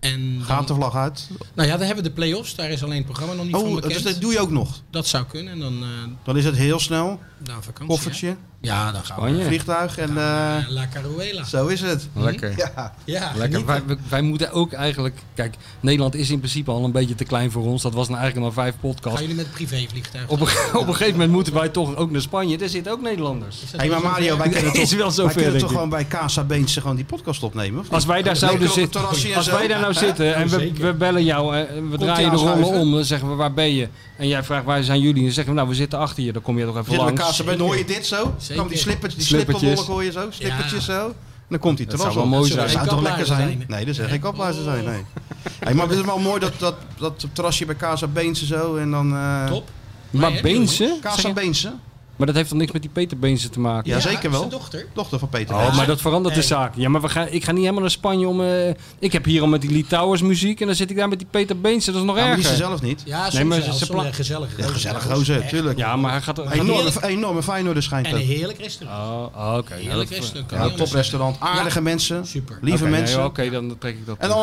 En 0.00 0.36
dan- 0.36 0.44
gaat 0.46 0.68
de 0.68 0.74
vlag 0.74 0.94
uit. 0.94 1.28
Nou 1.54 1.68
ja, 1.68 1.76
dan 1.76 1.86
hebben 1.86 2.04
we 2.04 2.08
de 2.10 2.14
play-offs. 2.14 2.54
Daar 2.54 2.70
is 2.70 2.82
alleen 2.82 2.96
het 2.96 3.04
programma 3.04 3.34
nog 3.34 3.44
niet 3.44 3.54
van 3.54 3.64
Oh, 3.64 3.74
bekend. 3.74 3.92
dus 3.92 4.02
dat 4.02 4.20
doe 4.20 4.32
je 4.32 4.38
ook 4.40 4.50
nog. 4.50 4.82
Dat 4.90 5.06
zou 5.06 5.24
kunnen. 5.24 5.52
En 5.52 5.58
dan, 5.58 5.82
eh 5.82 5.88
Dan 6.24 6.36
is 6.36 6.44
het 6.44 6.56
heel 6.56 6.78
snel. 6.78 7.20
nou, 7.44 7.62
vakantie. 7.62 7.86
Koffertje. 7.86 8.26
Ja, 8.26 8.36
dan 8.60 8.74
gaan 8.78 8.92
we. 8.94 9.04
Spanje. 9.04 9.44
Vliegtuig 9.44 9.98
en... 9.98 10.08
eh, 10.08 10.56
La 10.68 10.88
Caruela. 10.92 11.44
zo 11.44 11.66
is 11.66 11.80
het. 11.80 12.08
Lekker. 12.14 12.54
Ja. 12.56 12.94
Ja, 13.04 13.32
Lekker. 13.36 13.62
Wij, 14.08 14.22
moeten 14.22 14.52
ook 14.52 14.72
eigenlijk... 14.72 15.18
Kijk, 15.34 15.54
Nederland 15.80 16.14
is 16.14 16.30
in 16.30 16.38
principe 16.38 16.70
al 16.70 16.84
een 16.84 16.92
beetje 16.92 17.14
te 17.14 17.24
klein 17.24 17.50
voor 17.50 17.64
ons. 17.64 17.82
Dat 17.82 17.94
was 17.94 18.08
nou 18.08 18.20
eigenlijk 18.20 18.54
maar 18.54 18.64
vijf 18.64 18.74
Gaan 18.80 18.90
podcasts. 18.90 19.20
jullie 19.20 19.34
met 19.36 19.50
privévliegtuig? 19.50 20.28
Op 20.28 20.40
een, 20.40 20.46
op 20.80 20.86
een 20.86 20.94
gegeven 20.94 21.12
moment 21.12 21.30
moeten 21.32 21.54
wij 21.54 21.68
toch 21.68 21.96
ook 21.96 22.10
naar 22.10 22.20
Spanje. 22.20 22.58
Er 22.58 22.68
zitten 22.68 22.92
ook 22.92 23.00
Nederlanders. 23.02 23.56
Hé, 23.76 23.76
maar 23.76 23.88
wel 23.88 24.10
Mario, 24.10 24.36
wij 24.36 24.48
kunnen 24.48 24.72
toch, 24.72 24.82
Is 24.82 24.92
wel 24.94 25.10
zo 25.10 25.24
wij 25.24 25.32
ver, 25.32 25.42
kunnen 25.42 25.60
toch 25.60 25.70
gewoon 25.70 25.88
bij 25.88 26.06
Casa 26.06 26.44
Beentje 26.44 26.80
gewoon 26.80 26.96
die 26.96 27.04
podcast 27.04 27.42
opnemen? 27.42 27.84
Als 27.90 28.04
wij 28.04 28.22
daar 28.22 28.36
zouden 28.36 28.70
zitten, 28.70 29.06
als 29.36 29.48
wij 29.50 29.68
daar 29.68 29.80
nou 29.80 29.94
zitten 29.94 30.34
en 30.34 30.48
we, 30.48 30.58
zeker. 30.58 30.86
we 30.86 30.92
bellen 30.94 31.24
jou 31.24 31.56
en 31.56 31.90
we 31.90 31.98
draaien 31.98 32.30
de 32.30 32.36
rollen 32.36 32.64
om, 32.64 32.92
dan 32.92 33.04
zeggen 33.04 33.28
we 33.28 33.34
waar 33.34 33.52
ben 33.52 33.74
je? 33.74 33.88
En 34.20 34.28
jij 34.28 34.42
vraagt 34.44 34.64
waar 34.64 34.82
zijn 34.82 35.00
jullie? 35.00 35.22
Dan 35.22 35.32
zeggen 35.32 35.52
we 35.52 35.58
nou 35.58 35.68
we 35.70 35.74
zitten 35.74 35.98
achter 35.98 36.22
je, 36.22 36.32
dan 36.32 36.42
kom 36.42 36.58
je 36.58 36.64
toch 36.64 36.72
even 36.76 36.84
Zitten 36.92 37.06
we 37.06 37.14
langs. 37.14 37.42
Beentje, 37.42 37.64
hoor 37.64 37.76
je 37.76 37.84
dit 37.84 38.06
zo? 38.06 38.34
Zeker. 38.38 38.56
Dan 38.56 38.68
die 38.68 38.78
slippers, 38.78 39.14
die 39.14 39.24
Slippertjes. 39.24 39.60
slipperwolk 39.60 39.88
hoor 39.96 40.04
je 40.04 40.12
zo? 40.12 40.26
Slippertjes 40.30 40.84
zo? 40.84 41.06
En 41.06 41.14
dan 41.48 41.58
komt 41.58 41.76
die 41.76 41.86
Dat 41.86 41.96
terras 41.96 42.14
zou 42.14 42.28
wel 42.28 42.38
mooi 42.38 42.50
Dat 42.50 42.58
zijn. 42.58 42.70
zou 42.70 42.88
toch 42.88 43.02
lekker 43.02 43.26
zijn? 43.26 43.64
Nee, 43.68 43.84
dat 43.84 43.98
is 43.98 44.06
geen 44.06 44.20
kaplaarzen 44.20 44.64
zijn, 44.64 44.84
nee. 44.84 45.04
Hey, 45.60 45.74
maar 45.74 45.88
het 45.88 45.98
is 45.98 46.04
wel 46.04 46.18
mooi 46.18 46.40
dat, 46.40 46.52
dat, 46.58 46.74
dat 46.98 47.26
terrasje 47.32 47.66
bij 47.66 47.76
Casa 47.76 48.06
Beentje 48.06 48.46
zo 48.46 48.76
en 48.76 48.90
dan... 48.90 49.14
eh 49.14 49.46
Top. 49.46 49.68
Maar 50.10 50.30
Nee, 50.30 50.42
Beense? 50.42 50.98
Casa 51.00 51.32
Beentje? 51.32 51.72
Maar 52.20 52.28
dat 52.28 52.38
heeft 52.38 52.48
toch 52.48 52.58
niks 52.58 52.72
met 52.72 52.82
die 52.82 52.90
Peter 52.90 53.18
Beense 53.18 53.48
te 53.50 53.60
maken? 53.60 53.90
Ja, 53.90 54.00
zeker 54.00 54.30
wel. 54.30 54.38
Zijn 54.38 54.50
dochter. 54.50 54.86
Dochter 54.94 55.18
van 55.18 55.28
Peter 55.28 55.54
Oh, 55.54 55.76
maar 55.76 55.86
dat 55.86 56.00
verandert 56.00 56.34
de 56.34 56.42
zaak. 56.42 56.72
Ja, 56.76 56.88
maar 56.88 57.00
we 57.00 57.08
gaan, 57.08 57.26
ik 57.30 57.44
ga 57.44 57.50
niet 57.52 57.60
helemaal 57.60 57.80
naar 57.80 57.90
Spanje 57.90 58.28
om... 58.28 58.40
eh, 58.40 58.68
ik 58.98 59.12
heb 59.12 59.24
hier 59.24 59.40
al 59.40 59.46
met 59.46 59.60
die 59.60 59.70
Litouwers 59.70 60.22
muziek 60.22 60.60
en 60.60 60.66
dan 60.66 60.74
zit 60.76 60.90
ik 60.90 60.96
daar 60.96 61.08
met 61.08 61.18
die 61.18 61.28
Peter 61.30 61.60
Beense. 61.60 61.90
Dat 61.92 62.00
is 62.00 62.06
nog 62.06 62.16
Ja, 62.16 62.22
maar 62.26 62.30
die 62.36 62.44
is 62.44 62.50
erger. 62.50 62.62
ze 62.64 62.68
zelf 62.68 62.82
niet. 62.82 63.02
Ja, 63.04 63.22
soms 63.22 63.34
Nee, 63.34 63.44
maar 63.44 63.60
ze 63.60 63.86
pla- 63.86 64.04
een 64.04 64.14
gezellige 64.14 64.62
Ja, 64.62 64.66
gezellig 64.68 65.02
gozer, 65.02 65.40
Echt. 65.40 65.48
tuurlijk. 65.48 65.78
Ja, 65.78 65.96
maar 65.96 66.10
hij 66.10 66.20
gaat... 66.20 66.38
gaat 66.38 66.52
Enorme, 66.52 66.90
enorme 67.06 67.42
Feyenoorder 67.42 67.82
schijnt 67.82 68.06
En 68.06 68.14
een 68.14 68.20
heerlijk 68.20 68.58
restaurant. 68.58 69.34
Oh, 69.36 69.54
oké. 69.56 69.74
Heerlijk 69.74 70.10
restaurant. 70.10 70.50
Ja, 70.50 70.84
toprestaurant, 70.84 71.36
aardige 71.40 71.80
mensen, 71.80 72.26
Super. 72.26 72.58
lieve 72.60 72.82
nee, 72.82 72.92
mensen. 72.92 73.24
Oké, 73.24 73.50
dan 73.50 73.76
trek 73.78 73.94
ik 73.94 74.06
dat 74.06 74.16
En 74.18 74.28
toe. 74.30 74.38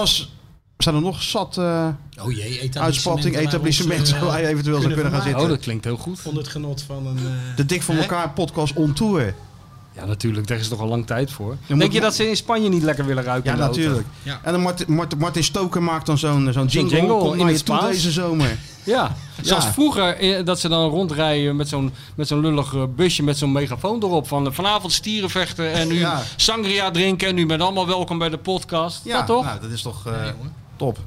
Zijn 0.77 0.95
er 0.95 1.01
nog 1.01 1.21
zat 1.23 1.57
eh, 1.57 1.63
zeggen. 1.63 1.97
Oh 2.23 2.31
jee, 2.31 2.59
etablissementen 2.59 2.81
uitspatting, 2.81 3.33
waar 3.35 3.43
etablissementen 3.43 4.15
eh, 4.15 4.23
waar 4.23 4.41
je 4.41 4.47
eventueel 4.47 4.81
zou 4.81 4.93
kunnen 4.93 5.11
gaan 5.11 5.21
vermaken. 5.21 5.33
Oh, 5.33 5.39
zitten. 5.39 5.49
dat 5.49 5.59
klinkt 5.59 5.83
heel 5.85 5.97
goed. 5.97 6.19
Onder 6.23 6.43
het 6.43 6.51
genot 6.51 6.81
van 6.81 7.07
een... 7.07 7.17
eh, 7.17 7.55
De 7.55 7.65
Dik 7.65 7.81
voor 7.81 7.95
hè? 7.95 8.01
elkaar 8.01 8.29
podcast 8.31 8.73
on 8.75 8.93
tour. 8.93 9.35
Ja, 9.95 10.05
natuurlijk. 10.05 10.47
Daar 10.47 10.57
is 10.59 10.67
toch 10.67 10.79
al 10.79 10.87
lang 10.87 11.05
tijd 11.07 11.31
voor. 11.31 11.57
Denk 11.67 11.91
je 11.91 12.01
dat 12.01 12.15
ze 12.15 12.29
in 12.29 12.35
Spanje 12.35 12.69
niet 12.69 12.83
lekker 12.83 13.05
willen 13.05 13.23
ruiken? 13.23 13.51
Ja, 13.51 13.57
natuurlijk. 13.57 14.07
Ja. 14.23 14.39
En 14.43 14.51
dan 14.51 14.61
Martin, 14.61 14.93
Martin, 14.93 15.17
Martin 15.19 15.43
Stoker 15.43 15.83
maakt 15.83 16.05
dan 16.05 16.17
zo'n 16.17 16.49
zo'n 16.53 16.65
jingle, 16.65 17.37
in 17.37 17.47
het 17.47 17.65
toe 17.65 17.75
Spaans. 17.75 17.87
deze 17.91 18.11
zomer. 18.11 18.57
Ja, 18.83 19.15
zoals 19.41 19.65
vroeger 19.65 20.17
eh, 20.17 20.45
dat 20.45 20.59
ze 20.59 20.67
dan 20.69 20.89
rondrijden 20.89 21.55
met 21.55 21.67
zo'n 21.67 21.93
met 22.15 22.27
zo'n 22.27 22.39
lullig 22.41 22.73
eh, 22.73 22.83
busje 22.95 23.23
met 23.23 23.37
zo'n 23.37 23.51
megafoon 23.51 24.03
erop. 24.03 24.27
Van 24.27 24.45
eh, 24.47 24.51
vanavond 24.51 24.93
stieren 24.93 25.29
vechten 25.29 25.71
en 25.71 25.87
nu 25.87 25.99
Ja. 25.99 26.21
sangria 26.35 26.91
drinken 26.91 27.27
en 27.27 27.35
nu 27.35 27.45
bent 27.45 27.61
allemaal 27.61 27.87
welkom 27.87 28.17
bij 28.17 28.29
de 28.29 28.37
podcast. 28.37 29.01
Ja, 29.03 29.23
toch? 29.23 29.43
Nou, 29.45 29.59
dat 29.61 29.71
is 29.71 29.81
toch 29.81 30.05
eh, 30.07 30.13
top. 30.77 30.97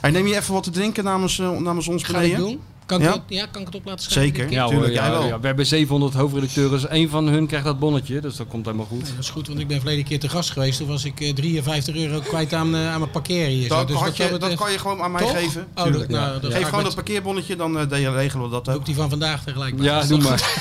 Hey, 0.00 0.10
neem 0.10 0.26
je 0.26 0.36
even 0.36 0.54
wat 0.54 0.62
te 0.62 0.70
drinken 0.70 1.04
namens, 1.04 1.38
eh, 1.38 1.50
namens 1.50 1.88
ons 1.88 2.02
Ga 2.02 2.12
beneden? 2.12 2.38
doen? 2.38 2.60
Kan 2.86 2.98
ik, 3.00 3.04
Ja? 3.06 3.10
dat- 3.12 3.22
ja, 3.26 3.46
kan 3.50 3.60
ik 3.60 3.66
het 3.66 3.76
op 3.76 3.84
laten 3.84 4.10
schrijven? 4.10 4.36
Zeker. 4.36 4.52
Ja, 4.52 4.64
hoor, 4.64 4.80
wel. 4.80 4.90
ja, 4.90 5.40
we 5.40 5.46
hebben 5.46 5.66
700 5.66 6.14
hoofdredacteurs. 6.14 6.86
één 6.86 7.10
van 7.10 7.26
hun 7.28 7.46
krijgt 7.46 7.66
dat 7.66 7.78
bonnetje, 7.78 8.20
dus 8.20 8.36
dat 8.36 8.46
komt 8.46 8.64
helemaal 8.64 8.86
goed. 8.86 9.02
Nee, 9.02 9.10
dat 9.10 9.24
is 9.24 9.30
goed, 9.30 9.46
want 9.48 9.58
ik 9.60 9.66
ben 9.68 9.76
verleden 9.80 10.04
keer 10.04 10.20
te 10.20 10.28
gast 10.28 10.50
geweest. 10.50 10.78
Toen 10.78 10.86
was 10.88 11.04
ik 11.04 11.20
eh, 11.20 11.34
53 11.34 11.96
euro 11.96 12.20
kwijt 12.20 12.52
aan, 12.52 12.74
eh, 12.74 12.92
aan 12.92 12.98
mijn 13.00 13.10
parkeren 13.10 13.50
hier. 13.50 13.68
zo. 13.68 13.74
Dat, 13.74 13.86
Dus 13.88 13.96
had 13.96 14.06
wat 14.06 14.16
je, 14.16 14.28
dat 14.28 14.40
dat 14.40 14.54
kan 14.54 14.72
je 14.72 14.78
gewoon 14.78 15.00
aan 15.02 15.12
mij 15.12 15.22
Toch? 15.22 15.38
geven. 15.38 15.66
Oh, 15.74 15.82
Tuurlijk. 15.82 16.10
dat- 16.10 16.20
nou, 16.20 16.40
dat 16.40 16.52
Geef 16.52 16.62
gewoon 16.62 16.74
met- 16.76 16.84
dat 16.84 16.94
parkeerbonnetje, 16.94 17.56
dan 17.56 17.78
eh, 17.78 17.88
dan 17.88 18.14
regelen 18.14 18.44
we 18.44 18.50
dat 18.50 18.68
ook. 18.68 18.74
Ook 18.74 18.86
die 18.86 18.94
van 18.94 19.08
vandaag 19.10 19.44
tegelijk. 19.44 19.74
Ja, 19.80 19.98
Dat 19.98 20.08
doe 20.08 20.20
maar. 20.20 20.42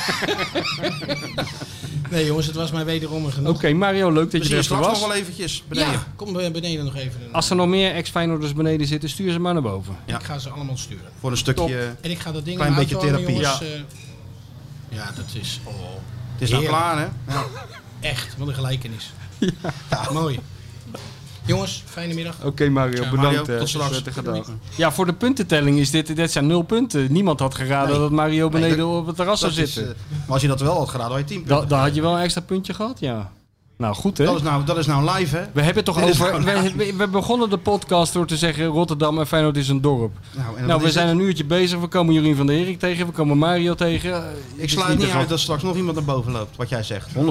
Nee 2.10 2.26
jongens, 2.26 2.46
het 2.46 2.56
was 2.56 2.72
mij 2.72 2.86
wederom 2.86 3.26
een 3.26 3.32
genot. 3.32 3.56
Oké, 3.56 3.74
Mario, 3.74 4.12
leuk 4.12 4.32
dat 4.32 4.42
We 4.42 4.50
je 4.50 4.56
er 4.56 4.64
straks 4.64 4.82
nog 4.88 4.92
was. 4.92 5.08
wel 5.08 5.14
eventjes 5.14 5.64
beneden. 5.68 5.92
Ja, 5.92 6.06
kom 6.16 6.40
eh, 6.40 6.52
beneden 6.52 6.86
nog 6.86 6.96
even. 6.96 7.20
Als 7.32 7.50
er 7.50 7.56
nog 7.56 7.68
meer 7.68 7.92
ex-Feyenoorders 7.94 8.54
beneden 8.54 8.88
zitten, 8.88 9.10
stuur 9.10 9.32
ze 9.32 9.40
maar 9.40 9.54
naar 9.54 9.62
boven. 9.62 9.96
Ik 10.06 10.16
ga 10.24 10.38
ze 10.40 10.50
allemaal 10.50 10.78
sturen. 10.78 11.06
Voor 11.20 11.32
een 11.32 11.38
stukje... 11.38 11.96
Ik 12.16 12.22
ga 12.22 12.32
dat 12.32 12.46
ding 12.46 12.58
Klein 12.58 12.76
beetje 12.76 12.98
therapie. 12.98 13.26
jongens. 13.36 13.62
eh, 13.62 13.68
ja, 14.90 15.06
dat 15.16 15.26
is... 15.42 15.60
Oh, 15.64 15.74
Het 16.34 16.42
is 16.42 16.50
nou 16.50 16.66
klaar, 16.66 16.98
hè? 16.98 17.04
Ja. 17.34 17.44
Echt, 18.00 18.36
wat 18.38 18.48
een 18.48 18.54
gelijkenis. 18.54 19.14
Mooi. 20.14 20.40
Jongens, 21.46 21.84
fijne 21.86 22.14
middag. 22.14 22.36
Oké 22.44 22.70
Mario, 22.70 22.96
Ciao, 22.96 23.10
bedankt. 23.10 23.38
Mario, 23.38 23.54
eh, 23.54 23.60
tot 23.60 23.70
straks. 23.70 23.90
prettige 23.90 24.22
dag. 24.22 24.48
Ja, 24.76 24.92
voor 24.92 25.06
de 25.06 25.14
puntentelling 25.14 25.80
is 25.80 25.92
dit, 25.92 26.16
dit 26.16 26.32
zijn 26.32 26.48
nul 26.48 26.62
punten. 26.62 27.12
Niemand 27.12 27.40
had 27.40 27.56
geraden 27.56 27.90
Nee. 27.90 28.00
dat 28.00 28.12
Mario 28.12 28.42
Nee, 28.50 28.62
beneden 28.62 28.78
dat- 28.78 28.96
op 28.96 29.06
het 29.06 29.16
terras 29.16 29.40
zou 29.40 29.52
is, 29.52 29.58
zitten. 29.74 29.84
eh, 29.96 30.00
maar 30.26 30.34
als 30.34 30.42
je 30.42 30.48
dat 30.48 30.60
wel 30.62 30.78
had 30.78 30.90
gedaan, 30.90 31.10
had 31.10 31.20
je 31.20 31.26
10 31.26 31.38
punten. 31.44 31.58
Da- 31.58 31.66
dan 31.66 31.80
had 31.80 31.96
je 31.96 32.02
wel 32.02 32.16
een 32.16 32.22
extra 32.22 32.42
puntje 32.42 32.74
gehad, 32.74 33.00
ja. 33.00 33.32
Nou, 33.78 33.96
goed 33.96 34.18
hè. 34.18 34.26
Dat 34.26 34.36
is 34.36 34.42
nou, 34.42 34.64
dat 34.64 34.78
is 34.78 34.86
nou 34.86 35.12
live, 35.12 35.36
hè? 35.38 35.44
We 35.54 35.62
hebben 35.62 35.76
het 35.84 35.86
toch 35.86 36.00
Dit 36.04 36.10
over. 36.10 36.44
nou 36.44 36.62
We, 36.64 36.76
we, 36.76 36.96
we 36.96 37.08
begonnen 37.08 37.50
de 37.50 37.58
podcast 37.58 38.14
door 38.14 38.26
te 38.28 38.38
zeggen: 38.38 38.66
Rotterdam 38.66 39.20
en 39.20 39.28
Feyenoord 39.28 39.58
is 39.58 39.70
een 39.70 39.82
dorp. 39.82 40.12
Nou, 40.36 40.58
en 40.58 40.66
Nou, 40.66 40.82
we 40.82 40.92
zijn 40.92 41.08
het? 41.08 41.18
een 41.18 41.22
uurtje 41.24 41.46
bezig. 41.46 41.80
We 41.80 41.88
komen 41.88 42.14
Jorien 42.14 42.36
van 42.36 42.46
der 42.48 42.56
Herik 42.56 42.80
tegen. 42.80 43.06
We 43.06 43.12
komen 43.12 43.38
Mario 43.38 43.76
tegen. 43.76 44.24
Ik 44.56 44.70
sluit 44.70 44.98
niet 44.98 45.10
uit 45.10 45.30
dat 45.30 45.40
straks 45.40 45.64
nog 45.64 45.76
iemand 45.76 45.96
naar 45.96 46.06
boven 46.06 46.32
loopt, 46.32 46.56
wat 46.58 46.70
jij 46.70 46.84
zegt. 46.84 47.10
100%. 47.14 47.16
Dat 47.16 47.28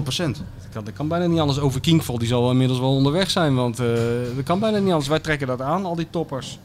kan, 0.73 0.85
dat 0.85 0.95
kan 0.95 1.09
bijna 1.09 1.27
niet 1.27 1.41
anders. 1.41 1.59
Over 1.59 1.81
Kinkval, 1.81 2.19
die 2.19 2.29
zal 2.29 2.41
wel 2.43 2.51
inmiddels 2.51 2.79
wel 2.81 2.95
onderweg 2.95 3.31
zijn. 3.31 3.55
Want 3.55 3.79
eh, 3.81 3.87
dat 4.35 4.45
kan 4.45 4.59
bijna 4.59 4.79
niet 4.79 4.91
anders. 4.91 5.09
Wij 5.09 5.21
trekken 5.21 5.47
dat 5.47 5.61
aan, 5.61 5.85
al 5.85 5.97
die 5.97 6.11
toppers. 6.11 6.59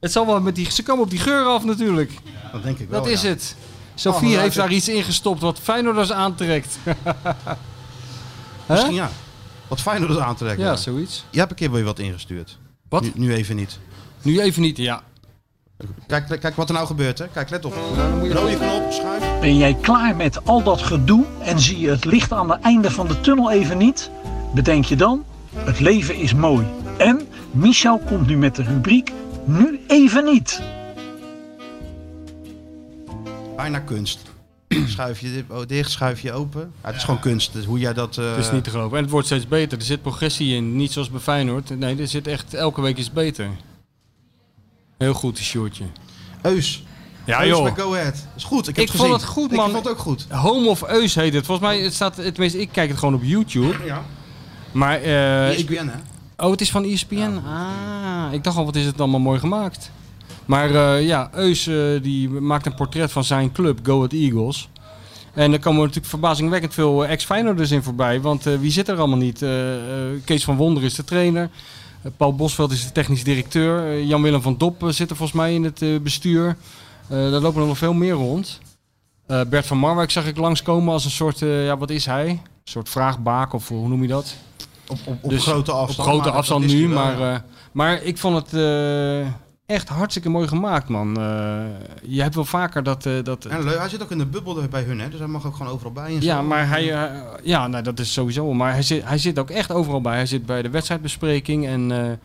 Het 0.00 0.12
zal 0.12 0.26
wel 0.26 0.40
met 0.40 0.54
die. 0.54 0.70
Ze 0.70 0.82
komen 0.82 1.04
op 1.04 1.10
die 1.10 1.18
geur 1.18 1.44
af 1.44 1.64
natuurlijk. 1.64 2.12
Dat 2.52 2.62
denk 2.62 2.78
ik 2.78 2.88
wel. 2.88 3.02
Dat 3.02 3.10
is 3.10 3.22
ja. 3.22 3.28
het. 3.28 3.56
Sophie 3.94 4.34
Oh, 4.34 4.40
heeft 4.40 4.56
daar 4.56 4.72
iets 4.72 4.88
in 4.88 5.02
gestopt 5.02 5.40
wat 5.40 5.58
Feyenoorders 5.58 6.12
aantrekt. 6.12 6.78
Misschien 8.66 8.94
ja. 8.94 9.10
Wat 9.68 9.80
fijn 9.80 10.00
dat 10.00 10.08
het 10.10 10.18
aantrekken. 10.18 10.64
Ja, 10.64 10.76
zoiets. 10.76 11.24
Je 11.30 11.38
hebt 11.38 11.50
een 11.50 11.56
keer 11.56 11.70
weer 11.70 11.84
wat 11.84 11.98
ingestuurd. 11.98 12.58
Wat? 12.88 13.02
Nu, 13.02 13.12
nu 13.14 13.34
even 13.34 13.56
niet. 13.56 13.78
Nu 14.22 14.40
even 14.40 14.62
niet, 14.62 14.76
ja. 14.76 15.02
Kijk, 16.06 16.26
kijk 16.40 16.54
wat 16.54 16.68
er 16.68 16.74
nou 16.74 16.86
gebeurt, 16.86 17.18
hè. 17.18 17.28
Kijk, 17.28 17.50
let 17.50 17.64
op. 17.64 17.74
Rode 18.22 18.56
knop, 18.56 18.92
schuif. 18.92 19.40
Ben 19.40 19.56
jij 19.56 19.74
klaar 19.74 20.16
met 20.16 20.46
al 20.46 20.62
dat 20.62 20.82
gedoe 20.82 21.24
en 21.40 21.60
zie 21.60 21.78
je 21.78 21.90
het 21.90 22.04
licht 22.04 22.32
aan 22.32 22.50
het 22.50 22.60
einde 22.60 22.90
van 22.90 23.08
de 23.08 23.20
tunnel 23.20 23.50
even 23.50 23.78
niet? 23.78 24.10
Bedenk 24.54 24.84
je 24.84 24.96
dan, 24.96 25.24
het 25.54 25.80
leven 25.80 26.14
is 26.14 26.34
mooi. 26.34 26.66
En 26.98 27.28
Michel 27.50 27.98
komt 27.98 28.26
nu 28.26 28.36
met 28.36 28.56
de 28.56 28.62
rubriek 28.62 29.12
Nu 29.44 29.80
even 29.86 30.24
niet. 30.24 30.62
Bijna 33.56 33.78
kunst. 33.78 34.33
Schuif 34.86 35.20
je 35.20 35.32
dit- 35.32 35.44
oh, 35.48 35.66
dicht, 35.66 35.90
schuif 35.90 36.20
je 36.20 36.32
open. 36.32 36.72
Ja, 36.82 36.86
het 36.88 36.96
is 36.96 37.04
gewoon 37.04 37.20
kunst. 37.20 37.52
Dus 37.52 37.64
hoe 37.64 37.78
jij 37.78 37.92
dat... 37.92 38.18
eh, 38.18 38.30
Het 38.30 38.44
is 38.44 38.50
niet 38.50 38.64
te 38.64 38.70
geloven. 38.70 38.96
En 38.96 39.02
het 39.02 39.12
wordt 39.12 39.26
steeds 39.26 39.48
beter. 39.48 39.78
Er 39.78 39.84
zit 39.84 40.02
progressie 40.02 40.54
in. 40.54 40.76
Niet 40.76 40.92
zoals 40.92 41.10
bij 41.10 41.20
Feyenoord. 41.20 41.78
Nee, 41.78 41.96
er 41.98 42.08
zit 42.08 42.26
echt... 42.26 42.54
Elke 42.54 42.80
week 42.80 42.98
is 42.98 43.12
beter. 43.12 43.48
Heel 44.98 45.14
goed, 45.14 45.36
die 45.36 45.44
shortje. 45.44 45.84
Eus. 46.42 46.84
Ja, 47.24 47.40
Eus 47.40 47.48
joh. 47.48 47.74
Go 47.78 47.94
Ahead. 47.94 48.26
is 48.36 48.44
goed. 48.44 48.68
Ik, 48.68 48.76
heb 48.76 48.84
Ik 48.84 48.92
het 48.92 49.00
vond 49.00 49.12
het 49.12 49.24
goed, 49.24 49.50
man. 49.52 49.66
Ik 49.66 49.72
vond 49.72 49.84
het 49.84 49.94
ook 49.94 50.00
goed. 50.00 50.26
Home 50.30 50.68
of 50.68 50.82
Eus 50.88 51.14
heet 51.14 51.34
het. 51.34 51.46
Volgens 51.46 51.66
mij 51.68 51.80
het 51.80 51.94
staat... 51.94 52.14
Tenminste, 52.14 52.60
ik 52.60 52.68
kijk 52.72 52.88
het 52.90 52.98
gewoon 52.98 53.14
op 53.14 53.22
YouTube. 53.24 53.74
Ja. 53.84 54.04
Maar... 54.72 55.00
eh, 55.02 55.58
ik- 55.58 55.70
ESPN, 55.70 55.86
hè? 55.86 55.96
Oh, 56.44 56.50
het 56.50 56.60
is 56.60 56.70
van 56.70 56.84
ESPN? 56.84 57.40
Ah, 57.46 58.32
ik 58.32 58.44
dacht 58.44 58.56
al, 58.56 58.64
wat 58.64 58.76
is 58.76 58.84
het 58.84 59.00
allemaal 59.00 59.20
mooi 59.20 59.38
gemaakt. 59.40 59.90
Maar 60.46 60.74
eh, 60.74 61.06
ja, 61.06 61.30
Eus 61.32 61.66
eh, 61.66 61.76
die 62.02 62.30
maakt 62.30 62.66
een 62.66 62.74
portret 62.74 63.12
van 63.12 63.24
zijn 63.24 63.52
club, 63.52 63.78
Go 63.82 63.96
Ahead 63.96 64.12
Eagles. 64.12 64.68
En 65.34 65.52
er 65.52 65.58
komen 65.58 65.80
natuurlijk 65.80 66.06
verbazingwekkend 66.06 66.74
veel 66.74 67.04
eh, 67.04 67.10
ex-Feyenoorders 67.10 67.70
in 67.70 67.82
voorbij. 67.82 68.20
Want 68.20 68.42
wie 68.42 68.70
zit 68.70 68.88
er 68.88 68.98
allemaal 68.98 69.18
niet? 69.18 69.44
Kees 70.24 70.44
van 70.44 70.56
Wonder 70.56 70.82
is 70.82 70.94
de 70.94 71.04
trainer. 71.04 71.50
Paul 72.16 72.34
Bosveld 72.34 72.72
is 72.72 72.84
de 72.84 72.92
technisch 72.92 73.24
directeur. 73.24 74.02
Jan-Willem 74.02 74.42
van 74.42 74.58
Dop 74.58 74.84
zit 74.88 75.10
er 75.10 75.16
volgens 75.16 75.38
mij 75.38 75.54
in 75.54 75.64
het 75.64 76.02
bestuur. 76.02 76.56
Daar 77.08 77.40
lopen 77.40 77.60
er 77.60 77.66
nog 77.66 77.78
veel 77.78 77.92
meer 77.92 78.12
rond. 78.12 78.60
Bert 79.26 79.66
van 79.66 79.78
Marwijk 79.78 80.10
zag 80.10 80.26
ik 80.26 80.36
langskomen 80.36 80.92
als 80.92 81.04
een 81.04 81.10
soort, 81.10 81.38
ja 81.38 81.76
wat 81.76 81.90
is 81.90 82.06
hij? 82.06 82.28
Een 82.28 82.40
soort 82.64 82.88
vraagbaak 82.88 83.52
of 83.52 83.68
hoe 83.68 83.88
noem 83.88 84.02
je 84.02 84.08
dat? 84.08 84.34
Op, 84.88 84.98
op, 85.04 85.18
op 85.20 85.30
Dus 85.30 85.42
grote 85.42 85.72
afstand. 85.72 86.08
Op 86.08 86.14
grote 86.14 86.30
afstand 86.30 86.66
nu, 86.66 86.88
wel, 86.88 87.04
maar, 87.04 87.18
ja. 87.18 87.44
maar 87.72 88.02
ik 88.02 88.18
vond 88.18 88.36
het 88.36 88.52
echt 89.66 89.88
hartstikke 89.88 90.28
mooi 90.28 90.48
gemaakt, 90.48 90.88
man. 90.88 91.20
Eh, 91.20 91.64
je 92.02 92.22
hebt 92.22 92.34
wel 92.34 92.44
vaker 92.44 92.82
dat... 92.82 93.06
eh, 93.06 93.12
dat 93.22 93.44
En 93.44 93.64
leuk, 93.64 93.78
hij 93.78 93.88
zit 93.88 94.02
ook 94.02 94.10
in 94.10 94.18
de 94.18 94.26
bubbel 94.26 94.68
bij 94.68 94.82
hun, 94.82 95.00
hè? 95.00 95.08
Dus 95.08 95.18
hij 95.18 95.28
mag 95.28 95.46
ook 95.46 95.56
gewoon 95.56 95.72
overal 95.72 95.92
bij. 95.92 96.14
En 96.14 96.20
ja, 96.20 96.36
zo. 96.36 96.42
maar 96.42 96.68
hij, 96.68 96.92
eh, 96.92 97.10
ja, 97.42 97.66
nou, 97.68 97.82
dat 97.82 97.98
is 97.98 98.12
sowieso. 98.12 98.52
Maar 98.54 98.72
hij 98.72 98.82
zit, 98.82 99.04
hij 99.04 99.18
zit 99.18 99.38
ook 99.38 99.50
echt 99.50 99.72
overal 99.72 100.00
bij. 100.00 100.14
Hij 100.14 100.26
zit 100.26 100.46
bij 100.46 100.62
de 100.62 100.70
wedstrijdbespreking 100.70 101.66
en 101.66 102.18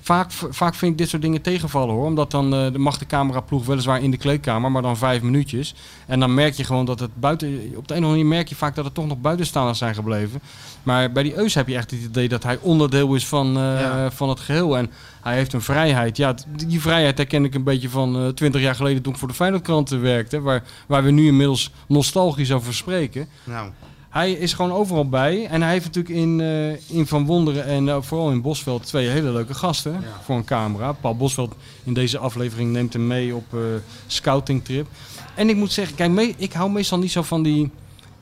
vaak, 0.00 0.30
vaak 0.50 0.74
vind 0.74 0.92
ik 0.92 0.98
dit 0.98 1.08
soort 1.08 1.22
dingen 1.22 1.42
tegenvallen 1.42 1.94
hoor. 1.94 2.04
Omdat 2.06 2.30
dan 2.30 2.54
eh, 2.54 2.72
de 2.72 2.78
mag 2.78 2.98
de 2.98 3.06
cameraploeg 3.06 3.66
weliswaar 3.66 4.02
in 4.02 4.10
de 4.10 4.16
kleedkamer, 4.16 4.70
maar 4.70 4.82
dan 4.82 4.96
vijf 4.96 5.22
minuutjes. 5.22 5.74
En 6.06 6.20
dan 6.20 6.34
merk 6.34 6.54
je 6.54 6.64
gewoon 6.64 6.84
dat 6.84 7.00
het 7.00 7.10
buiten, 7.20 7.48
op 7.48 7.58
de 7.62 7.64
een 7.72 7.80
of 7.80 7.90
andere 7.90 8.08
manier 8.10 8.26
merk 8.26 8.48
je 8.48 8.54
vaak 8.54 8.74
dat 8.74 8.84
het 8.84 8.94
toch 8.94 9.06
nog 9.06 9.20
buitenstaanders 9.20 9.78
zijn 9.78 9.94
gebleven. 9.94 10.40
Maar 10.82 11.12
bij 11.12 11.22
die 11.22 11.36
Eus 11.36 11.54
heb 11.54 11.68
je 11.68 11.76
echt 11.76 11.90
het 11.90 12.00
idee 12.00 12.28
dat 12.28 12.42
hij 12.42 12.58
onderdeel 12.60 13.14
is 13.14 13.26
van, 13.26 13.46
eh, 13.56 13.80
Ja. 13.80 14.10
van 14.10 14.28
het 14.28 14.40
geheel. 14.40 14.76
En 14.76 14.90
hij 15.22 15.34
heeft 15.34 15.52
een 15.52 15.62
vrijheid. 15.62 16.16
Ja, 16.16 16.34
die 16.66 16.80
vrijheid 16.80 17.16
herken 17.18 17.44
ik 17.44 17.54
een 17.54 17.62
beetje 17.64 17.88
van 17.88 18.32
twintig 18.34 18.60
jaar 18.60 18.74
geleden 18.74 19.02
toen 19.02 19.12
ik 19.12 19.18
voor 19.18 19.28
de 19.28 19.34
Feyenoordkranten 19.34 20.00
werkte. 20.00 20.40
Waar, 20.40 20.62
waar 20.86 21.04
we 21.04 21.10
nu 21.10 21.26
inmiddels 21.26 21.70
nostalgisch 21.86 22.52
over 22.52 22.74
spreken. 22.74 23.28
Nou, 23.44 23.70
Hij 24.16 24.32
is 24.32 24.52
gewoon 24.52 24.72
overal 24.72 25.08
bij. 25.08 25.46
En 25.46 25.62
hij 25.62 25.70
heeft 25.72 25.84
natuurlijk 25.84 26.14
in, 26.14 26.40
eh, 26.40 26.96
in 26.98 27.06
Van 27.06 27.26
Wonderen 27.26 27.64
en 27.64 27.88
eh, 27.88 27.96
vooral 28.00 28.30
in 28.30 28.40
Bosveld 28.42 28.86
twee 28.86 29.08
hele 29.08 29.30
leuke 29.30 29.54
gasten 29.54 29.96
voor 30.24 30.36
een 30.36 30.44
camera. 30.44 30.92
Paul 30.92 31.16
Bosveld 31.16 31.54
in 31.84 31.94
deze 31.94 32.18
aflevering 32.18 32.70
neemt 32.72 32.92
hem 32.92 33.06
mee 33.06 33.34
op 33.34 33.44
eh 33.54 33.60
scoutingtrip. 34.06 34.86
En 35.34 35.48
ik 35.48 35.56
moet 35.56 35.72
zeggen, 35.72 35.96
kijk, 35.96 36.10
me- 36.10 36.34
ik 36.36 36.52
hou 36.52 36.70
meestal 36.70 36.98
niet 36.98 37.10
zo 37.12 37.22
van 37.22 37.42
die, 37.42 37.70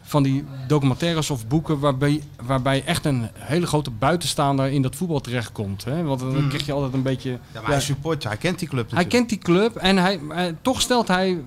van 0.02 0.22
die 0.22 0.44
documentaires 0.68 1.30
of 1.30 1.46
boeken 1.46 1.78
waarbij, 1.78 2.22
waarbij 2.42 2.84
echt 2.84 3.04
een 3.04 3.28
hele 3.34 3.66
grote 3.66 3.90
buitenstaander 3.90 4.66
in 4.70 4.82
dat 4.82 4.96
voetbal 4.96 5.20
terechtkomt. 5.20 5.84
Hè? 5.84 6.02
Want 6.02 6.20
dan 6.20 6.36
Mm. 6.42 6.48
krijg 6.48 6.66
je 6.66 6.72
altijd 6.72 6.92
een 6.92 7.02
beetje... 7.02 7.30
Ja, 7.30 7.60
maar 7.60 7.70
hij 7.70 7.80
support, 7.80 8.24
hij 8.24 8.36
kent 8.36 8.58
die 8.58 8.68
club 8.68 8.90
Hij 8.90 9.04
kent 9.06 9.28
die 9.28 9.38
club 9.38 9.76
en 9.76 9.96
hij, 9.96 10.20
toch 10.62 10.80
stelt 10.80 11.08
hij 11.08 11.38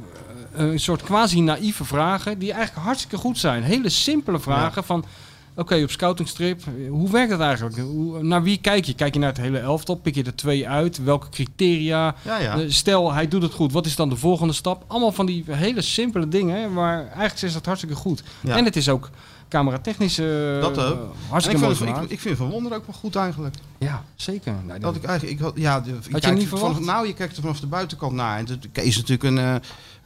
een 0.59 0.79
soort 0.79 1.01
quasi-naïeve 1.03 1.85
vragen 1.85 2.39
die 2.39 2.51
eigenlijk 2.51 2.85
hartstikke 2.85 3.17
goed 3.17 3.37
zijn. 3.37 3.63
Hele 3.63 3.89
simpele 3.89 4.39
vragen 4.39 4.83
van, 4.83 5.05
oké, 5.55 5.81
op 5.83 5.89
scoutingstrip, 5.91 6.61
eh, 6.67 6.89
hoe 6.89 7.11
werkt 7.11 7.29
dat 7.29 7.39
eigenlijk? 7.39 7.77
Hoe, 7.77 8.23
naar 8.23 8.43
wie 8.43 8.57
kijk 8.57 8.85
je? 8.85 8.93
Kijk 8.93 9.13
je 9.13 9.19
naar 9.19 9.29
het 9.29 9.37
hele 9.37 9.59
elftal? 9.59 9.95
Pik 9.95 10.15
je 10.15 10.23
er 10.23 10.35
twee 10.35 10.67
uit? 10.69 11.03
Welke 11.03 11.29
criteria? 11.29 12.15
Ja, 12.21 12.37
ja. 12.39 12.57
Eh, 12.59 12.65
stel, 12.67 13.13
hij 13.13 13.27
doet 13.27 13.41
het 13.41 13.53
goed. 13.53 13.71
Wat 13.71 13.85
is 13.85 13.95
dan 13.95 14.09
de 14.09 14.15
volgende 14.15 14.53
stap? 14.53 14.83
Allemaal 14.87 15.11
van 15.11 15.25
die 15.25 15.43
hele 15.47 15.81
simpele 15.81 16.27
dingen, 16.27 16.73
maar 16.73 16.97
eigenlijk 17.07 17.41
is 17.41 17.53
dat 17.53 17.65
hartstikke 17.65 17.95
goed. 17.95 18.23
En 18.47 18.65
het 18.65 18.75
is 18.75 18.89
ook 18.89 19.09
cameratechnisch 19.49 20.17
eh, 20.19 20.25
Dat 20.61 20.79
ook. 20.79 21.13
hartstikke 21.29 21.63
En 21.63 21.69
ik, 21.71 21.77
vind, 21.77 21.89
gemaakt. 21.89 22.05
ik, 22.05 22.11
ik 22.11 22.19
vind 22.19 22.37
Van 22.37 22.49
Wonder 22.49 22.73
ook 22.75 22.85
wel 22.85 22.95
goed 22.95 23.15
eigenlijk. 23.15 23.55
Ja, 23.77 24.03
zeker. 24.15 24.53
Nee, 24.65 24.79
Dat 24.79 24.95
ik 24.95 25.03
eigenlijk, 25.03 25.37
ik 25.39 25.43
had, 25.45 25.53
ja, 25.55 25.79
de, 25.79 25.89
je 25.89 26.27
je 26.27 26.33
niet 26.33 26.47
van- 26.47 26.57
verwacht? 26.59 26.79
nou, 26.79 27.07
je 27.07 27.13
kijkt 27.13 27.35
er 27.35 27.41
vanaf 27.41 27.59
de 27.59 27.67
buitenkant 27.67 28.13
naar. 28.13 28.37
En 28.37 28.45
het 28.47 28.67
is 28.85 28.95
natuurlijk 28.97 29.23
een, 29.23 29.37
eh, 29.37 29.55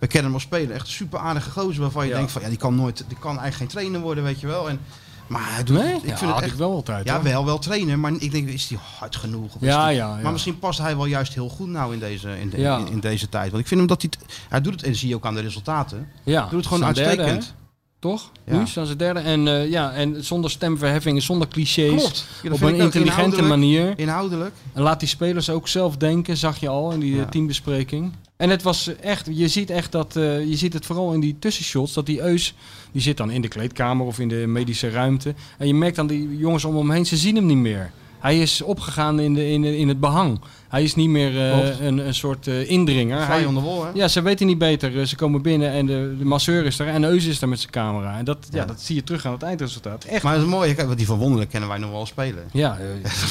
we 0.01 0.07
kennen 0.07 0.23
hem 0.25 0.33
als 0.33 0.43
speler, 0.43 0.71
echt 0.75 0.85
een 0.85 0.91
super 0.93 1.19
aardige 1.19 1.49
gozer 1.51 1.81
waarvan 1.81 2.03
je 2.03 2.09
Ja. 2.11 2.17
denkt 2.17 2.31
van, 2.31 2.41
ja, 2.41 2.47
die 2.47 2.57
kan 2.57 2.75
nooit, 2.75 2.97
die 3.07 3.17
kan 3.19 3.29
eigenlijk 3.39 3.55
geen 3.55 3.67
trainer 3.67 3.99
worden, 4.01 4.23
weet 4.23 4.39
je 4.39 4.47
wel. 4.47 4.69
En, 4.69 4.79
maar 5.27 5.53
hij 5.53 5.63
doet, 5.63 5.77
Nee? 5.77 5.93
ik 5.95 6.05
Ja, 6.09 6.17
vind 6.17 6.31
het 6.33 6.41
echt, 6.43 6.51
ik 6.51 6.57
wel 6.57 6.71
altijd, 6.73 7.05
Ja, 7.05 7.13
hoor. 7.13 7.23
wel, 7.23 7.45
wel 7.45 7.59
trainer, 7.59 7.99
maar 7.99 8.11
ik 8.19 8.31
denk, 8.31 8.47
is 8.47 8.67
die 8.67 8.77
hard 8.99 9.15
genoeg? 9.15 9.55
Of 9.55 9.61
Ja, 9.61 9.87
die- 9.87 9.95
ja. 9.95 10.19
Maar 10.23 10.31
misschien 10.31 10.59
past 10.59 10.79
hij 10.79 10.95
wel 10.95 11.05
juist 11.05 11.33
heel 11.33 11.49
goed 11.49 11.67
nou 11.67 11.93
in 11.93 11.99
deze, 11.99 12.39
in, 12.39 12.49
de- 12.49 12.59
Ja. 12.59 12.77
in, 12.77 12.87
in 12.87 12.99
deze 12.99 13.29
tijd. 13.29 13.49
Want 13.51 13.61
ik 13.61 13.67
vind 13.67 13.79
hem 13.79 13.89
dat 13.89 14.01
hij, 14.01 14.11
hij 14.49 14.61
doet 14.61 14.73
het, 14.73 14.83
en 14.83 14.95
zie 14.95 15.09
je 15.09 15.15
ook 15.15 15.25
aan 15.25 15.35
de 15.35 15.41
resultaten, 15.41 16.07
Ja, 16.23 16.41
doet 16.41 16.51
het 16.51 16.67
gewoon 16.67 16.93
derde, 16.93 17.03
uitstekend. 17.09 17.43
hè? 17.45 17.51
Toch? 17.99 18.31
Ja. 18.45 18.57
Nu 18.57 18.67
staan 18.67 18.85
ze 18.85 18.95
derde. 18.95 19.19
En, 19.19 19.47
eh, 19.47 19.69
ja, 19.69 19.91
en 19.91 20.23
zonder 20.25 20.49
stemverheffingen, 20.51 21.21
zonder 21.21 21.47
clichés. 21.47 21.89
Klopt. 21.89 22.25
Ja, 22.43 22.49
dat 22.49 22.57
op 22.57 22.61
een 22.67 22.75
intelligente 22.75 23.09
Inhoudelijk- 23.09 23.47
manier. 23.47 23.93
Inhoudelijk. 23.99 24.53
En 24.73 24.81
laat 24.81 24.99
die 24.99 25.09
spelers 25.09 25.49
ook 25.49 25.67
zelf 25.67 25.97
denken, 25.97 26.37
zag 26.37 26.59
je 26.59 26.67
al 26.69 26.91
in 26.91 26.99
die 26.99 27.11
eh, 27.13 27.17
Ja. 27.19 27.25
teambespreking. 27.25 28.11
En 28.41 28.49
het 28.49 28.61
was 28.61 28.95
echt, 28.95 29.27
je 29.31 29.47
ziet 29.47 29.69
echt 29.69 29.91
dat, 29.91 30.15
eh, 30.15 30.49
je 30.49 30.55
ziet 30.55 30.73
het 30.73 30.85
vooral 30.85 31.13
in 31.13 31.19
die 31.19 31.35
tussenshots, 31.39 31.93
dat 31.93 32.05
die 32.05 32.21
Eus, 32.21 32.53
die 32.91 33.01
zit 33.01 33.17
dan 33.17 33.31
in 33.31 33.41
de 33.41 33.47
kleedkamer 33.47 34.05
of 34.05 34.19
in 34.19 34.27
de 34.27 34.47
medische 34.47 34.89
ruimte. 34.89 35.33
En 35.57 35.67
je 35.67 35.73
merkt 35.73 35.95
dan 35.95 36.07
die 36.07 36.37
jongens 36.37 36.65
om 36.65 36.75
hem 36.75 36.91
heen, 36.91 37.05
ze 37.05 37.17
zien 37.17 37.35
hem 37.35 37.45
niet 37.45 37.57
meer. 37.57 37.91
Hij 38.19 38.39
is 38.39 38.61
opgegaan 38.61 39.19
in, 39.19 39.33
de, 39.33 39.49
in, 39.49 39.63
in 39.63 39.87
het 39.87 39.99
behang. 39.99 40.39
Hij 40.71 40.83
is 40.83 40.95
niet 40.95 41.09
meer 41.09 41.51
eh, 41.51 41.79
een, 41.85 41.97
een 42.07 42.13
soort 42.15 42.47
eh, 42.47 42.69
indringer. 42.69 43.27
Hij- 43.27 43.45
on 43.45 43.53
the 43.53 43.61
wall, 43.61 43.79
hè? 43.81 43.89
Ja, 43.93 44.07
ze 44.07 44.21
weten 44.21 44.47
niet 44.47 44.57
beter. 44.57 44.99
Eh, 44.99 45.05
Ze 45.05 45.15
komen 45.15 45.41
binnen 45.41 45.71
en 45.71 45.85
de, 45.85 46.15
de 46.17 46.25
masseur 46.25 46.65
is 46.65 46.79
er 46.79 46.87
en 46.87 47.03
Eus 47.03 47.25
is 47.25 47.41
er 47.41 47.49
met 47.49 47.59
zijn 47.59 47.71
camera. 47.71 48.17
En 48.17 48.25
dat, 48.25 48.37
ja. 48.51 48.59
Ja. 48.59 48.65
dat 48.65 48.81
zie 48.81 48.95
je 48.95 49.03
terug 49.03 49.25
aan 49.25 49.31
het 49.31 49.43
eindresultaat. 49.43 50.03
Echt. 50.03 50.23
Maar 50.23 50.33
het 50.33 50.41
is 50.41 50.47
mooi, 50.47 50.73
kijk, 50.73 50.85
want 50.85 50.97
die 50.97 51.07
Van 51.07 51.17
Wonderen 51.17 51.47
kennen 51.47 51.69
wij 51.69 51.77
nog 51.77 51.91
wel 51.91 52.05
spelen. 52.05 52.43
Ja, 52.51 52.77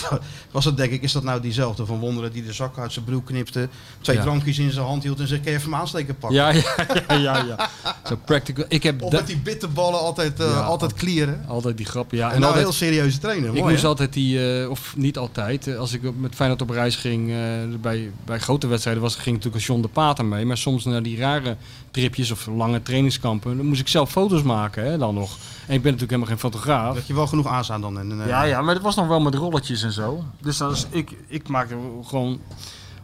Was 0.50 0.64
dat 0.64 0.76
denk 0.76 0.92
ik, 0.92 1.02
is 1.02 1.12
dat 1.12 1.22
nou 1.22 1.40
diezelfde 1.40 1.86
Van 1.86 1.98
Wonderen 1.98 2.32
die 2.32 2.44
de 2.44 2.52
zak 2.52 2.78
uit 2.78 2.92
zijn 2.92 3.04
broek 3.04 3.26
knipte, 3.26 3.68
twee 4.00 4.16
Ja. 4.16 4.22
drankjes 4.22 4.58
in 4.58 4.70
zijn 4.70 4.86
hand 4.86 5.02
hield 5.02 5.20
en 5.20 5.28
zei, 5.28 5.40
kun 5.40 5.50
je 5.50 5.56
even 5.56 5.70
mijn 5.70 5.82
aansteken 5.82 6.16
pakken? 6.16 6.38
Ja, 6.38 6.50
ja, 6.50 6.62
ja, 7.08 7.16
ja. 7.18 7.44
ja. 7.46 7.68
Zo 8.08 8.16
practical. 8.24 8.64
Ik 8.68 8.82
heb 8.82 9.02
Of 9.02 9.12
met 9.12 9.26
die 9.26 9.36
bitterballen 9.38 10.00
altijd, 10.00 10.38
Ja, 10.38 10.44
altijd 10.60 10.94
clearen. 10.94 11.44
altijd 11.48 11.76
die 11.76 11.86
grap, 11.86 12.12
ja. 12.12 12.24
En, 12.26 12.32
nou 12.32 12.44
altijd, 12.44 12.62
heel 12.64 12.72
serieuze 12.72 13.18
trainer, 13.18 13.48
ik 13.48 13.54
mooi 13.54 13.70
moest 13.70 13.82
hè? 13.82 13.88
altijd 13.88 14.12
die, 14.12 14.70
of 14.70 14.94
niet 14.96 15.18
altijd, 15.18 15.76
als 15.76 15.92
ik 15.92 16.00
met 16.16 16.34
Feyenoord 16.34 16.62
op 16.62 16.70
reis 16.70 16.96
ging, 16.96 17.29
eh, 17.32 17.78
bij, 17.80 18.10
bij 18.24 18.38
grote 18.38 18.66
wedstrijden 18.66 19.02
was, 19.02 19.14
ging 19.16 19.36
natuurlijk 19.36 19.64
John 19.64 19.80
de 19.80 19.88
Pater 19.88 20.24
mee. 20.24 20.44
Maar 20.46 20.56
soms 20.58 20.84
naar 20.84 21.02
die 21.02 21.16
rare 21.18 21.56
tripjes 21.90 22.30
of 22.30 22.46
lange 22.46 22.82
trainingskampen, 22.82 23.56
dan 23.56 23.66
moest 23.66 23.80
ik 23.80 23.88
zelf 23.88 24.10
foto's 24.10 24.42
maken 24.42 24.84
hè, 24.84 24.98
dan 24.98 25.14
nog. 25.14 25.30
En 25.66 25.74
ik 25.74 25.82
ben 25.82 25.92
natuurlijk 25.92 26.00
helemaal 26.10 26.26
geen 26.28 26.38
fotograaf. 26.38 26.94
Dat 26.94 27.06
je 27.06 27.14
wel 27.14 27.26
genoeg 27.26 27.46
aanstaan 27.46 27.80
dan. 27.80 27.98
En, 27.98 28.20
eh, 28.22 28.28
Ja, 28.28 28.42
ja, 28.42 28.62
maar 28.62 28.74
het 28.74 28.82
was 28.82 28.94
nog 28.96 29.06
wel 29.06 29.20
met 29.20 29.34
rolletjes 29.34 29.82
en 29.82 29.92
zo. 29.92 30.24
Dus 30.40 30.56
dan 30.56 30.70
is, 30.70 30.86
ik, 30.90 31.10
ik 31.28 31.48
maakte 31.48 31.76
gewoon 32.04 32.40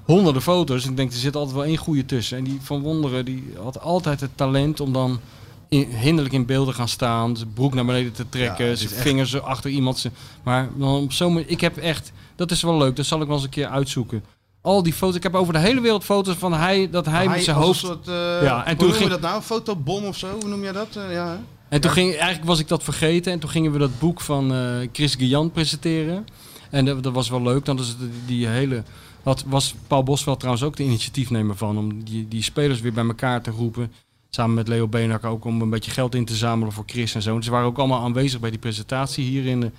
honderden 0.04 0.42
foto's. 0.42 0.84
En 0.84 0.90
ik 0.90 0.96
denk, 0.96 1.12
er 1.12 1.18
zit 1.18 1.36
altijd 1.36 1.54
wel 1.56 1.64
één 1.64 1.76
goede 1.76 2.04
tussen. 2.04 2.38
En 2.38 2.44
die 2.44 2.58
Van 2.62 2.80
Wonderen, 2.80 3.24
die 3.24 3.52
had 3.62 3.80
altijd 3.80 4.20
het 4.20 4.30
talent 4.34 4.80
om 4.80 4.92
dan 4.92 5.20
in, 5.68 5.88
hinderlijk 5.90 6.34
in 6.34 6.46
beeld 6.46 6.66
te 6.66 6.72
gaan 6.72 6.88
staan. 6.88 7.36
Zijn 7.36 7.52
broek 7.52 7.74
naar 7.74 7.84
beneden 7.84 8.12
te 8.12 8.28
trekken, 8.28 8.66
Ja, 8.66 8.74
zijn 8.74 8.90
echt- 8.92 9.00
vingers 9.02 9.40
achter 9.42 9.70
iemand. 9.70 9.98
zijn- 9.98 10.12
Maar 10.42 10.68
dan 10.76 10.94
op 11.02 11.12
zo'n 11.12 11.32
manier- 11.32 11.48
ik 11.50 11.60
heb 11.60 11.76
echt, 11.76 12.12
dat 12.36 12.50
is 12.50 12.62
wel 12.62 12.76
leuk, 12.76 12.96
dat 12.96 13.06
zal 13.06 13.20
ik 13.20 13.26
wel 13.26 13.36
eens 13.36 13.44
een 13.44 13.50
keer 13.50 13.66
uitzoeken. 13.66 14.24
Al 14.60 14.82
die 14.82 14.92
foto's, 14.92 15.16
ik 15.16 15.22
heb 15.22 15.34
over 15.34 15.52
de 15.52 15.58
hele 15.58 15.80
wereld 15.80 16.04
foto's 16.04 16.34
van 16.34 16.52
hij, 16.52 16.90
dat 16.90 17.06
hij, 17.06 17.28
met 17.28 17.42
zijn 17.44 17.56
hoofd... 17.56 17.78
Soort, 17.78 18.08
eh, 18.08 18.14
Ja, 18.42 18.64
en 18.64 18.68
hoe 18.68 18.76
toen 18.76 18.86
noem 18.86 18.88
je 18.88 18.94
ging- 18.94 19.10
dat 19.10 19.20
nou? 19.20 19.42
Fotobom 19.42 20.04
of 20.04 20.16
zo? 20.16 20.28
Hoe 20.40 20.48
noem 20.48 20.64
je 20.64 20.72
dat? 20.72 20.96
Eh, 20.96 21.12
ja? 21.12 21.40
En 21.68 21.80
toen 21.80 21.90
ging, 21.90 22.10
eigenlijk 22.14 22.44
was 22.44 22.58
ik 22.58 22.68
dat 22.68 22.82
vergeten. 22.82 23.32
En 23.32 23.38
toen 23.38 23.50
gingen 23.50 23.72
we 23.72 23.78
dat 23.78 23.98
boek 23.98 24.20
van 24.20 24.52
eh, 24.52 24.88
Chris 24.92 25.14
Guillan 25.14 25.50
presenteren. 25.50 26.26
En 26.70 26.84
dat, 26.84 27.02
dat 27.02 27.12
was 27.12 27.28
wel 27.28 27.42
leuk. 27.42 27.64
Dan 27.64 27.78
is 27.78 27.96
die, 27.98 28.08
die 28.26 28.46
hele... 28.46 28.82
Wat 29.22 29.44
was 29.46 29.74
Paul 29.86 30.02
Bosveld 30.02 30.38
trouwens 30.38 30.64
ook 30.66 30.76
de 30.76 30.82
initiatiefnemer 30.84 31.56
van. 31.56 31.78
Om 31.78 32.04
die, 32.04 32.28
die 32.28 32.42
spelers 32.42 32.80
weer 32.80 32.92
bij 32.92 33.06
elkaar 33.06 33.42
te 33.42 33.50
roepen. 33.50 33.92
Samen 34.30 34.54
met 34.54 34.68
Leo 34.68 34.88
Beenhak 34.88 35.24
ook 35.24 35.44
om 35.44 35.60
een 35.60 35.70
beetje 35.70 35.90
geld 35.90 36.14
in 36.14 36.24
te 36.24 36.34
zamelen 36.34 36.72
voor 36.72 36.84
Chris 36.86 37.14
en 37.14 37.22
zo. 37.22 37.36
En 37.36 37.42
ze 37.42 37.50
waren 37.50 37.66
ook 37.66 37.78
allemaal 37.78 38.02
aanwezig 38.02 38.40
bij 38.40 38.50
die 38.50 38.58
presentatie 38.58 39.24
hier 39.24 39.46
in 39.46 39.60
de 39.60 39.70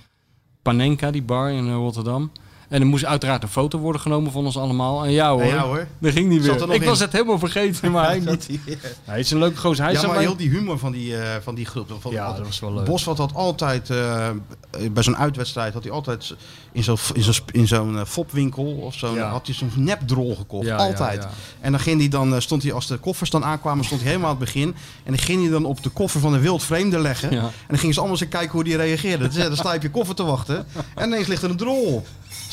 Panenka, 0.62 1.10
die 1.10 1.22
bar 1.22 1.50
in 1.50 1.72
Rotterdam. 1.72 2.30
En 2.68 2.80
er 2.80 2.86
moest 2.86 3.04
uiteraard 3.04 3.42
een 3.42 3.48
foto 3.48 3.78
worden 3.78 4.00
genomen 4.00 4.32
van 4.32 4.44
ons 4.44 4.56
allemaal. 4.58 5.04
En 5.04 5.10
ja 5.10 5.30
hoor, 5.32 5.44
Ja, 5.44 5.58
hoor. 5.62 5.86
dat 5.98 6.12
ging 6.12 6.28
niet 6.28 6.40
meer. 6.40 6.50
er 6.60 6.66
nog 6.66 6.74
Ik 6.76 6.80
in. 6.82 6.88
was 6.88 7.00
het 7.00 7.12
helemaal 7.12 7.38
vergeten, 7.38 7.90
maar 7.90 8.06
hij 8.08 8.18
niet. 8.20 8.48
hij- 9.04 9.18
is 9.20 9.30
een 9.30 9.38
leuke 9.38 9.56
gozer. 9.56 9.84
Hij 9.84 9.92
ja, 9.92 10.06
maar 10.06 10.18
heel 10.18 10.36
die 10.36 10.48
humor 10.50 10.78
van 10.78 10.92
die, 10.92 11.16
eh, 11.16 11.36
van 11.42 11.54
die 11.54 11.66
groep. 11.66 11.90
Van, 12.00 12.12
Ja, 12.12 12.32
dat 12.32 12.46
was 12.46 12.60
wel 12.60 12.74
leuk. 12.74 12.84
Bosveld 12.84 13.18
had 13.18 13.34
altijd, 13.34 13.90
eh, 13.90 14.28
bij 14.92 15.02
zo'n 15.02 15.16
uitwedstrijd, 15.16 15.72
had 15.72 15.82
hij 15.82 15.92
altijd 15.92 16.34
in 16.72 16.82
zo'n 16.84 16.96
in 17.14 17.22
zo'n 17.22 17.34
in 17.52 17.66
zo'n 17.66 17.98
eh, 17.98 18.04
fopwinkel 18.04 18.64
of 18.64 18.94
zo, 18.94 19.14
Ja. 19.14 19.28
had 19.30 19.46
hij 19.46 19.54
zo'n 19.54 19.72
nepdrol 19.76 20.36
gekocht. 20.36 20.66
Ja, 20.66 20.76
altijd. 20.76 21.26
En 21.60 21.70
dan 21.72 21.80
ging 21.80 21.98
hij 22.00 22.08
dan, 22.08 22.42
stond 22.42 22.62
hij 22.62 22.72
als 22.72 22.86
de 22.86 22.96
koffers 22.96 23.30
dan 23.30 23.44
aankwamen, 23.44 23.84
stond 23.84 24.00
hij 24.00 24.10
helemaal 24.10 24.30
aan 24.30 24.36
het 24.36 24.44
begin. 24.44 24.68
En 25.04 25.12
dan 25.12 25.18
ging 25.18 25.40
hij 25.42 25.50
dan 25.50 25.64
op 25.64 25.82
de 25.82 25.88
koffer 25.90 26.20
van 26.20 26.34
een 26.34 26.40
wild 26.40 26.62
vreemde 26.62 26.98
leggen. 26.98 27.30
En 27.30 27.40
dan 27.68 27.78
gingen 27.78 27.94
ze 27.94 28.00
allemaal 28.00 28.18
eens 28.20 28.28
kijken 28.28 28.50
hoe 28.52 28.64
die 28.64 28.76
reageerde. 28.76 29.28
Dus, 29.28 29.34
dan 29.42 29.56
sta 29.56 29.70
je 29.70 29.76
op 29.76 29.82
je 29.82 29.90
koffer 29.90 30.14
te 30.14 30.24
wachten. 30.24 30.66
En 30.94 31.06
ineens 31.08 31.26
ligt 31.26 31.42
er 31.42 31.50
een 31.50 31.56
drol 31.56 31.84
op. 31.84 32.06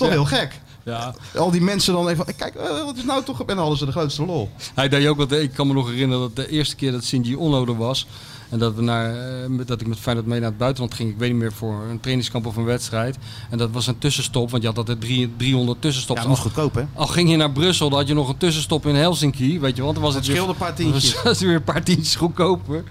Dat 0.10 0.18
toch 0.18 0.30
heel 0.30 0.40
gek. 0.40 0.62
Ja. 0.84 1.16
Al 1.36 1.52
die 1.52 1.62
mensen 1.62 1.94
dan 1.94 2.08
even, 2.10 2.26
kijk, 2.36 2.56
eh, 2.56 2.84
wat 2.86 2.98
is 2.98 3.04
nou 3.04 3.24
toch... 3.24 3.40
En 3.40 3.46
dan 3.48 3.58
hadden 3.58 3.78
ze 3.78 3.86
de 3.86 3.92
grootste 3.92 4.26
lol. 4.26 4.50
Hij 4.76 4.90
deed 4.90 5.08
ook 5.08 5.18
wat. 5.18 5.32
Ik 5.32 5.52
kan 5.54 5.68
me 5.68 5.74
nog 5.74 5.88
herinneren 5.90 6.22
dat 6.22 6.36
de 6.36 6.50
eerste 6.52 6.76
keer 6.76 6.92
dat 6.92 7.04
Shinji 7.04 7.38
Ono 7.38 7.66
er 7.66 7.78
was. 7.78 8.08
En 8.50 8.60
dat, 8.60 8.76
we 8.76 8.82
naar, 8.82 9.16
eh, 9.44 9.50
dat 9.66 9.82
ik 9.82 9.88
met 9.88 10.00
Feyenoord 10.00 10.28
mee 10.28 10.40
naar 10.40 10.50
het 10.50 10.58
buitenland 10.58 10.94
ging. 10.94 11.10
Ik 11.10 11.18
weet 11.18 11.30
niet 11.32 11.40
meer 11.40 11.54
voor 11.54 11.84
een 11.90 12.00
trainingskamp 12.00 12.46
of 12.46 12.56
een 12.56 12.64
wedstrijd. 12.66 13.18
En 13.50 13.58
dat 13.58 13.72
was 13.72 13.88
een 13.88 13.98
tussenstop. 13.98 14.50
Want 14.52 14.62
je 14.64 14.68
had 14.70 14.78
altijd 14.78 15.02
drie, 15.02 15.34
300 15.38 15.82
tussenstops. 15.82 16.22
Ja, 16.22 16.28
dat 16.28 16.36
moest 16.38 16.54
goedkoop, 16.54 16.76
hè? 16.76 16.84
Al 16.94 17.08
ging 17.08 17.30
je 17.30 17.36
naar 17.36 17.52
Brussel, 17.52 17.90
dan 17.90 18.00
had 18.00 18.08
je 18.08 18.14
nog 18.14 18.30
een 18.30 18.38
tussenstop 18.38 18.86
in 18.86 18.96
Helsinki. 18.96 19.60
Weet 19.60 19.76
je, 19.76 19.82
want 19.82 19.94
dan 19.96 20.04
was 20.04 20.14
het 20.16 20.26
Dat 20.26 20.36
scheelde 20.36 20.54
weer, 20.54 20.62
een 20.62 20.68
paar 20.68 20.76
tientjes. 20.84 21.14
was 21.14 21.24
het 21.24 21.40
weer 21.40 21.56
een 21.56 21.64
paar 21.64 21.84
tientjes 21.84 22.16
goedkoper. 22.16 22.84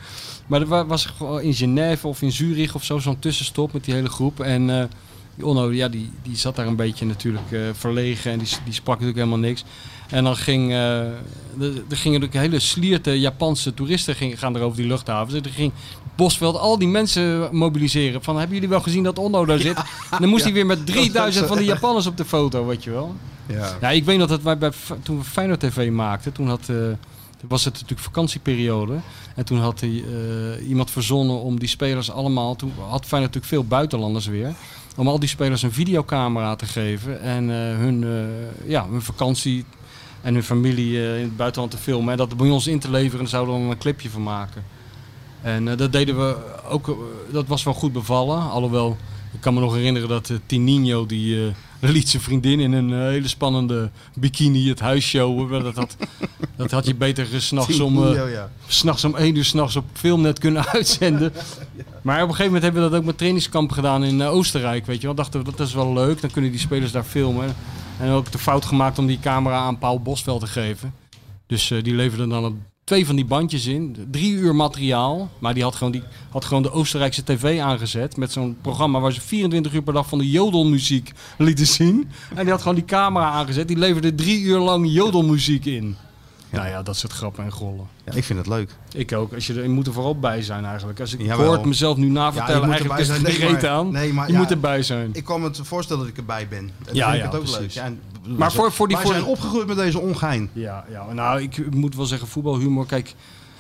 Maar 0.47 0.67
wa- 0.67 0.87
was 0.87 1.07
gewoon 1.07 1.41
in 1.41 1.55
Genève 1.55 2.07
of 2.09 2.23
in 2.23 2.33
Zurich 2.33 2.75
of 2.75 2.85
zo 2.85 2.99
zo'n 2.99 3.19
tussenstop 3.19 3.73
met 3.73 3.85
die 3.85 3.95
hele 3.95 4.09
groep. 4.09 4.41
En 4.41 4.71
eh 4.81 4.85
die 5.35 5.47
Onno, 5.47 5.73
ja, 5.73 5.89
die, 5.89 6.11
die 6.23 6.37
zat 6.37 6.57
daar 6.57 6.67
een 6.67 6.77
beetje 6.77 7.07
natuurlijk 7.07 7.53
eh, 7.53 7.61
verlegen 7.73 8.33
en 8.33 8.39
die, 8.39 8.49
die 8.65 8.75
sprak 8.75 8.99
natuurlijk 9.01 9.27
helemaal 9.27 9.49
niks. 9.49 9.65
En 10.09 10.25
dan 10.25 10.37
ging, 10.37 10.71
eh, 10.71 10.99
er, 10.99 11.17
gingen 11.89 12.21
natuurlijk 12.21 12.35
hele 12.35 12.59
slierte 12.59 13.21
Japanse 13.21 13.75
toeristen 13.75 14.15
gingen, 14.15 14.39
gaan 14.39 14.57
er 14.57 14.63
over 14.63 14.77
die 14.77 14.87
luchthaven. 14.87 15.33
Dus 15.33 15.53
er 15.53 15.57
ging 15.57 15.73
Bosveld 16.17 16.57
al 16.57 16.79
die 16.79 16.89
mensen 16.89 17.49
mobiliseren. 17.57 18.23
Van, 18.23 18.37
hebben 18.37 18.55
jullie 18.55 18.69
wel 18.69 18.81
gezien 18.81 19.03
dat 19.03 19.19
Onno 19.19 19.45
daar 19.45 19.59
zit? 19.59 19.77
En 20.11 20.19
dan 20.19 20.29
moest 20.29 20.45
Ja. 20.45 20.45
hij 20.45 20.55
weer 20.55 20.67
met 20.67 20.87
3000 20.87 21.35
Dat 21.41 21.49
van 21.49 21.59
die 21.59 21.67
Japanners 21.67 22.07
op 22.07 22.17
de 22.17 22.25
foto, 22.25 22.67
weet 22.67 22.85
je 22.85 22.91
wel. 22.91 23.15
Ja. 23.47 23.77
Ja, 23.81 23.91
ik 23.91 24.05
weet 24.05 24.19
nog 24.19 24.29
dat 24.29 24.43
wij 24.43 24.59
bij, 24.59 24.71
toen 25.03 25.19
we 25.19 25.25
Feyenoord 25.25 25.61
TV 25.61 25.91
maakten, 25.91 26.33
toen 26.33 26.49
had, 26.49 26.69
eh, 26.69 26.77
was 27.49 27.65
het 27.65 27.75
natuurlijk 27.75 28.01
vakantieperiode. 28.01 28.95
En 29.35 29.45
toen 29.45 29.59
had 29.59 29.81
hij, 29.81 30.05
iemand 30.69 30.91
verzonnen 30.91 31.41
om 31.41 31.59
die 31.59 31.69
spelers 31.69 32.11
allemaal, 32.11 32.57
toen 32.57 32.73
had 32.79 33.07
Feyenoord 33.07 33.35
natuurlijk 33.35 33.45
veel 33.45 33.65
buitenlanders 33.65 34.27
weer, 34.27 34.55
om 34.97 35.09
al 35.09 35.19
die 35.19 35.29
spelers 35.29 35.63
een 35.63 35.73
videocamera 35.73 36.57
te 36.57 36.67
geven 36.67 37.21
en 37.21 37.51
eh, 37.51 37.77
hun, 37.79 38.05
eh, 38.05 38.71
ja, 38.71 38.89
hun 38.89 39.03
vakantie 39.03 39.65
en 40.23 40.35
hun 40.35 40.43
familie 40.43 40.99
eh, 40.99 41.17
in 41.17 41.23
het 41.23 41.37
buitenland 41.37 41.73
te 41.73 41.79
filmen. 41.79 42.11
En 42.13 42.17
dat 42.17 42.37
bij 42.37 42.51
ons 42.51 42.67
in 42.67 42.79
te 42.79 42.91
leveren 42.91 43.21
en 43.21 43.31
zouden 43.31 43.55
we 43.55 43.61
er 43.61 43.71
een 43.71 43.79
clipje 43.79 44.11
van 44.11 44.23
maken. 44.23 44.65
En 45.43 45.65
dat 45.65 45.93
deden 45.93 46.17
we 46.17 46.37
ook, 46.69 46.97
dat 47.33 47.47
was 47.47 47.63
wel 47.63 47.75
goed 47.75 47.93
bevallen. 47.93 48.51
Alhoewel, 48.51 48.97
ik 49.33 49.41
kan 49.41 49.55
me 49.55 49.61
nog 49.61 49.75
herinneren 49.75 50.09
dat 50.09 50.33
Tininho, 50.47 51.07
die 51.07 51.53
liet 51.93 52.09
zijn 52.09 52.23
vriendin 52.23 52.61
in 52.61 52.73
een 52.73 52.93
eh, 52.93 52.99
hele 52.99 53.29
spannende 53.29 53.91
bikini 54.15 54.69
het 54.69 54.81
huis 54.81 55.07
showen. 55.07 55.63
Dat 55.63 55.75
had, 55.75 55.97
dat 56.57 56.71
had 56.71 56.87
je 56.87 56.95
beter 56.95 57.27
eh, 57.33 57.39
's 57.41 57.51
nachts 57.51 57.81
om, 57.81 58.09
ja. 58.15 58.51
s'nachts 58.67 59.05
om 59.05 59.15
één 59.17 59.37
uur 59.37 59.45
s'nachts 59.45 59.77
op 59.77 59.85
filmnet 59.93 60.39
kunnen 60.39 60.67
uitzenden. 60.77 61.33
Maar 62.03 62.17
op 62.23 62.29
een 62.29 62.35
gegeven 62.35 62.45
moment 62.45 62.63
hebben 62.63 62.83
we 62.83 62.89
dat 62.89 62.99
ook 62.99 63.05
met 63.07 63.17
trainingskamp 63.19 63.71
gedaan 63.71 64.05
in 64.05 64.23
Oostenrijk, 64.23 64.87
weet 64.87 65.01
je 65.01 65.07
wel. 65.07 65.15
Dachten 65.15 65.45
we, 65.45 65.51
dat 65.57 65.67
is 65.67 65.75
wel 65.75 65.93
leuk, 65.93 66.21
dan 66.21 66.31
kunnen 66.31 66.51
die 66.51 66.61
spelers 66.61 66.93
daar 66.93 67.05
filmen. 67.05 67.55
En 68.01 68.11
ook 68.11 68.33
de 68.33 68.39
fout 68.39 68.65
gemaakt 68.65 68.99
om 68.99 69.07
die 69.07 69.19
camera 69.21 69.57
aan 69.59 69.79
Paul 69.79 70.01
Bosveld 70.01 70.41
te 70.41 70.47
geven. 70.47 70.95
Dus 71.47 71.69
die 71.83 71.95
leverde 71.95 72.27
dan 72.29 72.45
een- 72.45 72.63
twee 72.85 73.07
van 73.07 73.17
die 73.17 73.25
bandjes 73.25 73.67
in. 73.67 73.97
Drie 74.11 74.33
uur 74.33 74.55
materiaal. 74.55 75.31
Maar 75.39 75.55
die 75.55 75.63
had 75.63 75.75
gewoon, 75.75 75.93
die 75.93 76.03
had 76.31 76.45
gewoon 76.45 76.63
de 76.63 76.71
Oostenrijkse 76.71 77.25
tv 77.25 77.61
aangezet. 77.61 78.17
Met 78.17 78.33
zo'n 78.33 78.57
programma 78.61 79.01
waar 79.01 79.13
ze 79.13 79.21
24 79.21 79.75
uur 79.75 79.83
per 79.83 79.93
dag 79.93 80.09
van 80.09 80.19
de 80.19 80.31
jodelmuziek 80.31 81.13
lieten 81.39 81.67
zien. 81.67 82.09
En 82.35 82.43
die 82.43 82.51
had 82.51 82.61
gewoon 82.61 82.77
die 82.77 82.85
camera 82.85 83.31
aangezet. 83.31 83.69
Die 83.69 83.79
leverde 83.79 84.15
drie 84.15 84.43
uur 84.43 84.59
lang 84.59 84.93
jodelmuziek 84.93 85.65
in. 85.65 85.97
Nou 86.55 86.69
ja, 86.69 86.83
dat 86.83 86.97
soort 86.97 87.13
grappen 87.13 87.45
en 87.45 87.53
gollen. 87.53 87.87
Ja, 88.05 88.13
ik 88.13 88.25
vind 88.25 88.39
het 88.39 88.49
leuk. 88.49 88.71
Ik 88.95 89.13
ook. 89.13 89.33
Als 89.35 89.47
je, 89.47 89.55
er, 89.55 89.63
je 89.63 89.69
moet 89.69 89.87
er 89.87 89.93
vooral 89.93 90.19
bij 90.19 90.43
zijn 90.43 90.65
eigenlijk. 90.65 91.01
Als 91.01 91.13
ik 91.15 91.21
Jawel. 91.21 91.47
hoor 91.47 91.55
het 91.57 91.65
mezelf 91.65 91.97
nu 91.97 92.07
Ja, 92.07 92.13
navertellen, 92.13 92.61
je 92.61 92.67
moet 92.67 92.71
eigenlijk 92.75 93.01
is 93.01 93.07
zijn. 93.39 93.53
Nee, 93.55 93.69
aan. 93.71 93.91
nee, 93.93 94.13
maar 94.13 94.27
je 94.27 94.33
ja, 94.33 94.39
moet 94.39 94.51
erbij 94.51 94.83
zijn. 94.83 95.11
Ik 95.13 95.25
kan 95.25 95.41
me 95.41 95.47
het 95.47 95.61
voorstellen 95.63 96.03
dat 96.03 96.11
ik 96.13 96.17
erbij 96.19 96.49
ben. 96.49 96.59
En 96.59 96.71
dan 96.85 96.95
Ja, 96.95 97.11
vind 97.11 97.19
ja, 97.21 97.25
ik 97.27 97.33
het 97.33 97.41
ook 97.41 97.47
precies. 97.47 97.59
leuk. 97.61 97.71
Ja, 97.71 97.85
en- 97.85 98.01
Maar 98.29 98.39
wij 98.39 98.51
voor- 98.51 98.73
voor 98.73 98.87
die- 98.89 98.97
wij 98.97 99.05
voor 99.05 99.15
zijn 99.15 99.27
opgegroeid 99.27 99.67
met 99.67 99.77
deze 99.77 99.99
ongein. 100.01 100.51
Ja, 100.53 100.85
ja, 100.91 101.13
nou, 101.13 101.41
ik 101.43 101.75
moet 101.75 101.97
wel 101.97 102.07
zeggen, 102.07 102.29
voetbalhumor. 102.29 102.87
Kijk, 102.87 103.15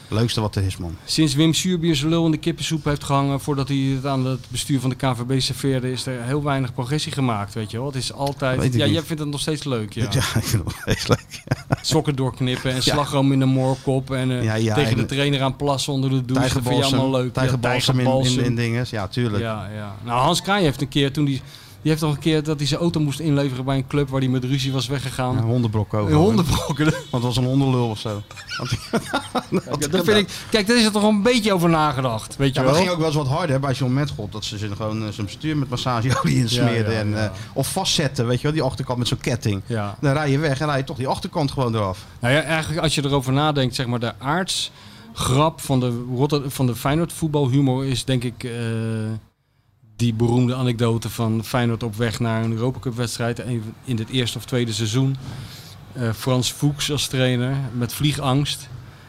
Leukste 0.08 0.40
wat 0.40 0.56
er 0.56 0.62
is, 0.62 0.76
man. 0.76 0.96
sinds 1.04 1.34
Wim 1.34 1.54
Suurbier 1.54 1.96
zijn 1.96 2.10
lul 2.10 2.24
in 2.24 2.30
de 2.30 2.36
kippensoep 2.36 2.84
heeft 2.84 3.04
gehangen... 3.04 3.40
voordat 3.40 3.68
hij 3.68 3.76
het 3.76 4.06
aan 4.06 4.26
het 4.26 4.40
bestuur 4.48 4.80
van 4.80 4.90
de 4.90 4.96
KVB 4.96 5.40
serveerde... 5.40 5.92
is 5.92 6.06
er 6.06 6.22
heel 6.22 6.42
weinig 6.42 6.74
progressie 6.74 7.12
gemaakt, 7.12 7.54
weet 7.54 7.70
je 7.70 7.76
wel. 7.76 7.86
Het 7.86 7.96
is 7.96 8.12
altijd... 8.12 8.74
Ja, 8.74 8.86
jij 8.86 9.02
vindt 9.02 9.22
het 9.22 9.30
nog 9.30 9.40
steeds 9.40 9.64
leuk, 9.64 9.92
ja. 9.92 10.02
Ja, 10.12 10.20
ik 10.20 10.44
vind 10.44 10.64
het 10.64 10.74
wel 10.86 10.94
steeds 10.94 11.06
leuk. 11.06 11.42
Sokken 11.82 12.16
doorknippen 12.16 12.72
en 12.72 12.82
slagroom 12.82 13.32
in 13.32 13.38
de 13.38 13.44
moorkop... 13.44 14.10
en 14.10 14.30
eh, 14.30 14.44
Ja, 14.44 14.54
ja, 14.54 14.74
tegen 14.74 14.96
de 14.96 15.06
trainer 15.06 15.42
aan 15.42 15.56
plassen 15.56 15.92
onder 15.92 16.10
de 16.10 16.24
douche. 16.24 16.54
Dat 16.54 16.62
vind 16.62 16.76
je 16.76 16.84
allemaal 16.84 17.10
leuk. 17.10 17.32
Tijgerbalsem 17.32 18.00
in, 18.00 18.44
in, 18.44 18.54
dinges. 18.54 18.90
Ja, 18.90 19.08
tuurlijk. 19.08 19.42
Ja, 19.42 19.68
ja. 19.74 19.96
Nou, 20.04 20.20
Hans 20.20 20.42
Kraaij 20.42 20.62
heeft 20.62 20.80
een 20.80 20.88
keer 20.88 21.12
toen 21.12 21.24
die. 21.24 21.40
Die 21.84 21.92
heeft 21.92 22.04
nog 22.04 22.14
een 22.14 22.20
keer 22.20 22.42
dat 22.42 22.58
hij 22.58 22.66
zijn 22.68 22.80
auto 22.80 23.00
moest 23.00 23.20
inleveren 23.20 23.64
bij 23.64 23.76
een 23.76 23.86
club 23.86 24.08
waar 24.08 24.20
hij 24.20 24.28
met 24.28 24.44
ruzie 24.44 24.72
was 24.72 24.86
weggegaan. 24.86 25.34
Ja, 25.34 25.42
hondenbrokken 25.42 25.98
ook. 25.98 26.10
Hondenbrokken. 26.10 26.84
Want 26.84 26.94
het 27.10 27.22
was 27.22 27.36
een 27.36 27.44
hondenlul 27.44 27.88
of 27.88 27.98
zo. 27.98 28.22
Dat 29.90 30.04
vind 30.04 30.08
ik, 30.08 30.28
kijk, 30.50 30.66
daar 30.66 30.76
is 30.76 30.84
er 30.84 30.92
toch 30.92 31.02
een 31.02 31.22
beetje 31.22 31.52
over 31.52 31.68
nagedacht, 31.68 32.36
weet 32.36 32.54
je 32.54 32.60
Ja, 32.60 32.66
wel? 32.66 32.70
het 32.74 32.80
ging 32.82 32.92
ook 32.92 32.98
wel 32.98 33.06
eens 33.06 33.16
wat 33.16 33.26
harder 33.28 33.50
hè, 33.50 33.58
bij 33.58 33.72
John 33.72 33.92
Metgold. 33.92 34.32
Dat 34.32 34.44
ze 34.44 34.58
gewoon 34.58 35.06
eh, 35.06 35.08
zijn 35.12 35.26
bestuur 35.26 35.56
met 35.56 35.68
massageolie 35.68 36.36
insmeerden. 36.36 36.92
Ja, 36.92 36.98
en, 37.00 37.22
eh, 37.24 37.30
of 37.52 37.72
vastzetten, 37.72 38.26
weet 38.26 38.36
je 38.36 38.42
wel, 38.42 38.52
die 38.52 38.62
achterkant 38.62 38.98
met 38.98 39.08
zo'n 39.08 39.18
ketting. 39.20 39.62
Ja. 39.66 39.96
Dan 40.00 40.12
rij 40.12 40.30
je 40.30 40.38
weg 40.38 40.60
en 40.60 40.66
rij 40.66 40.76
je 40.78 40.84
toch 40.84 40.96
die 40.96 41.08
achterkant 41.08 41.50
gewoon 41.50 41.74
eraf. 41.74 42.04
Nou 42.20 42.34
ja, 42.34 42.42
eigenlijk 42.42 42.82
als 42.82 42.94
je 42.94 43.04
erover 43.04 43.32
nadenkt, 43.32 43.74
zeg 43.74 43.86
maar, 43.86 44.00
de 44.00 44.12
aardsgrap 44.18 45.60
van 45.60 45.80
de, 45.80 46.04
Rotter- 46.14 46.50
van 46.50 46.66
de 46.66 46.74
Feyenoord 46.76 47.12
voetbalhumor 47.12 47.86
is 47.86 48.04
denk 48.04 48.24
ik 48.24 48.44
eh, 48.44 48.50
die 49.96 50.14
beroemde 50.14 50.54
anekdote 50.54 51.10
van 51.10 51.44
Feyenoord 51.44 51.82
op 51.82 51.96
weg 51.96 52.20
naar 52.20 52.44
een 52.44 52.52
Europa 52.52 52.78
Cup 52.78 52.94
wedstrijd 52.94 53.42
in 53.84 53.98
het 53.98 54.08
eerste 54.08 54.38
of 54.38 54.44
tweede 54.44 54.72
seizoen. 54.72 55.16
Eh, 55.92 56.12
Frans 56.12 56.52
Fuchs 56.52 56.90
als 56.90 57.06
trainer 57.06 57.56
met 57.72 57.92
vliegangst. 57.92 58.68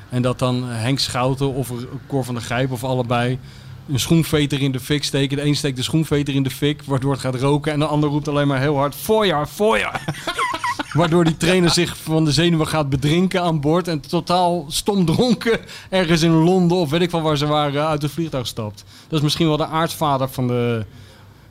En 0.09 0.21
dat 0.21 0.39
dan 0.39 0.63
Henk 0.63 0.99
Schouten 0.99 1.53
of 1.53 1.71
Cor 2.07 2.23
van 2.23 2.33
der 2.35 2.43
Gijp 2.43 2.71
of 2.71 2.83
allebei 2.83 3.39
een 3.87 3.99
schoenveter 3.99 4.61
in 4.61 4.71
de 4.71 4.79
fik 4.79 5.03
steken. 5.03 5.37
De 5.37 5.43
een 5.43 5.55
steekt 5.55 5.77
de 5.77 5.83
schoenveter 5.83 6.33
in 6.33 6.43
de 6.43 6.49
fik, 6.49 6.83
waardoor 6.83 7.11
het 7.11 7.21
gaat 7.21 7.35
roken. 7.35 7.71
En 7.71 7.79
de 7.79 7.85
ander 7.85 8.09
roept 8.09 8.27
alleen 8.27 8.47
maar 8.47 8.59
heel 8.59 8.77
hard, 8.77 8.95
voorjaar, 8.95 9.47
voorjaar. 9.49 10.03
Waardoor 10.93 11.23
die 11.23 11.37
trainer 11.37 11.69
zich 11.69 11.97
van 11.97 12.25
de 12.25 12.31
zenuwen 12.31 12.67
gaat 12.67 12.89
bedrinken 12.89 13.41
aan 13.41 13.61
boord. 13.61 13.87
En 13.87 13.99
totaal 13.99 14.65
stom 14.67 15.05
dronken 15.05 15.59
ergens 15.89 16.21
in 16.21 16.31
Londen 16.31 16.77
of 16.77 16.89
weet 16.89 17.01
ik 17.01 17.09
van 17.09 17.21
waar 17.21 17.37
ze 17.37 17.45
waren 17.45 17.87
uit 17.87 18.01
het 18.01 18.11
vliegtuig 18.11 18.47
stapt. 18.47 18.83
Dat 19.07 19.17
is 19.17 19.23
misschien 19.23 19.47
wel 19.47 19.57
de 19.57 19.67
aartsvader 19.67 20.29
van 20.29 20.47
de 20.47 20.85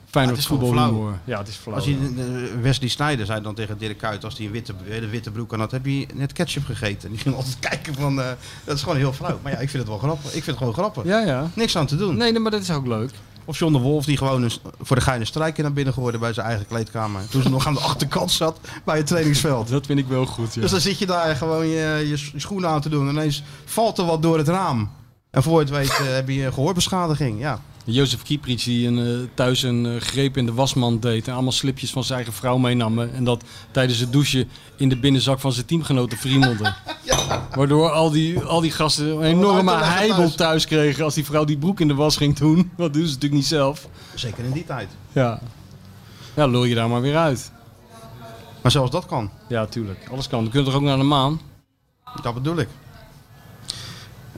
Feyenoord 0.05 0.45
voetbalhumor. 0.45 0.91
flauw. 0.91 1.19
Ja, 1.23 1.37
het 1.37 1.47
is 1.47 1.55
flauw. 1.55 1.75
Als 1.75 1.87
eh, 1.87 1.93
Wesley 2.61 2.89
Sneijder 2.89 3.25
zei 3.25 3.41
dan 3.41 3.55
tegen 3.55 3.77
Dirk 3.77 3.97
Kuyt, 3.97 4.23
als 4.23 4.37
hij 4.37 4.45
een 4.45 4.51
witte, 4.51 4.73
de 4.99 5.09
witte 5.09 5.31
broek 5.31 5.53
aan 5.53 5.59
had, 5.59 5.71
heb 5.71 5.85
je 5.85 6.07
net 6.13 6.33
ketchup 6.33 6.65
gegeten. 6.65 7.09
Die 7.09 7.19
ging 7.19 7.35
altijd 7.35 7.59
kijken 7.59 7.93
van, 7.93 8.21
eh, 8.21 8.27
dat 8.63 8.75
is 8.75 8.81
gewoon 8.81 8.97
heel 8.97 9.13
flauw. 9.13 9.39
Maar 9.43 9.51
ja, 9.51 9.57
ik 9.57 9.69
vind 9.69 9.83
het 9.83 9.91
wel 9.91 9.97
grappig. 9.97 10.25
Ik 10.25 10.31
vind 10.31 10.45
het 10.45 10.57
gewoon 10.57 10.73
grappig. 10.73 11.03
Ja, 11.03 11.19
ja. 11.19 11.49
Niks 11.53 11.77
aan 11.77 11.85
te 11.85 11.95
doen. 11.95 12.17
Nee, 12.17 12.31
nee, 12.31 12.41
maar 12.41 12.51
dat 12.51 12.61
is 12.61 12.71
ook 12.71 12.87
leuk. 12.87 13.11
Of 13.45 13.57
John 13.57 13.73
de 13.73 13.79
Wolf 13.79 14.05
die 14.05 14.17
gewoon 14.17 14.51
voor 14.81 14.95
de 14.95 15.01
geine 15.01 15.25
strijker 15.25 15.63
naar 15.63 15.73
binnen 15.73 15.93
geworden 15.93 16.19
bij 16.19 16.33
zijn 16.33 16.47
eigen 16.47 16.67
kleedkamer. 16.67 17.27
Toen 17.29 17.41
ze 17.41 17.49
nog 17.49 17.67
aan 17.67 17.73
de 17.73 17.79
achterkant 17.79 18.31
zat 18.31 18.59
bij 18.83 18.97
het 18.97 19.07
trainingsveld. 19.07 19.67
Dat 19.69 19.85
vind 19.85 19.99
ik 19.99 20.07
wel 20.07 20.25
goed, 20.25 20.53
ja. 20.53 20.61
Dus 20.61 20.71
dan 20.71 20.79
zit 20.79 20.99
je 20.99 21.05
daar 21.05 21.35
gewoon 21.35 21.67
je, 21.67 22.05
je, 22.07 22.39
schoenen 22.39 22.69
aan 22.69 22.81
te 22.81 22.89
doen. 22.89 23.07
En 23.07 23.13
ineens 23.13 23.43
valt 23.65 23.97
er 23.97 24.05
wat 24.05 24.21
door 24.21 24.37
het 24.37 24.47
raam. 24.47 24.91
En 25.31 25.43
voor 25.43 25.59
het 25.59 25.69
weet 25.69 25.89
eh, 25.89 26.13
heb 26.13 26.29
je 26.29 26.51
gehoorbeschadiging. 26.51 27.39
Ja. 27.39 27.61
Jozef 27.85 28.23
Kieprits 28.23 28.63
die 28.63 28.87
een, 28.87 28.99
eh, 28.99 29.27
thuis 29.33 29.63
een 29.63 29.85
eh, 29.85 30.01
greep 30.01 30.37
in 30.37 30.45
de 30.45 30.53
wasmand 30.53 31.01
deed 31.01 31.27
en 31.27 31.33
allemaal 31.33 31.51
slipjes 31.51 31.91
van 31.91 32.03
zijn 32.03 32.17
eigen 32.17 32.33
vrouw 32.33 32.57
meenam. 32.57 32.99
En 32.99 33.23
dat 33.23 33.43
tijdens 33.71 33.99
het 33.99 34.11
douchen 34.11 34.49
in 34.75 34.89
de 34.89 34.97
binnenzak 34.97 35.39
van 35.39 35.51
zijn 35.51 35.65
teamgenoten 35.65 36.17
friemelde. 36.17 36.73
Waardoor 37.55 37.89
al 37.91 38.09
die, 38.09 38.39
al 38.39 38.61
die 38.61 38.71
gasten 38.71 39.07
een 39.07 39.23
enorme 39.23 39.73
heibel 39.73 40.35
thuis. 40.35 40.65
kregen 40.65 41.03
als 41.03 41.13
die 41.13 41.25
vrouw 41.25 41.45
die 41.45 41.57
broek 41.57 41.79
in 41.79 41.87
de 41.87 41.93
was 41.93 42.17
ging 42.17 42.35
doen. 42.35 42.71
Dat 42.77 42.93
doen 42.93 43.01
ze 43.01 43.07
natuurlijk 43.07 43.33
niet 43.33 43.45
zelf. 43.45 43.87
Zeker 44.15 44.43
in 44.43 44.51
die 44.51 44.65
tijd. 44.65 44.89
Ja. 45.11 45.41
Ja, 46.33 46.47
lul 46.47 46.63
je 46.63 46.75
daar 46.75 46.89
maar 46.89 47.01
weer 47.01 47.17
uit. 47.17 47.51
Maar 48.61 48.71
zelfs 48.71 48.91
dat 48.91 49.05
kan. 49.05 49.29
Ja, 49.49 49.65
tuurlijk. 49.65 50.07
Alles 50.11 50.27
kan. 50.27 50.41
Dan 50.41 50.51
kun 50.51 50.59
je 50.59 50.65
toch 50.65 50.75
ook 50.75 50.81
naar 50.81 50.97
de 50.97 51.03
maan? 51.03 51.41
Dat 52.21 52.33
bedoel 52.33 52.57
ik. 52.57 52.67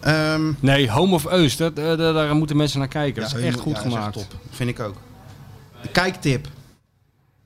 Ehm, 0.08 0.52
Nee, 0.60 0.90
Home 0.92 1.14
of 1.14 1.26
Eus, 1.26 1.58
dat, 1.58 1.78
eh, 1.78 1.98
daar, 1.98 2.36
moeten 2.36 2.58
mensen 2.58 2.80
naar 2.80 2.88
kijken. 2.88 3.22
dat 3.22 3.34
is 3.36 3.42
echt 3.44 3.60
goed 3.60 3.76
dat 3.76 3.86
is 3.86 3.92
gemaakt. 3.94 4.14
top. 4.14 4.26
Vind 4.50 4.70
ik 4.70 4.80
ook. 4.80 4.96
Een 5.82 5.92
kijktip. 5.92 6.48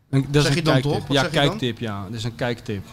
Een- 0.10 0.26
Dat 0.30 0.36
is 0.36 0.42
Zeg 0.42 0.50
een 0.52 0.58
je 0.58 0.64
dan 0.64 0.74
kijktip. 0.74 0.92
toch? 0.94 1.08
Wat 1.08 1.16
Ja, 1.18 1.22
dan? 1.22 1.32
kijktip, 1.32 1.80
ja. 1.80 2.04
Dat 2.04 2.14
is 2.14 2.24
een 2.24 2.36
kijktip. 2.36 2.86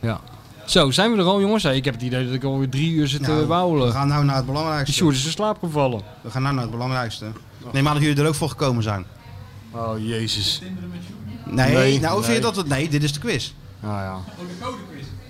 Ja. 0.00 0.20
Zo, 0.64 0.90
zijn 0.90 1.12
we 1.12 1.18
er 1.18 1.24
al, 1.24 1.40
jongens? 1.40 1.62
Hey, 1.62 1.76
ik 1.76 1.84
heb 1.84 1.94
het 1.94 2.02
idee 2.02 2.24
dat 2.24 2.34
ik 2.34 2.44
alweer 2.44 2.68
drie 2.68 2.92
uur 2.92 3.08
zit 3.08 3.20
Nou, 3.20 3.38
te 3.40 3.46
wauwelen. 3.46 3.86
we 3.86 3.92
gaan 3.92 4.08
nou 4.08 4.24
naar 4.24 4.34
het 4.36 4.44
Die 4.44 4.52
belangrijkste. 4.54 4.92
Sjoerd 4.96 5.16
is 5.16 5.24
in 5.24 5.30
slaap 5.30 5.58
gevallen. 5.58 6.02
We 6.20 6.30
gaan 6.30 6.42
nou 6.42 6.54
naar 6.54 6.62
het 6.62 6.72
belangrijkste. 6.72 7.26
Nee, 7.72 7.82
maar 7.82 7.92
dat 7.94 8.02
jullie 8.02 8.22
er 8.22 8.28
ook 8.28 8.34
voor 8.34 8.48
gekomen 8.48 8.82
zijn. 8.82 9.04
Oh, 9.70 9.98
jezus. 9.98 10.60
Nee, 11.44 11.74
Nee, 11.74 12.00
nou 12.00 12.14
vind 12.14 12.26
nee. 12.26 12.36
je 12.36 12.42
dat 12.42 12.56
het... 12.56 12.68
Nee, 12.68 12.88
dit 12.88 13.02
is 13.02 13.12
de 13.12 13.20
quiz. 13.20 13.52
Nou 13.80 13.94
ja. 14.02 14.16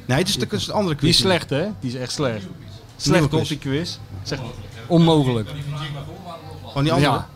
Nee, 0.07 0.19
het 0.19 0.29
is 0.29 0.35
de, 0.35 0.41
het 0.41 0.53
is 0.53 0.65
de 0.65 0.73
andere 0.73 0.91
Die 0.95 0.99
quiz. 0.99 1.11
is 1.11 1.17
slecht, 1.19 1.51
hè? 1.51 1.67
Die 1.81 1.91
is 1.91 1.97
echt 1.97 2.13
slecht. 2.13 2.47
Slecht 2.97 3.29
quiz. 3.29 3.49
die 3.49 3.59
quiz? 3.59 3.99
Zeg, 4.23 4.39
onmogelijk. 4.87 5.49
Gewoon 6.67 6.83
die 6.85 6.93
andere? 6.93 7.13
Ja. 7.13 7.29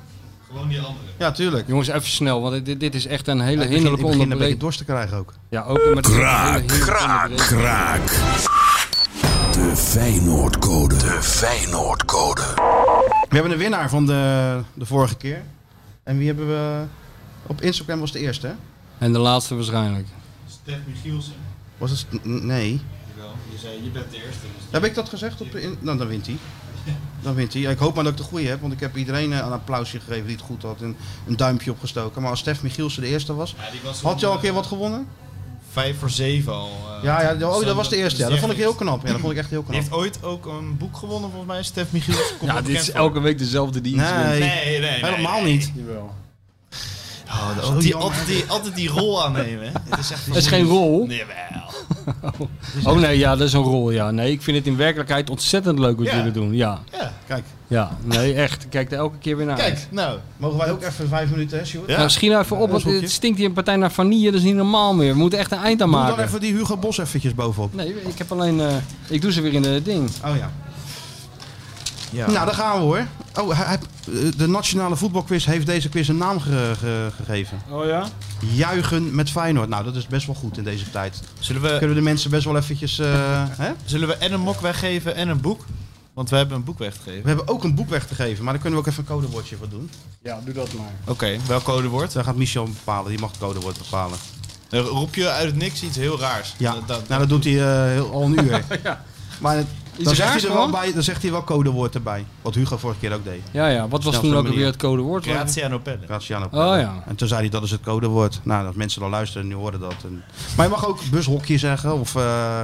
Gewoon 0.46 0.68
die 0.68 0.78
andere. 0.80 1.04
Ja, 1.18 1.30
tuurlijk. 1.32 1.68
Jongens, 1.68 1.88
even 1.88 2.08
snel, 2.08 2.40
want 2.40 2.64
dit, 2.64 2.80
dit 2.80 2.94
is 2.94 3.06
echt 3.06 3.28
een 3.28 3.40
hele 3.40 3.62
Ja, 3.62 3.68
hinderlijke 3.68 4.06
ik 4.06 4.06
begin 4.06 4.06
een 4.06 4.10
beetje 4.10 4.22
onderbreking. 4.22 4.60
dorst 4.60 4.78
te 4.78 4.84
krijgen 4.84 5.16
ook. 5.18 5.34
Ja, 5.48 5.62
ook 5.64 5.94
met 5.94 6.06
Kraak, 6.06 6.66
kraak, 6.66 7.36
kraak. 7.36 8.06
De 9.52 9.72
Feyenoordcode. 9.76 10.96
De 10.96 11.18
Feyenoordcode. 11.22 12.42
We 13.28 13.34
hebben 13.36 13.52
een 13.52 13.58
winnaar 13.58 13.90
van 13.90 14.06
de, 14.06 14.60
de 14.74 14.86
vorige 14.86 15.16
keer. 15.16 15.42
En 16.02 16.18
wie 16.18 16.26
hebben 16.26 16.46
we... 16.48 16.82
Op 17.46 17.60
Instagram 17.62 18.00
was 18.00 18.12
de 18.12 18.18
eerste, 18.18 18.46
hè? 18.46 18.52
En 18.98 19.12
de 19.12 19.18
laatste 19.18 19.54
waarschijnlijk. 19.54 20.06
Stef 20.48 20.76
Michielsen. 20.86 21.32
Was 21.78 21.90
het... 21.90 22.06
Nee. 22.24 22.80
Zei 23.60 23.82
je 23.82 23.88
bent 23.90 24.10
de 24.10 24.16
eerste. 24.16 24.40
Dus 24.56 24.64
Heb 24.70 24.84
ik 24.84 24.94
dat 24.94 25.08
gezegd? 25.08 25.40
Op, 25.40 25.54
in, 25.54 25.76
nou, 25.80 25.98
dan 25.98 26.06
wint 26.06 26.26
hij. 26.26 26.36
Dan 27.22 27.34
wint 27.34 27.52
hij. 27.52 27.62
Ik 27.62 27.78
hoop 27.78 27.94
maar 27.94 28.04
dat 28.04 28.12
ik 28.12 28.18
de 28.18 28.24
goede 28.24 28.46
heb, 28.48 28.60
want 28.60 28.72
ik 28.72 28.80
heb 28.80 28.96
iedereen 28.96 29.32
eh, 29.32 29.38
een 29.38 29.52
applausje 29.52 30.00
gegeven 30.00 30.26
die 30.26 30.36
het 30.36 30.44
goed 30.44 30.62
had. 30.62 30.80
En 30.82 30.96
een 31.26 31.36
duimpje 31.36 31.70
opgestoken. 31.70 32.20
Maar 32.22 32.30
als 32.30 32.40
Stef 32.40 32.62
Michielsen 32.62 33.02
de 33.02 33.08
eerste 33.08 33.34
was, 33.34 33.54
Ja, 33.58 33.70
die 33.70 33.80
was 33.84 34.00
had 34.00 34.20
je 34.20 34.26
al 34.26 34.32
een 34.32 34.40
keer 34.40 34.48
eh, 34.48 34.54
wat 34.54 34.66
gewonnen? 34.66 35.06
Vijf 35.72 35.98
voor 35.98 36.10
zeven 36.10 36.52
al. 36.52 36.70
eh, 36.98 37.04
Ja, 37.04 37.20
ja 37.22 37.48
oh, 37.48 37.64
dat 37.64 37.76
was 37.76 37.88
de 37.88 37.96
eerste. 37.96 38.20
Ja, 38.22 38.28
dat 38.28 38.38
vond 38.38 38.52
ik 38.52 38.58
heel 38.58 38.74
knap. 38.74 39.02
Ja, 39.06 39.12
dat 39.12 39.20
vond 39.20 39.32
ik 39.32 39.38
echt 39.38 39.50
heel 39.50 39.64
Die 39.64 39.68
knap. 39.70 39.80
heeft 39.82 39.92
ooit 39.94 40.22
ook 40.22 40.46
een 40.46 40.76
boek 40.76 40.96
gewonnen 40.96 41.30
volgens 41.30 41.52
mij, 41.52 41.62
Stef 41.62 41.92
Michielsen. 41.92 42.36
Komt 42.38 42.50
Ja, 42.50 42.60
dit 42.60 42.80
is 42.80 42.90
elke 42.90 43.20
week 43.20 43.38
dezelfde 43.38 43.80
die 43.80 43.94
iets 43.94 44.02
Nee. 44.02 44.38
wint. 44.38 44.38
Nee, 44.54 44.64
nee, 44.64 44.90
nee. 44.90 45.04
Helemaal 45.04 45.42
nee. 45.42 45.52
niet. 45.52 45.72
Jawel. 45.74 46.14
Oh, 47.30 47.56
dat 47.70 47.80
die, 47.80 47.94
altijd, 47.94 48.26
die, 48.26 48.44
altijd 48.48 48.74
die 48.74 48.88
rol 48.88 49.24
aannemen. 49.24 49.66
hè. 49.66 49.70
Het 49.90 49.98
is 49.98 50.10
echt 50.10 50.26
Het 50.26 50.36
is 50.36 50.46
geen 50.46 50.64
rol. 50.66 51.06
Nee, 51.06 51.22
wel. 51.26 51.68
Oh 52.84 52.98
nee, 52.98 53.18
ja, 53.18 53.36
dat 53.36 53.46
is 53.46 53.52
een 53.52 53.62
rol, 53.62 53.90
ja. 53.90 54.10
Nee, 54.10 54.32
ik 54.32 54.42
vind 54.42 54.56
het 54.56 54.66
in 54.66 54.76
werkelijkheid 54.76 55.30
ontzettend 55.30 55.78
leuk 55.78 55.96
wat 55.98 56.06
Ja. 56.06 56.16
jullie 56.16 56.32
doen. 56.32 56.54
Ja. 56.54 56.78
Ja. 56.92 57.12
Kijk, 57.26 57.44
Ja, 57.66 57.96
nee, 58.04 58.34
echt. 58.34 58.62
Ik 58.64 58.70
Kijk 58.70 58.92
er 58.92 58.98
elke 58.98 59.18
keer 59.18 59.36
weer 59.36 59.46
naar. 59.46 59.56
Kijk, 59.56 59.86
nou. 59.90 60.18
mogen 60.36 60.58
wij 60.58 60.70
ook 60.70 60.82
even 60.82 61.08
vijf 61.08 61.30
minuten, 61.30 61.58
hè, 61.58 61.64
Sjoerd? 61.64 61.88
Ja. 61.90 61.96
Nou, 61.96 62.10
schiet 62.10 62.30
nou 62.30 62.42
even 62.42 62.56
op, 62.56 62.70
want 62.70 62.84
het 62.84 63.10
stinkt 63.10 63.38
hier 63.38 63.46
een 63.46 63.52
partij 63.52 63.76
naar 63.76 63.92
vanille. 63.92 64.24
Dat 64.30 64.40
is 64.40 64.46
niet 64.46 64.54
normaal 64.54 64.94
meer. 64.94 65.12
We 65.12 65.18
moeten 65.18 65.38
echt 65.38 65.52
een 65.52 65.58
eind 65.58 65.82
aan 65.82 65.90
Doe 65.90 65.98
maken. 65.98 66.16
dan 66.16 66.24
even 66.24 66.40
die 66.40 66.52
Hugo 66.54 66.76
Bos 66.76 66.98
eventjes 66.98 67.34
bovenop. 67.34 67.74
Nee, 67.74 67.88
ik 68.06 68.18
heb 68.18 68.32
alleen... 68.32 68.60
eh, 68.60 68.74
ik 69.08 69.20
doe 69.22 69.32
ze 69.32 69.40
weer 69.40 69.52
in 69.52 69.64
het 69.64 69.84
ding. 69.84 70.10
Oh 70.24 70.36
ja. 70.36 70.50
Ja. 72.10 72.30
Nou, 72.30 72.46
daar 72.46 72.54
gaan 72.54 72.76
we 72.76 72.82
hoor. 72.82 73.06
Oh, 73.40 73.56
hij- 73.56 73.66
hij- 73.66 73.78
de 74.36 74.46
Nationale 74.48 74.96
Voetbalquiz 74.96 75.44
heeft 75.44 75.66
deze 75.66 75.88
quiz 75.88 76.08
een 76.08 76.16
naam 76.16 76.40
ge- 76.40 76.72
ge- 76.78 77.10
gegeven. 77.16 77.58
Oh 77.70 77.84
ja? 77.86 78.06
Juichen 78.52 79.14
met 79.14 79.30
Feyenoord. 79.30 79.68
Nou, 79.68 79.84
dat 79.84 79.96
is 79.96 80.06
best 80.06 80.26
wel 80.26 80.34
goed 80.34 80.58
in 80.58 80.64
deze 80.64 80.90
tijd. 80.90 81.20
Zullen 81.38 81.62
we, 81.62 81.68
Kunnen 81.68 81.88
we 81.88 81.94
de 81.94 82.00
mensen 82.00 82.30
best 82.30 82.44
wel 82.44 82.56
eventjes... 82.56 82.98
eh, 82.98 83.06
hè? 83.48 83.72
zullen 83.84 84.08
we 84.08 84.14
en 84.16 84.32
een 84.32 84.40
mok 84.40 84.60
weggeven 84.60 85.14
en 85.14 85.28
een 85.28 85.40
boek? 85.40 85.64
Want 86.14 86.30
we 86.30 86.36
hebben 86.36 86.56
een 86.56 86.64
boek 86.64 86.78
weggegeven. 86.78 87.22
We 87.22 87.28
hebben 87.28 87.48
ook 87.48 87.64
een 87.64 87.74
boek 87.74 87.88
weg 87.90 88.06
te 88.06 88.14
geven, 88.14 88.44
maar 88.44 88.52
daar 88.52 88.62
kunnen 88.62 88.80
we 88.80 88.86
ook 88.86 88.92
even 88.92 89.04
een 89.08 89.14
codewoordje 89.14 89.56
voor 89.56 89.68
doen. 89.68 89.90
Ja, 90.22 90.40
doe 90.44 90.54
dat 90.54 90.72
maar. 90.72 90.92
Oké, 91.04 91.36
welk 91.46 91.62
codewoord? 91.62 92.12
Daar 92.12 92.24
gaat 92.24 92.36
Michel 92.36 92.64
bepalen, 92.64 93.10
die 93.10 93.20
mag 93.20 93.30
het 93.30 93.40
codewoord 93.40 93.78
bepalen. 93.78 94.18
Dan 94.68 94.80
roep 94.84 95.14
je 95.14 95.28
uit 95.28 95.46
het 95.46 95.56
niks 95.56 95.82
iets 95.82 95.96
heel 95.96 96.18
raars. 96.20 96.54
Ja, 96.56 96.72
Dat- 96.74 96.88
dat- 96.88 97.08
nou 97.08 97.20
dat 97.20 97.28
doet 97.28 97.44
hij 97.44 97.94
eh, 97.96 98.10
al 98.10 98.22
een 98.22 98.44
uur. 98.44 98.64
ja. 98.82 99.04
Maar 99.40 99.56
het- 99.56 99.66
dan, 100.04 100.14
zegt 100.14 100.32
hij 100.40 100.50
er 100.50 100.56
wel 100.56 100.70
bij, 100.70 100.92
dan 100.92 101.02
zegt 101.02 101.22
hij 101.22 101.30
wel 101.30 101.44
codewoord 101.44 101.94
erbij. 101.94 102.24
Wat 102.42 102.54
Hugo 102.54 102.76
vorige 102.76 102.98
keer 103.00 103.12
ook 103.14 103.24
deed. 103.24 103.42
Ja, 103.50 103.66
ja. 103.68 103.88
Wat 103.88 104.02
was 104.04 104.20
toen 104.20 104.36
ook 104.36 104.48
weer 104.48 104.66
het 104.66 104.76
codewoord? 104.76 105.24
Graziano 105.26 105.78
Pelle. 105.78 106.04
Graziano 106.04 106.44
Oh, 106.44 106.50
Pelle. 106.50 106.76
ja. 106.78 107.02
En 107.06 107.16
toen 107.16 107.28
zei 107.28 107.40
hij 107.40 107.48
dat 107.50 107.62
is 107.62 107.70
het 107.70 107.80
codewoord. 107.80 108.40
Nou, 108.42 108.64
dat 108.64 108.74
mensen 108.74 109.00
dan 109.00 109.10
luisteren, 109.10 109.46
nu 109.46 109.54
horen 109.54 109.80
dat. 109.80 109.94
En... 110.04 110.22
Maar 110.56 110.66
je 110.66 110.70
mag 110.72 110.86
ook 110.86 110.98
bushokje 111.10 111.58
zeggen 111.58 112.00
of 112.00 112.16
eh, 112.16 112.62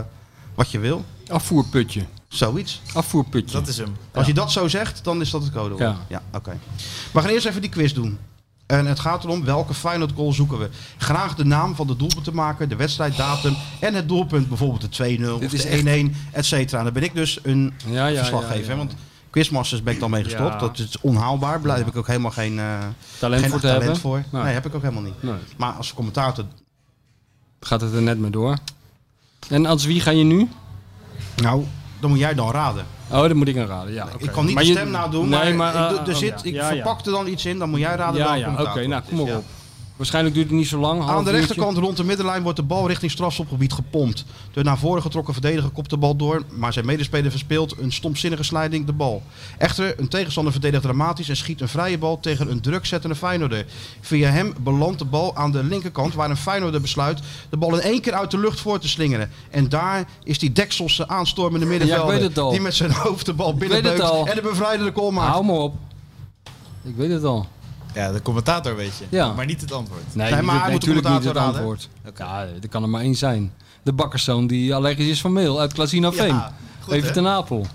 wat 0.55 0.71
je 0.71 0.79
wil. 0.79 1.05
Afvoerputje. 1.29 2.03
Zoiets. 2.29 2.81
Afvoerputje. 2.95 3.59
Dat 3.59 3.69
is 3.69 3.79
hem. 3.79 3.97
Als 4.15 4.27
je 4.27 4.35
dat 4.35 4.53
zo 4.53 4.69
zegt, 4.69 5.05
dan 5.05 5.21
is 5.21 5.31
dat 5.31 5.43
het 5.43 5.53
codewoord. 5.53 5.79
Ja. 5.81 5.97
Ja, 6.09 6.23
oké. 6.33 6.59
We 7.13 7.21
gaan 7.21 7.31
eerst 7.31 7.47
even 7.47 7.61
die 7.61 7.71
quiz 7.71 7.93
doen. 7.93 8.19
En 8.67 8.87
het 8.87 9.01
gaat 9.01 9.25
erom 9.25 9.45
welke 9.45 9.75
Feyenoord 9.75 10.13
goal 10.15 10.33
zoeken 10.33 10.59
we. 10.59 10.69
Graag 10.99 11.35
de 11.35 11.45
naam 11.45 11.75
van 11.75 11.87
de 11.87 11.97
doelpuntenmaker, 11.97 12.69
de 12.69 12.77
wedstrijddatum 12.77 13.57
en 13.81 13.95
het 13.95 14.09
doelpunt. 14.09 14.49
Bijvoorbeeld 14.49 14.81
de 14.81 14.89
2-0 14.89 15.33
of 15.33 15.41
de 15.41 15.69
echt- 15.69 15.85
1-1, 15.85 16.15
et 16.33 16.47
cetera. 16.47 16.79
En 16.79 16.85
dan 16.85 16.93
ben 16.93 17.03
ik 17.03 17.15
dus 17.15 17.39
een 17.43 17.73
Ja, 17.87 18.07
ja, 18.07 18.17
verslaggever. 18.19 18.57
ja, 18.59 18.65
hè, 18.65 18.71
ja. 18.73 18.77
Want 18.77 18.95
Quizmasters 19.31 19.83
ben 19.83 19.95
ik 19.95 20.01
dan 20.01 20.11
mee 20.11 20.25
gestopt. 20.25 20.53
Ja. 20.53 20.59
Dat 20.59 20.79
is 20.79 21.01
onhaalbaar. 21.01 21.61
Daar 21.63 21.77
heb 21.77 21.87
ik 21.87 21.97
ook 21.97 22.07
helemaal 22.07 22.31
geen, 22.31 22.59
eh, 22.59 22.79
Talent 23.19 23.41
geen 23.43 23.51
voor 23.51 23.61
te 23.61 23.67
talent 23.67 23.83
hebben? 23.83 24.01
voor. 24.01 24.25
Nee. 24.33 24.43
Nee, 24.43 24.53
heb 24.53 24.67
ik 24.67 24.75
ook 24.75 24.83
helemaal 24.83 25.03
niet. 25.03 25.23
Nee. 25.23 25.35
Maar 25.57 25.73
als 25.73 25.95
commentator... 25.95 26.45
Gaat 27.61 27.81
het 27.81 27.95
er 27.95 28.03
net 28.03 28.19
mee 28.19 28.31
door. 28.31 28.57
En 29.49 29.67
als 29.67 29.85
wie 29.85 30.01
ga 30.01 30.11
je 30.11 30.25
nu? 30.25 30.49
Nou, 31.37 31.65
dan 32.01 32.11
moet 32.11 32.19
jij 32.19 32.35
dan 32.35 32.51
raden. 32.51 32.87
Oh, 33.11 33.21
dat 33.21 33.35
moet 33.35 33.49
ik 33.49 33.59
aan 33.59 33.67
raden. 33.67 33.93
Ja, 33.93 34.05
oké. 34.15 34.25
Ik 34.25 34.31
kan 34.33 34.45
niet 34.45 34.55
Maar 34.55 34.63
de 34.63 34.69
je- 34.69 34.75
stem 34.75 34.91
nadoen, 34.91 35.29
Nee, 35.29 35.55
maar, 35.55 35.75
maar, 35.75 35.91
ik, 35.91 35.97
eh, 35.99 36.03
er 36.07 36.13
oh, 36.13 36.15
zit, 36.15 36.29
ja. 36.29 36.37
ik 36.43 36.55
Ja, 36.55 36.61
ja. 36.71 36.75
verpak 36.75 37.07
er 37.07 37.13
dan 37.13 37.27
iets 37.27 37.45
in. 37.47 37.59
Dan 37.59 37.71
moet 37.71 37.81
jij 37.81 37.95
raden 37.95 38.21
Ja, 38.21 38.25
welke 38.27 38.63
ja, 38.63 38.71
oké. 38.71 38.87
nou, 38.87 39.03
kom 39.09 39.17
maar 39.17 39.27
ja. 39.27 39.37
op. 39.37 39.45
Waarschijnlijk 39.97 40.35
duurt 40.35 40.49
het 40.49 40.57
niet 40.57 40.69
zo 40.69 40.79
lang. 40.79 41.01
Aan 41.01 41.07
de 41.07 41.13
uurtje. 41.15 41.31
rechterkant 41.33 41.77
rond 41.77 41.97
de 41.97 42.05
middenlijn 42.05 42.43
wordt 42.43 42.59
de 42.59 42.65
bal 42.65 42.89
richting 42.89 43.11
strafschopgebied 43.11 43.73
gepompt. 43.73 44.25
De 44.53 44.63
naar 44.63 44.79
voren 44.79 45.03
getrokken 45.03 45.33
verdediger 45.33 45.71
kopt 45.71 45.91
de 45.91 45.97
bal 45.97 46.17
door, 46.17 46.43
maar 46.51 46.73
zijn 46.73 46.87
medespeler 46.87 47.31
verspeelt 47.31 47.79
een 47.79 47.93
stomzinnige 47.93 48.43
sliding 48.43 48.87
de 48.87 48.93
bal. 48.93 49.23
Echter, 49.59 50.01
een 50.01 50.09
tegenstander 50.09 50.53
verdedigt 50.53 50.83
dramatisch 50.83 51.29
en 51.29 51.37
schiet 51.37 51.61
een 51.61 51.69
vrije 51.69 51.99
bal 51.99 52.21
tegen 52.21 52.51
een 52.51 52.61
drukzettende 52.61 53.17
Feyenoorder. 53.17 53.67
Via 54.01 54.31
hem 54.31 54.55
belandt 54.61 54.99
de 54.99 55.05
bal 55.05 55.37
aan 55.37 55.53
de 55.53 55.65
linkerkant, 55.65 56.15
waar 56.15 56.31
een 56.31 56.37
Feyenoorder 56.37 56.81
besluit 56.81 57.21
de 57.51 57.57
bal 57.57 57.75
in 57.75 57.81
één 57.81 58.01
keer 58.01 58.13
uit 58.13 58.31
de 58.31 58.39
lucht 58.39 58.61
voor 58.61 58.79
te 58.79 58.89
slingeren. 58.89 59.31
En 59.51 59.69
daar 59.69 60.05
is 60.25 60.39
die 60.39 60.53
dekselse 60.53 61.09
aanstormende 61.09 61.67
middenvelder, 61.67 62.51
die 62.51 62.61
met 62.61 62.75
zijn 62.75 62.93
hoofd 62.93 63.27
de 63.27 63.33
bal 63.33 63.55
binnenbeukt 63.55 64.29
en 64.29 64.35
de 64.35 64.43
bevrijdende 64.43 64.93
goal 64.95 65.11
maakt. 65.11 65.33
Hou 65.33 65.45
me 65.45 65.53
op. 65.53 65.75
Ik 66.83 66.97
weet 66.97 67.11
het 67.11 67.25
al. 67.25 67.47
Ja, 67.97 68.13
de 68.13 68.23
commentator 68.23 68.77
weet 68.77 68.97
je. 68.99 69.05
Ja. 69.09 69.33
Maar 69.33 69.47
niet 69.47 69.61
het 69.61 69.73
antwoord. 69.73 70.03
Nee, 70.13 70.43
maar 70.43 70.63
hij 70.63 70.71
moet 70.73 70.81
de 70.81 70.87
natuurlijk 70.89 71.15
niet 71.15 71.25
het 71.25 71.37
antwoord. 71.37 71.89
Ja, 72.19 72.47
er 72.63 72.69
kan 72.69 72.83
er 72.83 72.89
maar 72.89 73.01
één 73.03 73.15
zijn. 73.15 73.53
De 73.83 73.93
bakkerszoon 73.93 74.47
die 74.47 74.75
allergisch 74.75 75.07
is 75.09 75.21
van 75.21 75.33
meel 75.33 75.61
uit 75.61 75.73
Casino 75.73 76.09
Ja, 76.11 76.17
Veen. 76.23 76.43
goed, 76.81 76.93
Even 76.95 77.07
hè? 77.09 77.15
ten 77.15 77.27
Apel. 77.27 77.67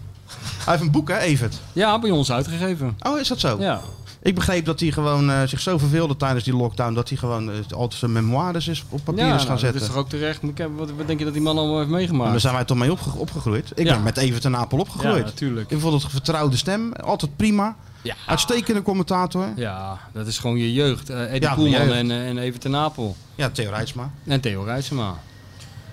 Hij 0.41 0.73
heeft 0.73 0.81
een 0.81 0.91
boek 0.91 1.09
hè, 1.09 1.17
Evert? 1.17 1.59
Ja, 1.73 1.99
bij 1.99 2.11
ons 2.11 2.31
uitgegeven. 2.31 2.97
Oh, 3.07 3.19
is 3.19 3.27
dat 3.27 3.39
zo? 3.39 3.55
Ja. 3.59 3.81
Ik 4.21 4.35
begreep 4.35 4.65
dat 4.65 4.79
hij 4.79 4.91
gewoon 4.91 5.29
eh, 5.31 5.43
zich 5.43 5.59
zo 5.59 5.77
verveelde 5.77 6.17
tijdens 6.17 6.43
die 6.43 6.55
lockdown 6.55 6.93
dat 6.93 7.09
hij 7.09 7.17
gewoon 7.17 7.51
eh, 7.51 7.55
altijd 7.75 7.99
zijn 7.99 8.11
memoires 8.11 8.67
is 8.67 8.83
op 8.89 8.99
papier 9.03 9.25
ja, 9.25 9.33
is 9.33 9.37
gaan 9.39 9.47
nou, 9.47 9.59
zetten. 9.59 9.79
Dat 9.79 9.87
is 9.89 9.95
toch 9.95 10.03
ook 10.03 10.09
terecht. 10.09 10.43
Ik 10.43 10.57
heb- 10.57 10.69
Wat, 10.77 10.91
wat 10.97 11.07
denk 11.07 11.19
je 11.19 11.25
dat 11.25 11.33
die 11.33 11.41
man 11.43 11.57
allemaal 11.57 11.75
heeft 11.77 11.89
En 11.89 11.95
meegemaakt? 11.95 12.31
daar 12.31 12.39
zijn 12.39 12.53
wij 12.53 12.65
toch 12.65 12.77
mee 12.77 12.91
opge- 12.91 13.17
opgegroeid. 13.17 13.71
Ik 13.75 13.85
Ja. 13.85 13.93
ben 13.93 14.03
met 14.03 14.17
Evert 14.17 14.45
en 14.45 14.55
Apel 14.55 14.77
opgegroeid. 14.79 15.17
Ja, 15.17 15.23
natuurlijk. 15.23 15.71
Ik 15.71 15.79
vond 15.79 16.01
het 16.01 16.11
vertrouwde 16.11 16.57
stem, 16.57 16.93
altijd 16.93 17.35
prima. 17.35 17.75
Ja. 18.01 18.15
Uitstekende 18.27 18.81
commentator. 18.81 19.47
Ja, 19.55 19.99
dat 20.13 20.27
is 20.27 20.37
gewoon 20.37 20.57
je 20.57 20.73
jeugd. 20.73 21.09
Eh 21.09 21.33
Eddie 21.33 21.41
Ja, 21.49 21.55
jeugd. 21.79 21.91
en, 21.91 22.11
eh, 22.11 22.27
en 22.29 22.37
Even 22.37 22.59
ten 22.59 22.75
Apel. 22.75 23.15
Ja, 23.35 23.49
Theo 23.49 23.69
Rijtsma. 23.69 24.11
En 24.25 24.41
Theo 24.41 24.63
Rijtsema. 24.63 25.19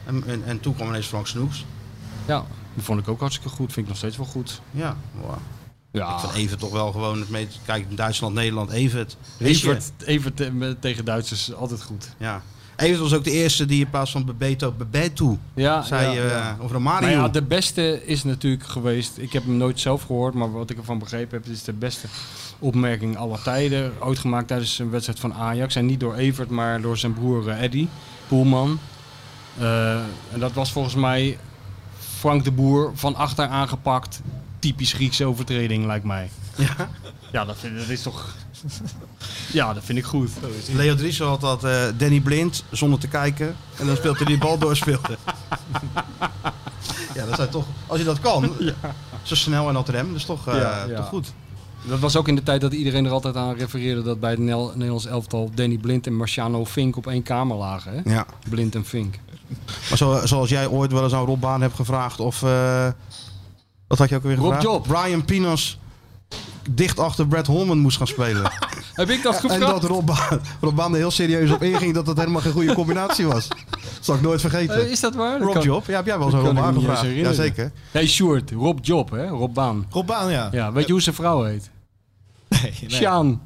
En, 0.06 0.22
en, 0.26 0.42
en 0.46 0.60
toen 0.60 0.74
kwam 0.74 0.88
ineens 0.88 1.06
Frank 1.06 1.26
Snoeks. 1.26 1.64
Ja, 2.26 2.44
die 2.74 2.82
vond 2.84 3.00
ik 3.00 3.08
ook 3.08 3.20
hartstikke 3.20 3.48
goed. 3.48 3.72
Vind 3.72 3.76
ik 3.78 3.86
nog 3.88 3.96
steeds 3.96 4.16
wel 4.16 4.26
goed. 4.26 4.60
Ja, 4.70 4.96
wow. 5.20 5.34
Ja. 5.92 6.14
Ik 6.14 6.20
vind 6.20 6.34
Evert 6.34 6.60
toch 6.60 6.70
wel 6.72 6.92
gewoon 6.92 7.20
het 7.20 7.28
meest... 7.28 7.58
Kijk, 7.64 7.96
Duitsland, 7.96 8.34
Nederland, 8.34 8.70
Evert. 8.70 9.16
Evert, 9.38 9.90
Evert 10.04 10.52
met- 10.52 10.80
tegen 10.80 11.04
Duitsers 11.04 11.54
altijd 11.54 11.82
goed. 11.82 12.08
Ja. 12.18 12.42
Evert 12.78 13.00
was 13.00 13.14
ook 13.14 13.24
de 13.24 13.30
eerste 13.30 13.66
die 13.66 13.80
in 13.84 13.90
plaats 13.90 14.10
van 14.10 14.24
Bebeto, 14.24 14.72
Bebeto 14.78 15.38
Ja, 15.54 15.82
zei. 15.82 16.16
ja, 16.16 16.22
eh, 16.22 16.30
ja. 16.30 16.56
Of 16.60 16.72
Romario. 16.72 17.00
Maar 17.08 17.16
ja, 17.16 17.28
de 17.28 17.42
beste 17.42 18.06
is 18.06 18.24
natuurlijk 18.24 18.64
geweest. 18.66 19.18
Ik 19.18 19.32
heb 19.32 19.44
hem 19.44 19.56
nooit 19.56 19.80
zelf 19.80 20.02
gehoord, 20.02 20.34
maar 20.34 20.52
wat 20.52 20.70
ik 20.70 20.76
ervan 20.78 20.98
begrepen 20.98 21.38
heb, 21.42 21.52
is 21.52 21.62
de 21.62 21.72
beste 21.72 22.06
opmerking 22.58 23.16
aller 23.16 23.42
tijden. 23.42 23.92
Ooit 24.00 24.18
gemaakt 24.18 24.48
tijdens 24.48 24.78
een 24.78 24.90
wedstrijd 24.90 25.20
van 25.20 25.34
Ajax. 25.34 25.74
En 25.76 25.86
niet 25.86 26.00
door 26.00 26.14
Evert, 26.14 26.50
maar 26.50 26.80
door 26.80 26.98
zijn 26.98 27.12
broer 27.14 27.48
eh, 27.48 27.62
Eddy 27.62 27.88
Poelman. 28.28 28.78
Eh, 29.58 29.92
en 30.32 30.38
dat 30.38 30.52
was 30.52 30.72
volgens 30.72 30.94
mij 30.94 31.38
Frank 32.18 32.44
de 32.44 32.52
Boer 32.52 32.90
van 32.94 33.14
achter 33.14 33.46
aangepakt. 33.46 34.20
Typisch 34.58 34.92
Griekse 34.92 35.24
overtreding, 35.24 35.86
lijkt 35.86 36.04
mij. 36.04 36.30
Ja? 36.56 36.88
Ja, 37.32 37.44
dat, 37.44 37.56
vind, 37.58 37.78
dat 37.78 37.88
is 37.88 38.02
toch. 38.02 38.34
Ja, 39.52 39.72
dat 39.74 39.84
vind 39.84 39.98
ik 39.98 40.04
goed. 40.04 40.30
Leo 40.72 40.94
Driessen 40.94 41.26
had 41.26 41.40
dat 41.40 41.64
eh, 41.64 41.82
Danny 41.96 42.20
Blind 42.20 42.64
zonder 42.70 42.98
te 42.98 43.08
kijken. 43.08 43.56
En 43.78 43.86
dan 43.86 43.96
speelt 43.96 44.16
hij 44.16 44.26
die 44.26 44.38
bal 44.38 44.58
doorspeelde. 44.58 45.16
ja, 47.14 47.26
dat 47.26 47.34
zijn 47.34 47.48
toch... 47.48 47.66
Als 47.86 47.98
je 47.98 48.04
dat 48.04 48.20
kan, 48.20 48.52
zo 49.22 49.34
snel 49.34 49.68
en 49.68 49.74
dat 49.74 49.88
rem, 49.88 50.06
dat 50.06 50.16
is 50.16 50.24
toch, 50.24 50.48
eh, 50.48 50.54
Ja, 50.60 50.84
ja. 50.84 50.96
toch 50.96 51.08
goed. 51.08 51.32
Dat 51.84 51.98
was 51.98 52.16
ook 52.16 52.28
in 52.28 52.34
de 52.34 52.42
tijd 52.42 52.60
dat 52.60 52.72
iedereen 52.72 53.04
er 53.04 53.10
altijd 53.10 53.36
aan 53.36 53.54
refereerde 53.54 54.02
dat 54.02 54.20
bij 54.20 54.30
het 54.30 54.38
Nederlands 54.38 55.06
elftal 55.06 55.50
Danny 55.54 55.76
Blind 55.76 56.06
en 56.06 56.16
Marciano 56.16 56.64
Fink 56.64 56.96
op 56.96 57.06
één 57.06 57.22
kamer 57.22 57.56
lagen. 57.56 57.92
Hè? 57.92 58.12
Ja. 58.12 58.26
Blind 58.48 58.74
en 58.74 58.84
Fink. 58.84 59.18
Maar 59.88 59.98
zo, 59.98 60.20
zoals 60.24 60.48
jij 60.48 60.66
ooit 60.68 60.92
wel 60.92 61.02
eens 61.04 61.12
aan 61.14 61.24
Rob 61.24 61.40
Baan 61.40 61.60
hebt 61.62 61.74
gevraagd 61.74 62.20
of... 62.20 62.42
eh, 62.42 62.88
wat 63.86 63.98
had 63.98 64.08
je 64.08 64.16
ook 64.16 64.22
weer 64.22 64.34
Rob 64.36 64.44
gevraagd? 64.44 64.62
Job. 64.62 64.86
Brian 64.86 65.24
Pinas 65.24 65.78
dicht 66.70 66.98
achter 66.98 67.26
Brad 67.26 67.46
Holman 67.46 67.78
moest 67.78 67.96
gaan 67.96 68.06
spelen. 68.06 68.42
Heb 68.94 69.10
ik 69.10 69.22
dat 69.22 69.34
en 69.34 69.40
gevraagd? 69.40 69.80
dat 69.80 69.84
Rob 69.84 70.06
Baan, 70.06 70.40
Rob 70.60 70.76
Baan 70.76 70.92
er 70.92 70.98
heel 70.98 71.10
serieus 71.10 71.50
op 71.50 71.62
inging 71.62 71.94
dat 71.94 72.06
dat 72.06 72.16
helemaal 72.16 72.40
geen 72.40 72.52
goede 72.52 72.74
combinatie 72.74 73.26
was. 73.26 73.48
Dat 73.48 73.80
zal 74.00 74.14
ik 74.14 74.20
nooit 74.20 74.40
vergeten. 74.40 74.74
Eh, 74.84 74.90
is 74.90 75.00
dat 75.00 75.14
waar? 75.14 75.38
Dat 75.38 75.54
Rob 75.54 75.64
Job, 75.64 75.86
ja, 75.86 75.96
heb 75.96 76.06
jij 76.06 76.18
wel 76.18 76.30
dat 76.30 76.40
zo'n 76.40 76.46
Rob 76.48 76.56
kan 76.56 76.68
ik 76.68 76.74
Baan 76.74 76.82
gevraagd? 76.84 77.14
Jazeker. 77.14 77.72
Nee, 77.92 78.06
Sjoerd. 78.06 78.50
Rob 78.50 78.78
Job, 78.82 79.10
hè? 79.10 79.28
Rob 79.28 79.54
Baan. 79.54 79.86
Rob 79.90 80.06
Baan, 80.06 80.30
ja. 80.30 80.48
Ja, 80.52 80.72
weet 80.72 80.86
je 80.86 80.92
hoe 80.92 81.02
zijn 81.02 81.14
vrouw 81.14 81.42
heet? 81.42 81.70
Nee, 82.48 82.72
Sjaan. 82.90 83.40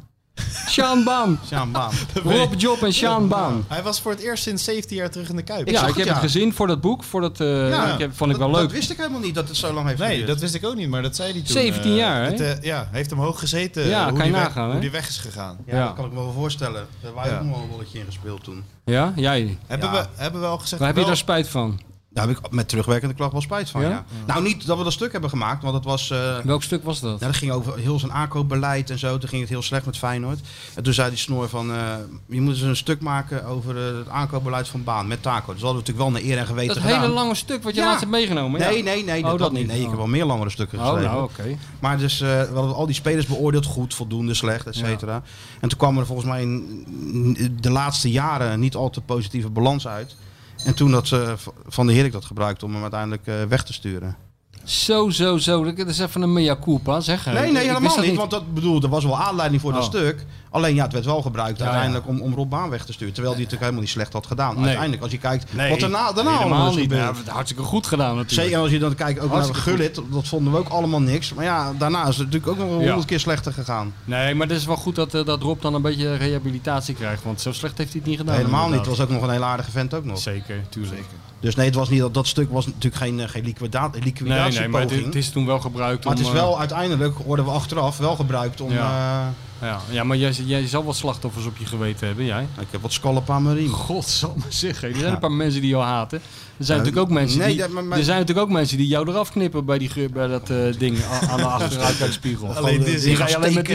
Sjaan 0.69 1.05
Baan. 1.05 1.41
Sjaan 1.47 1.73
Baan. 1.73 1.91
Rob 2.25 2.53
Job 2.57 2.83
en 2.83 2.93
Sjaan 2.93 3.29
Baan. 3.29 3.65
Hij 3.69 3.83
was 3.83 4.01
voor 4.01 4.11
het 4.13 4.21
eerst 4.21 4.43
sinds 4.43 4.65
17 4.65 4.97
jaar 4.97 5.11
terug 5.11 5.29
in 5.29 5.37
de 5.37 5.43
Kuip. 5.43 5.69
Ja, 5.69 5.87
ik 5.87 5.95
heb 5.95 6.09
het 6.09 6.17
gezien 6.19 6.53
voor 6.55 6.67
dat 6.67 6.81
boek. 6.81 7.05
Voor 7.05 7.21
dat, 7.21 7.41
eh, 7.41 7.69
Ja, 7.69 7.93
ik 7.93 7.99
heb, 7.99 8.17
vond 8.17 8.31
ik 8.31 8.37
wel 8.37 8.47
dat, 8.51 8.57
leuk. 8.61 8.69
Dat 8.69 8.77
wist 8.79 8.91
ik 8.91 8.97
helemaal 8.97 9.21
niet 9.21 9.35
dat 9.35 9.49
het 9.49 9.57
zo 9.57 9.73
lang 9.73 9.87
heeft 9.87 9.99
Nee, 9.99 10.09
geduurd. 10.09 10.29
dat 10.29 10.41
wist 10.41 10.55
ik 10.55 10.65
ook 10.65 10.75
niet, 10.75 10.89
maar 10.89 11.03
dat 11.03 11.17
zei 11.17 11.33
hij 11.33 11.41
toen. 11.41 11.51
17 11.53 11.91
eh, 11.91 11.97
jaar, 11.97 12.23
hè? 12.25 12.31
het, 12.31 12.41
eh, 12.41 12.63
ja, 12.63 12.89
heeft 12.91 13.11
hem 13.11 13.19
hoog 13.19 13.39
gezeten. 13.39 13.87
Ja, 13.89 14.03
hoe 14.09 14.13
kan 14.13 14.27
je 14.27 14.33
die 14.33 14.33
weg- 14.33 14.43
nagaan, 14.43 14.67
hè? 14.67 14.73
Hoe 14.73 14.81
die 14.81 14.91
weg 14.91 15.09
is 15.09 15.19
gegaan. 15.19 15.57
Ja, 15.67 15.77
Ja. 15.77 15.85
dat 15.87 15.95
kan 15.95 16.05
ik 16.05 16.13
me 16.13 16.19
wel 16.19 16.33
voorstellen. 16.33 16.87
Daar 17.01 17.13
Ja. 17.29 17.37
ook 17.39 17.43
nog 17.45 17.51
wel 17.57 17.63
een 17.65 17.71
rolletje 17.71 17.99
in 17.99 18.05
gespeeld 18.05 18.45
toen. 18.45 18.65
Ja, 18.85 19.13
jij. 19.17 19.59
Hebben, 19.67 19.93
Ja. 19.93 20.01
we, 20.03 20.09
hebben 20.23 20.41
we 20.41 20.47
al 20.47 20.59
gezegd... 20.59 20.81
Waar 20.81 20.91
heb 20.91 20.99
je 20.99 21.05
daar 21.05 21.17
spijt 21.17 21.49
van? 21.49 21.81
Daar 22.15 22.29
heb 22.29 22.39
ik 22.39 22.51
met 22.51 22.69
terugwerkende 22.69 23.15
klacht 23.15 23.33
wel 23.33 23.41
spijt 23.41 23.71
van, 23.71 23.81
Ja? 23.83 23.89
ja. 23.89 24.05
Nou, 24.27 24.43
niet 24.43 24.67
dat 24.67 24.79
we 24.79 24.85
dat 24.85 24.93
stuk 24.93 25.13
hebben 25.13 25.31
gemaakt, 25.31 25.63
want 25.63 25.75
het 25.75 25.85
was... 25.85 26.11
eh, 26.11 26.39
Welk 26.39 26.63
stuk 26.63 26.85
was 26.85 27.01
dat? 27.01 27.21
Ja, 27.21 27.27
dat 27.27 27.37
ging 27.37 27.53
over 27.53 27.79
heel 27.79 27.99
zijn 27.99 28.13
aankoopbeleid 28.13 28.91
en 28.91 28.99
zo. 28.99 29.19
Toen 29.19 29.29
ging 29.29 29.41
het 29.41 29.51
heel 29.51 29.63
slecht 29.63 29.87
met 29.87 29.99
Feyenoord. 29.99 30.39
En 30.75 30.83
toen 30.83 30.93
zei 30.93 31.09
die 31.09 31.19
snor 31.19 31.49
van, 31.49 31.71
eh, 31.73 31.95
je 32.27 32.41
moet 32.41 32.53
eens 32.53 32.63
een 32.63 32.77
stuk 32.77 33.01
maken 33.01 33.45
over 33.47 33.77
eh, 33.89 33.97
het 33.99 34.09
aankoopbeleid 34.09 34.69
van 34.69 34.85
Baan 34.85 35.07
met 35.07 35.23
Taco. 35.23 35.53
Dus 35.53 35.61
dat 35.61 35.71
hadden 35.71 35.83
we 35.85 35.89
natuurlijk 35.91 35.99
wel 35.99 36.11
naar 36.23 36.31
eer 36.31 36.39
en 36.39 36.47
geweten 36.47 36.75
Dat 36.75 36.83
gedaan. 36.85 37.01
hele 37.01 37.13
lange 37.13 37.35
stuk 37.35 37.63
wat 37.63 37.75
je 37.75 37.81
Ja. 37.81 37.85
laatst 37.87 38.01
hebt 38.01 38.13
meegenomen. 38.13 38.61
ja. 38.61 38.69
Nee, 38.69 38.83
nee, 38.83 39.05
nee, 39.05 39.23
Oh, 39.25 39.31
dat, 39.31 39.39
dat 39.39 39.53
niet. 39.53 39.67
Nee, 39.67 39.81
ik 39.81 39.87
heb 39.89 39.97
wel 39.97 40.07
meer 40.07 40.25
langere 40.25 40.51
stukken 40.51 40.79
Oh, 40.79 40.85
geschreven. 40.85 41.11
nou, 41.11 41.23
oké. 41.23 41.57
Maar 41.81 41.99
dus, 41.99 42.19
we 42.21 42.49
hadden 42.55 42.75
al 42.75 42.87
die 42.87 42.95
spelers 42.95 43.27
beoordeeld, 43.27 43.67
goed, 43.67 43.95
voldoende, 43.95 44.35
slecht, 44.35 44.67
et 44.67 44.75
cetera. 44.75 45.23
En 45.61 45.69
toen 45.69 45.79
kwam 45.79 45.99
er 45.99 46.07
volgens 46.07 46.29
mij 46.29 46.43
in 46.43 47.59
de 47.61 47.71
laatste 47.71 48.11
jaren 48.11 48.61
niet 48.61 48.75
al 48.75 48.91
te 48.91 49.01
positieve 49.01 49.49
balans 49.51 49.89
uit. 49.89 50.17
En 50.65 50.75
toen 50.75 50.91
dat 50.91 51.13
eh, 51.13 51.33
Van 51.67 51.87
de 51.87 51.95
Herik 51.95 52.13
dat 52.13 52.25
gebruikt 52.25 52.63
om 52.63 52.73
hem 52.73 52.83
uiteindelijk 52.83 53.27
eh, 53.27 53.35
weg 53.49 53.65
te 53.65 53.73
sturen. 53.73 54.17
Zo, 54.65 55.11
zo, 55.11 55.37
zo. 55.39 55.75
Dat 55.75 55.89
is 55.89 55.99
even 55.99 56.23
een 56.23 56.33
mea 56.33 56.57
culpa, 56.63 57.01
zeg. 57.01 57.27
Nee, 57.27 57.53
nee, 57.53 57.67
helemaal 57.67 58.01
niet. 58.01 58.17
Want 58.17 58.31
dat 58.31 58.55
bedoel, 58.55 58.83
er 58.83 58.89
was 58.89 59.05
wel 59.05 59.19
aanleiding 59.19 59.61
voor 59.61 59.73
dat 59.73 59.81
Oh. 59.83 59.89
stuk. 59.89 60.25
Alleen 60.53 60.75
ja, 60.75 60.83
het 60.83 60.93
werd 60.93 61.05
wel 61.05 61.23
gebruikt 61.23 61.59
Ja, 61.59 61.65
uiteindelijk 61.65 62.07
om, 62.07 62.21
om 62.21 62.35
Rob 62.35 62.51
Baan 62.51 62.71
weg 62.71 62.85
te 62.85 62.93
sturen. 62.93 63.15
Terwijl 63.15 63.35
die 63.35 63.45
het 63.45 63.53
natuurlijk 63.53 63.61
helemaal 63.61 63.81
niet 63.81 63.91
slecht 63.91 64.13
had 64.13 64.27
gedaan. 64.27 64.55
Nee. 64.55 64.65
Uiteindelijk, 64.65 65.03
als 65.03 65.13
je 65.13 65.19
kijkt 65.19 65.53
Nee, 65.55 65.71
wat 65.71 65.81
daarna, 65.81 66.13
daarna 66.13 66.31
allemaal 66.37 66.69
is 66.71 66.77
niet. 66.77 66.93
gebeurd. 66.93 67.17
Ja, 67.27 67.33
hartstikke 67.33 67.63
goed 67.63 67.87
gedaan 67.87 68.17
natuurlijk. 68.17 68.43
Zeker 68.49 68.59
als 68.59 68.71
je 68.71 68.79
dan 68.79 68.95
kijkt 68.95 69.21
ook 69.21 69.33
naar 69.33 69.55
Gullit, 69.55 70.01
dat 70.11 70.29
vonden 70.29 70.53
we 70.53 70.59
ook 70.59 70.69
allemaal 70.69 71.01
niks. 71.01 71.35
Maar 71.35 71.45
ja, 71.45 71.73
daarna 71.79 72.01
is 72.07 72.17
het 72.17 72.27
natuurlijk 72.31 72.47
ook 72.53 72.59
nog 72.59 72.69
honderd 72.69 73.05
keer 73.05 73.21
slechter 73.21 73.53
gegaan. 73.53 73.95
Nee, 74.05 74.35
maar 74.35 74.47
het 74.47 74.57
is 74.57 74.65
wel 74.67 74.77
goed 74.77 74.95
dat, 74.95 75.15
eh, 75.15 75.25
dat 75.25 75.43
Rob 75.43 75.61
dan 75.63 75.75
een 75.75 75.83
beetje 75.83 76.17
rehabilitatie 76.17 76.95
krijgt. 76.95 77.23
Want 77.23 77.41
zo 77.41 77.53
slecht 77.53 77.79
heeft 77.79 77.91
hij 77.93 78.01
het 78.01 78.09
niet 78.11 78.19
gedaan. 78.19 78.37
Helemaal 78.37 78.69
niet. 78.69 78.79
Het 78.79 78.87
was 78.87 79.01
ook 79.01 79.11
nog 79.11 79.23
een 79.23 79.31
heel 79.31 79.45
aardige 79.45 79.71
vent 79.71 79.95
ook 79.95 80.05
nog. 80.05 80.19
Zeker, 80.19 80.61
tuurlijk. 80.69 81.05
Dus 81.43 81.55
nee, 81.55 81.67
het 81.67 81.75
was 81.75 81.89
niet, 81.89 82.01
dat, 82.01 82.15
dat 82.15 82.27
stuk 82.27 82.51
was 82.53 82.67
natuurlijk 82.67 82.95
geen, 82.97 83.21
eh, 83.21 83.29
geen 83.29 83.45
liquida 83.45 83.89
Nee, 83.93 84.03
liquidatiepoging. 84.03 84.59
nee, 84.59 84.69
maar 84.69 84.81
het, 84.81 85.05
het 85.05 85.15
is 85.15 85.31
toen 85.31 85.47
wel 85.47 85.61
gebruikt 85.61 86.05
Maar 86.05 86.13
om... 86.15 86.19
het 86.19 86.29
is 86.29 86.35
eh, 86.35 86.41
wel 86.41 86.59
uiteindelijk, 86.59 87.15
hoorden 87.25 87.45
we 87.45 87.51
achteraf, 87.51 87.99
wel 87.99 88.17
gebruikt 88.17 88.61
om... 88.61 88.71
Ja. 88.73 89.23
eh, 89.61 89.69
ja, 89.69 89.81
ja, 89.91 90.05
maar 90.05 90.17
jij, 90.17 90.33
jij 90.45 90.67
zal 90.67 90.85
wat 90.85 90.97
slachtoffers 90.97 91.47
op 91.47 91.57
je 91.57 91.67
geweten 91.67 92.07
hebben, 92.07 92.25
jij? 92.25 92.47
ik 92.61 92.67
heb 92.71 92.83
wat 92.83 92.93
scalpen 92.93 93.35
aan 93.35 93.43
mijn 93.43 93.57
riem. 93.57 93.71
Godsamme 93.71 94.43
zeg, 94.49 94.81
hé. 94.81 94.87
er 94.89 94.95
zijn 94.95 95.07
Ja. 95.07 95.13
een 95.13 95.19
paar 95.19 95.33
mensen 95.33 95.61
die 95.61 95.71
jou 95.71 95.85
haten. 95.85 96.21
Er 96.59 96.65
zijn, 96.65 96.79
natuurlijk 96.79 97.07
ook 97.07 97.13
mensen 97.15 97.39
nee, 97.39 97.49
die, 97.49 97.59
dat- 97.59 97.71
maar- 97.71 97.85
maar- 97.85 97.99
er 97.99 98.05
zijn 98.05 98.19
natuurlijk 98.19 98.47
ook 98.47 98.53
mensen 98.53 98.77
die 98.77 98.87
jou 98.87 99.09
eraf 99.09 99.31
knippen 99.31 99.65
bij, 99.65 99.79
die, 99.79 100.09
bij 100.13 100.27
dat 100.27 100.51
eh, 100.51 100.57
ding 100.79 100.99
aan 101.29 101.37
de 101.37 101.45
achteruitkijkspiegel. 101.59 102.55
Alleen 102.55 102.83
die 102.85 103.17
ga 103.17 103.29
je 103.29 103.37
alleen 103.37 103.55
met 103.55 103.69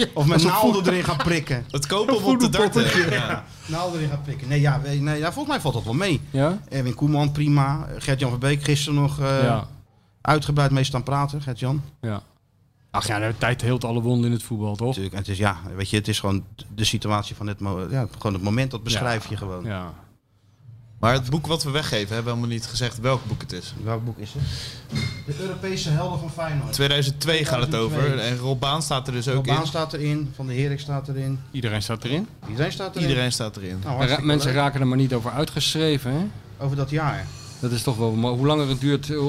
eh, 0.00 0.06
Of 0.16 0.26
met 0.26 0.42
naalden 0.44 0.86
erin 0.86 1.04
gaan 1.04 1.16
prikken. 1.16 1.64
Het 1.70 1.86
kopen 1.86 2.22
op 2.24 2.38
te 2.38 2.48
darten. 2.48 3.10
Ja. 3.10 3.44
Naalden 3.66 3.98
erin 3.98 4.10
gaan 4.10 4.22
prikken. 4.22 4.48
Nee, 4.48 4.60
ja, 4.60 4.80
nee, 4.84 5.18
ja, 5.18 5.32
volgens 5.32 5.46
mij 5.46 5.60
valt 5.60 5.74
dat 5.74 5.84
wel 5.84 5.92
mee. 5.94 6.20
Ja? 6.30 6.58
Erwin 6.68 6.94
Koeman, 6.94 7.32
prima. 7.32 7.86
Gert-Jan 7.98 8.30
Verbeek 8.30 8.62
gisteren 8.64 9.00
nog 9.00 9.20
eh, 9.20 9.42
Ja. 9.42 9.66
uitgebreid 10.20 10.70
mee 10.70 10.84
staan 10.84 11.02
praten, 11.02 11.42
Gert-Jan. 11.42 11.82
Ja. 12.00 12.22
Ach 12.90 13.06
ja, 13.06 13.18
de 13.18 13.34
tijd 13.38 13.60
heelt 13.62 13.84
alle 13.84 14.00
wonden 14.00 14.26
in 14.26 14.32
het 14.32 14.42
voetbal, 14.42 14.76
toch? 14.76 14.86
Natuurlijk. 14.86 15.14
En 15.14 15.20
het 15.20 15.28
is, 15.28 15.38
ja, 15.38 15.56
weet 15.76 15.90
je, 15.90 15.96
het 15.96 16.08
is 16.08 16.20
gewoon 16.20 16.44
de 16.74 16.84
situatie 16.84 17.36
van 17.36 17.46
het, 17.46 17.60
mo- 17.60 17.86
ja, 17.90 18.06
gewoon 18.16 18.32
het 18.34 18.42
moment, 18.42 18.70
dat 18.70 18.82
beschrijf 18.82 19.28
je 19.28 19.36
gewoon. 19.36 19.64
Ja. 19.64 19.92
Maar 21.00 21.12
het 21.12 21.30
boek 21.30 21.46
wat 21.46 21.62
we 21.62 21.70
weggeven, 21.70 22.06
hebben 22.14 22.24
we 22.24 22.30
helemaal 22.30 22.48
niet 22.56 22.66
gezegd 22.66 23.00
welk 23.00 23.20
boek 23.26 23.40
het 23.40 23.52
is. 23.52 23.74
Welk 23.84 24.04
boek 24.04 24.18
is 24.18 24.32
het? 24.32 24.42
De 25.26 25.42
Europese 25.42 25.90
helden 25.90 26.18
van 26.18 26.30
Feyenoord. 26.32 26.72
2002 26.72 27.44
gaat 27.44 27.60
het 27.60 27.74
over. 27.74 27.98
2002. 27.98 28.30
En 28.30 28.36
Rob 28.38 28.60
Baan 28.60 28.82
staat 28.82 29.06
er 29.06 29.12
dus 29.12 29.28
ook 29.28 29.46
Baan 29.46 29.60
in. 29.60 29.66
staat 29.66 29.92
erin, 29.92 30.32
Van 30.36 30.46
de 30.46 30.54
Herik 30.54 30.80
staat 30.80 31.08
erin. 31.08 31.38
Iedereen 31.50 31.82
staat 31.82 32.04
erin. 32.04 32.26
Iedereen 32.48 32.72
staat 32.72 32.96
erin. 32.96 33.08
Iedereen 33.08 33.32
staat 33.32 33.56
erin. 33.56 33.78
Nou, 33.84 34.06
Ra- 34.06 34.18
mensen 34.20 34.48
leuk. 34.50 34.58
raken 34.58 34.80
er 34.80 34.86
maar 34.86 34.96
niet 34.98 35.14
over 35.14 35.30
uitgeschreven, 35.30 36.12
hè? 36.12 36.24
Over 36.64 36.76
dat 36.76 36.90
jaar. 36.90 37.26
Dat 37.60 37.70
is 37.72 37.82
toch 37.82 37.96
wel... 37.96 38.10
Maar 38.12 38.30
hoe 38.30 38.46
langer 38.46 38.68
het 38.68 38.80
duurt 38.80 39.10
eh, 39.10 39.20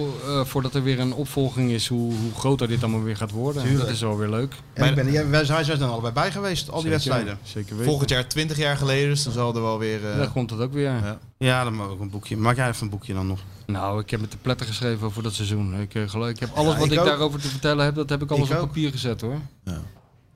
voordat 0.45 0.76
er 0.76 0.84
weer 0.84 0.99
een 0.99 1.14
opvolging 1.14 1.72
is, 1.72 1.88
hoe, 1.88 2.14
hoe 2.14 2.34
groter 2.38 2.68
dit 2.68 2.84
allemaal 2.84 3.03
weer 3.03 3.18
gaat 3.18 3.31
worden. 3.31 3.61
Tuurlijk. 3.64 3.84
Dat 3.85 3.93
is 3.95 4.02
wel 4.02 4.18
weer 4.18 4.30
leuk. 4.30 4.53
En 4.73 4.89
ik 4.89 4.95
ben, 4.95 5.11
ja, 5.11 5.27
wij 5.27 5.64
zijn 5.64 5.81
er 5.81 5.88
allebei 5.88 6.14
bij 6.14 6.31
geweest, 6.31 6.69
al 6.69 6.81
die 6.81 6.91
Zeker, 6.91 6.91
wedstrijden. 6.91 7.38
Zeker 7.43 7.72
weten. 7.72 7.85
Volgend 7.85 8.10
jaar 8.10 8.27
20 8.27 8.57
jaar 8.57 8.77
geleden, 8.77 9.10
dus 9.10 9.23
dan 9.23 9.34
zal 9.34 9.56
er 9.56 9.61
wel 9.61 9.80
weer... 9.80 10.10
eh, 10.11 10.18
Dan 10.18 10.31
komt 10.31 10.49
het 10.49 10.60
ook 10.60 10.73
weer. 10.73 10.91
ja. 10.91 11.19
Ja, 11.41 11.63
dan 11.63 11.73
mag 11.76 11.91
ik 11.91 11.99
een 11.99 12.09
boekje. 12.09 12.38
Maak 12.38 12.55
jij 12.55 12.68
even 12.69 12.84
een 12.84 12.89
boekje 12.89 13.13
dan 13.13 13.27
nog? 13.27 13.39
Nou, 13.65 13.99
ik 14.01 14.09
heb 14.09 14.19
met 14.22 14.31
de 14.31 14.38
pletter 14.41 14.65
geschreven 14.65 15.07
over 15.07 15.23
dat 15.23 15.34
seizoen. 15.34 15.80
Ik, 15.81 15.95
eh, 15.95 16.09
geloof, 16.09 16.30
ik 16.30 16.39
heb 16.39 16.49
alles 16.55 16.73
Ja, 16.73 16.77
wat 16.80 16.88
ik 16.88 16.93
ik, 16.93 16.99
ook. 16.99 17.05
daarover 17.05 17.39
te 17.41 17.47
vertellen 17.47 17.85
heb, 17.85 17.95
dat 17.95 18.09
heb 18.09 18.22
ik 18.22 18.31
alles 18.31 18.49
Ik 18.49 18.55
op 18.55 18.61
ook. 18.61 18.68
papier 18.68 18.91
gezet 18.91 19.22
hoor. 19.22 19.39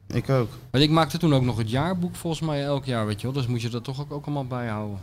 Ik 0.07 0.29
ook. 0.29 0.49
Want 0.71 0.83
ik 0.83 0.89
maakte 0.89 1.17
toen 1.17 1.33
ook 1.33 1.43
nog 1.43 1.57
het 1.57 1.69
jaarboek 1.69 2.15
volgens 2.15 2.41
mij 2.47 2.63
elk 2.63 2.85
jaar, 2.85 3.05
weet 3.05 3.21
je 3.21 3.27
wel. 3.27 3.35
Dus 3.35 3.47
moet 3.47 3.61
je 3.61 3.69
dat 3.69 3.83
toch 3.83 3.99
ook, 4.01 4.13
ook 4.13 4.25
allemaal 4.25 4.45
bijhouden. 4.47 4.99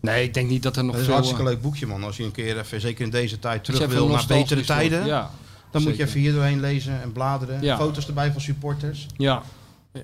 Nee, 0.00 0.24
ik 0.24 0.34
denk 0.34 0.48
niet 0.48 0.62
dat 0.62 0.76
er 0.76 0.84
nog 0.84 0.92
Dat 0.92 1.00
is 1.00 1.06
veel... 1.06 1.16
een 1.16 1.22
hartstikke 1.22 1.50
eh, 1.50 1.54
leuk 1.56 1.64
boekje, 1.64 1.86
man. 1.86 2.04
Als 2.04 2.16
je 2.16 2.24
een 2.24 2.32
keer 2.32 2.58
even, 2.58 2.80
zeker 2.80 3.04
in 3.04 3.10
deze 3.10 3.38
tijd, 3.38 3.66
je 3.66 3.72
terug 3.72 3.90
wil 3.92 4.08
naar 4.08 4.24
betere 4.28 4.64
tijden. 4.64 5.06
ja, 5.06 5.30
dan 5.70 5.82
moet 5.82 5.96
je 5.96 6.02
even 6.04 6.20
hier 6.20 6.32
doorheen 6.32 6.60
lezen 6.60 7.02
en 7.02 7.12
bladeren. 7.12 7.62
Ja. 7.62 7.76
Foto's 7.76 8.06
erbij 8.06 8.32
van 8.32 8.40
supporters. 8.40 9.06
Ja. 9.16 9.42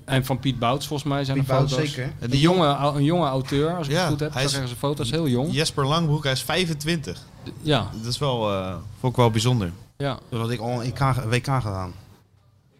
En 0.05 0.25
van 0.25 0.39
Piet 0.39 0.59
Bouts 0.59 0.87
volgens 0.87 1.09
mij 1.09 1.23
zijn 1.25 1.37
Piet 1.37 1.49
er 1.49 1.55
Bouts, 1.55 1.73
foto's. 1.73 1.89
zeker. 1.91 2.13
Een 2.19 2.37
jonge, 2.37 2.67
een 2.67 3.03
jonge 3.03 3.25
auteur, 3.27 3.75
als 3.77 3.87
ik 3.87 3.93
Ja, 3.93 3.99
het 3.99 4.09
goed 4.09 4.19
heb. 4.19 4.33
hij 4.33 4.43
is- 4.43 4.53
een 4.53 4.67
foto's, 4.67 5.11
heel 5.11 5.27
jong. 5.27 5.53
Jesper 5.53 5.85
Langbroek, 5.87 6.23
hij 6.23 6.31
is 6.31 6.41
25. 6.43 7.19
Ja. 7.61 7.89
Dat 8.01 8.11
is 8.11 8.17
wel, 8.17 8.51
eh, 8.53 8.75
vond 8.99 9.11
ik 9.13 9.17
wel 9.19 9.31
bijzonder. 9.31 9.71
Ja. 9.97 10.19
Dat 10.29 10.39
had 10.39 10.49
ik 10.51 10.59
al 10.59 10.83
een 10.83 10.93
WK 11.29 11.45
gedaan. 11.61 11.93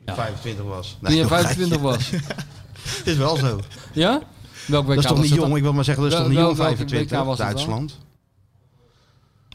Ja. 0.05 0.15
25 0.15 0.65
was. 0.65 0.97
Toen 1.01 1.13
je 1.13 1.21
nog 1.21 1.29
25 1.31 1.79
geintje. 1.81 2.19
was. 2.19 3.03
is 3.13 3.17
wel 3.17 3.35
zo. 3.37 3.59
Ja? 3.93 4.21
Welk 4.67 4.83
WK 4.85 4.95
dat 4.95 4.97
is 4.97 5.03
toch 5.09 5.17
was 5.17 5.25
niet 5.25 5.35
jong? 5.35 5.47
dan? 5.47 5.57
Ik 5.57 5.63
wil 5.63 5.73
maar 5.73 5.83
zeggen, 5.83 6.03
dat 6.03 6.11
is 6.13 6.17
Wel- 6.19 6.27
toch 6.27 6.35
niet 6.37 6.45
jong 6.45 6.57
welke 6.57 6.75
25? 6.75 7.17
WK 7.19 7.25
was 7.25 7.37
het? 7.37 7.47
Duitsland. 7.47 7.97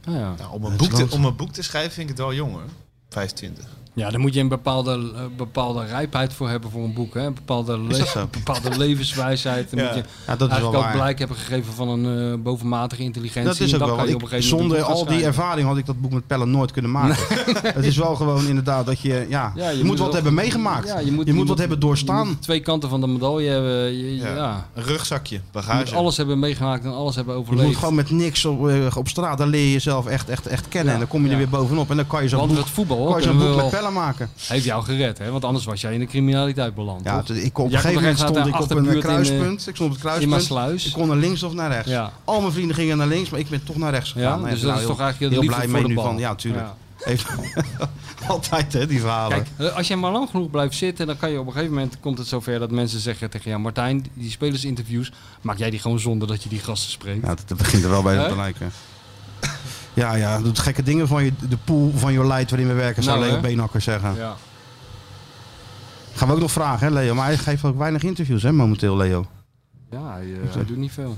Ah, 0.04 0.14
ja. 0.14 0.34
Nou, 0.38 0.52
om, 0.52 0.64
een 0.64 0.76
boek 0.76 0.92
te, 0.92 1.06
om 1.10 1.24
een 1.24 1.36
boek 1.36 1.52
te 1.52 1.62
schrijven 1.62 1.92
vind 1.92 2.10
ik 2.10 2.16
het 2.16 2.26
wel 2.26 2.34
jong 2.34 2.52
hoor. 2.52 2.62
25. 3.08 3.64
Ja, 3.96 4.10
daar 4.10 4.20
moet 4.20 4.34
je 4.34 4.40
een 4.40 4.48
bepaalde, 4.48 4.90
eh, 5.14 5.20
bepaalde 5.36 5.84
rijpheid 5.84 6.32
voor 6.32 6.48
hebben 6.48 6.70
voor 6.70 6.84
een 6.84 6.92
boek. 6.94 7.14
Hè? 7.14 7.20
Een 7.26 7.34
bepaalde, 7.34 7.78
le- 7.80 8.04
bepaalde 8.30 8.78
levenswijsheid. 8.84 9.70
Dan 9.70 9.78
Ja. 9.78 9.84
moet 9.86 9.94
je 9.94 10.00
Ja, 10.26 10.36
dat 10.36 10.48
is 10.48 10.54
eigenlijk 10.54 10.60
wel 10.72 10.80
ook 10.80 10.86
waar. 10.86 10.92
blijk 10.96 11.18
hebben 11.18 11.36
gegeven 11.36 11.72
van 11.72 11.88
een 11.88 12.32
eh, 12.32 12.38
bovenmatige 12.42 13.02
intelligentie. 13.02 13.50
Dat 13.50 13.60
is 13.60 13.72
En 13.72 13.72
ook 13.72 13.78
dan 13.78 13.88
wel. 13.88 13.96
kan 13.96 14.06
je 14.06 14.12
want 14.12 14.22
op 14.24 14.28
ik- 14.28 14.34
een 14.36 14.42
gegeven 14.42 14.58
moment 14.66 14.78
zonder 14.80 14.96
al 15.12 15.16
die 15.16 15.26
ervaring 15.26 15.68
had 15.68 15.76
ik 15.76 15.86
dat 15.86 16.00
boek 16.00 16.12
met 16.12 16.26
Pellen 16.26 16.50
nooit 16.50 16.70
kunnen 16.70 16.90
maken. 16.90 17.16
het 17.62 17.84
is 17.84 17.96
wel 17.96 18.14
gewoon 18.14 18.46
inderdaad 18.46 18.86
dat 18.86 19.00
je, 19.00 19.26
ja, 19.28 19.52
Ja, 19.56 19.70
je, 19.70 19.84
moet 19.84 19.98
wat 19.98 20.12
hebben 20.12 20.34
meegemaakt. 20.34 20.88
Ja, 20.88 20.98
je, 20.98 21.12
moet, 21.12 21.48
wat 21.48 21.58
hebben 21.58 21.78
je 21.78 21.84
doorstaan. 21.84 22.26
moet 22.28 22.42
twee 22.42 22.60
kanten 22.60 22.88
van 22.88 23.00
de 23.00 23.06
medaille 23.06 23.48
hebben. 23.50 23.92
Je, 23.96 24.16
Ja. 24.16 24.34
ja. 24.34 24.66
Een 24.74 24.82
rugzakje, 24.82 25.34
Je 25.34 25.40
bagage. 25.52 25.84
moet 25.84 25.92
alles 25.94 26.16
hebben 26.16 26.38
meegemaakt 26.38 26.84
en 26.84 26.92
alles 26.94 27.14
hebben 27.16 27.34
Je 27.34 27.40
overleefd. 27.40 27.66
moet 27.66 27.76
gewoon 27.76 27.94
met 27.94 28.10
niks 28.10 28.44
op, 28.44 28.68
eh, 28.68 28.96
op 28.96 29.08
straat, 29.08 29.38
daar 29.38 29.46
leer 29.46 29.64
je 29.64 29.72
jezelf 29.72 30.06
echt, 30.06 30.28
echt, 30.28 30.46
echt 30.46 30.68
kennen. 30.68 30.86
Ja, 30.88 30.92
En 30.92 30.98
dan 30.98 31.08
kom 31.08 31.24
je 31.24 31.30
er 31.30 31.36
weer 31.36 31.48
bovenop. 31.48 31.90
En 31.90 31.96
dan 31.96 32.06
kan 32.06 32.22
je 32.22 32.28
zo'n 32.28 32.38
Want 32.38 32.50
boek, 32.52 32.60
het 32.60 32.70
voetbal 32.70 33.06
kan 33.06 33.16
je 33.16 33.22
zo'n 33.22 33.38
boek 33.38 33.56
met 33.56 33.70
Maken. 33.92 34.30
Heeft 34.46 34.64
jou 34.64 34.84
gered, 34.84 35.18
hè? 35.18 35.30
Want 35.30 35.44
anders 35.44 35.64
was 35.64 35.80
jij 35.80 35.92
in 35.94 36.00
de 36.00 36.06
criminaliteit 36.06 36.74
beland. 36.74 37.04
Ja, 37.04 37.22
ik, 37.32 37.58
op 37.58 37.64
een 37.64 37.70
Jij 37.70 37.80
gegeven 37.80 38.02
moment 38.02 38.18
stond 38.18 38.46
ik 38.46 38.60
op 38.60 38.70
een 38.70 38.84
in, 38.86 38.94
eh, 38.94 39.00
kruispunt. 39.00 39.66
ik 39.66 39.74
stond 39.74 39.90
op 39.96 40.02
het 40.02 40.22
in 40.22 40.28
kruispunt. 40.28 40.86
Ik 40.86 40.92
kon 40.92 41.08
naar 41.08 41.16
links 41.16 41.42
of 41.42 41.52
naar 41.52 41.70
rechts. 41.70 41.90
Ja. 41.90 42.12
Al 42.24 42.40
mijn 42.40 42.52
vrienden 42.52 42.76
gingen 42.76 42.96
naar 42.96 43.06
links, 43.06 43.30
maar 43.30 43.40
ik 43.40 43.48
ben 43.48 43.64
toch 43.64 43.76
naar 43.76 43.90
rechts 43.90 44.12
Ja, 44.12 44.20
gegaan. 44.20 44.42
dus 44.42 44.50
Nee, 44.50 44.60
dat 44.60 44.70
nou, 44.70 44.80
is 44.80 44.86
toch 44.86 45.00
eigenlijk 45.00 45.32
heel 45.32 45.46
blij 45.46 45.66
mee 45.66 45.86
nu 45.86 45.94
van. 45.94 46.18
Ja, 46.18 46.34
tuurlijk. 46.34 46.66
Ja. 46.66 46.74
Heeft 47.06 47.26
altijd 48.26 48.72
hè, 48.72 48.86
die 48.86 49.00
verhalen. 49.00 49.44
Kijk, 49.56 49.70
eh, 49.70 49.76
als 49.76 49.88
je 49.88 49.96
maar 49.96 50.12
lang 50.12 50.30
genoeg 50.30 50.50
blijft 50.50 50.76
zitten, 50.76 51.06
dan 51.06 51.16
kan 51.16 51.30
je 51.30 51.40
op 51.40 51.46
een 51.46 51.52
gegeven 51.52 51.74
moment 51.74 52.00
komt 52.00 52.18
het 52.18 52.26
zover 52.26 52.58
dat 52.58 52.70
mensen 52.70 53.00
zeggen 53.00 53.30
tegen 53.30 53.50
jou, 53.50 53.62
Martijn, 53.62 54.06
die 54.14 54.30
spelersinterviews, 54.30 55.12
maak 55.40 55.58
jij 55.58 55.70
die 55.70 55.80
gewoon 55.80 55.98
zonder 55.98 56.28
dat 56.28 56.42
je 56.42 56.48
die 56.48 56.58
gasten 56.58 56.90
spreekt. 56.90 57.22
Ja, 57.22 57.34
dat, 57.34 57.42
dat 57.46 57.58
begint 57.58 57.84
er 57.84 57.90
wel 57.90 58.02
bij 58.02 58.28
te 58.28 58.36
lijken. 58.36 58.72
Ja, 59.96 60.14
ja, 60.14 60.40
doet 60.40 60.58
gekke 60.58 60.82
dingen 60.82 61.08
van 61.08 61.24
je, 61.24 61.32
de 61.48 61.56
pool 61.64 61.92
van 61.94 62.12
je 62.12 62.26
lijdt 62.26 62.50
waarin 62.50 62.68
we 62.68 62.74
werken, 62.74 63.02
zou 63.02 63.18
Nou, 63.18 63.42
Leo 63.42 63.68
zeggen. 63.78 64.14
Ja. 64.14 64.36
Gaan 66.14 66.28
we 66.28 66.34
ook 66.34 66.40
nog 66.40 66.52
vragen, 66.52 66.86
hè, 66.86 66.92
Leo? 66.92 67.14
Maar 67.14 67.26
hij 67.26 67.38
geeft 67.38 67.64
ook 67.64 67.78
weinig 67.78 68.02
interviews, 68.02 68.42
hè, 68.42 68.52
momenteel, 68.52 68.96
Leo. 68.96 69.26
Ja, 69.90 70.12
hij, 70.12 70.32
eh, 70.32 70.54
hij 70.54 70.64
doet 70.64 70.76
niet 70.76 70.92
veel. 70.92 71.16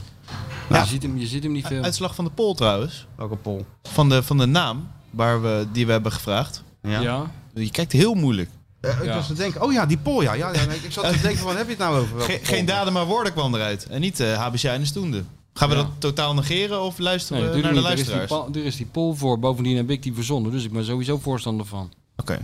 Ja. 0.68 0.80
Je, 0.80 0.86
ziet 0.86 1.02
hem, 1.02 1.18
je 1.18 1.26
ziet 1.26 1.42
hem 1.42 1.52
niet 1.52 1.66
veel. 1.66 1.82
Uitslag 1.82 2.14
van 2.14 2.24
de 2.24 2.30
poll 2.30 2.54
trouwens. 2.54 3.06
Welke 3.16 3.36
poll? 3.36 3.64
Van 3.82 4.08
de, 4.08 4.22
van 4.22 4.38
de 4.38 4.46
naam 4.46 4.88
waar 5.10 5.42
we, 5.42 5.66
die 5.72 5.86
we 5.86 5.92
hebben 5.92 6.12
gevraagd. 6.12 6.62
Ja. 6.82 7.00
Ja. 7.00 7.30
Je 7.54 7.70
kijkt 7.70 7.92
heel 7.92 8.14
moeilijk. 8.14 8.50
Eh, 8.80 8.98
ik 8.98 9.04
Ja. 9.04 9.14
was 9.14 9.26
te 9.26 9.34
denken, 9.34 9.62
oh 9.62 9.72
ja, 9.72 9.86
die 9.86 9.98
poll, 9.98 10.22
ja. 10.22 10.32
ja, 10.32 10.52
ja 10.52 10.60
ik 10.60 10.92
zat 10.92 11.12
te 11.12 11.20
denken, 11.26 11.38
van, 11.38 11.46
wat 11.46 11.56
heb 11.56 11.64
je 11.66 11.70
het 11.72 11.80
nou 11.82 11.98
over? 11.98 12.20
Geen, 12.20 12.36
poll? 12.38 12.46
geen 12.46 12.64
daden 12.66 12.92
maar 12.92 13.06
woorden 13.06 13.32
kwam 13.32 13.54
eruit. 13.54 13.86
En 13.86 14.00
niet 14.00 14.20
uh, 14.20 14.32
HBC 14.46 14.62
en 14.62 14.80
de 14.80 14.86
Stoende. 14.86 15.24
Gaan 15.54 15.68
we 15.68 15.74
Ja. 15.74 15.82
dat 15.82 15.90
totaal 15.98 16.34
negeren 16.34 16.80
of 16.82 16.98
luisteren 16.98 17.42
Nee, 17.42 17.50
we 17.50 17.60
naar 17.60 17.72
de 17.74 17.78
niet. 17.80 17.86
Er 17.88 17.92
is, 17.98 18.04
die 18.06 18.14
luisteraars? 18.16 18.56
er 18.56 18.64
is 18.64 18.76
die 18.76 18.86
poll 18.86 19.14
voor. 19.14 19.38
Bovendien 19.38 19.76
heb 19.76 19.90
ik 19.90 20.02
die 20.02 20.14
verzonnen, 20.14 20.52
dus 20.52 20.64
ik 20.64 20.72
ben 20.72 20.84
sowieso 20.84 21.18
voorstander 21.18 21.66
van. 21.66 21.92
Oké. 22.16 22.38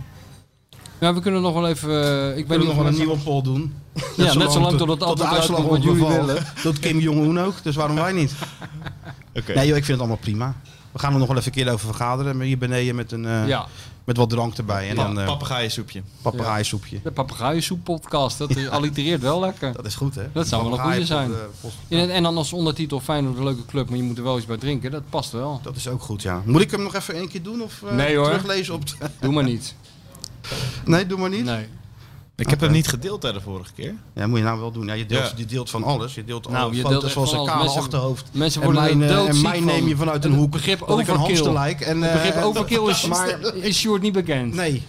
Ja, 0.99 1.13
we 1.13 1.21
kunnen 1.21 1.41
nog 1.41 1.53
wel 1.53 1.67
even... 1.67 2.03
eh, 2.31 2.37
ik 2.37 2.47
ben 2.47 2.65
nog 2.65 2.75
wel 2.75 2.87
een 2.87 2.93
nieuwe 2.95 3.17
poll 3.17 3.41
doen. 3.41 3.73
Ja, 4.17 4.33
net 4.33 4.51
zolang 4.51 4.77
tot 4.77 4.87
het 4.89 4.99
tot 4.99 4.99
de 4.99 5.05
antwoord 5.05 5.29
uitslag 5.31 5.59
uitkomt 5.59 5.69
wat 5.69 5.83
jullie 5.95 6.07
willen. 6.17 6.45
Dat 6.63 6.79
Kim 6.79 6.99
Jong-un 6.99 7.39
ook, 7.39 7.53
dus 7.63 7.75
waarom 7.75 7.95
wij 7.95 8.11
niet? 8.11 8.33
Oké. 9.39 9.53
Nee 9.53 9.67
joh, 9.67 9.77
ik 9.77 9.85
vind 9.85 9.87
het 9.87 9.99
allemaal 9.99 10.17
prima. 10.17 10.55
We 10.95 11.01
gaan 11.01 11.13
er 11.13 11.19
nog 11.19 11.27
wel 11.27 11.37
even 11.37 11.51
een 11.55 11.63
keer 11.63 11.73
over 11.73 11.87
vergaderen, 11.87 12.37
maar 12.37 12.45
hier 12.45 12.57
beneden 12.57 12.95
met, 12.95 13.11
een, 13.11 13.25
eh, 13.25 13.47
Ja, 13.47 13.67
met 14.03 14.17
wat 14.17 14.29
drank 14.29 14.57
erbij. 14.57 14.89
En 14.89 14.95
dan 14.95 15.19
eh 15.19 15.25
Papegaaiensoepje. 15.25 16.01
papegaaiensoepje. 16.21 16.99
de 17.03 17.11
papegaaiensoep 17.11 17.83
podcast. 17.83 18.37
Dat 18.37 18.55
is- 18.55 18.69
allitereert 18.77 19.21
wel 19.21 19.39
lekker. 19.39 19.73
Dat 19.73 19.85
is 19.85 19.95
goed 19.95 20.15
hè? 20.15 20.23
Dat 20.31 20.47
zou 20.47 20.63
wel 20.63 20.73
een 20.73 20.79
goede 20.79 21.05
zijn. 21.05 21.31
Eh, 21.31 21.69
In 21.87 21.97
het- 21.97 22.09
en 22.09 22.23
dan 22.23 22.37
als 22.37 22.53
ondertitel 22.53 22.99
Feyenoord 22.99 23.37
een 23.37 23.43
leuke 23.43 23.65
club, 23.65 23.89
maar 23.89 23.97
je 23.97 24.03
moet 24.03 24.17
er 24.17 24.23
wel 24.23 24.37
iets 24.37 24.45
bij 24.45 24.57
drinken. 24.57 24.91
Dat 24.91 25.09
past 25.09 25.31
wel. 25.31 25.59
Dat 25.63 25.75
is 25.75 25.87
ook 25.87 26.01
goed, 26.01 26.21
ja. 26.21 26.41
Moet 26.45 26.61
ik 26.61 26.71
hem 26.71 26.83
nog 26.83 26.95
even 26.95 27.13
één 27.15 27.29
keer 27.29 27.43
doen 27.43 27.61
of 27.61 27.81
Nee, 27.91 28.15
hoor. 28.17 28.25
teruglezen 28.25 28.73
op... 28.73 28.87
de- 28.87 28.95
Doe 29.19 29.33
maar 29.33 29.43
niet. 29.43 29.75
nee, 30.85 31.07
doe 31.07 31.19
maar 31.19 31.29
niet. 31.29 31.45
Nee. 31.45 31.65
Ik 32.37 32.49
heb 32.49 32.59
hem 32.59 32.71
niet 32.71 32.87
gedeeld 32.87 33.23
hè, 33.23 33.33
de 33.33 33.41
vorige 33.41 33.71
keer. 33.75 33.93
Ja, 34.15 34.27
moet 34.27 34.37
je 34.37 34.43
nou 34.43 34.59
wel 34.59 34.71
doen. 34.71 34.85
Ja, 34.85 34.93
je, 34.93 35.05
deelt, 35.05 35.23
Ja. 35.23 35.31
je 35.35 35.45
deelt 35.45 35.69
van 35.69 35.83
alles. 35.83 36.15
Je 36.15 36.23
deelt 36.25 36.49
Nou, 36.49 36.63
alle 36.63 36.75
je 36.75 36.81
foto's 36.81 36.91
deelt 36.91 37.03
echt 37.03 37.13
van 37.13 37.21
van 37.27 37.31
zijn 37.31 37.41
alles. 37.41 37.51
kale 37.53 37.63
Mensen- 37.63 37.81
achterhoofd. 37.81 38.25
Mensen 38.31 38.61
En 38.61 38.71
worden 38.71 38.97
mijn, 38.97 39.01
er 39.01 39.09
eh, 39.09 39.15
doodziek 39.15 39.35
en 39.35 39.41
mij 39.49 39.57
van. 39.57 39.65
neem 39.65 39.87
je 39.87 39.95
vanuit 39.95 40.23
een 40.25 40.31
Het 40.31 40.39
hoek 40.39 40.51
begrip 40.51 40.79
dat 40.79 40.99
ik 40.99 41.07
een 41.07 41.13
overkill. 41.13 41.35
hamster 41.35 41.53
lijk. 41.53 41.81
En, 41.81 42.01
Het 42.01 42.11
eh, 42.11 42.23
begrip 42.23 42.43
overkill 42.43 42.87
is, 42.89 43.05
maar- 43.07 43.55
is 43.55 43.77
Sjoerd 43.77 44.01
niet 44.01 44.13
bekend. 44.13 44.53
Nee. 44.53 44.83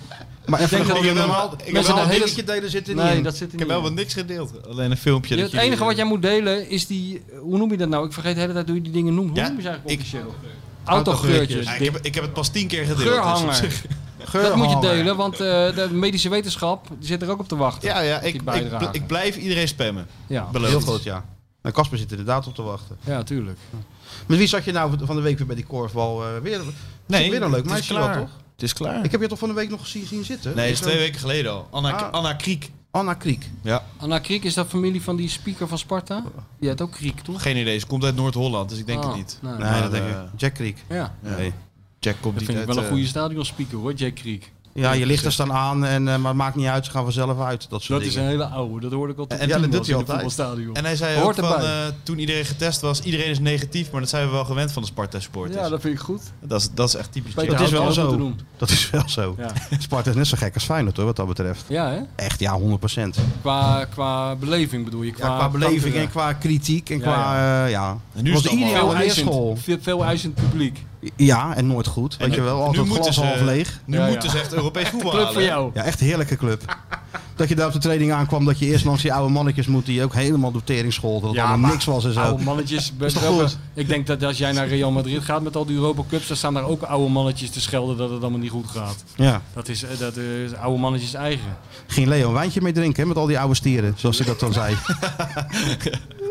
Maar 0.47 0.61
even 0.61 0.77
denk 0.77 0.89
dat 0.89 0.97
ik 0.97 1.03
een 1.05 1.15
wel- 1.15 1.27
normaal... 1.27 1.53
ik 1.53 1.65
heb 1.65 1.73
Mensen 1.73 1.93
wel 1.95 2.03
een 2.03 2.09
een 2.09 2.13
hele- 2.15 2.25
dingetje 2.25 2.45
delen 2.53 2.71
zit 2.71 2.87
niet 2.87 2.97
Nee, 2.97 3.17
in. 3.17 3.23
dat 3.23 3.33
zit 3.37 3.41
er 3.41 3.47
Ik 3.47 3.51
niet 3.53 3.61
heb 3.61 3.69
wel 3.71 3.83
wat 3.83 3.93
niks 3.95 4.15
gedeeld. 4.15 4.69
Alleen 4.69 4.91
een 4.91 4.97
filmpje. 4.97 5.35
Ja, 5.37 5.43
dat 5.43 5.51
het 5.51 5.61
enige 5.61 5.73
jullie- 5.75 5.87
wat 5.89 5.97
jij 5.97 6.05
moet 6.07 6.23
delen 6.23 6.71
is 6.71 6.87
die... 6.87 7.23
Hoe 7.41 7.59
noem 7.59 7.71
je 7.71 7.77
dat 7.77 7.89
nou? 7.89 8.07
Ik 8.07 8.13
vergeet 8.13 8.35
de 8.35 8.41
hele 8.41 8.53
tijd 8.53 8.67
hoe 8.67 8.75
je 8.77 8.83
die 8.83 8.93
dingen 8.93 9.15
noemt. 9.15 9.29
Hoe 9.31 9.39
Ja, 9.39 9.47
noem 9.47 9.57
je 9.57 9.63
ze 9.63 9.69
eigenlijk 9.69 10.01
ik- 10.01 10.07
officieel? 10.07 10.35
Autogeurtjes. 10.85 11.65
Ja, 11.67 11.73
ik, 11.75 11.85
heb, 11.85 11.99
ik 12.03 12.15
heb 12.15 12.25
het 12.25 12.33
pas 12.33 12.49
tien 12.49 12.67
keer 12.67 12.81
gedeeld. 12.85 12.99
dus 12.99 13.07
op 13.07 13.13
Geurhanger. 13.13 13.55
zich- 13.55 13.85
Dat 14.33 14.57
moet 14.57 14.71
je 14.71 14.81
delen, 14.81 15.17
want 15.17 15.33
eh, 15.33 15.39
de 15.75 15.89
medische 15.93 16.29
wetenschap 16.29 16.87
die 16.99 17.07
zit 17.09 17.23
er 17.23 17.31
ook 17.31 17.41
op 17.41 17.49
te 17.49 17.57
wachten. 17.57 17.89
Ja, 17.89 18.01
ja 18.01 18.21
ik, 18.21 18.35
ik, 18.35 18.89
ik 18.93 19.07
blijf 19.07 19.37
iedereen 19.37 19.69
spammen. 19.69 20.07
Ja. 20.27 20.49
Beloofd. 20.53 20.71
Heel 20.73 20.81
goed, 20.81 21.03
ja. 21.03 21.25
Nou, 21.63 21.75
Casper 21.75 21.99
zit 21.99 22.11
er 22.13 22.19
inderdaad 22.19 22.47
op 22.47 22.55
te 22.55 22.63
wachten. 22.63 22.97
Ja, 23.05 23.23
tuurlijk. 23.23 23.59
Met 24.27 24.39
wie 24.39 24.47
zat 24.47 24.65
je 24.65 24.73
nou 24.73 24.97
van 25.05 25.17
de 25.17 25.23
week 25.23 25.39
weer 25.39 25.47
bij 25.47 25.57
die 25.57 25.65
korfbal? 25.67 26.23
eh, 26.25 26.29
weer, 26.43 26.61
Nee, 27.07 27.31
weer 27.31 27.43
een 27.43 27.51
leuk 27.51 27.65
meisje 27.65 27.95
wel, 27.95 28.13
toch? 28.13 28.31
Het 28.53 28.63
is 28.65 28.73
klaar. 28.73 29.05
Ik 29.05 29.11
heb 29.11 29.21
je 29.21 29.27
toch 29.27 29.39
van 29.39 29.49
de 29.49 29.55
week 29.55 29.71
nog 29.71 29.81
gezien, 29.81 30.07
zien 30.07 30.25
zitten? 30.25 30.57
Nee, 30.57 30.71
is 30.71 30.81
twee 30.81 30.99
weken 30.99 31.21
geleden 31.21 31.53
al. 31.53 31.67
Anna, 31.71 31.93
Ah. 31.93 32.13
Anna 32.13 32.33
Kriek. 32.35 32.71
Anna 32.91 33.15
Kriek. 33.15 33.51
Ja. 33.63 33.85
Anna 33.97 34.19
Kriek, 34.19 34.45
is 34.45 34.55
dat 34.55 34.67
familie 34.67 35.03
van 35.03 35.17
die 35.17 35.29
speaker 35.29 35.69
van 35.69 35.79
Sparta? 35.79 36.23
Die 36.61 36.69
had 36.69 36.81
ook 36.81 36.93
Kriek, 36.93 37.21
toch? 37.21 37.43
Geen 37.43 37.57
idee, 37.57 37.79
ze 37.79 37.87
komt 37.87 38.05
uit 38.05 38.17
Noord-Holland, 38.17 38.69
dus 38.69 38.79
ik 38.79 38.87
denk 38.87 39.03
Oh, 39.03 39.09
het 39.09 39.17
niet. 39.17 39.39
nee. 39.43 39.53
Nee, 39.71 39.83
dat 39.83 39.91
denk 39.91 40.05
eh, 40.05 40.11
ik. 40.11 40.17
Jack 40.37 40.55
Kriek. 40.55 40.85
Ja. 40.89 41.15
Nee. 41.21 41.53
Jack 42.07 42.17
komt 42.21 42.39
Dat 42.39 42.43
niet 42.43 42.51
vind 42.51 42.61
ik 42.61 42.67
wel 42.67 42.77
een 42.77 42.83
eh, 42.83 42.91
goede 42.91 43.07
stadionspeaker 43.07 43.79
hoor, 43.79 43.93
Jack 43.93 44.15
Kriek. 44.15 44.53
Ja, 44.77 44.93
je 44.93 45.07
ligt 45.07 45.25
er 45.25 45.33
staan 45.33 45.53
aan, 45.53 45.85
en, 45.85 46.09
eh, 46.09 46.17
maar 46.17 46.29
het 46.29 46.37
maakt 46.37 46.57
niet 46.57 46.67
uit. 46.67 46.85
Ze 46.85 46.91
gaan 46.91 47.03
vanzelf 47.03 47.41
uit. 47.41 47.71
Dat 47.71 47.83
soort 47.83 47.99
Dat 48.01 48.09
is 48.09 48.15
een 48.15 48.27
hele 48.27 48.45
oude, 48.45 48.81
dat 48.81 48.93
hoorde 48.93 49.13
ik 49.13 49.19
al 49.19 49.27
toen 49.27 49.39
En 49.39 49.49
ja, 49.49 49.59
dat 49.59 49.73
doet 49.73 49.87
hij 49.87 49.99
het 49.99 50.11
altijd. 50.11 50.73
En 50.73 50.85
hij 50.85 50.97
zei 50.97 51.21
Hoort 51.21 51.41
ook 51.41 51.47
van, 51.47 51.61
eh, 51.61 51.71
toen 52.03 52.19
iedereen 52.19 52.45
getest 52.45 52.81
was, 52.81 53.01
iedereen 53.01 53.27
is 53.27 53.39
negatief, 53.39 53.91
maar 53.91 54.01
dat 54.01 54.11
zijn 54.11 54.27
we 54.27 54.33
wel 54.33 54.45
gewend 54.45 54.73
van 54.73 54.83
de 54.83 54.89
Sparta-supporters. 54.89 55.61
Ja, 55.61 55.69
dat 55.69 55.81
vind 55.81 55.95
ik 55.95 56.01
goed. 56.01 56.23
Dat 56.41 56.61
is, 56.61 56.69
dat 56.75 56.89
is 56.89 56.95
echt 56.95 57.13
typisch. 57.13 57.35
Dat 57.35 57.61
is 57.61 57.71
wel 57.71 57.93
zo. 57.93 58.33
Dat 58.57 58.71
is 58.71 58.91
wel 58.91 59.09
zo. 59.09 59.35
Ja. 59.39 59.53
Sparta 59.79 60.11
is 60.11 60.17
net 60.17 60.27
zo 60.27 60.37
gek 60.37 60.55
als 60.55 60.65
Feyenoord 60.65 60.97
hoor, 60.97 61.07
wat 61.07 61.17
dat 61.17 61.27
betreft. 61.27 61.65
Ja, 61.69 61.91
hè? 61.91 62.01
Echt, 62.17 62.41
ja, 62.41 62.53
100 62.53 62.79
procent. 62.79 63.19
Qua, 63.41 63.85
qua 63.85 64.35
beleving 64.35 64.85
bedoel 64.85 65.03
je? 65.03 65.11
Qua, 65.11 65.27
Ja, 65.29 65.37
qua 65.37 65.49
beleving 65.49 65.83
kanker, 65.83 66.01
en 66.01 66.09
qua 66.11 66.33
kritiek 66.33 66.91
en 66.91 66.97
Ja, 66.99 67.03
qua, 67.03 67.65
eh, 67.65 67.71
ja. 67.71 67.99
En 68.15 68.23
nu 68.23 68.33
is 68.33 68.43
was 68.43 68.53
het 68.53 68.63
eisend, 68.63 68.99
leerschool. 68.99 69.57
veel, 69.57 69.79
veel 69.81 70.05
eisend 70.05 70.35
publiek. 70.35 70.85
Ja, 71.17 71.55
en 71.57 71.67
nooit 71.67 71.87
goed. 71.87 72.17
Weet 72.17 72.29
nu- 72.29 72.35
je 72.35 72.41
wel, 72.41 72.63
altijd 72.65 72.89
glas 72.89 73.15
ze- 73.15 73.25
half 73.25 73.41
leeg. 73.41 73.81
Nu 73.85 73.97
Ja, 73.97 74.05
ja. 74.05 74.11
moeten 74.11 74.31
ze 74.31 74.39
echt 74.39 74.53
Europees 74.55 74.89
voetbal 74.93 75.11
Club 75.11 75.23
halen. 75.25 75.35
voor 75.35 75.49
jou. 75.49 75.71
Ja, 75.75 75.83
echt 75.83 76.01
een 76.01 76.07
heerlijke 76.07 76.37
club. 76.37 76.77
dat 77.37 77.49
je 77.49 77.55
daar 77.55 77.67
op 77.67 77.73
de 77.73 77.79
training 77.79 78.13
aankwam, 78.13 78.45
dat 78.45 78.59
je 78.59 78.67
eerst 78.67 78.85
langs 78.85 79.03
die 79.03 79.13
oude 79.13 79.33
mannetjes 79.33 79.67
moet 79.67 79.87
die 79.87 80.03
ook 80.03 80.15
helemaal 80.15 80.53
door 80.53 80.65
tering 80.65 80.93
scholden. 80.93 81.35
Dat 81.35 81.47
maar 81.47 81.59
niks 81.59 81.85
was 81.85 82.05
en 82.05 82.13
zo. 82.13 82.21
Oude 82.21 82.45
mannetjes. 82.45 82.93
is 83.01 83.13
toch 83.13 83.23
welke- 83.23 83.43
goed? 83.43 83.59
Ik 83.75 83.89
denk 83.89 84.07
dat 84.07 84.23
als 84.23 84.39
jij 84.39 84.53
naar 84.53 84.69
Real 84.69 84.91
Madrid 84.91 85.25
gaat 85.25 85.43
met 85.43 85.57
al 85.57 85.65
die 85.67 85.77
Europa 85.77 86.03
Cups, 86.09 86.27
dan 86.29 86.37
staan 86.37 86.55
daar 86.55 86.65
ook 86.65 86.83
oude 86.83 87.11
mannetjes 87.13 87.51
te 87.51 87.61
schelden 87.61 87.97
dat 87.97 88.11
het 88.11 88.21
allemaal 88.21 88.39
niet 88.41 88.51
goed 88.51 88.67
gaat. 88.67 89.05
Ja. 89.17 89.43
Dat 89.55 89.69
is, 89.69 89.83
eh, 89.83 89.99
dat 89.99 90.17
is 90.17 90.55
oude 90.55 90.81
mannetjes 90.81 91.15
eigen. 91.15 91.57
Ging 91.87 92.07
Leo 92.09 92.29
een 92.29 92.35
wijntje 92.35 92.61
mee 92.63 92.73
drinken 92.73 93.03
hè, 93.03 93.09
met 93.09 93.17
al 93.17 93.27
die 93.27 93.39
oude 93.39 93.55
stieren, 93.55 93.95
zoals 93.97 94.19
hij 94.19 94.27
dat 94.27 94.41
dan 94.41 94.53
zei. 94.53 94.75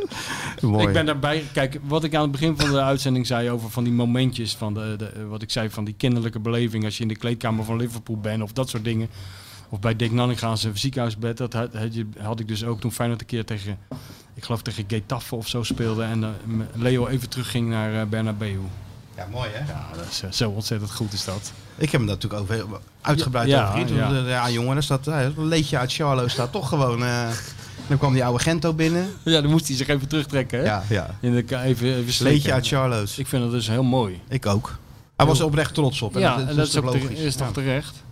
Mooi. 0.61 0.88
Ik 0.88 0.94
ben 0.94 1.06
daarbij. 1.06 1.44
Kijk, 1.53 1.80
wat 1.88 2.03
ik 2.03 2.15
aan 2.15 2.22
het 2.22 2.32
begin 2.32 2.57
van 2.57 2.72
de 2.72 2.82
uitzending 2.82 3.27
zei 3.27 3.49
over 3.49 3.69
van 3.69 3.84
die 3.84 3.94
momentjes 3.94 4.56
van 4.56 4.73
de, 4.73 4.95
de 4.98 5.26
wat 5.26 5.41
ik 5.41 5.52
zei 5.52 5.69
van 5.69 5.84
die 5.86 5.94
kinderlijke 5.98 6.40
beleving 6.40 6.86
als 6.86 6.95
je 6.98 7.02
in 7.02 7.07
de 7.07 7.15
kleedkamer 7.15 7.65
van 7.65 7.77
Liverpool 7.77 8.18
bent 8.18 8.41
of 8.41 8.52
dat 8.52 8.69
soort 8.69 8.84
dingen. 8.84 9.10
Of 9.69 9.80
bij 9.80 9.95
Dick 9.95 10.11
Nanninga 10.11 10.56
zijn 10.56 10.77
ziekenhuisbed. 10.77 11.38
Dat 11.38 11.53
had, 11.53 11.69
had, 12.22 12.40
ik 12.40 12.48
dus 12.48 12.64
ook 12.64 12.80
toen 12.80 12.91
Feyenoord 12.91 13.22
een 13.22 13.27
keer 13.27 13.45
tegen, 13.45 13.77
ik 14.34 14.44
geloof 14.44 14.61
tegen 14.61 14.84
Getafe 14.88 15.36
of 15.36 15.48
zo 15.48 15.64
speelde. 15.64 16.03
En 16.03 16.23
eh, 16.23 16.30
Leo 16.73 17.07
even 17.07 17.30
terugging 17.30 17.69
naar 17.69 17.94
uh, 17.94 18.03
Bernabeu. 18.03 18.60
Ja, 19.15 19.27
mooi 19.32 19.49
hè? 19.53 19.72
Ja, 19.72 19.88
dat 19.98 20.06
is 20.11 20.22
eh, 20.22 20.32
zo 20.32 20.49
ontzettend 20.49 20.91
goed 20.91 21.14
is 21.14 21.26
dat. 21.26 21.52
Ik 21.76 21.91
heb 21.91 21.91
hem 21.91 22.06
daar 22.06 22.15
natuurlijk 22.15 22.41
over 22.41 22.56
heel- 22.56 22.80
uitgebreid 23.02 23.48
Ja, 23.48 23.69
over 23.69 23.95
ja. 23.95 24.10
Ja, 24.10 24.27
ja 24.27 24.49
jongen, 24.49 24.84
staat, 24.84 25.06
ja, 25.06 25.22
een 25.22 25.45
leedje 25.45 25.77
uit 25.77 25.94
Charlo 25.94 26.27
staat 26.27 26.52
toch 26.52 26.69
gewoon... 26.69 27.03
eh, 27.86 27.90
dan 27.90 27.98
kwam 27.98 28.14
die 28.14 28.24
oude 28.26 28.40
Gento 28.44 28.74
binnen. 28.74 29.07
Ja, 29.24 29.41
dan 29.41 29.52
moest 29.52 29.68
hij 29.68 29.76
zich 29.78 29.88
even 29.88 30.07
terugtrekken. 30.07 30.60
Hè? 30.60 30.66
Ja, 30.66 30.84
ja. 30.90 31.18
In 31.22 31.32
de, 31.32 31.57
even, 31.64 31.95
even. 31.95 32.24
Leedje 32.26 32.53
uit 32.53 32.68
Charlo's. 32.68 33.18
Ik 33.18 33.28
vind 33.28 33.44
dat 33.44 33.52
dus 33.52 33.68
heel 33.68 33.84
mooi. 33.84 34.22
Ik 34.30 34.45
ook. 34.45 34.78
Hij 35.16 35.26
was 35.26 35.40
er 35.40 35.45
oprecht 35.45 35.74
trots 35.74 36.02
op. 36.02 36.14
Ja, 36.18 36.40
en 36.40 36.56
dat 36.56 36.68
is, 36.68 36.78
ook 36.78 36.84
toch 36.84 36.94
tere- 36.94 37.03
logisch. 37.03 37.20
is 37.20 37.36
toch 37.36 37.48
Ja. 37.48 37.53
terecht. 37.53 38.03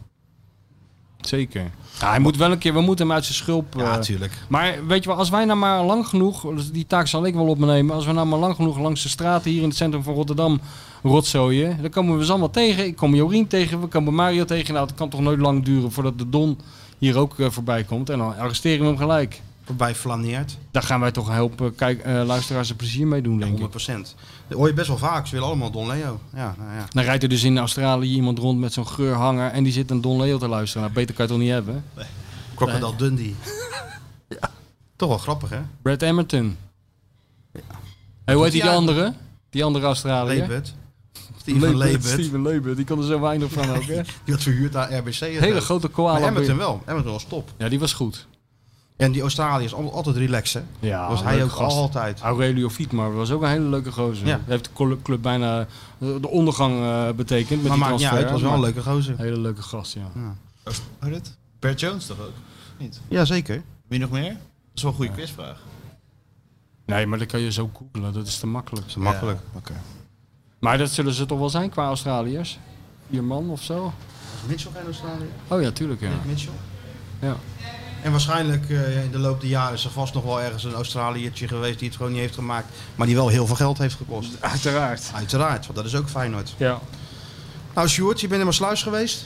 Zeker. 1.22 1.72
Ja, 2.00 2.10
hij 2.10 2.20
moet 2.20 2.38
wel 2.38 2.52
een 2.52 2.58
keer, 2.58 2.74
we 2.74 2.82
moeten 2.82 3.06
hem 3.06 3.16
uit 3.16 3.24
zijn 3.26 3.36
schulp. 3.38 3.74
Ja, 3.78 3.96
eh, 3.96 4.00
tuurlijk. 4.02 4.32
Maar 4.48 4.88
weet 4.88 5.04
je 5.04 5.10
wel, 5.10 5.18
als 5.18 5.30
wij 5.30 5.46
nou 5.46 5.60
maar 5.60 5.84
lang 5.84 6.08
genoeg, 6.08 6.42
dus 6.56 6.72
die 6.72 6.88
taak 6.88 7.08
zal 7.08 7.26
ik 7.26 7.34
wel 7.34 7.48
op 7.48 7.58
me 7.58 7.66
nemen, 7.66 7.96
als 7.96 8.06
we 8.06 8.12
nou 8.12 8.28
maar 8.28 8.40
lang 8.40 8.56
genoeg 8.56 8.80
langs 8.80 9.04
de 9.04 9.10
straten 9.10 9.52
hier 9.52 9.62
in 9.62 9.68
het 9.68 9.78
centrum 9.78 10.04
van 10.04 10.14
Rotterdam 10.14 10.60
rotzooien, 11.04 11.78
dan 11.82 11.90
komen 11.90 12.18
we 12.18 12.26
ze 12.26 12.30
allemaal 12.32 12.50
tegen. 12.50 12.86
Ik 12.86 12.96
kom 12.96 13.16
Jorien 13.16 13.48
tegen, 13.48 13.82
we 13.82 13.88
komen 13.88 14.14
Mario 14.14 14.46
tegen. 14.46 14.74
Nou, 14.74 14.86
het 14.88 14.96
kan 14.96 15.10
toch 15.10 15.20
nooit 15.22 15.40
lang 15.40 15.66
duren 15.66 15.92
voordat 15.92 16.18
de 16.18 16.30
Don 16.30 16.60
hier 16.98 17.18
ook 17.18 17.40
eh, 17.40 17.50
voorbij 17.50 17.84
komt. 17.84 18.10
En 18.10 18.18
dan 18.18 18.38
arresteren 18.38 18.80
we 18.80 18.86
hem 18.86 18.98
gelijk. 18.98 19.42
Voorbij 19.66 19.96
flaneert. 19.96 20.58
Daar 20.72 20.84
gaan 20.84 21.00
wij 21.00 21.12
toch 21.12 21.28
een 21.28 21.36
hoop 21.36 21.62
eh, 21.62 21.68
kijk, 21.76 22.00
eh, 22.02 22.22
luisteraars 22.26 22.70
een 22.70 22.76
plezier 22.76 23.08
mee 23.08 23.22
doen, 23.22 23.40
denk 23.40 23.52
ik. 23.52 23.60
100% 23.60 24.16
Dat 24.48 24.58
hoor 24.58 24.68
je 24.68 24.74
best 24.74 24.88
wel 24.88 24.98
vaak. 24.98 25.26
Ze 25.26 25.32
willen 25.34 25.48
allemaal 25.48 25.72
Don 25.72 25.88
Leo. 25.88 26.20
Ja, 26.34 26.56
nou 26.58 26.72
ja. 26.72 26.86
Dan 26.90 27.04
rijdt 27.04 27.24
er 27.24 27.30
dus 27.30 27.44
in 27.44 27.58
Australië 27.58 28.10
iemand 28.14 28.40
rond 28.40 28.60
met 28.60 28.74
zo'n 28.74 28.88
geurhanger 28.88 29.52
en 29.52 29.64
die 29.64 29.74
zit 29.74 29.92
een 29.92 30.02
Don 30.02 30.22
Leo 30.22 30.38
te 30.38 30.48
luisteren. 30.48 30.82
Nou, 30.82 30.94
beter 30.94 31.16
kan 31.16 31.26
je 31.28 31.32
het 31.34 31.42
toch 31.42 31.50
niet 31.50 31.66
hebben? 31.68 31.84
Crocodile 32.56 32.96
Dundee. 32.96 33.36
Toch 34.96 35.10
wel 35.10 35.18
grappig, 35.18 35.50
hè? 35.50 35.60
Brad 35.82 36.02
Emerton. 36.02 36.58
Hey, 38.26 38.36
hoe 38.36 38.44
heet 38.44 38.52
die, 38.52 38.64
Ja. 38.64 38.68
die 38.70 38.78
andere? 38.78 39.14
Die 39.50 39.64
andere 39.64 39.86
Australiër? 39.86 40.38
Leebert. 40.40 40.74
Steven 41.38 41.78
Leebert. 41.78 42.04
Steven 42.06 42.42
Leebert, 42.42 42.76
die 42.76 42.86
kon 42.86 43.00
er 43.00 43.06
zo 43.06 43.20
weinig 43.20 43.52
van 43.52 43.70
ook, 43.70 43.84
hè? 43.84 44.02
Die 44.26 44.34
had 44.34 44.44
verhuurd 44.44 44.76
aan 44.76 44.98
RBC. 44.98 45.16
Hele 45.20 45.62
grote 45.62 45.88
koala. 45.88 46.20
Maar 46.20 46.28
Emmerton 46.28 46.58
wel. 46.58 46.82
Emmerton 46.86 47.12
was 47.12 47.24
top. 47.24 47.50
Ja, 47.58 47.70
die 47.70 47.80
was 47.80 47.94
goed. 47.94 48.28
En 48.96 49.12
die 49.12 49.22
Australiërs 49.22 49.74
al- 49.74 49.94
altijd 49.94 50.16
relaxen. 50.16 50.68
Ja, 50.80 51.10
was 51.10 51.24
hij 51.24 51.44
ook 51.44 51.50
gast. 51.52 51.76
altijd. 51.78 52.22
Aurelio 52.22 52.70
Fietmar 52.70 53.14
was 53.14 53.32
ook 53.32 53.42
een 53.42 53.50
hele 53.50 53.66
leuke 53.66 53.92
gozer. 53.92 54.28
Ja. 54.28 54.40
Heeft 54.46 54.64
de 54.66 54.70
cl- 54.74 55.02
club 55.04 55.22
bijna 55.22 55.68
de 55.98 56.18
de 56.22 56.28
ondergang 56.30 56.74
eh, 56.84 57.10
betekend 57.16 57.50
met 57.50 57.62
Maar 57.62 57.72
die 57.72 57.80
maakt 57.80 57.92
niet 57.92 58.00
transfer. 58.02 58.24
uit, 58.24 58.32
was 58.32 58.42
wel 58.42 58.54
een 58.54 58.60
leuke 58.60 58.82
gozer. 58.82 59.18
Hele 59.18 59.40
leuke 59.40 59.62
gast, 59.62 59.94
ja. 59.94 60.34
Hoe 61.00 61.10
dit? 61.10 61.36
Bert 61.60 61.80
Jones 61.80 62.06
toch 62.06 62.20
ook? 62.20 62.32
Niet? 62.78 63.02
Ja, 63.08 63.26
zeker. 63.26 63.64
Wie 63.88 64.00
nog 64.00 64.10
meer? 64.10 64.30
Dat 64.30 64.38
is 64.74 64.82
wel 64.82 64.92
een 64.92 64.98
goede 64.98 65.12
quizvraag. 65.12 65.60
Nee, 66.86 67.06
maar 67.08 67.20
dat 67.20 67.28
kan 67.28 67.40
je 67.40 67.52
zo 67.52 67.70
googlen. 67.74 68.14
Dat 68.14 68.28
is 68.28 68.38
te 68.40 68.48
makkelijk. 68.48 68.90
Zo 68.90 69.00
makkelijk. 69.00 69.40
Ja, 69.54 69.58
Oké. 69.60 69.74
Maar 70.60 70.78
dat 70.78 70.90
zullen 70.90 71.14
ze 71.14 71.26
toch 71.26 71.40
wel 71.40 71.50
zijn 71.50 71.70
qua 71.70 71.86
Australiërs? 71.86 72.60
Vier 73.10 73.24
man 73.24 73.50
of 73.50 73.62
zo? 73.64 73.84
Was 73.84 73.94
Mitchell 74.48 74.72
geen 74.76 74.86
Australiër? 74.86 75.28
Oh 75.48 75.62
ja, 75.62 75.72
tuurlijk 75.72 76.02
ja. 76.02 76.10
Nick 76.10 76.26
Mitchell. 76.26 76.54
ja. 77.22 77.36
En 78.04 78.12
waarschijnlijk 78.12 78.70
eh, 78.70 79.04
in 79.04 79.12
de 79.12 79.18
loop 79.18 79.40
der 79.42 79.50
jaren 79.50 79.74
is 79.74 79.84
er 79.86 79.92
vast 79.92 80.14
nog 80.14 80.24
wel 80.24 80.42
ergens 80.42 80.64
een 80.64 80.74
Australiërtje 80.74 81.48
geweest 81.48 81.80
die 81.80 81.88
het 81.88 81.98
gewoon 81.98 82.12
niet 82.12 82.22
heeft 82.22 82.34
gemaakt. 82.36 82.66
Maar 82.96 83.08
die 83.08 83.16
wel 83.16 83.28
heel 83.28 83.46
veel 83.48 83.56
geld 83.56 83.78
heeft 83.78 83.96
gekost. 83.96 84.30
Uiteraard. 84.40 85.02
Uiteraard, 85.16 85.64
want 85.66 85.76
dat 85.78 85.86
is 85.86 85.96
ook 85.96 86.10
Feyenoord. 86.10 86.54
Ja. 86.58 86.80
Nou 87.74 87.88
Sjoerd, 87.88 88.22
je 88.22 88.28
bent 88.28 88.40
in 88.40 88.46
mijn 88.46 88.58
sluis 88.58 88.84
geweest? 88.84 89.26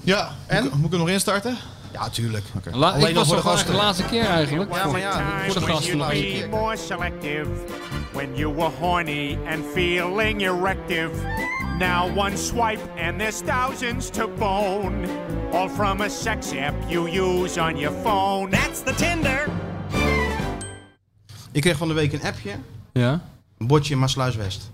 Ja, 0.00 0.30
En? 0.46 0.62
Moet, 0.62 0.72
ik- 0.72 0.76
moet 0.78 0.84
ik 0.84 0.90
hem 0.90 1.00
nog 1.00 1.08
instarten? 1.08 1.56
Ja, 1.92 2.08
tuurlijk. 2.08 2.44
La 2.72 2.90
Alleen 2.90 3.08
ik 3.08 3.14
was 3.14 3.26
voor 3.26 3.36
de 3.36 3.42
gasten. 3.42 3.70
de 3.70 3.76
laatste 3.76 4.04
keer 4.04 4.24
eigenlijk. 4.24 4.74
Ja, 4.74 4.86
maar 4.86 5.00
ja, 5.00 5.12
voor 5.46 5.54
de 5.60 5.66
gasten. 5.66 5.86
you'd 5.86 5.98
laatste 6.00 6.20
be 6.26 6.32
keer. 6.32 6.48
more 6.48 6.76
selective 6.76 7.46
when 8.12 8.36
you 8.36 8.54
were 8.54 8.70
horny 8.80 9.38
and 9.48 9.64
feeling 9.74 10.40
erective. 10.42 11.10
Now 11.80 12.14
one 12.14 12.36
swipe 12.36 12.80
and 12.98 13.18
there's 13.18 13.40
thousands 13.40 14.10
to 14.10 14.28
bone. 14.28 15.08
All 15.52 15.68
from 15.68 16.00
a 16.00 16.08
sex 16.08 16.52
app 16.52 16.74
you 16.88 17.08
use 17.08 17.60
on 17.60 17.78
your 17.78 17.94
phone. 18.02 18.50
That's 18.50 18.82
the 18.82 18.94
Tinder. 18.94 19.48
Ik 21.52 21.60
kreeg 21.60 21.76
van 21.76 21.88
de 21.88 21.94
week 21.94 22.12
een 22.12 22.22
appje. 22.22 22.56
Ja. 22.92 23.20
Een 23.58 23.66
bordje 23.66 23.92
in 23.92 23.98
Maasluis 23.98 24.36
West. 24.36 24.70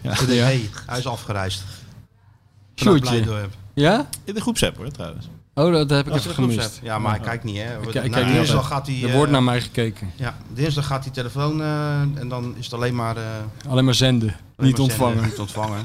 Ja. 0.00 0.14
Ja. 0.26 0.42
hey, 0.42 0.70
hij 0.86 0.98
is 0.98 1.06
afgereisd. 1.06 1.64
Sjoerdje. 2.74 3.48
Ja? 3.74 4.08
In 4.24 4.34
de 4.34 4.40
groepsapp 4.40 4.76
hoor, 4.76 4.90
trouwens. 4.90 5.28
Oh, 5.58 5.72
dat 5.72 5.90
heb 5.90 6.06
ik 6.06 6.12
je 6.12 6.18
even 6.18 6.34
gemist. 6.34 6.80
Ja, 6.82 6.98
maar 6.98 7.20
niet, 7.44 7.56
hè. 7.56 7.62
Ik, 7.62 7.94
Nou, 7.94 8.04
ik 8.04 8.10
kijk 8.12 8.24
niet 8.26 8.34
dinsdag 8.34 8.56
altijd. 8.56 8.72
gaat 8.72 8.86
hij... 8.86 9.02
Er 9.02 9.08
eh, 9.08 9.14
wordt 9.14 9.32
naar 9.32 9.42
mij 9.42 9.60
gekeken. 9.60 10.10
Ja, 10.16 10.36
dinsdag 10.52 10.86
gaat 10.86 11.04
hij 11.04 11.12
telefoon 11.12 11.60
eh, 11.62 12.00
en 12.00 12.28
dan 12.28 12.54
is 12.58 12.64
het 12.64 12.74
alleen 12.74 12.94
maar... 12.94 13.16
eh, 13.16 13.22
Alleen 13.68 13.84
maar 13.84 13.94
zenden, 13.94 14.28
alleen 14.28 14.40
niet 14.56 14.72
maar 14.72 14.80
ontvangen. 14.86 15.12
zenden, 15.14 15.30
Niet 15.30 15.38
ontvangen. 15.38 15.80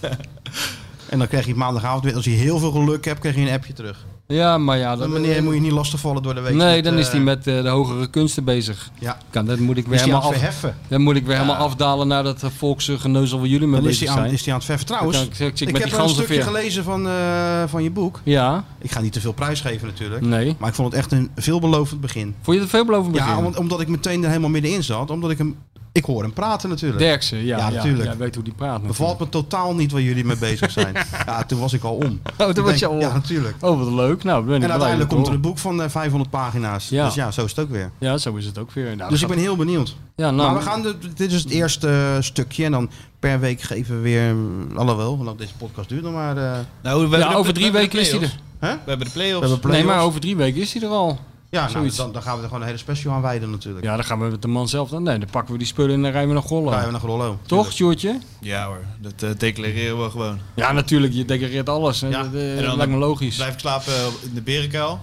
en 1.10 1.18
dan 1.18 1.28
krijg 1.28 1.46
je 1.46 1.54
maandagavond 1.54 2.04
weer, 2.04 2.14
als 2.14 2.24
hij 2.24 2.34
heel 2.34 2.58
veel 2.58 2.70
geluk 2.70 3.04
hebt, 3.04 3.20
krijg 3.20 3.34
je 3.34 3.40
een 3.40 3.52
appje 3.52 3.72
terug. 3.72 4.06
Ja, 4.34 4.58
maar 4.58 4.78
ja... 4.78 4.96
Dan 4.96 5.12
meneer, 5.12 5.42
moet 5.42 5.54
je 5.54 5.60
niet 5.60 5.72
lastigvallen 5.72 6.22
door 6.22 6.34
de 6.34 6.40
week. 6.40 6.54
Nee, 6.54 6.74
met, 6.74 6.84
dan 6.84 6.98
is 6.98 7.06
eh, 7.06 7.12
hij 7.12 7.20
met 7.20 7.46
eh, 7.46 7.62
de 7.62 7.68
hogere 7.68 8.06
kunsten 8.06 8.44
bezig. 8.44 8.90
Ja. 8.98 9.18
Kan, 9.30 9.46
dat 9.46 9.58
moet 9.58 9.76
ik 9.76 9.84
weer 9.86 9.94
Is 9.94 10.00
helemaal 10.00 10.22
af, 10.22 10.32
verheffen? 10.32 10.76
Dan 10.88 11.00
moet 11.00 11.16
ik 11.16 11.26
weer 11.26 11.34
helemaal 11.36 11.56
afdalen 11.56 12.08
naar 12.08 12.22
dat 12.22 12.44
volksgeneuzel 12.56 13.38
waar 13.38 13.48
jullie 13.48 13.66
mee 13.66 13.80
bezig 13.80 14.08
aan, 14.08 14.16
zijn. 14.18 14.32
is 14.32 14.40
hij 14.44 14.48
aan 14.52 14.58
het 14.58 14.64
verheffen. 14.68 14.86
Trouwens, 14.86 15.22
ik- 15.22 15.38
ik 15.38 15.60
ik 15.60 15.76
heb 15.76 15.92
een 15.98 16.08
stukje 16.08 16.42
gelezen 16.42 16.84
van, 16.84 17.08
eh, 17.08 17.62
van 17.66 17.82
je 17.82 17.90
boek. 17.90 18.20
Ja, 18.22 18.64
Ik 18.78 18.90
ga 18.90 19.00
niet 19.00 19.12
te 19.12 19.20
veel 19.20 19.32
prijsgeven 19.32 19.86
natuurlijk. 19.86 20.20
nee. 20.22 20.56
Maar 20.58 20.68
ik 20.68 20.74
vond 20.74 20.88
het 20.92 21.00
echt 21.00 21.12
een 21.12 21.30
veelbelovend 21.36 22.00
begin. 22.00 22.34
Vond 22.42 22.56
je 22.56 22.62
het 22.62 22.70
veelbelovend 22.72 23.12
begin? 23.12 23.28
Ja, 23.28 23.50
omdat 23.58 23.80
ik 23.80 23.88
meteen 23.88 24.22
er 24.22 24.28
helemaal 24.28 24.50
middenin 24.50 24.82
zat. 24.84 25.10
Omdat 25.10 25.30
ik 25.30 25.38
hem... 25.38 25.56
Ik 25.98 26.04
hoor 26.04 26.22
hem 26.22 26.32
praten 26.32 26.68
natuurlijk. 26.68 27.00
Derksen, 27.00 27.44
ja. 27.44 27.58
Ja, 27.58 27.70
natuurlijk. 27.70 28.10
Ja, 28.10 28.16
weet 28.16 28.34
hoe 28.34 28.44
die 28.44 28.52
praat 28.52 28.82
Bevalt 28.86 29.18
me 29.18 29.28
totaal 29.28 29.74
niet 29.74 29.92
waar 29.92 30.00
jullie 30.00 30.24
mee 30.24 30.36
bezig 30.36 30.70
zijn. 30.70 30.94
ja, 31.26 31.44
toen 31.44 31.60
was 31.60 31.72
ik 31.72 31.82
al 31.82 31.94
om. 31.94 32.02
Oh, 32.02 32.36
toen 32.36 32.48
Ik 32.48 32.56
was 32.56 32.64
denk, 32.66 32.76
je 32.78 32.86
al 32.86 32.92
om. 32.92 33.00
Ja, 33.00 33.12
natuurlijk. 33.12 33.54
Oh, 33.60 33.78
wat 33.78 33.92
leuk. 33.92 34.22
Nou, 34.24 34.44
ben 34.44 34.56
ik 34.56 34.62
En 34.62 34.70
uiteindelijk 34.70 35.10
komt 35.10 35.26
er 35.26 35.32
een 35.32 35.40
boek 35.40 35.58
van 35.58 35.82
eh, 35.82 35.88
500 35.88 36.30
pagina's. 36.30 36.88
Ja. 36.88 37.04
Dus 37.04 37.14
ja, 37.14 37.30
zo 37.30 37.44
is 37.44 37.50
het 37.50 37.60
ook 37.60 37.70
weer. 37.70 37.90
Ja, 37.98 38.18
zo 38.18 38.34
is 38.34 38.46
het 38.46 38.58
ook 38.58 38.70
weer. 38.72 38.96
Nou, 38.96 39.10
dus 39.10 39.22
ik 39.22 39.28
ben 39.28 39.38
heel 39.38 39.56
benieuwd. 39.56 39.96
Ja, 40.16 40.30
nou, 40.30 40.50
maar 40.52 40.58
we 40.62 40.68
gaan 40.70 40.82
de, 40.82 40.94
dit 41.14 41.32
is 41.32 41.42
het 41.42 41.50
eerste 41.50 41.88
eh, 41.88 42.22
stukje. 42.22 42.64
En 42.64 42.72
dan 42.72 42.90
per 43.18 43.40
week 43.40 43.60
geven 43.60 43.94
we 43.96 44.00
weer... 44.00 44.34
Alhoewel, 44.76 45.24
want 45.24 45.38
deze 45.38 45.54
podcast 45.58 45.88
duurt 45.88 46.02
nog 46.02 46.12
maar... 46.12 46.36
eh, 46.36 46.58
Nou, 46.82 47.00
we 47.00 47.04
Ja, 47.04 47.10
hebben 47.10 47.28
de- 47.30 47.36
over 47.36 47.52
drie 47.54 47.72
weken 47.72 47.98
is 48.00 48.10
hij 48.10 48.20
er. 48.20 48.34
hè? 48.58 48.70
We 48.72 48.78
hebben 48.86 48.98
de 48.98 49.04
We 49.04 49.18
play-offs. 49.18 49.62
Nee, 49.66 49.84
maar 49.84 50.00
over 50.02 50.20
drie 50.20 50.36
weken 50.36 50.60
is 50.60 50.72
hij 50.72 50.82
er 50.82 50.88
al. 50.88 51.18
Ja, 51.50 51.68
nou, 51.72 51.90
dan, 51.96 52.12
dan 52.12 52.22
gaan 52.22 52.34
we 52.36 52.40
er 52.40 52.46
gewoon 52.46 52.60
een 52.60 52.66
hele 52.66 52.78
special 52.78 53.14
aan 53.14 53.22
wijden 53.22 53.50
natuurlijk. 53.50 53.84
Ja, 53.84 53.94
dan 53.96 54.04
gaan 54.04 54.18
we 54.20 54.30
met 54.30 54.42
de 54.42 54.48
man 54.48 54.68
zelf 54.68 54.88
dan. 54.88 55.02
Nee, 55.02 55.18
dan 55.18 55.28
pakken 55.30 55.52
we 55.52 55.58
die 55.58 55.66
spullen 55.66 55.94
en 55.94 56.02
dan 56.02 56.10
rijden 56.10 56.28
we 56.28 56.34
naar 56.34 56.48
Gollo. 56.48 56.68
Rijden 56.68 56.86
we 56.86 56.92
naar 56.92 57.00
Grollo. 57.00 57.38
Toch, 57.46 57.72
Sjoerdje? 57.72 58.18
Ja 58.40 58.66
hoor, 58.66 58.84
dat 58.98 59.22
eh, 59.22 59.30
declareren 59.38 60.02
we 60.02 60.10
gewoon. 60.10 60.38
Ja, 60.54 60.72
natuurlijk. 60.72 61.12
Je 61.12 61.24
declareert 61.24 61.68
alles. 61.68 62.00
Hè. 62.00 62.08
Ja, 62.08 62.22
Dat, 62.22 62.34
eh, 62.34 62.56
en 62.58 62.64
dan 62.64 62.76
lijkt 62.76 62.92
me 62.92 62.98
logisch. 62.98 63.36
Blijf 63.36 63.52
ik 63.52 63.58
slapen 63.58 63.92
in 64.22 64.34
de 64.34 64.42
berenkuil. 64.42 65.00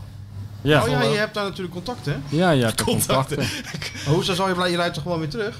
Ja. 0.61 0.81
oh 0.83 0.89
ja, 0.89 1.01
je 1.03 1.17
hebt 1.17 1.33
daar 1.33 1.43
natuurlijk 1.43 1.73
contact, 1.73 2.05
hè? 2.05 2.15
Ja, 2.29 2.49
ja, 2.51 2.67
ik 2.67 2.77
heb 2.77 2.87
Contacten. 2.87 3.37
contacten. 3.37 4.11
Hoe 4.13 4.23
dan 4.23 4.35
zal 4.35 4.47
je 4.47 4.53
blij, 4.53 4.69
je 4.71 4.75
rijdt 4.75 4.93
toch 4.93 5.03
gewoon 5.03 5.19
weer 5.19 5.29
terug? 5.29 5.59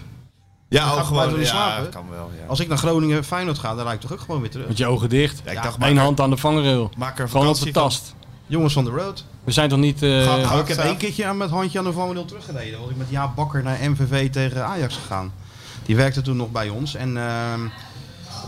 Ja, 0.70 0.91
ook 0.91 1.03
gewoon. 1.03 1.40
Ja, 1.40 1.45
slapen. 1.45 1.90
kan 1.90 2.10
wel. 2.10 2.32
Ja. 2.40 2.45
Als 2.48 2.60
ik 2.60 2.68
naar 2.68 2.78
Groningen 2.78 3.24
Feyenoord 3.24 3.60
ga, 3.60 3.76
dan 3.76 3.84
rijd 3.84 3.95
ik 3.95 4.02
toch 4.02 4.14
ook 4.14 4.20
gewoon 4.20 4.41
weer 4.41 4.49
terug. 4.49 4.68
Met 4.68 4.78
je 4.78 4.86
ogen 4.88 5.10
dicht. 5.10 5.41
Ja, 5.44 5.52
ik 5.52 5.57
Ja, 5.57 5.64
dacht, 5.64 5.76
Eén 5.82 5.95
maak 5.95 6.03
hand 6.03 6.20
aan 6.20 6.30
de 6.30 6.38
vangrail. 6.38 6.90
Maak 6.98 7.20
er 7.20 7.30
Gewoon 7.30 7.48
op 7.48 7.53
de 7.60 7.72
vakantie 7.72 8.02
van. 8.03 8.24
Jongens 8.48 8.74
van 8.74 8.84
de 8.84 8.90
road. 8.90 9.26
We 9.44 9.52
zijn 9.52 9.70
toch 9.70 9.80
niet... 9.80 10.04
eh, 10.04 10.24
Ga- 10.24 10.44
Ga- 10.44 10.60
ik 10.60 10.68
heb 10.68 10.78
één 10.78 10.98
keertje 10.98 11.26
aan 11.26 11.38
met 11.38 11.50
handje 11.50 11.80
aan 11.80 11.86
de 11.86 11.92
vangrail 11.92 12.26
teruggereden. 12.26 12.80
Want 12.80 12.92
ik 12.92 12.98
met 12.98 13.10
Jaap 13.10 13.36
Bakker 13.36 13.64
naar 13.64 13.90
MVV 13.90 14.30
tegen 14.32 14.66
Ajax 14.66 14.96
gegaan. 14.96 15.32
Die 15.86 15.96
werkte 15.96 16.22
toen 16.22 16.36
nog 16.38 16.52
bij 16.52 16.70
ons. 16.70 16.96
En 16.96 17.18
ehm, 17.18 17.60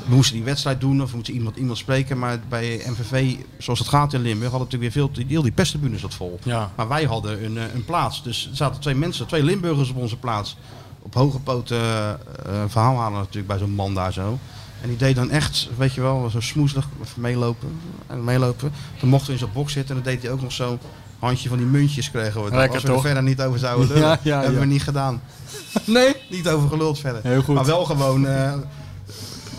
we 0.08 0.16
moesten 0.16 0.36
die 0.36 0.44
wedstrijd 0.46 0.80
doen 0.82 1.02
of 1.02 1.10
we 1.10 1.16
moesten 1.16 1.34
iemand, 1.36 1.58
iemand 1.58 1.78
spreken. 1.78 2.20
Maar 2.20 2.40
bij 2.50 2.82
MVV, 2.86 3.36
zoals 3.58 3.80
het 3.80 3.88
gaat 3.88 4.14
in 4.14 4.22
Limburg, 4.22 4.52
hadden 4.52 4.68
natuurlijk 4.72 4.94
weer 4.94 5.06
veel... 5.08 5.26
Heel 5.28 5.42
die 5.42 5.52
pestenbune 5.52 5.98
zat 5.98 6.14
vol. 6.14 6.40
Ja. 6.44 6.72
Maar 6.76 6.88
wij 6.88 7.04
hadden 7.04 7.44
een, 7.46 7.58
eh, 7.58 7.64
een 7.74 7.86
plaats. 7.86 8.24
Dus 8.24 8.48
er 8.52 8.56
zaten 8.56 8.82
twee 8.82 8.96
mensen, 8.96 9.28
twee 9.28 9.44
Limburgers 9.44 9.90
op 9.90 9.96
onze 9.98 10.18
plaats. 10.18 10.58
Op 11.02 11.14
hoge 11.14 11.40
poten 11.40 11.80
eh, 11.82 12.10
een 12.44 12.70
verhaal 12.70 12.98
halen 12.98 13.20
natuurlijk 13.20 13.48
bij 13.48 13.58
zo'n 13.58 13.72
man 13.72 13.94
daar 13.94 14.14
zo. 14.14 14.40
En 14.82 14.88
die 14.88 14.98
deed 14.98 15.16
dan 15.16 15.30
echt, 15.30 15.70
weet 15.78 15.94
je 15.94 16.02
wel, 16.02 16.30
zo 16.30 16.40
smoeselig 16.40 16.88
even 17.04 17.22
meelopen. 17.22 17.80
En 18.08 18.24
meelopen. 18.24 18.72
Toen 19.00 19.10
mochten 19.10 19.28
we 19.28 19.34
in 19.34 19.40
zo'n 19.40 19.50
box 19.54 19.74
zitten 19.74 19.96
en 19.96 20.04
dan 20.04 20.14
deed 20.14 20.22
hij 20.24 20.32
ook 20.32 20.42
nog 20.42 20.52
zo 20.52 20.80
handje 21.20 21.50
van 21.50 21.58
die 21.58 21.68
muntjes 21.68 22.12
kregen 22.12 22.44
we. 22.44 22.50
Lekker 22.50 22.74
Als 22.74 22.82
we 22.82 22.88
er 22.88 22.94
toch? 22.94 23.04
verder 23.04 23.24
niet 23.24 23.42
over 23.42 23.60
zouden 23.60 23.88
lullen. 23.94 24.02
Ja, 24.02 24.20
ja, 24.24 24.36
hebben 24.36 24.54
ja. 24.54 24.60
we 24.60 24.66
niet 24.66 24.84
gedaan. 24.84 25.22
Nee? 25.86 26.16
Niet 26.30 26.50
over 26.50 26.70
geluld 26.70 27.00
verder. 27.00 27.22
Heel 27.24 27.42
goed. 27.42 27.56
Maar 27.56 27.66
wel 27.66 27.86
gewoon 27.86 28.28
eh 28.28 28.54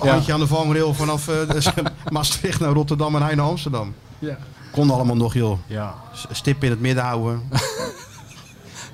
Ja. 0.03 0.11
handje 0.11 0.33
aan 0.33 0.41
de 0.41 0.47
vangrail 0.47 0.95
vanaf 0.95 1.29
eh, 1.29 1.35
Maastricht 2.13 2.61
naar 2.61 2.71
Rotterdam 2.73 3.15
en 3.17 3.23
hij 3.23 3.35
naar 3.35 3.47
Amsterdam. 3.47 3.95
Ja. 4.19 4.39
Kon 4.73 4.91
allemaal 4.91 5.17
nog, 5.17 5.35
joh. 5.35 5.59
Ja. 5.67 5.95
Stip 6.31 6.65
in 6.65 6.71
het 6.71 6.81
midden 6.81 7.05
houden. 7.05 7.43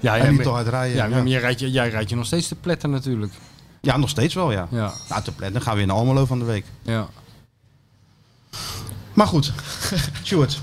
Ja, 0.01 0.17
en 0.17 0.21
niet 0.27 0.31
bent- 0.31 0.43
te 0.43 0.49
hard 0.55 0.69
rijden. 0.69 0.97
ja, 0.97 1.05
Ja, 1.05 1.11
maar 1.17 1.27
jij 1.27 1.41
rijdt 1.41 1.61
je, 1.61 1.71
jij 1.71 1.89
rijdt 1.89 2.11
je 2.11 2.17
nog 2.17 2.27
steeds 2.27 2.49
te 2.49 2.55
pletten 2.55 2.91
natuurlijk. 2.91 3.33
Ja, 3.85 3.97
nog 3.97 4.09
steeds 4.09 4.35
wel, 4.35 4.53
ja. 4.53 4.69
Ja. 4.71 4.93
Nou, 5.09 5.23
te 5.23 5.31
plannen. 5.33 5.53
Dan 5.53 5.63
gaan 5.63 5.73
we 5.73 5.79
weer 5.79 5.87
naar 5.87 5.97
Almelo 5.97 6.27
van 6.27 6.39
de 6.39 6.45
week. 6.45 6.65
ja. 6.83 7.09
Maar 9.15 9.27
goed, 9.27 9.53
Stuart, 10.23 10.61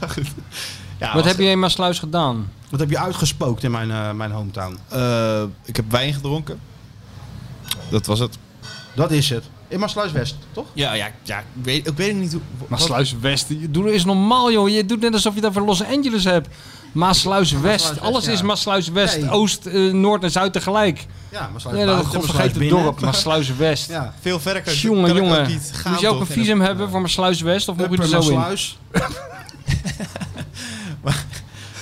Ja, 1.00 1.14
Wat 1.14 1.26
heb 1.26 1.38
je 1.38 1.44
in 1.44 1.60
Maasluis 1.60 2.00
gedaan? 2.00 2.52
wat 2.70 2.80
heb 2.80 2.90
je 2.90 3.00
uitgespookt 3.00 3.64
in 3.64 3.72
mijn, 3.72 3.92
eh, 3.92 4.12
mijn 4.12 4.32
hometown? 4.32 4.78
Eh, 4.90 5.44
ik 5.66 5.76
heb 5.76 5.92
wijn 5.92 6.14
gedronken. 6.14 6.60
Dat 7.90 8.06
was 8.06 8.20
het. 8.20 8.38
Dat 8.96 9.12
is 9.12 9.30
het. 9.30 9.44
In 9.68 9.80
Maasluis 9.80 10.12
West, 10.12 10.36
toch? 10.52 10.66
Ja, 10.74 10.94
ja, 10.94 11.10
ja 11.24 11.40
ik, 11.40 11.46
weet, 11.64 11.88
ik 11.88 11.98
weet 11.98 12.16
niet 12.16 12.32
hoe... 12.32 12.42
Maasluis 12.68 13.16
West. 13.20 13.48
Doe 13.74 13.92
eens 13.92 14.06
normaal, 14.06 14.52
joh. 14.52 14.70
Je 14.70 14.86
doet 14.86 15.00
net 15.02 15.14
alsof 15.14 15.34
je 15.34 15.40
het 15.40 15.50
over 15.50 15.62
Los 15.66 15.84
Angeles 15.84 16.24
hebt. 16.24 16.48
Maasluis 16.92 17.52
West. 17.52 17.88
West, 17.90 18.02
Alles 18.02 18.26
ja. 18.26 18.32
is 18.32 18.42
Maasluis 18.42 18.88
West. 18.88 19.18
Nee. 19.20 19.30
Oost, 19.30 19.66
eh, 19.66 19.92
Noord 19.94 20.24
en 20.24 20.32
Zuid 20.32 20.54
tegelijk. 20.54 21.06
Ja, 21.30 21.50
Maasluis 21.54 21.76
Nee, 21.78 21.86
dat 21.86 22.06
godvergeten 22.06 22.60
binnen. 22.60 22.84
dorp. 22.84 23.00
Maasluis 23.00 23.56
West. 23.56 23.90
Ja. 23.90 24.14
Veel 24.22 24.40
verder 24.40 24.62
kan, 24.62 24.74
Jongen, 24.74 25.08
kan 25.08 25.18
ik 25.18 25.24
ook 25.24 25.30
jongen. 25.30 25.48
niet 25.48 25.72
gaan. 25.74 25.92
Moest 25.92 26.04
je 26.04 26.08
ook 26.10 26.20
een 26.22 26.28
En 26.28 26.34
visum 26.34 26.62
hebben 26.62 26.90
voor 26.90 27.02
Maasluis 27.02 27.42
West? 27.42 27.68
Of 27.70 27.76
mocht 27.76 27.92
je 27.92 27.98
er 27.98 28.08
zo 28.08 28.20
in? 28.30 28.36
Maasluis. 28.36 28.78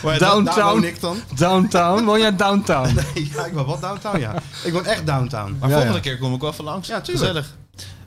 Maar 0.04 0.20
dat- 0.20 0.20
Daar 0.20 0.34
woon 0.34 0.44
Downtown. 0.46 0.84
ik 0.84 1.00
dan. 1.02 1.18
Downtown? 1.36 2.04
Woon 2.04 2.20
jij 2.20 2.36
downtown? 2.36 2.94
Nee, 3.14 3.30
ja, 3.36 3.46
ik 3.46 3.54
woon 3.54 3.66
wat 3.66 3.82
downtown, 3.82 4.20
ja. 4.20 4.34
Ik 4.64 4.74
woon 4.74 4.86
echt 4.86 5.06
downtown. 5.06 5.56
Maar 5.60 5.70
Ja, 5.70 5.76
volgende 5.76 5.96
ja. 5.98 6.04
keer 6.04 6.18
kom 6.18 6.34
ik 6.34 6.42
wel 6.42 6.52
even 6.52 6.64
langs. 6.64 6.88
Ja, 6.88 7.02
tuurlijk. 7.02 7.26
Gezellig. 7.28 7.56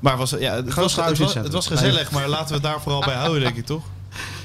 Maar 0.00 0.16
was, 0.16 0.30
ja, 0.38 0.54
het, 0.54 0.64
was, 0.64 0.74
Grootste 0.74 1.02
het, 1.02 1.18
was, 1.18 1.34
het 1.34 1.52
was 1.52 1.66
gezellig, 1.66 2.10
maar 2.10 2.28
laten 2.28 2.46
we 2.48 2.54
het 2.54 2.62
daar 2.62 2.80
vooral 2.80 3.00
bij 3.00 3.14
houden, 3.14 3.40
denk 3.42 3.56
ik, 3.56 3.66
toch? 3.66 3.82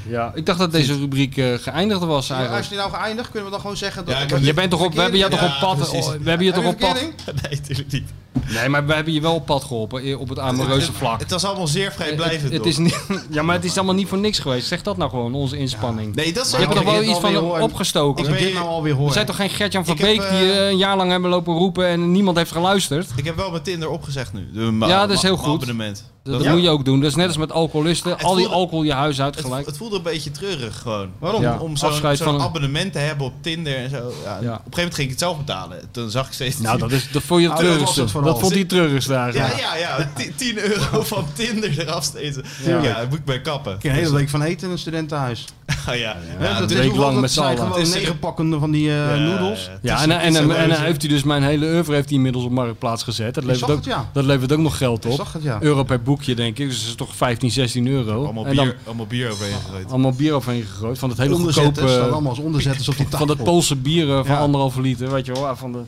Ja, 0.09 0.31
ik 0.35 0.45
dacht 0.45 0.59
dat 0.59 0.71
deze 0.71 0.97
rubriek 0.97 1.38
eh, 1.38 1.53
geëindigd 1.53 1.99
was 1.99 2.27
Ja, 2.27 2.34
als 2.34 2.47
eigenlijk. 2.47 2.63
je 2.63 2.69
die 2.69 2.77
nou 2.77 2.91
geëindigd, 2.91 3.29
kunnen 3.29 3.45
we 3.45 3.51
dan 3.51 3.61
gewoon 3.61 3.77
zeggen... 3.77 4.05
Dat 4.05 4.13
Ja, 4.13 4.21
ik 4.21 4.43
Je 4.43 4.53
bent 4.53 4.71
toch 4.71 4.84
op, 4.84 4.93
we 4.93 5.01
hebben 5.01 5.19
je 5.19 5.27
toch 5.27 5.43
op 5.43 5.57
pad, 5.59 5.89
oh, 5.89 6.11
we 6.21 6.29
hebben 6.29 6.45
je 6.45 6.53
toch 6.53 6.63
Heb 6.63 6.73
op 6.73 6.79
je 6.79 6.85
pad? 6.85 7.01
Nee, 7.43 7.59
natuurlijk 7.59 7.91
niet. 7.91 8.09
Nee, 8.53 8.69
maar 8.69 8.85
we 8.85 8.93
hebben 8.93 9.14
je 9.14 9.22
wel 9.22 9.34
op 9.35 9.45
pad 9.45 9.64
geholpen, 9.64 10.01
eh, 10.03 10.19
op 10.19 10.30
het 10.30 10.39
amoureuze 10.39 10.93
vlak. 10.93 11.19
Het 11.19 11.31
was 11.31 11.43
allemaal 11.45 11.68
zeer 11.68 11.91
vrijblijvend, 11.91 12.41
het, 12.41 12.51
het 12.51 12.61
toch? 12.61 12.72
is 12.72 12.77
niet, 12.77 13.05
ja, 13.35 13.41
maar 13.43 13.55
het 13.55 13.65
is 13.65 13.76
allemaal 13.77 13.95
niet 13.95 14.07
voor 14.07 14.18
niks 14.18 14.39
geweest. 14.39 14.68
Zeg 14.68 14.81
dat 14.81 14.97
nou 14.97 15.09
gewoon, 15.09 15.34
onze 15.34 15.57
inspanning. 15.57 16.15
Nee, 16.15 16.34
dat 16.34 16.45
is 16.45 16.51
je 16.51 16.57
hebt 16.57 16.72
er 16.72 16.77
als 16.85 16.85
wel 16.93 17.03
iets 17.03 17.19
van 17.19 17.61
opgestoken. 17.61 18.23
Ik 18.23 18.30
ben 18.31 18.39
dit 18.39 18.53
nou 18.53 18.65
alweer 18.68 18.93
hoor. 18.93 19.07
We 19.07 19.14
zijn 19.14 19.26
toch 19.26 19.35
geen 19.35 19.49
Gertjan 19.49 19.85
van 19.85 19.95
Beek 19.95 20.19
die 20.19 20.27
eh, 20.30 20.57
eh, 20.57 20.69
een 20.69 20.77
jaar 20.77 20.97
lang 20.97 21.11
hebben 21.11 21.30
lopen 21.30 21.53
roepen 21.53 21.88
en 21.88 22.11
niemand 22.11 22.38
heeft 22.38 22.51
geluisterd? 22.51 23.09
Ik 23.15 23.26
heb 23.26 23.35
wel 23.35 23.51
mijn 23.51 23.64
Tinder 23.64 23.89
opgezegd 23.89 24.34
nu. 24.34 24.47
Ja, 24.80 25.07
dat 25.07 25.15
is 25.15 25.22
heel 25.22 25.38
goed. 25.38 25.53
abonnement. 25.53 26.03
Dat, 26.23 26.43
Ja. 26.43 26.51
moet 26.53 26.61
je 26.61 26.69
ook 26.69 26.85
doen. 26.85 26.99
Dat 26.99 27.09
is 27.09 27.15
net 27.15 27.27
als 27.27 27.38
met 27.38 27.51
alcoholisten. 27.51 28.11
Het 28.11 28.23
Al 28.23 28.34
die 28.35 28.43
voelde- 28.43 28.59
alcohol 28.59 28.84
je 28.84 28.93
huis 28.93 29.22
uit 29.22 29.35
Het, 29.35 29.43
gelijk. 29.45 29.65
het 29.65 29.77
voelde 29.77 29.95
een 29.95 30.01
beetje 30.01 30.31
treurig 30.31 30.80
gewoon. 30.81 31.09
Waarom? 31.19 31.41
Ja. 31.41 31.57
Om 31.59 31.76
zo'n 31.77 31.89
Afscheid 31.89 32.18
zo'n 32.18 32.26
van 32.26 32.35
een- 32.35 32.41
abonnement 32.41 32.91
te 32.93 32.99
hebben 32.99 33.26
op 33.26 33.34
Tinder 33.41 33.76
en 33.76 33.89
zo. 33.89 33.95
Ja, 33.95 34.01
Op 34.03 34.11
een 34.11 34.41
gegeven 34.43 34.61
moment 34.76 34.95
ging 34.95 35.07
ik 35.07 35.09
het 35.09 35.19
zelf 35.19 35.38
betalen. 35.38 35.80
Toen 35.91 36.09
zag 36.09 36.27
ik 36.27 36.34
steeds... 36.34 36.57
Nou, 36.59 36.77
dat, 36.77 36.91
is, 36.91 37.11
dat 37.11 37.22
vond 37.23 37.41
je 37.41 37.47
het 37.47 37.55
Nou, 37.55 37.68
treurigste. 37.68 38.01
het 38.01 38.11
vooral. 38.11 38.27
Dat 38.28 38.40
vond 38.40 38.52
hij 38.52 38.60
het 38.62 38.70
treurigste 38.70 39.14
Ja, 39.14 39.28
ja, 39.34 39.76
ja. 39.76 40.12
Ti- 40.16 40.34
10 40.36 40.58
euro 40.60 41.04
van 41.04 41.26
Tinder 41.34 41.80
eraf 41.80 42.04
steeds. 42.04 42.38
Ja, 42.66 42.82
Ja. 42.84 42.99
dat 42.99 43.10
moet 43.10 43.18
ik 43.18 43.26
bij 43.26 43.41
kappen. 43.41 43.76
Ik 43.76 43.84
heb 43.84 43.91
een 43.91 43.98
hele 43.98 44.14
week 44.16 44.30
van 44.30 44.41
eten 44.41 44.66
in 44.68 44.74
een 44.74 44.80
studentenhuis. 44.80 45.45
Ah, 45.88 45.95
ja. 46.06 46.16
Een 46.40 46.60
dat 46.60 46.72
week 46.72 46.91
is 46.91 46.98
lang 46.98 47.12
dat 47.12 47.22
met 47.22 47.32
z'n 47.32 47.40
zijn 47.40 47.58
allen. 47.60 47.74
gewoon 47.74 47.90
negen 47.90 48.20
pakken 48.20 48.60
van 48.60 48.72
die 48.72 48.91
eh, 48.91 49.20
noedels. 49.20 49.70
Ja, 49.82 50.02
en, 50.02 50.12
en, 50.12 50.36
en, 50.56 50.82
heeft 50.82 51.02
hij 51.02 51.12
dus 51.12 51.24
mijn 51.24 51.44
hele 51.44 51.66
oeuvre 51.66 51.94
heeft 51.94 52.08
hij 52.08 52.16
inmiddels 52.18 52.44
op 52.45 52.52
marktplaats 52.52 53.04
gezet. 53.04 53.34
Dat 53.34 53.44
levert, 53.44 53.60
zag 53.60 53.70
ook, 53.70 53.76
het, 53.76 53.86
ja. 53.86 54.10
dat 54.14 54.24
levert 54.24 54.52
ook 54.52 54.60
nog 54.60 54.78
geld 54.78 55.06
op. 55.06 55.12
zag 55.12 55.34
het, 55.34 55.44
ja. 55.44 55.58
Euro 55.62 55.84
per 55.84 56.02
boekje, 56.02 56.36
denk 56.36 56.58
ik. 56.58 56.68
Dus 56.70 56.80
dat 56.80 56.88
is 56.88 56.95
toch 56.95 57.16
15, 57.16 57.52
16 57.52 57.88
euro. 57.88 58.24
Allemaal 58.24 58.45
en 58.45 58.56
dan 58.56 58.66
bier, 58.66 58.76
allemaal 58.86 59.06
bier 59.08 59.32
overheen 59.32 59.54
gegooid. 59.66 59.90
allemaal 59.90 60.14
bier 60.14 60.34
overheen 60.34 60.64
gegooid. 60.64 60.98
Van 60.99 61.10
het 61.10 61.18
hele 61.18 61.36
goedkope... 61.36 61.99
allemaal 61.99 62.30
als 62.30 62.40
onderzetters 62.40 62.90
op 62.90 62.98
die 62.98 63.08
tafel. 63.08 63.28
Van 63.28 63.36
dat 63.36 63.45
Poolse 63.45 63.76
bier 63.76 64.06
van 64.08 64.26
Ja. 64.26 64.38
anderhalve 64.38 64.82
liter, 64.82 65.12
weet 65.12 65.26
je 65.26 65.32
wel. 65.32 65.56
Van 65.56 65.72
de, 65.72 65.80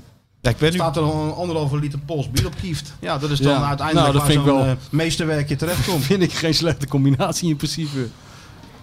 Ja, 0.42 0.50
ik 0.50 0.58
ben 0.58 0.70
nu... 0.72 0.76
staat 0.78 0.98
er 0.98 1.04
een 1.04 1.32
anderhalve 1.34 1.78
liter 1.80 2.00
Pools 2.00 2.32
bier 2.32 2.46
op 2.46 2.56
kieft. 2.62 2.94
Ja, 3.00 3.18
dat 3.18 3.30
is 3.30 3.40
dan 3.40 3.52
Ja. 3.54 3.68
uiteindelijk 3.68 4.08
Nou, 4.08 4.12
dat 4.28 4.36
waar 4.36 4.46
zo'n 4.46 4.56
wel- 4.58 4.66
eh, 4.66 4.72
meesterwerkje 4.92 5.56
terechtkomt. 5.56 6.04
vind 6.12 6.22
ik 6.24 6.34
geen 6.34 6.54
slechte 6.54 6.88
combinatie 6.88 7.50
in 7.50 7.56
principe. 7.56 8.08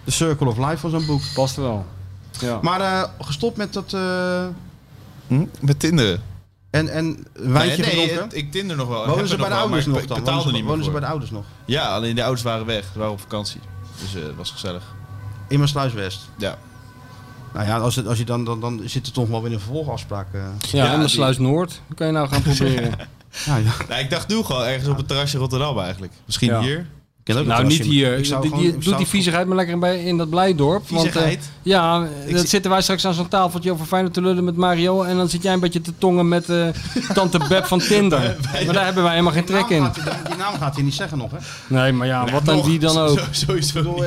The 0.05 0.11
Circle 0.11 0.47
of 0.49 0.59
Life 0.59 0.77
van 0.77 0.91
zo'n 0.91 1.07
boek. 1.07 1.21
Past 1.35 1.57
wel. 1.57 1.87
Ja. 2.41 2.59
Maar 2.63 2.81
eh, 2.81 3.03
gestopt 3.21 3.57
met 3.57 3.73
dat... 3.73 3.93
eh, 3.93 4.45
Hm? 5.27 5.45
Met 5.61 5.81
Tinder. 5.81 6.21
en, 6.71 6.89
en 6.89 7.27
wijntje 7.33 7.83
nee, 7.85 7.95
nee, 7.95 8.09
gedronken? 8.09 8.39
ik 8.39 8.51
Tinder 8.53 8.77
nog 8.77 8.89
wel. 8.89 9.07
Wonen 9.07 9.27
ze 9.29 9.33
er 9.33 9.39
bij 9.41 9.49
de 9.49 9.55
ouders 9.55 9.87
nog 9.87 10.05
dan? 10.07 10.21
Wonen 10.25 10.43
ze, 10.43 10.47
niet 10.47 10.55
meer 10.55 10.65
wonen 10.65 10.85
ze 10.85 10.91
voor. 10.91 10.93
bij 10.93 11.01
de 11.01 11.07
ouders 11.07 11.31
nog? 11.31 11.45
Ja, 11.65 11.89
alleen 11.95 12.15
de 12.15 12.23
ouders 12.23 12.43
waren 12.43 12.67
weg. 12.67 12.85
Ze 12.93 12.99
waren 12.99 13.13
op 13.13 13.21
vakantie. 13.21 13.61
Dus 14.01 14.15
eh, 14.15 14.23
het 14.23 14.37
was 14.37 14.51
gezellig. 14.51 14.83
In 15.49 15.59
Maasluis 15.61 15.93
West. 15.93 16.21
Ja. 16.39 16.59
Nou 17.57 17.69
ja, 17.69 17.79
als, 17.79 17.97
het, 17.97 18.07
als 18.07 18.19
je 18.19 18.25
dan, 18.25 18.45
dan, 18.45 18.61
dan 18.61 18.81
zit 18.85 19.07
er 19.07 19.13
toch 19.13 19.29
wel 19.29 19.43
weer 19.43 19.53
een 19.53 19.61
vervolgafspraak. 19.61 20.27
eh. 20.33 20.41
Ja, 20.71 20.85
Ja, 20.85 20.93
en 20.93 20.99
de 20.99 20.99
die- 21.07 21.09
Sluis 21.15 21.39
Noord. 21.39 21.81
Kan 21.95 22.07
je 22.07 22.13
nou 22.13 22.29
gaan 22.29 22.43
proberen. 22.57 22.95
Ja, 23.47 23.57
ja. 23.57 23.71
Nou, 23.89 24.01
ik 24.01 24.11
dacht 24.11 24.29
nu 24.29 24.43
gewoon 24.43 24.63
ergens 24.65 24.89
op 24.89 24.97
het 24.97 25.09
terrasje 25.09 25.39
Rotterdam 25.39 25.79
eigenlijk. 25.79 26.13
Misschien 26.27 26.49
Ja. 26.51 26.61
hier. 26.61 26.79
Ik 26.79 27.35
ken 27.35 27.41
ook 27.41 27.47
nou, 27.47 27.61
dat 27.63 27.71
niet 27.71 27.83
hier. 27.83 28.19
Ik 28.19 28.25
zou 28.25 28.41
Die- 28.41 28.51
gewoon- 28.51 28.65
die- 28.65 28.73
ik 28.73 28.79
doe 28.81 28.89
zou 28.89 28.97
die 28.97 29.07
viezigheid 29.07 29.47
maar 29.47 29.57
lekker 29.57 29.79
bij, 29.79 30.05
in 30.05 30.17
dat 30.17 30.31
Blijdorp. 30.31 30.89
Want, 30.89 31.17
eh, 31.17 31.37
ja, 31.63 32.07
Ik 32.27 32.35
dan 32.37 32.47
zitten 32.47 32.71
wij 32.71 32.83
straks 32.83 33.05
aan 33.07 33.15
zo'n 33.15 33.29
tafeltje 33.29 33.73
over 33.73 33.87
Feyenoord 33.87 34.15
te 34.15 34.21
lullen 34.23 34.45
met 34.45 34.57
Mario. 34.57 35.03
En 35.03 35.17
dan 35.17 35.29
zit 35.29 35.43
jij 35.43 35.53
een 35.53 35.61
beetje 35.61 35.81
te 35.81 35.93
tongen 35.99 36.29
met 36.29 36.49
eh, 36.51 36.67
tante 37.15 37.41
Beb 37.49 37.65
van 37.67 37.79
Tinder. 37.79 38.37
Maar 38.65 38.75
daar 38.75 38.85
hebben 38.85 39.03
wij 39.03 39.13
helemaal 39.13 39.33
geen 39.33 39.45
trek 39.45 39.69
in. 39.69 39.83
gaat 39.85 39.95
Die 40.27 40.37
naam 40.37 40.55
gaat 40.59 40.75
hij 40.75 40.85
niet 40.85 40.95
zeggen 40.95 41.19
nog, 41.19 41.31
hè? 41.31 41.37
Nee, 41.67 41.93
maar 41.93 42.07
ja, 42.07 42.31
wat 42.31 42.45
dan 42.45 42.63
die 42.63 42.79
dan 42.79 42.99
ook. 43.09 43.19
zo- 43.19 43.25
Sowieso 43.31 44.05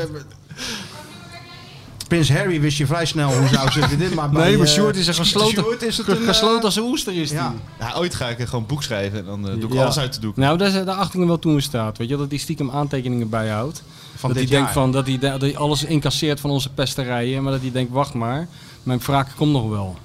Prins 2.09 2.31
Harry 2.31 2.61
wist 2.61 2.77
je 2.77 2.85
vrij 2.85 3.05
snel 3.05 3.33
hoe 3.37 3.47
zou 3.47 3.71
zijn 3.71 3.97
dit, 3.97 4.13
maar 4.15 4.29
bij, 4.31 4.43
Nee, 4.47 4.57
maar 4.57 4.65
eh, 4.67 4.73
Sjoerd 4.73 4.95
is 4.95 5.07
er 5.07 5.13
gesloten. 5.13 5.63
Sjoerd 5.63 5.81
is 5.83 5.97
het 5.97 6.07
een, 6.07 6.17
gesloten 6.17 6.63
als 6.63 6.75
een 6.75 6.83
oester 6.83 7.13
is 7.21 7.29
die. 7.29 7.37
Ja. 7.37 7.53
Ja, 7.79 7.93
ooit 7.95 8.15
ga 8.15 8.27
ik 8.27 8.39
er 8.39 8.45
gewoon 8.45 8.61
een 8.61 8.67
boek 8.67 8.83
schrijven 8.83 9.19
en 9.19 9.25
dan 9.25 9.47
eh, 9.49 9.53
doe 9.53 9.63
ik 9.69 9.73
Ja. 9.73 9.81
alles 9.83 9.99
uit 9.99 10.13
de 10.13 10.19
doek. 10.19 10.35
Nou, 10.37 10.57
daar 10.57 10.67
is 10.67 10.73
de 10.73 10.93
achting 10.93 11.25
wel 11.27 11.39
toen 11.39 11.53
in 11.53 11.61
staat. 11.61 11.97
Weet 11.97 12.09
je, 12.09 12.17
dat 12.17 12.29
hij 12.29 12.37
stiekem 12.39 12.71
aantekeningen 12.71 13.29
bijhoudt. 13.29 13.83
Van 14.15 14.29
dat 14.29 14.37
hij 14.37 14.47
denkt 14.47 14.65
jaar. 14.65 14.73
van 14.73 14.91
dat 14.91 15.07
hij, 15.07 15.17
dat 15.19 15.41
hij 15.41 15.57
alles 15.57 15.83
incasseert 15.83 16.39
van 16.39 16.49
onze 16.49 16.69
pesterijen. 16.69 17.43
Maar 17.43 17.51
dat 17.51 17.61
hij 17.61 17.71
denkt, 17.71 17.91
wacht 17.91 18.13
maar, 18.13 18.47
mijn 18.83 18.99
wraak 18.99 19.27
komt 19.35 19.51
nog 19.51 19.69
wel. 19.69 19.97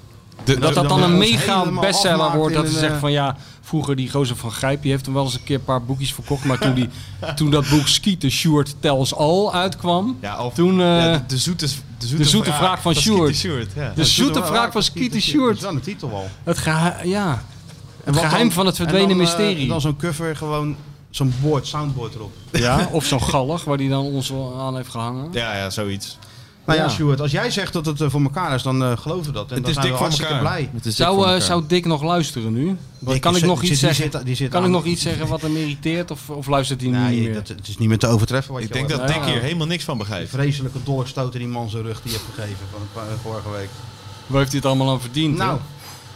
De- 0.43 0.53
dat 0.59 0.61
dat 0.73 0.73
dan 0.89 0.99
dan 0.99 1.11
een 1.11 1.17
mega 1.17 1.69
bestseller 1.81 2.35
wordt. 2.37 2.53
Dat 2.55 2.63
hij 2.63 2.73
een, 2.73 2.79
zegt 2.79 2.93
eh, 2.93 2.99
van 2.99 3.11
ja, 3.11 3.37
vroeger 3.61 3.95
die 3.95 4.09
gozer 4.09 4.35
van 4.35 4.51
Grijp, 4.51 4.81
die 4.81 4.91
heeft 4.91 5.05
hem 5.05 5.13
wel 5.13 5.23
eens 5.23 5.33
een 5.33 5.43
keer 5.43 5.55
een 5.55 5.63
paar 5.63 5.83
boekjes 5.83 6.13
verkocht. 6.13 6.43
Maar 6.43 6.57
toen, 6.57 6.73
die, 6.73 6.89
toen 7.35 7.49
dat 7.51 7.69
boek 7.69 7.87
Skieten 7.87 8.31
Sjoerd 8.31 8.75
Tells 8.79 9.15
All 9.15 9.49
uitkwam, 9.51 10.17
Ja, 10.21 10.45
of, 10.45 10.53
toen... 10.53 10.71
eh, 10.81 10.85
ja, 10.87 11.11
de, 11.17 11.21
de 11.27 11.37
zoete, 11.37 11.67
de 12.09 12.09
zoete, 12.09 12.23
de 12.23 12.29
zoete 12.29 12.53
vraag 12.53 12.81
van 12.81 12.95
Skeeter 12.95 13.13
Sjoerd. 13.15 13.35
Sjoerd, 13.35 13.71
ja. 13.75 13.91
de 13.95 14.05
zoete 14.05 14.41
wraak 14.41 14.71
van 14.71 14.83
Skieten 14.83 15.11
Dat 15.19 15.21
Sjoerd. 15.21 15.55
is 15.55 15.61
wel 15.61 15.71
een 15.71 15.81
titel 15.81 16.09
al. 16.11 16.27
Het, 16.43 16.57
geha 16.57 16.97
ja, 17.03 17.43
En 18.03 18.13
het 18.13 18.21
geheim 18.23 18.41
dan- 18.43 18.51
van 18.51 18.65
het 18.65 18.79
en 18.79 18.83
verdwenen 18.83 19.17
dan, 19.17 19.25
eh, 19.27 19.37
mysterie. 19.37 19.67
dan 19.67 19.81
zo'n 19.81 19.95
cover, 19.97 20.35
gewoon 20.35 20.75
zo'n 21.09 21.33
board, 21.41 21.67
soundboard 21.67 22.15
erop. 22.15 22.33
ja, 22.51 22.89
of 22.91 23.05
zo'n 23.05 23.21
gallig 23.21 23.63
waar 23.63 23.77
hij 23.77 23.87
dan 23.87 24.05
ons 24.05 24.33
aan 24.57 24.75
heeft 24.75 24.89
gehangen. 24.89 25.27
Ja, 25.31 25.55
ja, 25.57 25.69
zoiets. 25.69 26.17
Nou 26.65 26.79
ja, 26.79 26.85
Ja. 26.85 26.91
Sjoerd, 26.91 27.21
als 27.21 27.31
jij 27.31 27.51
zegt 27.51 27.73
dat 27.73 27.85
het 27.85 28.01
eh, 28.01 28.09
voor 28.09 28.21
elkaar 28.21 28.55
is, 28.55 28.63
dan 28.63 28.83
eh, 28.83 28.97
geloven 28.97 29.25
we 29.25 29.31
dat. 29.31 29.49
En 29.49 29.55
Het 29.55 29.63
dan 29.63 29.69
is 29.73 29.73
zijn 29.73 29.85
dik 29.85 29.91
we 29.91 29.97
voor 29.97 29.97
hartstikke 30.07 30.33
elkaar. 30.33 30.51
blij. 30.53 30.69
Het 30.73 30.85
is 30.85 30.95
dik 30.95 31.05
Zou, 31.05 31.17
eh, 31.17 31.23
elkaar. 31.23 31.41
zou 31.41 31.63
Dick 31.67 31.85
nog 31.85 32.03
luisteren 32.03 32.53
nu? 32.53 32.77
Dick 32.99 33.21
kan 33.21 33.35
ik 33.35 33.45
nog 33.45 33.59
iets 33.61 33.67
die 33.69 33.77
zeggen? 33.77 34.11
zit- 34.11 34.25
die 34.25 34.35
zit 34.35 34.49
kan 34.49 34.63
ik 34.63 34.69
nog 34.69 34.85
iets 34.85 35.01
zeggen 35.01 35.27
wat 35.27 35.41
hem 35.41 35.55
irriteert 35.55 36.11
of, 36.11 36.29
of 36.29 36.47
luistert 36.47 36.81
hij 36.81 36.89
Nee, 36.89 37.15
niet 37.15 37.23
meer? 37.23 37.33
dat, 37.33 37.47
het 37.47 37.67
is 37.67 37.77
niet 37.77 37.89
meer 37.89 37.97
te 37.99 38.07
overtreffen 38.07 38.53
wat 38.53 38.61
Ik 38.61 38.67
je 38.67 38.73
denk 38.73 38.89
dat. 38.89 39.07
Dick 39.07 39.23
hier 39.23 39.41
helemaal 39.41 39.67
niks 39.67 39.83
van 39.83 39.97
begrijpt. 39.97 40.29
vreselijke 40.29 40.77
dolkstoot 40.83 41.33
in 41.33 41.39
die 41.39 41.49
man 41.49 41.69
zijn 41.69 41.83
rug 41.83 42.01
die 42.01 42.11
je 42.11 42.17
hebt 42.17 42.29
gegeven 42.35 42.65
van 42.71 42.81
een 42.81 42.87
paar- 42.93 43.17
vorige 43.21 43.49
week. 43.51 43.69
Waar 44.27 44.37
heeft 44.39 44.51
hij 44.51 44.59
het 44.59 44.69
allemaal 44.69 44.89
aan 44.89 45.01
verdiend? 45.01 45.37
Nou? 45.37 45.59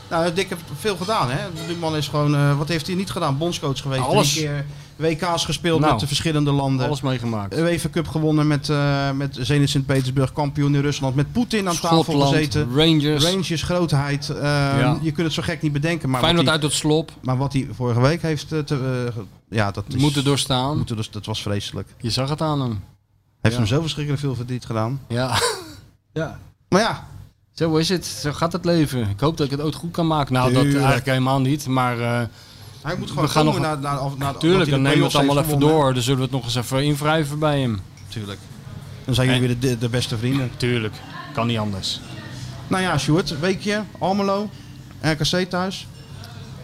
Nou, 0.10 0.34
Dick 0.34 0.50
heeft 0.50 0.62
veel 0.80 0.96
gedaan, 0.96 1.30
hè? 1.30 1.38
Die 1.68 1.76
man 1.78 1.96
is 1.96 2.08
gewoon, 2.08 2.36
eh, 2.36 2.58
wat 2.58 2.68
heeft 2.68 2.88
hij 2.88 2.96
niet 2.96 3.10
gedaan? 3.10 3.38
Bondscoach 3.38 3.82
geweest. 3.82 4.02
Alles. 4.02 4.34
Drie 4.34 4.46
keer 4.46 4.66
WK's 4.96 5.46
gespeeld 5.46 5.80
Nou, 5.80 5.92
met 5.92 6.02
de 6.02 6.08
verschillende 6.08 6.52
landen. 6.52 6.86
Alles 6.86 7.02
meegemaakt. 7.02 7.58
UEFA 7.58 7.90
Cup 7.90 8.08
gewonnen 8.08 8.48
met, 8.48 8.70
eh 8.70 9.12
met 9.12 9.38
Zenit 9.40 9.70
Sint-Petersburg, 9.70 10.34
kampioen 10.34 10.76
in 10.76 10.82
Rusland. 10.82 11.16
Met 11.16 11.32
Poetin 11.32 11.68
aan 11.68 11.80
tafel 11.80 12.20
gezeten. 12.20 12.68
Rangers. 12.76 13.24
Rangers, 13.26 13.62
grootheid. 13.64 14.30
Eh, 14.30 14.42
Ja. 14.44 14.98
Je 15.02 15.12
kunt 15.12 15.26
het 15.26 15.36
zo 15.36 15.42
gek 15.42 15.62
niet 15.62 15.74
bedenken. 15.74 16.10
Maar 16.10 16.20
Feyenoord 16.22 16.46
wat 16.46 16.54
uit 16.54 16.64
hij- 16.64 16.72
het 16.72 16.80
slop. 16.80 17.12
Maar 17.22 17.38
wat 17.38 17.54
hij 17.54 17.68
vorige 17.72 18.02
week 18.02 18.22
heeft 18.22 18.52
eh, 18.52 18.60
te, 18.60 19.12
ja, 19.50 19.72
dat 19.72 19.84
is, 19.88 19.96
Moeten 19.96 20.24
doorstaan. 20.24 20.78
Moeten 20.78 20.96
dus, 20.96 21.10
dat 21.12 21.26
was 21.26 21.42
vreselijk. 21.42 21.88
Je 21.98 22.10
zag 22.10 22.30
het 22.30 22.42
aan 22.42 22.62
hem. 22.62 22.84
Heeft 23.42 23.56
Ja. 23.56 23.62
hem 23.62 23.70
zo 23.70 23.82
verschrikkelijk 23.82 24.24
veel 24.24 24.36
verdriet 24.36 24.66
gedaan. 24.66 25.02
Ja. 25.08 25.40
ja. 26.14 26.40
Maar 26.70 26.82
ja. 26.82 27.08
Zo 27.60 27.76
is 27.76 27.90
het. 27.90 28.06
Zo 28.06 28.32
gaat 28.32 28.54
het 28.54 28.66
leven. 28.66 29.10
Ik 29.10 29.20
hoop 29.20 29.38
dat 29.38 29.46
ik 29.46 29.52
het 29.52 29.62
ooit 29.62 29.76
goed 29.76 29.92
kan 29.92 30.08
maken. 30.08 30.34
Nou, 30.34 30.54
dat 30.54 30.66
eigenlijk 30.66 31.06
helemaal 31.06 31.42
niet. 31.42 31.68
Maar 31.68 32.00
eh, 32.00 32.22
Hij 32.82 32.96
moet 32.98 33.10
gewoon 33.10 33.24
we 33.24 33.30
gaan 33.30 33.46
nog... 33.46 33.60
naar, 33.60 33.80
naar, 33.80 33.96
naar, 33.96 34.12
naar 34.18 34.38
Tuurlijk, 34.38 34.70
dan 34.70 34.82
nemen 34.82 34.98
we 34.98 35.04
het 35.04 35.16
allemaal 35.16 35.40
even 35.40 35.60
door. 35.60 35.94
Dan 35.94 36.04
zullen 36.04 36.18
we 36.18 36.24
het 36.24 36.34
nog 36.34 36.44
eens 36.44 36.56
even 36.56 36.84
invrijven 36.84 37.40
bij 37.40 37.60
hem. 37.60 37.80
Tuurlijk. 38.08 38.40
Dan 39.06 39.14
zijn 39.14 39.28
jullie 39.28 39.48
weer 39.48 39.60
de, 39.60 39.78
de, 39.78 39.90
beste 39.90 40.18
vrienden. 40.18 40.52
Tuurlijk. 40.58 40.94
Kan 41.34 41.48
niet 41.48 41.58
anders. 41.58 42.00
Nou 42.68 42.84
ja, 42.84 42.98
Sjoerd, 42.98 43.40
weekje, 43.40 43.84
Almelo, 43.98 44.50
RKC 45.02 45.50
thuis. 45.50 45.88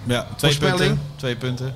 Ja, 0.04 0.28
twee 0.36 0.58
punten. 0.58 1.02
Twee 1.16 1.36
punten. 1.36 1.76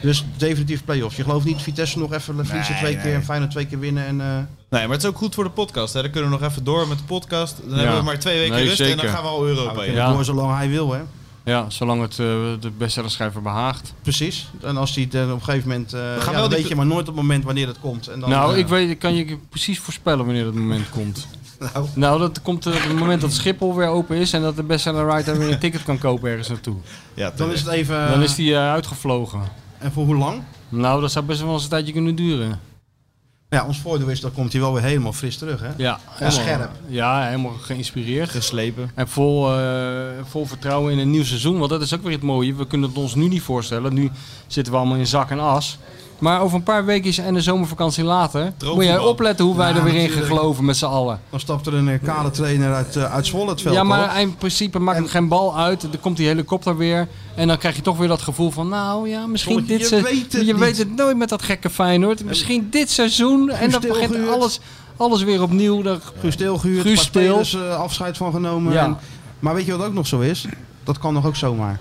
Dus 0.00 0.24
definitief 0.36 0.84
play-offs. 0.84 1.16
Je 1.16 1.22
gelooft 1.22 1.44
niet 1.44 1.62
Vitesse 1.62 1.98
nog 1.98 2.12
even 2.12 2.46
verliezen 2.46 2.72
Nee, 2.72 2.82
twee 2.82 2.94
nee. 2.94 3.02
keer 3.02 3.14
en 3.14 3.24
Feyenoord 3.24 3.50
twee 3.50 3.66
keer 3.66 3.78
winnen. 3.78 4.06
En, 4.06 4.20
eh, 4.20 4.38
Nee, 4.74 4.82
maar 4.82 4.92
het 4.96 5.02
is 5.02 5.08
ook 5.08 5.16
goed 5.16 5.34
voor 5.34 5.44
de 5.44 5.50
podcast. 5.50 5.94
Hè. 5.94 6.02
Dan 6.02 6.10
kunnen 6.10 6.30
we 6.30 6.38
nog 6.38 6.48
even 6.50 6.64
door 6.64 6.88
met 6.88 6.98
de 6.98 7.04
podcast. 7.04 7.56
Dan 7.64 7.70
Ja. 7.70 7.76
hebben 7.76 7.96
we 7.98 8.04
maar 8.04 8.18
twee 8.18 8.38
weken 8.38 8.54
Nee, 8.54 8.64
rust 8.66 8.80
en 8.80 8.96
dan 8.96 9.06
gaan 9.06 9.22
we 9.22 9.28
al 9.28 9.46
Europa 9.46 9.80
we 9.80 9.86
in. 9.86 9.94
door 9.94 10.24
zolang 10.24 10.56
hij 10.56 10.68
wil, 10.68 10.92
hè. 10.92 11.00
Ja, 11.44 11.70
zolang 11.70 12.00
het 12.02 12.10
eh, 12.10 12.16
de 12.60 12.70
bestsellerschrijver 12.78 13.42
behaagt. 13.42 13.92
Precies. 14.02 14.48
En 14.62 14.76
als 14.76 14.94
hij 14.94 15.04
het 15.04 15.14
eh, 15.14 15.22
op 15.22 15.38
een 15.38 15.42
gegeven 15.44 15.68
moment... 15.68 15.92
eh 15.92 16.00
gaan 16.18 16.32
ja, 16.32 16.38
wel 16.40 16.48
weet 16.48 16.68
je 16.68 16.76
maar 16.76 16.86
nooit 16.86 17.00
op 17.00 17.06
het 17.06 17.14
moment 17.16 17.44
wanneer 17.44 17.66
het 17.66 17.80
komt. 17.80 18.08
En 18.08 18.20
dan, 18.20 18.30
nou, 18.30 18.58
ik 18.58 18.68
weet, 18.68 18.90
ik 18.90 18.98
kan 18.98 19.14
je 19.14 19.38
precies 19.48 19.78
voorspellen 19.78 20.24
wanneer 20.24 20.44
dat 20.44 20.54
moment 20.54 20.90
komt. 20.90 21.26
Nou. 21.74 21.86
Nou, 21.94 22.18
dat 22.18 22.42
komt 22.42 22.66
op 22.66 22.72
het 22.72 22.98
moment 22.98 23.20
dat 23.20 23.32
Schiphol 23.32 23.74
weer 23.74 23.86
open 23.88 24.16
is 24.16 24.32
en 24.32 24.42
dat 24.42 24.56
de 24.56 24.62
bestsellerwriter 24.62 25.38
weer 25.38 25.52
een 25.52 25.58
ticket 25.58 25.82
kan 25.82 25.98
kopen 25.98 26.30
ergens 26.30 26.48
naartoe. 26.48 26.76
Ja, 27.14 27.32
Dan 27.36 27.52
is 27.52 27.60
het 27.60 27.68
even... 27.68 28.10
Dan 28.10 28.22
is 28.22 28.34
die 28.34 28.54
eh, 28.54 28.70
uitgevlogen. 28.72 29.40
En 29.78 29.92
voor 29.92 30.04
hoe 30.04 30.16
lang? 30.16 30.42
Nou, 30.68 31.00
dat 31.00 31.12
zou 31.12 31.24
best 31.24 31.40
wel 31.40 31.52
eens 31.52 31.62
een 31.62 31.68
tijdje 31.68 31.92
kunnen 31.92 32.14
duren. 32.14 32.60
Ja, 33.54 33.64
ons 33.66 33.78
voordeel 33.78 34.08
is, 34.08 34.20
dan 34.20 34.32
komt 34.32 34.52
hij 34.52 34.60
wel 34.60 34.72
weer 34.72 34.82
helemaal 34.82 35.12
fris 35.12 35.36
terug, 35.36 35.60
hè? 35.60 35.68
Ja, 35.76 35.98
En 36.18 36.32
scherp. 36.32 36.70
Ja, 36.86 37.26
helemaal 37.26 37.52
geïnspireerd. 37.60 38.30
Geslepen. 38.30 38.90
En 38.94 39.08
vol, 39.08 39.58
eh, 39.58 40.00
vol 40.28 40.46
vertrouwen 40.46 40.92
in 40.92 40.98
een 40.98 41.10
nieuw 41.10 41.24
seizoen. 41.24 41.58
Want 41.58 41.70
dat 41.70 41.82
is 41.82 41.94
ook 41.94 42.02
weer 42.02 42.12
het 42.12 42.22
mooie. 42.22 42.54
We 42.54 42.66
kunnen 42.66 42.88
het 42.88 42.98
ons 42.98 43.14
nu 43.14 43.28
niet 43.28 43.42
voorstellen. 43.42 43.94
Nu 43.94 44.10
zitten 44.46 44.72
we 44.72 44.78
allemaal 44.78 44.98
in 44.98 45.06
zak 45.06 45.30
en 45.30 45.40
as. 45.40 45.78
Maar 46.24 46.40
over 46.40 46.56
een 46.56 46.62
paar 46.62 46.84
weken 46.84 47.24
en 47.24 47.34
de 47.34 47.40
zomervakantie 47.40 48.04
later... 48.04 48.52
moet 48.74 48.84
jij 48.84 48.98
opletten 48.98 49.44
hoe 49.44 49.56
wij 49.56 49.70
Ja, 49.70 49.76
er 49.76 49.84
weer 49.84 49.94
in 49.94 50.08
gaan 50.08 50.22
geloven 50.22 50.64
met 50.64 50.76
z'n 50.76 50.84
allen. 50.84 51.20
Dan 51.30 51.40
stapt 51.40 51.66
er 51.66 51.74
een 51.74 51.88
eh, 51.88 52.02
kale 52.02 52.30
trainer 52.30 52.74
uit, 52.74 52.96
eh, 52.96 53.12
uit 53.14 53.26
Zwolle 53.26 53.50
het 53.50 53.60
veld 53.62 53.74
Ja, 53.74 53.82
maar 53.82 54.20
in 54.20 54.36
principe 54.36 54.78
maakt 54.78 54.98
het 54.98 55.10
geen 55.10 55.28
bal 55.28 55.58
uit. 55.58 55.80
Dan 55.80 56.00
komt 56.00 56.16
die 56.16 56.26
helikopter 56.26 56.76
weer. 56.76 57.08
En 57.34 57.48
dan 57.48 57.58
krijg 57.58 57.76
je 57.76 57.82
toch 57.82 57.96
weer 57.98 58.08
dat 58.08 58.22
gevoel 58.22 58.50
van... 58.50 58.68
Nou 58.68 59.08
ja, 59.08 59.26
misschien 59.26 59.64
dit 59.66 59.80
je 59.80 59.86
se- 59.86 60.02
weet 60.02 60.32
het 60.32 60.46
Je 60.46 60.52
niet. 60.52 60.58
weet 60.58 60.78
het 60.78 60.96
nooit 60.96 61.16
met 61.16 61.28
dat 61.28 61.42
gekke 61.42 61.70
Feyenoord. 61.70 62.24
Misschien 62.24 62.66
dit 62.70 62.90
seizoen. 62.90 63.50
En 63.50 63.70
dan 63.70 63.80
begint 63.80 64.28
alles, 64.28 64.60
alles 64.96 65.22
weer 65.22 65.42
opnieuw. 65.42 65.82
Dan, 65.82 66.00
Guus 66.22 67.10
eh, 67.54 67.76
afscheid 67.76 68.16
van 68.16 68.32
genomen. 68.32 68.72
Ja. 68.72 68.84
En- 68.84 68.96
maar 69.38 69.54
weet 69.54 69.66
je 69.66 69.76
wat 69.76 69.86
ook 69.86 69.94
nog 69.94 70.06
zo 70.06 70.20
is? 70.20 70.46
Dat 70.84 70.98
kan 70.98 71.12
nog 71.14 71.26
ook 71.26 71.36
zomaar. 71.36 71.80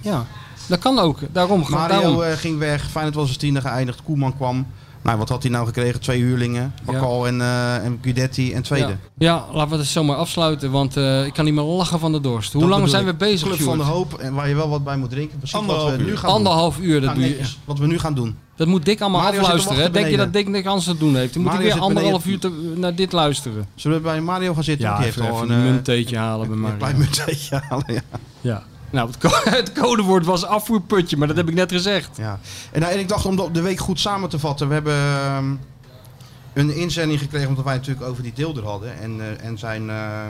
Ja, 0.00 0.26
dat 0.66 0.78
kan 0.78 0.98
ook. 0.98 1.18
Daarom. 1.32 1.64
Mario 1.68 2.00
daarom. 2.00 2.22
eh, 2.22 2.32
ging 2.32 2.58
weg, 2.58 2.90
Feyenoord 2.90 3.14
was 3.16 3.28
als 3.28 3.36
tiende 3.36 3.60
geëindigd, 3.60 4.02
Koeman 4.02 4.36
kwam. 4.36 4.66
Nou, 5.02 5.18
wat 5.18 5.28
had 5.28 5.42
hij 5.42 5.50
nou 5.52 5.66
gekregen? 5.66 6.00
Twee 6.00 6.20
huurlingen, 6.22 6.74
Bakal 6.84 7.26
en, 7.26 7.40
eh 7.40 7.84
en 7.84 7.98
Guidetti 8.02 8.52
en 8.52 8.62
tweede. 8.62 8.86
Ja. 8.88 8.96
ja, 9.18 9.44
laten 9.52 9.70
we 9.70 9.76
het 9.76 9.86
zomaar 9.86 10.16
afsluiten, 10.16 10.70
want 10.70 10.96
eh, 10.96 11.24
ik 11.26 11.32
kan 11.32 11.44
niet 11.44 11.54
meer 11.54 11.62
lachen 11.64 11.98
van 11.98 12.12
de 12.12 12.20
dorst. 12.20 12.52
Hoe 12.52 12.60
Dat 12.62 12.70
lang 12.70 12.88
zijn 12.88 13.04
we 13.04 13.14
bezig, 13.14 13.48
Club 13.48 13.60
van 13.60 13.78
de 13.78 13.84
hoop, 13.84 14.14
en 14.14 14.34
waar 14.34 14.48
je 14.48 14.54
wel 14.54 14.68
wat 14.68 14.84
bij 14.84 14.96
moet 14.96 15.10
drinken. 15.10 15.38
Precies 15.38 15.52
wat 15.54 15.60
Anderhalf 15.62 15.90
we 15.96 16.02
nu 16.02 16.08
uur. 16.10 16.18
gaan 16.18 16.30
Anderhalf 16.30 16.78
uur, 16.78 17.00
dat 17.00 17.10
Nou, 17.14 17.20
netjes, 17.28 17.58
wat 17.64 17.78
we 17.78 17.86
nu 17.86 17.98
gaan 17.98 18.14
doen. 18.14 18.36
Dat 18.56 18.66
moet 18.66 18.84
Dick 18.84 19.00
allemaal 19.00 19.22
Mario 19.22 19.40
afluisteren. 19.40 19.82
hè? 19.82 19.90
Denk 19.90 20.06
je 20.08 20.16
dat. 20.16 20.32
Dick 20.32 20.48
niks 20.48 20.66
anders 20.66 20.86
te 20.86 20.96
doen 20.98 21.16
heeft? 21.16 21.32
Dan 21.34 21.42
moet 21.42 21.52
Mario 21.52 21.66
ik 21.68 21.72
weer 21.74 21.82
anderhalf 21.82 22.26
uur 22.26 22.38
te- 22.38 22.72
naar 22.76 22.94
dit 22.94 23.12
luisteren. 23.12 23.66
Zullen 23.74 23.96
we 23.96 24.02
bij 24.02 24.20
Mario 24.20 24.54
gaan 24.54 24.64
zitten? 24.64 24.86
Ja, 24.88 24.94
die 24.96 25.04
heeft 25.04 25.18
even, 25.18 25.30
al 25.30 25.42
een 25.42 25.50
een 25.50 25.62
muntteetje 25.64 26.16
halen 26.18 26.46
bij 26.46 26.54
een 26.56 26.60
Mario. 26.62 26.76
klein 26.78 26.98
muntteetje 26.98 27.62
halen. 27.68 27.84
Ja. 27.94 28.00
Ja. 28.40 28.62
Nou, 28.90 29.08
het, 29.08 29.18
co- 29.18 29.50
het 29.60 29.72
codewoord 29.72 30.24
was 30.24 30.44
afvoerputje, 30.44 31.16
maar 31.16 31.28
dat 31.28 31.36
heb 31.36 31.48
ik 31.48 31.54
net 31.54 31.72
gezegd. 31.72 32.16
Ja. 32.16 32.38
En, 32.72 32.80
nou, 32.80 32.92
en 32.92 32.98
ik 32.98 33.08
dacht 33.08 33.24
om 33.26 33.36
de- 33.36 33.50
de 33.52 33.60
week 33.62 33.78
goed 33.80 34.00
samen 34.00 34.28
te 34.28 34.38
vatten. 34.38 34.68
We 34.68 34.74
hebben 34.74 34.94
ehm, 34.94 35.54
een 36.52 36.76
inzending 36.76 37.20
gekregen 37.20 37.48
omdat 37.48 37.64
wij 37.64 37.74
natuurlijk 37.76 38.06
over 38.06 38.22
die 38.22 38.32
deelder 38.32 38.64
hadden. 38.64 38.98
En, 38.98 39.20
eh, 39.20 39.46
en 39.46 39.58
zijn, 39.58 39.90
eh, 39.90 40.20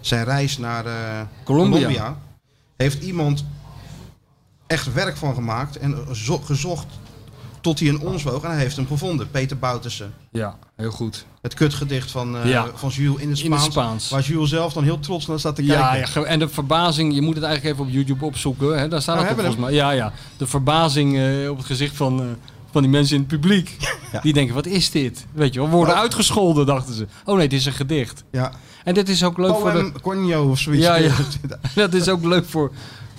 zijn 0.00 0.24
reis 0.24 0.58
naar 0.58 0.86
eh, 0.86 1.20
Colombia. 1.44 2.16
Heeft 2.76 3.02
iemand 3.02 3.44
echt 4.66 4.92
werk 4.92 5.16
van 5.16 5.34
gemaakt 5.34 5.76
en 5.76 6.06
zo- 6.12 6.38
gezocht 6.38 6.86
tot 7.60 7.78
hij 7.78 7.88
in 7.88 8.00
ons 8.00 8.22
woog. 8.22 8.42
En 8.42 8.50
hij 8.50 8.58
heeft 8.58 8.76
hem 8.76 8.86
gevonden. 8.86 9.30
Peter 9.30 9.58
Boutersen. 9.58 10.12
Ja, 10.32 10.56
heel 10.76 10.90
goed. 10.90 11.26
Het 11.42 11.54
kutgedicht 11.54 12.10
van, 12.10 12.36
Ja. 12.44 12.66
van 12.74 12.88
Jules 12.88 13.20
in 13.22 13.30
het 13.30 13.40
In 13.40 13.52
het 13.52 13.60
Spaans. 13.62 14.10
Waar 14.10 14.22
Jules 14.22 14.48
zelf 14.50 14.72
dan 14.72 14.82
heel 14.84 14.98
trots 15.00 15.26
naar 15.26 15.38
staat 15.38 15.56
te 15.56 15.64
Ja, 15.64 15.90
kijken. 15.90 16.20
ja, 16.20 16.26
en 16.26 16.38
de 16.38 16.48
verbazing, 16.48 17.14
je 17.14 17.20
moet 17.22 17.34
het 17.34 17.44
eigenlijk 17.44 17.74
even 17.74 17.86
op 17.88 17.92
YouTube 17.94 18.24
opzoeken. 18.24 18.78
Hè? 18.78 18.88
Daar 18.88 19.02
staat 19.02 19.20
Oh, 19.20 19.26
het 19.26 19.34
volgens 19.34 19.56
mij. 19.56 19.72
Ja, 19.72 19.90
ja. 19.90 20.12
De 20.36 20.46
verbazing 20.46 21.16
eh, 21.18 21.50
op 21.50 21.56
het 21.56 21.66
gezicht 21.66 21.96
van, 21.96 22.20
eh, 22.20 22.26
van 22.70 22.82
die 22.82 22.90
mensen 22.90 23.14
in 23.16 23.20
het 23.20 23.30
publiek. 23.30 23.76
Die 24.22 24.32
denken, 24.32 24.54
wat 24.54 24.66
is 24.66 24.90
dit? 24.90 25.26
Weet 25.32 25.54
je 25.54 25.60
wel, 25.60 25.68
worden 25.68 25.94
Oh. 25.94 26.00
uitgescholden, 26.00 26.66
dachten 26.66 26.94
ze. 26.94 27.06
Oh 27.24 27.36
nee, 27.36 27.48
dit 27.48 27.58
is 27.60 27.66
een 27.66 27.72
gedicht. 27.72 28.24
Ja. 28.32 28.52
En 28.84 28.94
dit 28.94 29.08
is 29.08 29.24
ook 29.24 29.38
leuk 29.38 29.54
voor 29.54 29.72
de... 29.72 29.78
Poem 29.78 30.00
Cornio 30.00 30.50
of 30.50 30.58
zoiets. 30.58 30.84
Ja, 30.84 30.94
ja. 30.94 31.14
dat 31.74 31.94
is 31.94 32.08
ook 32.08 32.24
leuk 32.24 32.44
voor, 32.44 32.70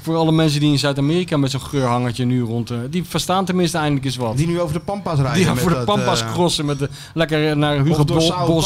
voor 0.10 0.18
alle 0.18 0.32
mensen 0.32 0.60
die 0.60 0.72
in 0.72 0.80
Zuid-Amerika 0.80 1.38
met 1.38 1.52
zo'n 1.52 1.62
geurhangertje 1.62 2.26
nu 2.26 2.42
rond... 2.42 2.72
eh, 2.72 2.78
die 2.90 3.04
verstaan 3.04 3.46
tenminste 3.46 3.78
eindelijk 3.78 4.06
eens 4.06 4.16
wat. 4.16 4.38
Die 4.38 4.48
nu 4.48 4.60
over 4.62 4.74
de 4.74 4.80
Pampas 4.80 5.18
rijden. 5.20 5.34
Die 5.38 5.46
met 5.46 5.60
voor 5.60 5.70
de 5.70 5.76
dat, 5.76 5.86
Pampas 5.86 6.22
eh, 6.22 6.32
crossen 6.32 6.66
met 6.66 6.80
de, 6.80 6.90
lekker 7.14 7.58
naar 7.58 7.84
Hugo 7.84 8.04
Bos. 8.04 8.28
Paulo. 8.30 8.58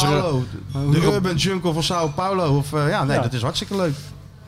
Uh, 0.76 0.90
De 0.90 0.96
Hugo- 0.98 1.12
Urban 1.12 1.36
Jungle 1.36 1.72
van 1.72 1.82
Sao 1.82 2.08
Paulo. 2.14 2.56
Of, 2.56 2.72
eh, 2.72 2.88
ja, 2.88 3.04
nee, 3.04 3.16
Ja. 3.16 3.22
dat 3.22 3.32
is 3.32 3.42
hartstikke 3.42 3.76
leuk. 3.76 3.94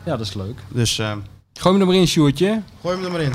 Ja, 0.04 0.16
dat 0.16 0.26
is 0.26 0.34
leuk. 0.34 0.58
Dus 0.68 0.98
eh, 0.98 1.12
Gooi 1.54 1.74
me 1.74 1.80
er 1.80 1.86
maar 1.86 1.96
in, 1.96 2.06
Sjoerdje. 2.06 2.62
gooi 2.80 2.96
hem 2.96 3.04
er 3.04 3.10
maar 3.10 3.20
in. 3.20 3.32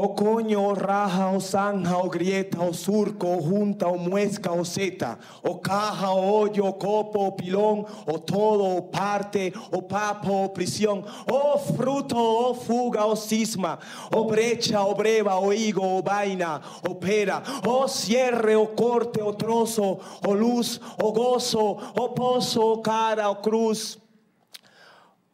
O 0.00 0.10
coño, 0.10 0.74
raja, 0.74 1.28
o 1.30 1.40
zanja, 1.40 1.98
o 1.98 2.08
grieta, 2.08 2.62
o 2.62 2.72
surco, 2.72 3.26
o 3.26 3.40
junta, 3.40 3.88
o 3.88 3.98
muesca, 3.98 4.52
o 4.52 4.64
zeta, 4.64 5.18
o 5.42 5.58
caja, 5.58 6.12
o 6.12 6.24
hoyo, 6.24 6.66
o 6.66 6.72
copo, 6.72 7.26
o 7.26 7.32
pilón, 7.32 7.84
o 8.06 8.16
todo, 8.16 8.76
o 8.76 8.82
parte, 8.82 9.52
o 9.72 9.82
papo, 9.82 10.44
o 10.44 10.48
prisión, 10.50 11.04
o 11.28 11.58
fruto, 11.58 12.16
o 12.16 12.54
fuga, 12.54 13.04
o 13.06 13.16
cisma, 13.16 13.80
o 14.14 14.24
brecha, 14.24 14.80
o 14.84 14.94
breva, 14.94 15.34
o 15.40 15.52
higo, 15.52 15.82
o 15.82 16.00
vaina, 16.00 16.62
o 16.88 16.94
pera, 16.94 17.42
o 17.66 17.88
cierre, 17.88 18.54
o 18.54 18.68
corte, 18.68 19.20
o 19.20 19.32
trozo, 19.32 19.98
o 20.24 20.32
luz, 20.32 20.80
o 21.02 21.10
gozo, 21.10 21.76
o 21.96 22.08
pozo, 22.10 22.62
o 22.62 22.78
cara, 22.78 23.28
o 23.30 23.36
cruz. 23.36 23.98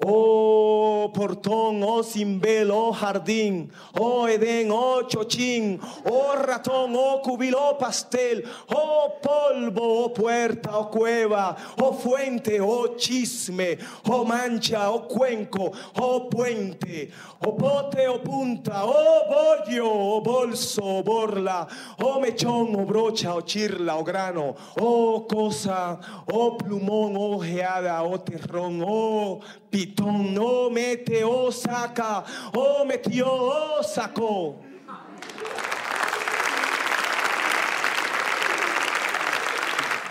Oh 0.03 1.13
portón, 1.15 1.81
oh 1.85 2.03
cimbel, 2.03 2.69
oh 2.73 2.93
jardín, 2.93 3.71
oh 3.97 4.27
Edén, 4.27 4.69
oh 4.73 5.07
chochín, 5.07 5.79
oh 6.05 6.35
ratón, 6.35 6.93
oh 6.97 7.23
cubil, 7.23 7.55
oh 7.55 7.79
pastel, 7.79 8.43
oh 8.71 9.21
polvo, 9.23 10.05
oh 10.05 10.13
puerta, 10.13 10.77
oh 10.79 10.91
cueva, 10.91 11.57
oh 11.81 11.93
fuente, 11.93 12.61
oh 12.61 12.97
chisme, 12.97 13.79
oh 14.09 14.25
mancha, 14.25 14.91
oh 14.91 15.07
cuenco, 15.07 15.71
oh 16.01 16.29
puente, 16.29 17.11
oh 17.47 17.53
pote, 17.57 18.09
oh 18.09 18.19
punta, 18.19 18.83
oh 18.83 19.29
bollo, 19.31 19.87
oh 19.87 20.21
bolso, 20.23 20.83
oh 20.83 21.03
borla, 21.05 21.69
oh 22.01 22.19
mechón, 22.21 22.75
oh 22.75 22.85
brocha, 22.85 23.33
oh 23.37 23.43
chirla, 23.43 23.95
oh 23.97 24.03
grano, 24.03 24.57
oh 24.81 25.25
cosa, 25.29 26.01
oh 26.33 26.59
plumón, 26.59 27.15
oh 27.17 27.39
geada, 27.39 28.03
oh 28.03 28.19
terrón, 28.19 28.83
oh 28.85 29.41
pitón, 29.75 30.39
oh 30.39 30.71
mete, 30.71 31.25
oh 31.25 31.51
saca, 31.51 32.23
oh 32.55 32.87
metió, 32.87 33.27
oh 33.27 33.83
sacó. 33.83 34.63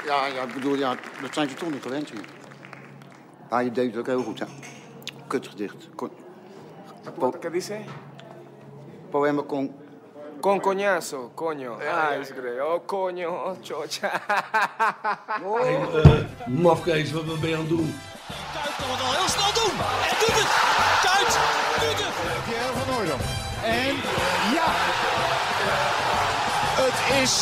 Ja, 0.05 0.27
ja, 0.27 0.41
ik 0.41 0.53
bedoel, 0.53 0.75
ja, 0.75 0.95
dat 1.21 1.33
zijn 1.33 1.49
ze 1.49 1.55
toch 1.55 1.71
niet 1.71 1.81
gewend 1.81 2.09
hier. 2.09 2.25
Ja, 3.49 3.59
je 3.59 3.71
deed 3.71 3.89
het 3.89 3.97
ook 3.97 4.05
heel 4.05 4.23
goed, 4.23 4.39
hè. 4.39 4.45
Kutgedicht. 5.27 5.89
Con... 5.95 6.11
Po 7.19 7.31
¿Qué 7.31 7.51
dice? 7.51 7.79
poema 9.09 9.43
con... 9.43 9.71
Con 10.41 10.59
coñazo, 10.59 11.31
coño. 11.35 11.77
Ah, 11.79 12.19
is 12.19 12.31
great. 12.31 12.59
Oh, 12.59 12.81
coño, 12.85 13.29
oh, 13.31 13.55
chocha. 13.61 14.11
Hey, 15.61 15.75
eh, 15.75 16.47
mafkees, 16.47 17.11
wat 17.11 17.39
ben 17.39 17.49
je 17.49 17.55
aan 17.55 17.61
het 17.61 17.69
doen? 17.69 17.93
Toch 18.79 18.91
het 18.93 19.01
wel 19.05 19.13
heel 19.19 19.29
snel 19.35 19.53
doen. 19.61 19.75
En 20.09 20.15
doet 20.21 20.37
het. 20.41 20.51
Kuit 21.07 21.31
doet 21.81 21.99
het. 22.05 22.15
Pierre 22.47 22.73
van 22.79 22.87
Hooydonk. 22.93 23.21
En 23.63 23.95
ja, 24.57 24.69
het 26.83 26.99
is 27.23 27.33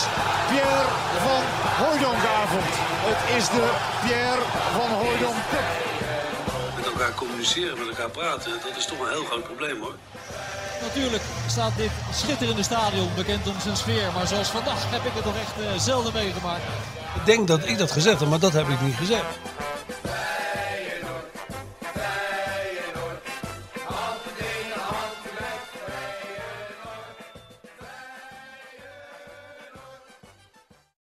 Pierre 0.49 0.89
van 1.25 1.43
Hooydonkavond. 1.81 2.71
Het 3.09 3.37
is 3.37 3.45
de 3.49 3.65
Pierre 4.03 4.43
van 4.77 4.89
Hooydonk. 5.01 5.35
Met 6.75 6.85
elkaar 6.85 7.13
communiceren, 7.13 7.77
met 7.77 7.87
elkaar 7.87 8.09
praten, 8.09 8.51
dat 8.65 8.77
is 8.77 8.85
toch 8.85 8.99
een 8.99 9.09
heel 9.09 9.23
groot 9.23 9.43
probleem 9.43 9.81
hoor. 9.81 9.95
Natuurlijk 10.81 11.23
staat 11.47 11.71
dit 11.77 11.91
schitterende 12.13 12.63
stadion 12.63 13.09
bekend 13.15 13.47
om 13.47 13.59
zijn 13.61 13.77
sfeer. 13.77 14.11
Maar 14.15 14.27
zoals 14.27 14.47
vandaag 14.47 14.91
heb 14.91 15.05
ik 15.05 15.11
het 15.13 15.25
nog 15.25 15.35
echt 15.35 15.55
eh, 15.65 15.79
zelden 15.79 16.13
meegemaakt. 16.13 16.63
Ik 17.15 17.25
denk 17.25 17.47
dat 17.47 17.67
ik 17.67 17.77
dat 17.77 17.91
gezegd 17.91 18.19
heb, 18.19 18.29
maar 18.29 18.39
dat 18.39 18.53
heb 18.53 18.67
ik 18.69 18.81
niet 18.81 18.95
gezegd. 18.95 19.25